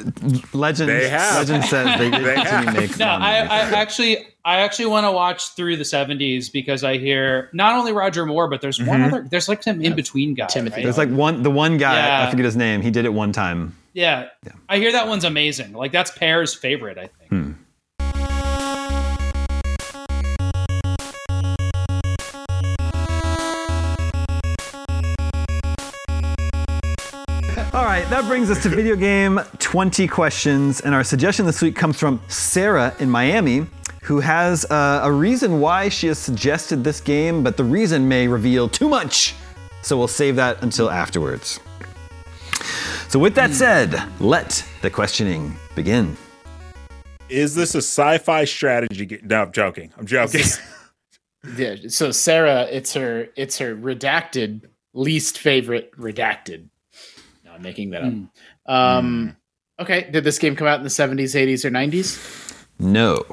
legend, 0.53 0.89
They 0.91 1.09
have. 1.09 1.37
legend 1.49 1.65
says 1.65 1.99
they 1.99 2.11
did 2.11 2.25
They 2.25 2.37
have. 2.39 2.75
make 2.77 2.99
No, 2.99 3.07
I. 3.07 3.39
I 3.39 3.61
actually, 3.73 4.19
I 4.45 4.61
actually 4.61 4.87
want 4.87 5.05
to 5.07 5.13
watch 5.13 5.55
through 5.57 5.77
the 5.77 5.85
'70s 5.85 6.53
because 6.53 6.85
I 6.85 6.99
hear 6.99 7.51
not 7.53 7.75
only 7.75 7.93
Roger 7.93 8.25
Moore, 8.27 8.49
but 8.49 8.61
there's 8.61 8.81
one 8.83 9.01
Mhm. 9.01 9.07
other. 9.13 9.27
There's 9.31 9.49
like 9.49 9.63
some 9.63 9.81
in 9.81 9.95
between 9.95 10.35
guy. 10.35 10.47
Timothy 10.47 10.77
right? 10.77 10.83
There's 10.85 10.99
like 10.99 11.11
one, 11.11 11.43
the 11.43 11.51
one 11.51 11.77
guy, 11.79 11.97
Yeah. 11.97 12.27
I 12.27 12.31
forget 12.31 12.45
his 12.45 12.57
name. 12.57 12.83
He 12.83 12.91
did 12.91 13.05
it 13.05 13.13
one 13.13 13.33
time. 13.33 13.75
Yeah, 13.95 14.27
I 14.69 14.79
hear 14.79 14.93
that 14.93 15.09
one's 15.09 15.25
amazing. 15.25 15.73
Like 15.73 15.91
that's 15.93 16.11
Pear's 16.13 16.55
favorite, 16.55 16.99
I 16.99 17.09
think. 17.19 17.31
Hmm. 17.31 17.53
Right, 27.99 28.11
that 28.11 28.25
brings 28.27 28.49
us 28.49 28.63
to 28.63 28.69
video 28.69 28.95
game 28.95 29.41
20 29.59 30.07
questions. 30.07 30.81
And 30.81 30.95
our 30.95 31.03
suggestion 31.03 31.47
this 31.47 31.61
week 31.61 31.75
comes 31.75 31.99
from 31.99 32.21
Sarah 32.29 32.95
in 33.01 33.11
Miami, 33.11 33.67
who 34.03 34.21
has 34.21 34.65
uh, 34.67 35.01
a 35.03 35.11
reason 35.11 35.61
why 35.61 35.89
she 35.89 36.07
has 36.07 36.19
suggested 36.19 36.85
this 36.85 37.01
game, 37.01 37.43
but 37.43 37.57
the 37.57 37.65
reason 37.65 38.07
may 38.07 38.29
reveal 38.29 38.69
too 38.69 38.89
much. 38.89 39.35
So 39.83 39.99
we'll 39.99 40.07
save 40.07 40.37
that 40.37 40.63
until 40.63 40.91
afterwards. 40.91 41.59
So, 43.09 43.19
with 43.19 43.35
that 43.37 43.53
said, 43.53 44.03
let 44.21 44.65
the 44.83 44.91
questioning 44.91 45.57
begin. 45.75 46.17
Is 47.29 47.55
this 47.55 47.75
a 47.75 47.79
sci-fi 47.79 48.45
strategy 48.45 49.07
game? 49.07 49.21
No, 49.25 49.43
I'm 49.43 49.53
joking. 49.53 49.93
I'm 49.99 50.07
joking. 50.07 50.43
Yeah. 51.57 51.77
So 51.87 52.11
Sarah, 52.11 52.63
it's 52.65 52.95
her 52.95 53.29
it's 53.37 53.59
her 53.59 53.75
redacted 53.75 54.63
least 54.93 55.39
favorite 55.39 55.93
redacted. 55.97 56.69
No, 57.59 57.61
I'm 57.61 57.63
making 57.63 57.91
that 57.91 58.03
up. 58.03 58.13
Um 58.67 59.37
okay. 59.79 60.09
Did 60.11 60.25
this 60.25 60.39
game 60.39 60.57
come 60.57 60.67
out 60.67 60.79
in 60.79 60.85
the 60.85 60.89
70s, 60.91 61.35
80s, 61.35 61.65
or 61.65 61.71
90s? 61.71 62.67
No. 62.79 63.25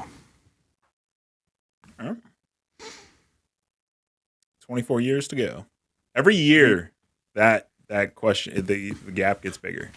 24 4.66 5.00
years 5.00 5.28
to 5.28 5.36
go. 5.36 5.66
Every 6.14 6.34
year 6.34 6.92
that 7.34 7.68
that 7.88 8.14
question 8.14 8.66
the, 8.66 8.90
the 8.90 9.12
gap 9.12 9.42
gets 9.42 9.56
bigger. 9.56 9.90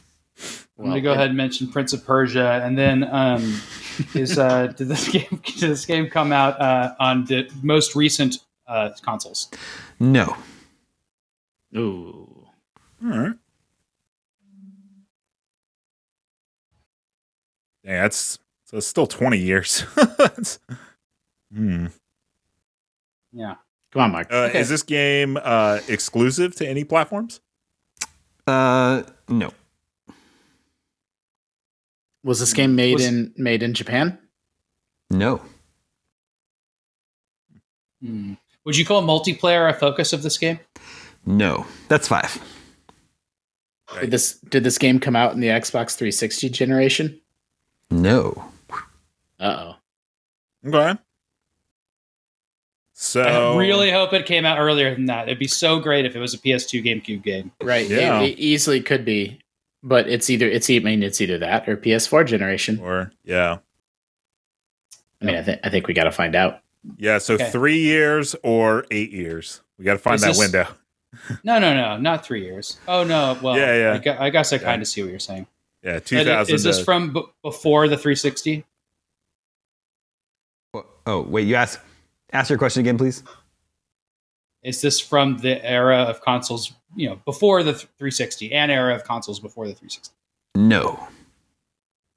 I'm 0.78 0.86
gonna 0.86 1.02
go 1.02 1.12
ahead 1.12 1.28
and 1.30 1.38
mention 1.38 1.68
Prince 1.68 1.92
of 1.92 2.06
Persia, 2.06 2.62
and 2.64 2.78
then 2.78 3.04
um, 3.04 3.60
is 4.14 4.38
uh, 4.40 4.68
did 4.68 4.88
this 4.88 5.10
game 5.10 5.42
did 5.44 5.70
this 5.70 5.86
game 5.86 6.10
come 6.10 6.32
out 6.32 6.60
uh, 6.62 6.96
on 7.00 7.26
the 7.26 7.50
most 7.62 7.96
recent 7.96 8.38
uh, 8.68 8.92
consoles? 9.02 9.50
No. 10.00 10.38
Ooh. 11.76 12.48
All 13.04 13.10
right. 13.10 13.34
Yeah, 17.90 18.04
that's 18.04 18.38
so 18.66 18.78
it's 18.78 18.86
still 18.88 19.08
20 19.08 19.38
years. 19.38 19.84
Hmm. 21.52 21.88
Yeah. 23.34 23.56
Come 23.92 24.04
on, 24.04 24.12
Mike. 24.12 24.32
Uh, 24.32 24.50
Okay. 24.50 24.60
Is 24.60 24.70
this 24.70 24.84
game 24.84 25.36
uh, 25.42 25.80
exclusive 25.88 26.56
to 26.58 26.68
any 26.68 26.84
platforms? 26.84 27.42
Uh, 28.46 29.02
no. 29.28 29.52
Was 32.24 32.40
this 32.40 32.54
game 32.54 32.76
made 32.76 32.94
Was- 32.98 33.06
in 33.08 33.34
made 33.36 33.64
in 33.64 33.74
Japan? 33.74 34.20
No. 35.10 35.42
Hmm. 38.04 38.34
Would 38.66 38.78
you 38.78 38.86
call 38.86 39.02
multiplayer 39.02 39.68
a 39.68 39.74
focus 39.74 40.14
of 40.14 40.22
this 40.22 40.38
game? 40.38 40.60
No. 41.26 41.66
That's 41.88 42.08
five. 42.08 42.38
Did 44.02 44.12
this 44.12 44.34
did 44.42 44.64
this 44.64 44.78
game 44.78 45.00
come 45.00 45.16
out 45.16 45.34
in 45.34 45.40
the 45.40 45.48
Xbox 45.48 45.96
360 45.98 46.50
generation? 46.50 47.20
No. 47.92 48.46
Uh 49.40 49.74
oh. 49.74 49.76
Okay. 50.68 51.00
So 52.94 53.22
I 53.22 53.58
really 53.58 53.92
hope 53.92 54.12
it 54.14 54.26
came 54.26 54.46
out 54.46 54.60
earlier 54.60 54.94
than 54.94 55.06
that. 55.06 55.28
It'd 55.30 55.40
be 55.40 55.48
so 55.48 55.80
great 55.80 56.06
if 56.06 56.16
it 56.16 56.20
was 56.20 56.34
a 56.34 56.38
PS2 56.38 56.84
GameCube 56.84 57.24
game. 57.24 57.52
Right. 57.62 57.88
Yeah. 57.88 58.20
It, 58.22 58.32
it 58.32 58.40
easily 58.40 58.82
could 58.82 59.06
be, 59.06 59.40
but 59.82 60.10
it's 60.10 60.30
either 60.30 60.48
it's 60.48 60.70
I 60.70 60.80
mean 60.80 61.02
it's 61.02 61.22
either 61.22 61.38
that 61.38 61.68
or 61.70 61.78
PS4 61.78 62.26
generation. 62.28 62.80
or 62.80 63.12
yeah. 63.24 63.60
I 65.22 65.26
mean 65.26 65.36
I 65.36 65.42
think 65.44 65.62
I 65.64 65.70
think 65.70 65.88
we 65.88 65.94
got 65.94 66.04
to 66.06 66.12
find 66.12 66.36
out. 66.36 66.60
Yeah, 66.98 67.18
so 67.18 67.34
Okay. 67.36 67.50
three 67.52 67.80
years 67.80 68.36
or 68.44 68.86
eight 68.92 69.12
years. 69.12 69.62
We 69.78 69.84
got 69.86 69.94
to 69.94 70.00
find 70.00 70.16
Is 70.16 70.22
that 70.22 70.28
this- 70.30 70.38
window. 70.40 70.68
No, 71.44 71.58
no, 71.58 71.74
no, 71.74 71.98
not 71.98 72.24
three 72.24 72.44
years. 72.44 72.78
Oh 72.88 73.04
no, 73.04 73.36
well, 73.42 73.58
Yeah, 73.58 73.76
yeah. 73.76 73.94
I, 73.94 73.98
gu- 73.98 74.16
I 74.26 74.30
guess 74.30 74.54
I 74.54 74.60
kind 74.60 74.80
of 74.80 74.88
see 74.88 75.02
what 75.02 75.10
you're 75.10 75.18
saying. 75.20 75.48
Yeah, 75.94 76.00
2000. 76.00 76.56
Is 76.56 76.64
this 76.64 76.78
to- 76.80 76.84
from 76.86 77.14
b- 77.14 77.24
before 77.44 77.88
the 77.88 77.98
360? 77.98 78.64
Oh, 81.06 81.22
wait. 81.24 81.48
You 81.48 81.56
ask. 81.56 81.80
Ask 82.32 82.50
your 82.50 82.60
question 82.60 82.82
again, 82.82 82.98
please. 82.98 83.24
Is 84.62 84.82
this 84.82 85.00
from 85.00 85.38
the 85.38 85.64
era 85.66 86.04
of 86.04 86.22
consoles, 86.22 86.74
you 86.96 87.10
know, 87.10 87.20
before 87.26 87.64
the 87.64 87.74
360 87.74 88.54
and 88.54 88.72
era 88.72 88.94
of 88.94 89.04
consoles 89.04 89.40
before 89.40 89.66
the 89.68 89.74
360? 89.74 90.14
No. 90.56 91.08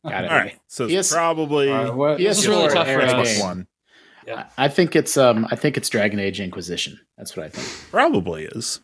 Got 0.04 0.24
it. 0.24 0.30
All 0.30 0.36
right, 0.36 0.58
so 0.66 0.86
it's 0.86 1.08
PS 1.08 1.12
probably 1.14 1.70
Uh, 1.70 1.92
what- 1.94 2.18
this 2.18 2.38
is 2.40 2.44
PS4 2.44 2.48
really 2.50 2.68
tough 2.74 2.86
for 2.86 2.90
era 2.92 3.04
us. 3.04 3.12
Xbox 3.12 3.24
game. 3.36 3.40
One. 3.40 3.66
Yeah. 4.26 4.48
I 4.58 4.68
think 4.68 4.94
it's 4.96 5.16
um 5.16 5.46
I 5.50 5.56
think 5.56 5.76
it's 5.76 5.88
Dragon 5.88 6.18
Age 6.18 6.40
Inquisition. 6.40 6.98
That's 7.16 7.36
what 7.36 7.46
I 7.46 7.48
think. 7.48 7.90
Probably 7.90 8.44
is. 8.46 8.80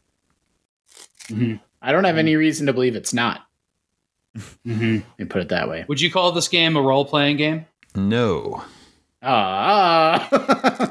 Mhm. 1.29 1.61
I 1.83 1.91
don't 1.93 2.05
have 2.05 2.19
any 2.19 2.37
reason 2.37 2.67
to 2.69 2.73
believe 2.73 2.95
it's 2.97 3.13
not. 3.13 3.48
Mhm. 4.67 5.03
Let 5.03 5.19
me 5.19 5.25
put 5.27 5.43
it 5.43 5.49
that 5.51 5.69
way. 5.69 5.85
Would 5.89 6.01
you 6.01 6.11
call 6.11 6.33
this 6.33 6.49
game 6.49 6.77
a 6.77 6.83
role 6.83 7.05
playing 7.05 7.37
game? 7.37 7.67
No. 7.95 8.63
Ah, 9.23 10.29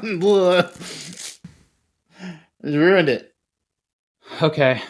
ruined 2.62 3.08
it. 3.08 3.34
Okay. 4.42 4.82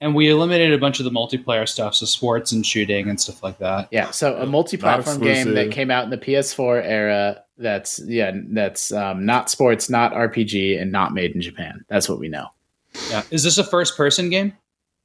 And 0.00 0.14
we 0.14 0.28
eliminated 0.30 0.74
a 0.74 0.78
bunch 0.78 1.00
of 1.00 1.04
the 1.04 1.10
multiplayer 1.10 1.68
stuff, 1.68 1.96
so 1.96 2.06
sports 2.06 2.52
and 2.52 2.64
shooting 2.64 3.08
and 3.10 3.20
stuff 3.20 3.42
like 3.42 3.58
that. 3.58 3.88
Yeah, 3.90 4.10
so 4.10 4.36
a 4.36 4.46
multi-platform 4.46 5.18
game 5.18 5.54
that 5.54 5.72
came 5.72 5.90
out 5.90 6.04
in 6.04 6.10
the 6.10 6.18
PS4 6.18 6.84
era. 6.84 7.42
That's 7.56 7.98
yeah, 8.06 8.30
that's 8.50 8.92
um, 8.92 9.26
not 9.26 9.50
sports, 9.50 9.90
not 9.90 10.12
RPG, 10.12 10.80
and 10.80 10.92
not 10.92 11.12
made 11.14 11.34
in 11.34 11.40
Japan. 11.40 11.84
That's 11.88 12.08
what 12.08 12.20
we 12.20 12.28
know. 12.28 12.46
Yeah. 13.10 13.24
Is 13.32 13.42
this 13.42 13.58
a 13.58 13.64
first 13.64 13.96
person 13.96 14.30
game? 14.30 14.52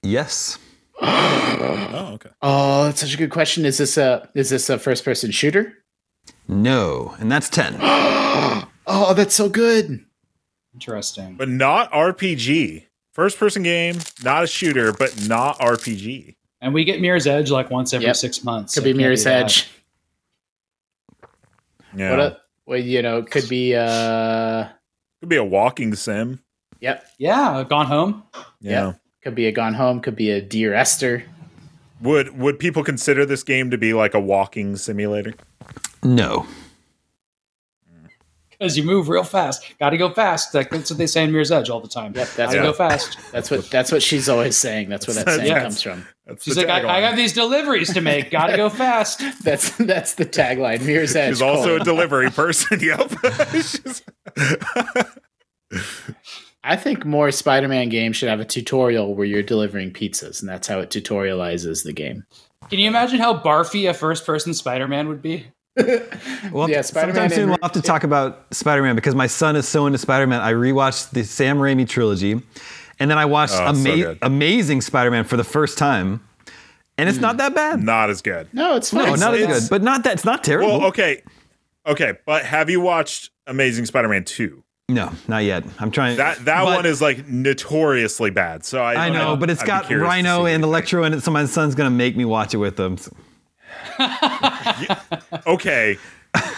Yes. 0.04 0.60
Oh, 1.02 2.12
okay. 2.16 2.30
Oh, 2.42 2.86
that's 2.86 3.02
such 3.02 3.14
a 3.14 3.18
good 3.18 3.32
question. 3.32 3.66
Is 3.66 3.78
this 3.78 3.98
a 3.98 4.30
is 4.34 4.50
this 4.50 4.70
a 4.70 4.78
first 4.80 5.04
person 5.06 5.32
shooter? 5.32 5.74
No. 6.48 7.16
And 7.20 7.32
that's 7.32 7.50
10. 7.50 7.78
oh, 7.82 9.14
that's 9.16 9.36
so 9.36 9.50
good. 9.50 10.06
Interesting. 10.74 11.36
But 11.36 11.50
not 11.50 11.92
RPG. 11.92 12.86
First 13.14 13.38
person 13.38 13.62
game, 13.64 13.98
not 14.24 14.44
a 14.44 14.48
shooter, 14.48 14.92
but 14.92 15.28
not 15.28 15.60
RPG. 15.60 16.36
And 16.62 16.74
we 16.74 16.84
get 16.84 17.00
Mirror's 17.00 17.28
Edge 17.28 17.52
like 17.52 17.70
once 17.70 17.94
every 17.94 18.08
Yep. 18.08 18.16
six 18.16 18.44
months. 18.44 18.74
Could 18.74 18.82
so 18.82 18.86
be 18.86 18.94
Mirror's 18.94 19.24
that. 19.26 19.44
Edge. 19.44 19.70
Yeah. 21.96 22.10
What 22.10 22.20
a, 22.20 22.38
well, 22.66 22.80
you 22.80 23.02
know, 23.04 23.20
it 23.20 23.30
could 23.30 23.48
be 23.48 23.76
uh 23.76 24.68
Could 25.20 25.30
be 25.30 25.36
a 25.36 25.44
walking 25.44 25.94
sim. 25.96 26.40
yep, 26.80 27.06
Yeah, 27.20 27.64
Gone 27.70 27.86
Home. 27.86 28.24
Yeah. 28.62 28.88
Yep. 28.88 29.00
Could 29.24 29.36
be 29.36 29.48
a 29.48 29.52
Gone 29.52 29.74
Home, 29.74 30.00
could 30.02 30.16
be 30.16 30.30
a 30.32 30.42
Dear 30.42 30.74
Esther. 30.74 31.24
Would 32.02 32.38
would 32.38 32.60
people 32.60 32.84
consider 32.84 33.26
this 33.26 33.44
game 33.44 33.72
to 33.72 33.78
be 33.78 33.94
like 33.94 34.14
a 34.14 34.20
walking 34.20 34.76
simulator? 34.76 35.34
No. 36.04 36.46
Because 38.52 38.78
you 38.78 38.84
move 38.84 39.10
real 39.10 39.24
fast. 39.24 39.74
Got 39.80 39.90
to 39.92 39.98
go 39.98 40.14
fast. 40.14 40.54
Like, 40.54 40.70
that's 40.70 40.90
what 40.90 40.98
they 40.98 41.08
say 41.08 41.24
in 41.24 41.32
Mirror's 41.32 41.52
Edge 41.52 41.70
all 41.70 41.82
the 41.82 41.88
time. 41.88 42.14
Yep, 42.16 42.28
Got 42.28 42.36
that's 42.38 42.52
to 42.52 42.58
Yeah. 42.58 42.64
go 42.64 42.74
fast. 42.74 43.18
that's 43.32 43.50
what 43.52 43.70
that's 43.70 43.92
what 43.92 44.02
she's 44.04 44.30
always 44.30 44.56
saying. 44.58 44.90
That's 44.90 45.06
where 45.08 45.16
that 45.16 45.28
saying 45.28 45.48
Yeah. 45.48 45.62
comes 45.64 45.82
from. 45.82 46.06
That's 46.26 46.44
She's 46.46 46.56
like, 46.56 46.68
I, 46.70 46.98
I 46.98 47.02
have 47.02 47.18
these 47.18 47.34
deliveries 47.34 47.94
to 47.94 48.00
make. 48.02 48.32
Got 48.32 48.48
to 48.48 48.56
go 48.58 48.70
fast. 48.70 49.22
That's 49.44 49.76
that's 49.78 50.14
the 50.14 50.26
tagline. 50.26 50.82
Mirror's 50.86 51.14
Edge. 51.16 51.34
She's 51.34 51.42
also 51.42 51.76
a 51.76 51.80
delivery 51.84 52.30
person. 52.30 52.80
Yep. 52.84 53.12
She's- 56.64 56.80
I 56.80 56.82
think 56.82 57.06
more 57.06 57.32
Spider-Man 57.32 57.90
games 57.90 58.16
should 58.16 58.30
have 58.30 58.40
a 58.40 58.46
tutorial 58.46 59.16
where 59.16 59.26
you're 59.26 59.44
delivering 59.44 59.92
pizzas, 59.92 60.40
and 60.42 60.50
that's 60.50 60.68
how 60.68 60.80
it 60.80 60.90
tutorializes 60.90 61.84
the 61.84 61.94
game. 61.94 62.26
Can 62.70 62.80
you 62.80 62.88
imagine 62.88 63.20
how 63.20 63.38
barfy 63.38 63.90
a 63.90 63.94
first 63.94 64.26
person 64.26 64.54
Spider 64.54 64.88
Man 64.88 65.08
would 65.10 65.22
be? 65.22 65.48
Well, 66.52 66.70
Yeah, 66.70 66.76
yeah, 66.78 66.82
Spider-Man 66.82 67.16
sometime 67.16 67.30
soon 67.36 67.50
we'll 67.50 67.58
have 67.64 67.72
to 67.72 67.82
talk 67.82 68.04
about 68.04 68.46
Spider-Man 68.54 68.96
because 68.96 69.16
my 69.16 69.28
son 69.28 69.56
is 69.56 69.68
so 69.68 69.86
into 69.88 69.98
Spider-Man. 69.98 70.40
I 70.42 70.54
rewatched 70.54 71.12
the 71.12 71.24
Sam 71.24 71.58
Raimi 71.58 71.88
trilogy, 71.88 72.40
and 73.00 73.10
then 73.10 73.18
I 73.18 73.26
watched 73.26 73.54
Oh, 73.56 73.68
Ama- 73.68 73.84
good. 73.96 74.18
Amazing 74.22 74.82
Spider-Man 74.82 75.24
for 75.24 75.36
the 75.38 75.44
first 75.44 75.78
time, 75.78 76.22
and 76.98 77.10
it's 77.10 77.18
not 77.20 77.36
mm. 77.36 77.38
that 77.40 77.56
bad. 77.56 77.82
not 77.82 78.10
as 78.10 78.22
good. 78.22 78.48
No, 78.54 78.76
it's 78.76 78.92
fine. 78.92 79.06
no, 79.06 79.16
not 79.16 79.34
as 79.34 79.48
good, 79.48 79.70
but 79.70 79.82
not 79.82 80.04
that. 80.04 80.14
It's 80.14 80.26
not 80.26 80.44
terrible. 80.44 80.80
Well, 80.80 80.88
okay. 80.90 81.24
Okay, 81.88 82.14
but 82.26 82.46
have 82.46 82.70
you 82.70 82.80
watched 82.80 83.32
Amazing 83.48 83.86
Spider-Man 83.88 84.24
2? 84.26 84.63
No, 84.90 85.12
not 85.28 85.44
yet. 85.46 85.64
I'm 85.80 85.92
trying. 85.92 86.18
That 86.18 86.44
that 86.46 86.64
but- 86.66 86.76
one 86.76 86.86
is 86.86 87.02
like 87.02 87.28
notoriously 87.28 88.32
bad. 88.32 88.66
So 88.66 88.82
I 88.84 89.08
I 89.08 89.10
know, 89.10 89.32
I'd- 89.34 89.40
but 89.40 89.50
it's 89.50 89.62
I'd 89.62 89.68
got 89.68 89.90
Rhino 89.90 90.46
and. 90.46 90.64
Electro 90.64 91.04
in 91.04 91.14
it, 91.14 91.22
so 91.22 91.32
my 91.32 91.46
son's 91.46 91.74
gonna 91.76 91.90
make 91.90 92.16
me 92.18 92.26
watch 92.26 92.54
it 92.54 92.58
with 92.58 92.76
them. 92.76 92.98
Okay. 95.48 95.98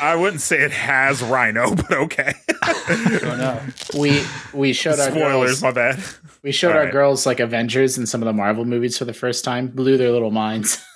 I 0.02 0.16
wouldn't 0.16 0.42
say 0.42 0.62
it 0.62 0.72
has 0.72 1.22
Rhino, 1.22 1.76
but 1.76 1.92
okay. 1.92 2.34
I 2.64 3.36
don't 3.38 4.00
we 4.00 4.22
we 4.54 4.72
showed 4.74 5.00
our 5.00 5.12
Spoilers, 5.12 5.62
girls, 5.62 5.62
my 5.64 5.72
bad. 5.72 6.00
we 6.44 6.52
showed 6.54 6.72
All 6.72 6.78
our 6.78 6.84
right. 6.86 6.92
girls 6.94 7.26
like 7.26 7.40
Avengers 7.42 7.98
and 7.98 8.08
some 8.08 8.22
of 8.22 8.26
the 8.26 8.32
Marvel 8.34 8.64
movies 8.64 8.98
for 8.98 9.04
the 9.06 9.14
first 9.14 9.44
time. 9.44 9.68
Blew 9.68 9.98
their 9.98 10.12
little 10.12 10.32
minds. 10.32 10.84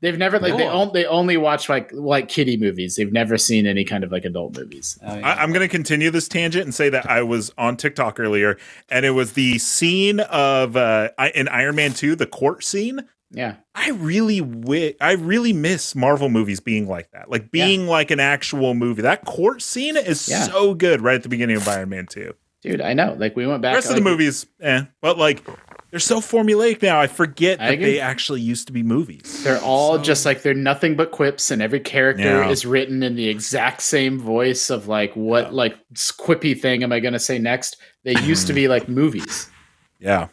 They've 0.00 0.18
never 0.18 0.38
like 0.38 0.56
they, 0.56 0.64
Cool. 0.64 0.68
on, 0.68 0.92
they 0.92 1.06
only 1.06 1.36
watch 1.36 1.68
like 1.68 1.90
like 1.92 2.28
kiddie 2.28 2.56
movies. 2.56 2.96
They've 2.96 3.12
never 3.12 3.38
seen 3.38 3.66
any 3.66 3.84
kind 3.84 4.04
of 4.04 4.12
like 4.12 4.24
adult 4.24 4.56
movies. 4.56 4.98
Oh, 5.02 5.16
yeah. 5.16 5.26
I, 5.26 5.42
I'm 5.42 5.50
going 5.50 5.60
to 5.60 5.68
continue 5.68 6.10
this 6.10 6.28
tangent 6.28 6.64
and 6.64 6.74
say 6.74 6.88
that 6.90 7.08
I 7.08 7.22
was 7.22 7.52
on 7.58 7.76
TikTok 7.76 8.20
earlier, 8.20 8.58
and 8.90 9.06
it 9.06 9.10
was 9.10 9.32
the 9.32 9.58
scene 9.58 10.20
of 10.20 10.76
uh, 10.76 11.08
in 11.34 11.48
Iron 11.48 11.76
Man 11.76 11.92
2, 11.92 12.16
the 12.16 12.26
court 12.26 12.64
scene. 12.64 13.00
Yeah, 13.30 13.56
I 13.74 13.90
really 13.90 14.40
wi- 14.40 14.94
I 15.02 15.12
really 15.12 15.52
miss 15.52 15.94
Marvel 15.94 16.30
movies 16.30 16.60
being 16.60 16.88
like 16.88 17.10
that, 17.10 17.30
like 17.30 17.50
being 17.50 17.86
like 17.86 18.10
an 18.10 18.20
actual 18.20 18.72
movie. 18.74 19.02
That 19.02 19.26
court 19.26 19.60
scene 19.60 19.98
is 19.98 20.26
Yeah. 20.30 20.44
so 20.44 20.72
good 20.72 21.02
right 21.02 21.16
at 21.16 21.22
the 21.24 21.28
beginning 21.28 21.56
of 21.56 21.68
Iron 21.68 21.90
Man 21.90 22.06
2. 22.06 22.32
dude, 22.62 22.80
I 22.80 22.94
know. 22.94 23.14
Like 23.18 23.36
we 23.36 23.46
went 23.46 23.60
The 23.60 23.68
back. 23.68 23.74
rest 23.74 23.88
of 23.88 23.96
like, 23.96 24.02
the 24.04 24.10
movies, 24.10 24.46
eh, 24.62 24.84
but 25.02 25.18
like 25.18 25.42
they're 25.90 26.00
so 26.00 26.20
formulaic 26.20 26.82
now. 26.82 27.00
I 27.00 27.06
forget 27.06 27.60
I 27.60 27.66
that 27.68 27.74
agree. 27.74 27.84
they 27.92 28.00
actually 28.00 28.40
used 28.42 28.66
to 28.66 28.72
be 28.72 28.82
movies. 28.82 29.42
They're 29.44 29.60
all 29.62 29.98
just 29.98 30.26
like 30.26 30.42
they're 30.42 30.54
nothing 30.54 30.96
but 30.96 31.10
quips, 31.12 31.50
and 31.50 31.62
every 31.62 31.80
character 31.80 32.22
Yeah. 32.42 32.48
is 32.50 32.66
written 32.66 33.02
in 33.02 33.14
the 33.16 33.28
exact 33.28 33.80
same 33.82 34.18
voice 34.18 34.70
of 34.70 34.88
like 34.88 35.14
what 35.16 35.54
like 35.54 35.76
quippy 35.94 36.58
thing 36.60 36.82
am 36.82 36.92
I 36.92 37.00
going 37.00 37.14
to 37.14 37.18
say 37.18 37.38
next? 37.38 37.76
They 38.04 38.18
used 38.22 38.46
to 38.48 38.52
be 38.52 38.68
like 38.68 38.88
movies. 38.88 39.50
Yeah, 39.98 40.28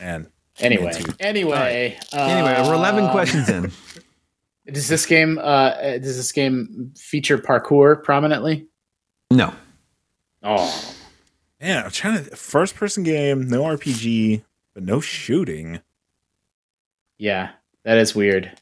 and 0.00 0.26
Anyway, 0.60 0.90
too. 0.92 1.12
anyway, 1.20 1.96
Anyway, 2.12 2.62
we're 2.66 2.74
11 2.74 3.04
uh, 3.04 3.12
questions 3.12 3.48
in. 3.48 3.70
Does 4.72 4.88
this 4.88 5.06
game 5.06 5.38
uh 5.40 5.70
does 5.98 6.16
this 6.18 6.30
game 6.32 6.92
feature 6.94 7.38
parkour 7.38 8.02
prominently? 8.02 8.66
No. 9.30 9.54
Oh, 10.42 10.94
man, 11.60 11.84
I'm 11.84 11.90
trying 11.90 12.22
to 12.24 12.36
first 12.36 12.74
person 12.74 13.02
game, 13.02 13.48
no 13.48 13.62
RPG, 13.62 14.42
but 14.78 14.84
no 14.84 15.00
shooting. 15.00 15.80
Yeah, 17.18 17.50
that 17.84 17.98
is 17.98 18.14
weird. 18.14 18.52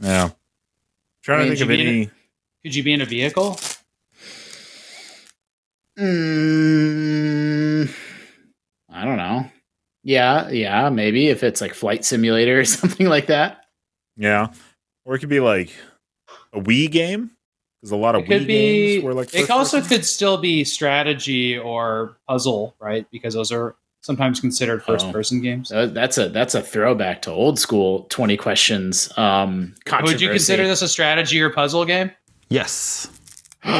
Yeah. 0.00 0.30
Trying 1.22 1.42
I 1.42 1.44
mean, 1.44 1.52
to 1.52 1.58
think 1.58 1.60
of 1.62 1.68
should 1.68 1.68
be 1.68 1.80
in 1.80 1.86
any. 1.86 2.10
Could 2.64 2.74
you 2.74 2.82
be 2.82 2.92
in 2.92 3.00
a 3.02 3.04
vehicle? 3.04 3.56
Mm, 5.96 7.88
I 8.90 9.04
don't 9.04 9.16
know. 9.16 9.48
Yeah, 10.02 10.48
yeah, 10.50 10.88
maybe 10.90 11.28
if 11.28 11.44
it's 11.44 11.60
like 11.60 11.72
flight 11.74 12.04
simulator 12.04 12.58
or 12.58 12.64
something 12.66 13.08
like 13.08 13.26
that. 13.26 13.60
Yeah. 14.16 14.48
Or 15.04 15.14
it 15.14 15.20
could 15.20 15.28
be 15.28 15.38
like 15.38 15.70
a 16.52 16.58
Wii 16.60 16.90
game. 16.90 17.30
There's 17.80 17.92
a 17.92 17.96
lot 17.96 18.16
of 18.16 18.22
It 18.22 18.26
could 18.26 18.42
Wii 18.42 18.46
be. 18.48 18.92
games 18.94 19.04
where 19.04 19.14
like 19.14 19.32
It 19.32 19.48
also 19.50 19.76
person- 19.78 19.88
could 19.98 20.04
still 20.04 20.36
be 20.38 20.64
strategy 20.64 21.56
or 21.56 22.16
puzzle, 22.28 22.74
right? 22.80 23.06
Because 23.12 23.34
those 23.34 23.52
are 23.52 23.76
sometimes 24.06 24.40
considered 24.40 24.80
Oh. 24.82 24.92
first-person 24.92 25.42
games. 25.42 25.68
So 25.68 25.86
that's 25.88 26.16
a 26.16 26.28
that's 26.28 26.54
a 26.54 26.62
throwback 26.62 27.22
to 27.22 27.30
old 27.32 27.58
school 27.58 28.04
twenty 28.08 28.36
questions. 28.36 29.12
Um, 29.18 29.74
Would 30.02 30.20
you 30.20 30.30
consider 30.30 30.66
this 30.66 30.80
a 30.80 30.88
strategy 30.88 31.40
or 31.42 31.50
puzzle 31.50 31.84
game? 31.84 32.12
Yes. 32.48 33.08
wow. 33.64 33.72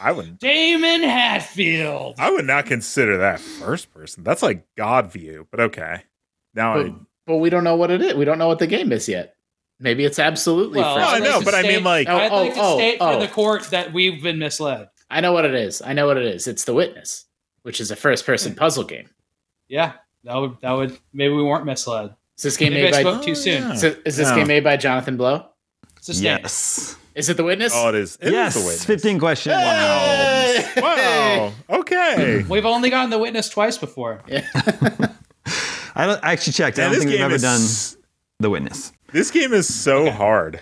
I 0.00 0.12
would 0.12 0.38
Daemon 0.38 1.02
Hatfield. 1.02 2.14
I 2.18 2.30
would 2.30 2.46
not 2.46 2.66
consider 2.66 3.18
that 3.18 3.40
first 3.40 3.92
person. 3.92 4.24
That's 4.24 4.42
like 4.42 4.64
God 4.76 5.12
view, 5.12 5.46
but 5.50 5.60
okay. 5.60 6.02
Now 6.54 6.74
But, 6.74 6.86
I 6.86 6.94
but 7.26 7.36
we 7.36 7.50
don't 7.50 7.64
know 7.64 7.76
what 7.76 7.90
it 7.90 8.00
is. 8.02 8.14
We 8.14 8.24
don't 8.24 8.38
know 8.38 8.48
what 8.48 8.58
the 8.58 8.66
game 8.66 8.92
is 8.92 9.08
yet. 9.08 9.34
Maybe 9.80 10.04
it's 10.04 10.18
absolutely 10.18 10.80
Well, 10.80 10.96
first. 10.96 11.06
No, 11.06 11.08
I 11.08 11.16
I'd 11.16 11.20
like 11.20 11.30
know, 11.30 11.38
to 11.40 11.44
but 11.44 11.54
I 11.54 11.62
mean, 11.62 11.84
like- 11.84 12.08
Oh, 12.08 12.16
I'd 12.16 12.32
like 12.32 12.52
oh, 12.52 12.54
to 12.54 12.60
oh, 12.60 12.76
state 12.76 12.96
oh. 13.00 13.12
for 13.14 13.20
the 13.20 13.28
court 13.32 13.64
that 13.70 13.92
we've 13.92 14.22
been 14.22 14.38
misled. 14.38 14.88
I 15.10 15.20
know 15.20 15.32
what 15.32 15.44
it 15.44 15.54
is. 15.54 15.82
I 15.82 15.92
know 15.92 16.06
what 16.06 16.16
it 16.16 16.26
is. 16.26 16.46
It's 16.46 16.64
The 16.64 16.74
Witness, 16.74 17.26
which 17.62 17.80
is 17.80 17.90
a 17.90 17.96
first 17.96 18.26
person 18.26 18.52
hmm. 18.52 18.58
puzzle 18.58 18.84
game. 18.84 19.08
Yeah, 19.68 19.92
that 20.24 20.36
would 20.36 20.56
that 20.60 20.72
would 20.72 20.98
maybe 21.12 21.34
we 21.34 21.42
weren't 21.42 21.64
misled. 21.64 22.14
Is 22.36 22.42
this 22.42 22.56
game 22.56 22.72
Maybe 22.72 22.88
I 22.88 22.90
made 22.90 23.04
by 23.04 23.24
too 23.24 23.30
Oh, 23.30 23.34
soon. 23.34 23.62
yeah. 23.62 23.72
is, 23.72 23.82
this 23.82 24.18
Yeah. 24.18 24.34
game 24.34 24.48
made 24.48 24.64
by 24.64 24.76
Jonathan 24.76 25.16
Blow? 25.16 25.46
Sustain. 26.00 26.40
Yes. 26.42 26.96
Is 27.14 27.28
it 27.28 27.36
The 27.36 27.44
Witness? 27.44 27.72
Oh, 27.74 27.90
it 27.90 27.94
is. 27.94 28.16
It 28.20 28.28
is 28.28 28.32
yes. 28.32 28.54
the 28.54 28.60
witness. 28.60 28.84
15 28.84 29.18
questions. 29.20 29.54
Hey! 29.54 30.72
Wow. 30.76 31.52
Okay. 31.70 32.42
We've 32.48 32.66
only 32.66 32.90
gotten 32.90 33.10
the 33.10 33.18
witness 33.18 33.48
twice 33.48 33.78
before. 33.78 34.20
I, 35.94 36.06
don't, 36.06 36.24
I 36.24 36.32
actually 36.32 36.54
checked. 36.54 36.78
I 36.78 36.88
don't 36.88 36.98
think 36.98 37.10
we've 37.10 37.20
ever 37.20 37.36
is 37.36 37.42
done 37.42 38.02
The 38.40 38.50
Witness. 38.50 38.92
This 39.12 39.30
game 39.30 39.52
is 39.52 39.72
so 39.72 40.10
hard. 40.10 40.60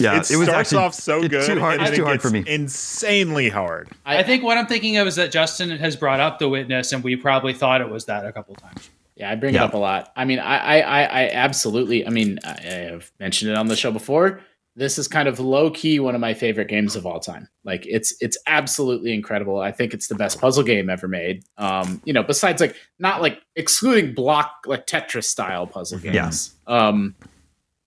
Yeah, 0.00 0.18
it, 0.18 0.24
starts 0.26 0.48
actually- 0.50 0.78
off 0.78 0.94
so 0.94 1.18
it's 1.18 1.28
good. 1.28 1.46
Too 1.46 1.60
hard. 1.60 1.78
and 1.80 1.86
It's 1.88 1.96
too 1.96 2.02
it 2.02 2.06
hard 2.06 2.22
for 2.22 2.30
me. 2.30 2.42
Insanely 2.46 3.48
hard. 3.48 3.88
I, 4.04 4.22
think 4.22 4.42
what 4.42 4.58
I'm 4.58 4.66
thinking 4.66 4.96
of 4.96 5.06
is 5.06 5.16
that 5.16 5.30
Justin 5.32 5.70
has 5.70 5.96
brought 5.96 6.20
up 6.20 6.38
the 6.38 6.48
witness, 6.48 6.92
and 6.92 7.02
we 7.04 7.16
probably 7.16 7.52
thought 7.52 7.80
it 7.80 7.88
was 7.90 8.06
that 8.06 8.24
a 8.24 8.32
couple 8.32 8.54
times. 8.54 8.90
Yeah, 9.16 9.30
I 9.30 9.34
bring 9.34 9.54
Yeah. 9.54 9.62
it 9.62 9.66
up 9.66 9.74
a 9.74 9.78
lot. 9.78 10.12
I 10.16 10.24
mean, 10.24 10.38
I, 10.38 10.56
I, 10.56 10.78
I, 10.80 11.02
I 11.02 11.30
absolutely. 11.30 12.06
I 12.06 12.10
mean, 12.10 12.38
I, 12.44 12.50
I 12.50 12.70
have 12.90 13.10
mentioned 13.20 13.50
it 13.50 13.56
on 13.56 13.68
the 13.68 13.76
show 13.76 13.90
before. 13.90 14.40
This 14.76 14.98
is 14.98 15.08
kind 15.08 15.28
of 15.28 15.38
low 15.40 15.70
key 15.70 15.98
one 16.00 16.14
of 16.14 16.20
my 16.20 16.32
favorite 16.32 16.68
games 16.68 16.94
of 16.96 17.04
all 17.04 17.18
time. 17.20 17.48
Like, 17.64 17.84
it's 17.86 18.14
it's 18.20 18.38
absolutely 18.46 19.12
incredible. 19.12 19.60
I 19.60 19.72
think 19.72 19.92
it's 19.92 20.06
the 20.06 20.14
best 20.14 20.40
puzzle 20.40 20.62
game 20.62 20.88
ever 20.88 21.06
made. 21.08 21.42
Um, 21.58 22.00
you 22.04 22.12
know, 22.12 22.22
besides 22.22 22.60
like 22.62 22.76
not 22.98 23.20
like 23.20 23.40
excluding 23.56 24.14
block 24.14 24.52
like 24.66 24.86
Tetris 24.86 25.24
style 25.24 25.66
puzzle 25.66 25.98
Yeah. 26.00 26.12
games. 26.12 26.54
Um, 26.66 27.14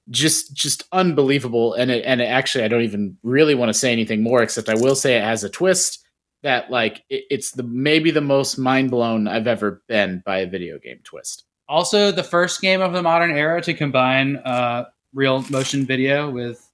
just 0.09 0.53
just 0.53 0.83
unbelievable. 0.91 1.73
And 1.73 1.91
it 1.91 2.03
and 2.05 2.21
it 2.21 2.25
actually, 2.25 2.63
I 2.63 2.67
don't 2.67 2.83
even 2.83 3.17
really 3.23 3.55
want 3.55 3.69
to 3.69 3.73
say 3.73 3.91
anything 3.91 4.23
more 4.23 4.43
except 4.43 4.69
I 4.69 4.75
will 4.75 4.95
say 4.95 5.17
it 5.17 5.23
has 5.23 5.43
a 5.43 5.49
twist 5.49 6.05
that 6.43 6.69
like 6.69 7.03
it, 7.09 7.25
it's 7.29 7.51
the 7.51 7.63
maybe 7.63 8.11
the 8.11 8.21
most 8.21 8.57
mind 8.57 8.91
blown 8.91 9.27
I've 9.27 9.47
ever 9.47 9.81
been 9.87 10.21
by 10.25 10.39
a 10.39 10.47
video 10.47 10.77
game 10.79 10.99
twist. 11.03 11.45
Also, 11.69 12.11
the 12.11 12.23
first 12.23 12.61
game 12.61 12.81
of 12.81 12.93
the 12.93 13.01
modern 13.01 13.31
era 13.31 13.61
to 13.61 13.73
combine 13.73 14.35
uh, 14.37 14.85
real 15.13 15.45
motion 15.49 15.85
video 15.85 16.29
with 16.29 16.69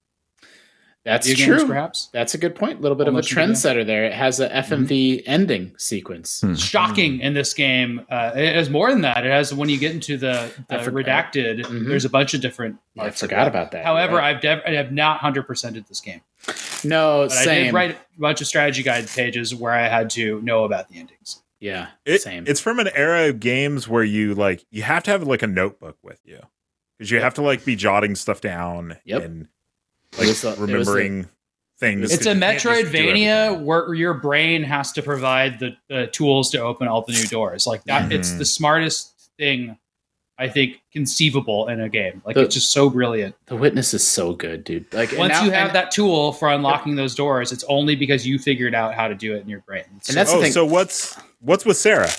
That's 1.05 1.27
video 1.27 1.45
true. 1.45 1.57
games, 1.59 1.67
perhaps. 1.69 2.09
That's 2.11 2.33
a 2.33 2.37
good 2.37 2.55
point. 2.55 2.79
A 2.79 2.81
little 2.81 2.95
bit 2.97 3.07
of 3.07 3.13
a 3.13 3.17
Almost 3.17 3.31
video. 3.33 3.45
trendsetter 3.53 3.85
there. 3.85 4.03
It 4.05 4.13
has 4.13 4.39
a 4.41 4.49
FMV 4.49 5.23
ending 5.25 5.73
sequence. 5.77 6.41
Hmm. 6.41 6.55
Shocking 6.55 7.21
in 7.21 7.33
this 7.33 7.53
game. 7.53 8.05
Uh, 8.11 8.31
it 8.35 8.53
has 8.55 8.69
more 8.69 8.91
than 8.91 9.01
that. 9.01 9.25
It 9.25 9.31
has 9.31 9.53
when 9.53 9.69
you 9.69 9.77
get 9.77 9.93
into 9.93 10.17
the, 10.17 10.51
the 10.67 10.79
forgot. 10.79 11.33
redacted. 11.33 11.61
Mhm. 11.65 11.87
There's 11.87 12.03
a 12.05 12.09
bunch 12.09 12.33
of 12.33 12.41
different. 12.41 12.77
Yeah, 12.95 13.03
I 13.03 13.05
parts 13.05 13.23
of 13.23 13.29
forgot 13.29 13.43
that. 13.43 13.47
about 13.47 13.71
that. 13.71 13.85
However, 13.85 14.17
right. 14.17 14.35
I've 14.35 14.41
dev- 14.41 14.61
I 14.67 14.71
have 14.71 14.91
not 14.91 15.19
hundred 15.19 15.47
percented 15.47 15.87
this 15.87 16.01
game, 16.01 16.19
no, 16.83 17.27
but 17.29 17.37
I 17.37 17.45
did 17.45 17.73
write 17.73 17.91
a 17.91 18.19
bunch 18.19 18.41
of 18.41 18.47
strategy 18.47 18.83
guide 18.83 19.07
pages 19.07 19.55
where 19.55 19.71
I 19.71 19.87
had 19.87 20.09
to 20.11 20.41
know 20.41 20.65
about 20.65 20.89
the 20.89 20.99
endings. 20.99 21.41
yeah, 21.61 21.87
It, 22.05 22.21
same. 22.21 22.43
It's 22.47 22.59
from 22.59 22.77
an 22.79 22.89
era 22.93 23.29
of 23.29 23.39
games 23.39 23.87
where 23.87 24.03
you 24.03 24.35
like 24.35 24.65
you 24.69 24.81
have 24.83 25.03
to 25.03 25.11
have 25.11 25.23
like 25.23 25.43
a 25.43 25.47
notebook 25.47 25.97
with 26.03 26.19
you 26.25 26.39
because 26.97 27.09
you 27.09 27.19
have 27.21 27.35
to 27.35 27.41
like 27.41 27.63
be 27.65 27.75
jotting 27.77 28.15
stuff 28.15 28.41
down 28.41 28.97
Yep. 29.05 29.23
and 29.23 29.41
It 29.43 29.47
like 30.18 30.28
was 30.28 30.41
the- 30.41 30.49
it 30.49 30.57
was 30.57 30.57
the- 30.57 30.64
remembering 30.93 31.30
things. 31.80 32.12
It's 32.14 32.26
a 32.26 32.34
you 32.34 32.39
can't 32.39 32.60
just 32.60 32.66
do 32.66 32.97
Metroidvania 32.97 33.62
where 33.64 33.93
your 33.93 34.14
brain 34.14 34.64
has 34.64 34.91
to 34.93 35.01
provide 35.01 35.60
the, 35.60 35.76
the 35.88 36.07
tools 36.07 36.49
to 36.51 36.60
open 36.62 36.88
all 36.88 37.03
the 37.03 37.14
new 37.14 37.26
doors. 37.26 37.66
Like 37.66 37.84
that, 37.86 38.12
it's 38.12 38.32
Mhm. 38.32 38.38
the 38.39 38.45
smartest 38.45 39.14
thing 39.38 39.78
I 40.38 40.47
think 40.47 40.82
conceivable 40.93 41.68
in 41.68 41.80
a 41.82 41.89
game. 41.89 42.22
Like 42.26 42.36
The- 42.36 42.43
it's 42.43 42.55
just 42.55 42.72
so 42.72 42.89
brilliant. 42.89 43.36
the 43.47 43.55
witness 43.57 43.93
is 43.93 44.05
so 44.07 44.34
good, 44.34 44.64
dude. 44.64 44.86
Like 44.93 45.12
Once 45.18 45.34
now- 45.34 45.43
you 45.45 45.51
have 45.51 45.68
and- 45.68 45.76
that 45.76 45.91
tool 45.91 46.32
for 46.34 46.49
unlocking 46.49 46.95
those 46.95 47.14
doors, 47.16 47.51
it's 47.51 47.64
only 47.70 47.95
because 47.95 48.26
you 48.28 48.39
figured 48.39 48.74
out 48.76 48.93
how 48.93 49.07
to 49.10 49.16
do 49.16 49.36
it 49.36 49.41
in 49.41 49.49
your 49.49 49.60
brain. 49.62 49.84
It's 49.97 50.10
And 50.10 50.14
so- 50.14 50.14
that's 50.16 50.32
the 50.32 50.38
Oh, 50.38 50.41
thing. 50.41 50.51
so 50.51 50.66
what's 50.66 51.16
what's 51.41 51.66
with 51.66 51.78
Sarah? 51.78 52.10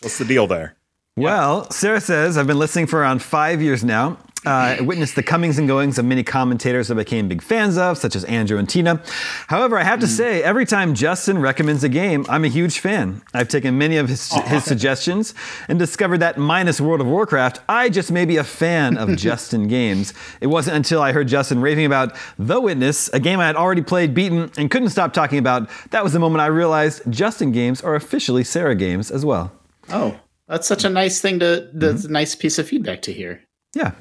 What's 0.00 0.18
the 0.18 0.24
deal 0.26 0.46
there? 0.46 0.74
Well, 1.16 1.70
Sarah 1.70 2.00
says, 2.00 2.36
I've 2.38 2.46
been 2.46 2.58
listening 2.58 2.86
for 2.86 3.00
around 3.00 3.22
five 3.22 3.60
years 3.62 3.84
now. 3.84 4.16
Uh, 4.44 4.76
I 4.78 4.80
witnessed 4.80 5.14
the 5.14 5.22
comings 5.22 5.56
and 5.58 5.68
goings 5.68 5.98
of 5.98 6.04
many 6.04 6.24
commentators 6.24 6.90
I 6.90 6.94
became 6.94 7.28
big 7.28 7.40
fans 7.42 7.78
of, 7.78 7.96
such 7.96 8.16
as 8.16 8.24
Andrew 8.24 8.58
and 8.58 8.68
Tina. 8.68 9.00
However, 9.46 9.78
I 9.78 9.84
have 9.84 10.00
to 10.00 10.08
say, 10.08 10.42
every 10.42 10.66
time 10.66 10.94
Justin 10.94 11.38
recommends 11.38 11.84
a 11.84 11.88
game, 11.88 12.26
I'm 12.28 12.44
a 12.44 12.48
huge 12.48 12.80
fan. 12.80 13.22
I've 13.32 13.46
taken 13.46 13.78
many 13.78 13.98
of 13.98 14.08
his, 14.08 14.32
his 14.32 14.64
suggestions 14.64 15.32
and 15.68 15.78
discovered 15.78 16.18
that, 16.18 16.38
minus 16.38 16.80
World 16.80 17.00
of 17.00 17.06
Warcraft, 17.06 17.60
I 17.68 17.88
just 17.88 18.10
may 18.10 18.24
be 18.24 18.36
a 18.36 18.42
fan 18.42 18.96
of 18.96 19.16
Justin 19.16 19.68
games. 19.68 20.12
It 20.40 20.48
wasn't 20.48 20.74
until 20.76 21.00
I 21.00 21.12
heard 21.12 21.28
Justin 21.28 21.60
raving 21.60 21.86
about 21.86 22.16
The 22.36 22.60
Witness, 22.60 23.08
a 23.10 23.20
game 23.20 23.38
I 23.38 23.46
had 23.46 23.54
already 23.54 23.82
played, 23.82 24.12
beaten, 24.12 24.50
and 24.56 24.70
couldn't 24.72 24.88
stop 24.90 25.12
talking 25.12 25.38
about, 25.38 25.70
that 25.90 26.02
was 26.02 26.12
the 26.14 26.18
moment 26.18 26.40
I 26.42 26.46
realized 26.46 27.02
Justin 27.10 27.52
games 27.52 27.80
are 27.80 27.94
officially 27.94 28.42
Sarah 28.42 28.74
games 28.74 29.10
as 29.12 29.24
well. 29.24 29.52
oh, 29.90 30.18
that's 30.48 30.66
such 30.66 30.84
a 30.84 30.90
nice 30.90 31.20
thing 31.20 31.38
to. 31.38 31.70
That's 31.72 32.02
Mm-hmm. 32.02 32.08
a 32.10 32.12
nice 32.12 32.34
piece 32.34 32.58
of 32.58 32.66
feedback 32.68 33.00
to 33.02 33.12
hear. 33.12 33.40
Yeah. 33.74 33.92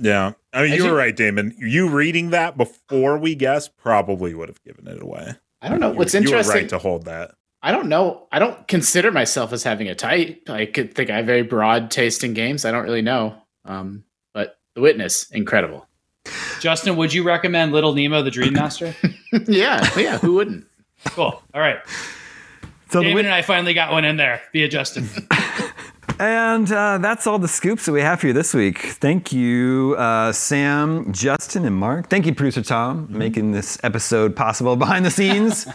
Yeah, 0.00 0.32
I 0.52 0.62
mean 0.62 0.72
As 0.72 0.78
you 0.78 0.84
were 0.90 0.94
right, 0.96 1.14
Daemon. 1.14 1.54
You 1.58 1.88
reading 1.88 2.30
that 2.30 2.56
before 2.56 3.18
we 3.18 3.34
guessed 3.34 3.76
probably 3.76 4.34
would 4.34 4.48
have 4.48 4.62
given 4.64 4.88
it 4.88 5.02
away. 5.02 5.34
I 5.62 5.68
don't 5.68 5.78
know 5.80 5.92
You- 5.92 5.98
what's 5.98 6.14
you 6.14 6.20
interesting. 6.20 6.54
were 6.54 6.60
right 6.62 6.68
to 6.70 6.78
hold 6.78 7.04
that. 7.04 7.32
I 7.62 7.72
don't 7.72 7.88
know. 7.90 8.26
I 8.32 8.38
don't 8.38 8.66
consider 8.66 9.12
myself 9.12 9.52
as 9.52 9.62
having 9.64 9.88
a 9.88 9.94
type. 9.94 10.48
I 10.48 10.64
could 10.64 10.94
think 10.94 11.10
I 11.10 11.16
have 11.18 11.26
very 11.26 11.42
broad 11.42 11.90
taste 11.90 12.24
in 12.24 12.32
games. 12.32 12.64
I 12.64 12.70
don't 12.70 12.84
really 12.84 13.02
know. 13.02 13.34
Um, 13.66 14.04
but 14.32 14.58
The 14.74 14.80
Witness, 14.80 15.30
incredible. 15.30 15.86
Justin, 16.60 16.96
would 16.96 17.12
you 17.12 17.22
recommend 17.22 17.72
Little 17.72 17.94
Nemo, 17.94 18.22
the 18.22 18.30
Dream 18.30 18.54
Master? 18.54 18.94
yeah, 19.46 19.86
yeah. 19.98 20.16
Who 20.18 20.34
wouldn't? 20.36 20.64
cool. 21.08 21.42
All 21.54 21.60
right. 21.60 21.80
So 22.90 22.98
the 23.00 23.04
Daemon 23.04 23.14
wit- 23.16 23.24
and 23.26 23.34
I 23.34 23.42
finally 23.42 23.74
got 23.74 23.92
one 23.92 24.04
in 24.06 24.16
there 24.16 24.40
via 24.52 24.68
Justin. 24.68 25.08
And 26.20 26.70
uh, 26.70 26.98
that's 26.98 27.26
all 27.26 27.38
the 27.38 27.48
scoops 27.48 27.86
that 27.86 27.92
we 27.92 28.02
have 28.02 28.20
for 28.20 28.26
you 28.26 28.34
this 28.34 28.52
week. 28.52 28.78
Thank 28.78 29.32
you, 29.32 29.96
uh, 29.96 30.32
Sam, 30.32 31.10
Justin, 31.14 31.64
and 31.64 31.74
Mark. 31.74 32.10
Thank 32.10 32.26
you, 32.26 32.34
producer 32.34 32.60
Tom, 32.60 33.06
making 33.08 33.52
this 33.52 33.78
episode 33.82 34.36
possible 34.36 34.76
behind 34.84 35.06
the 35.06 35.10
scenes. 35.10 35.66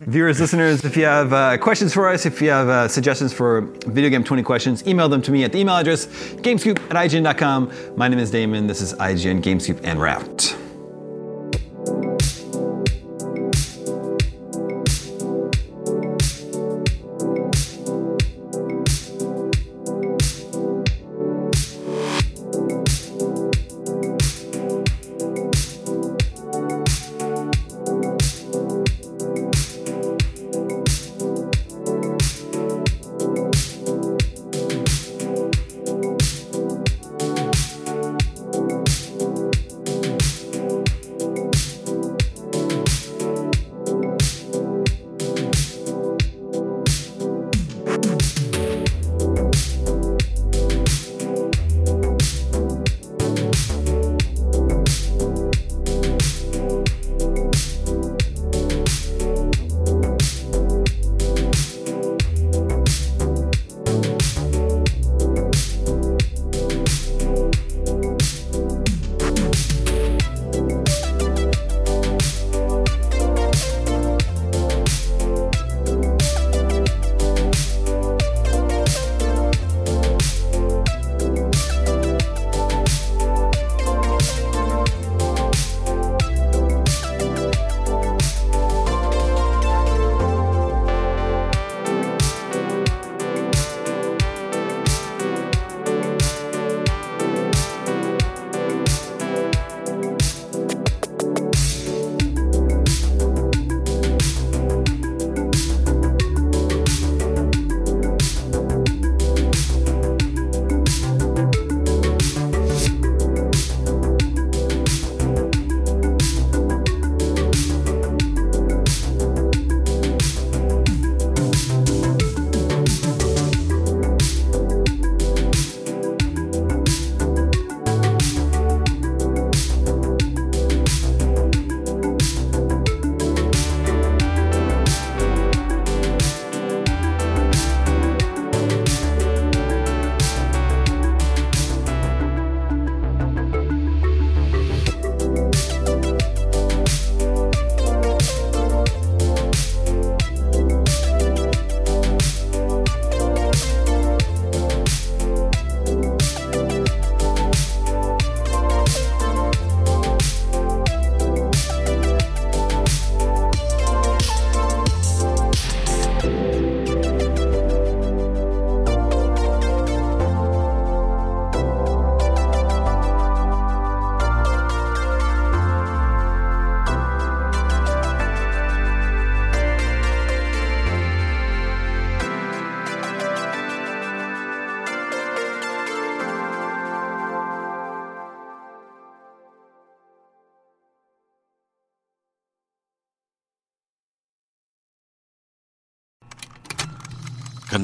Viewers, 0.00 0.40
listeners, 0.40 0.84
if 0.84 0.94
you 0.94 1.06
have 1.06 1.32
uh, 1.32 1.56
questions 1.56 1.94
for 1.94 2.06
us, 2.06 2.26
if 2.26 2.42
you 2.42 2.50
have 2.50 2.68
uh, 2.68 2.86
suggestions 2.86 3.32
for 3.32 3.62
video 3.86 4.10
game 4.10 4.22
20 4.22 4.42
questions, 4.42 4.86
email 4.86 5.08
them 5.08 5.22
to 5.22 5.30
me 5.32 5.42
at 5.44 5.52
the 5.52 5.58
email 5.58 5.76
address 5.76 6.04
gamescoop 6.34 6.78
at 6.90 7.10
ign.com. 7.10 7.72
My 7.96 8.08
name 8.08 8.18
is 8.18 8.30
Daemon. 8.30 8.66
This 8.66 8.82
is 8.82 8.92
IGN 8.92 9.42
Game 9.42 9.58
Scoop 9.58 9.80
and 9.84 9.98
Wrapped. 9.98 10.67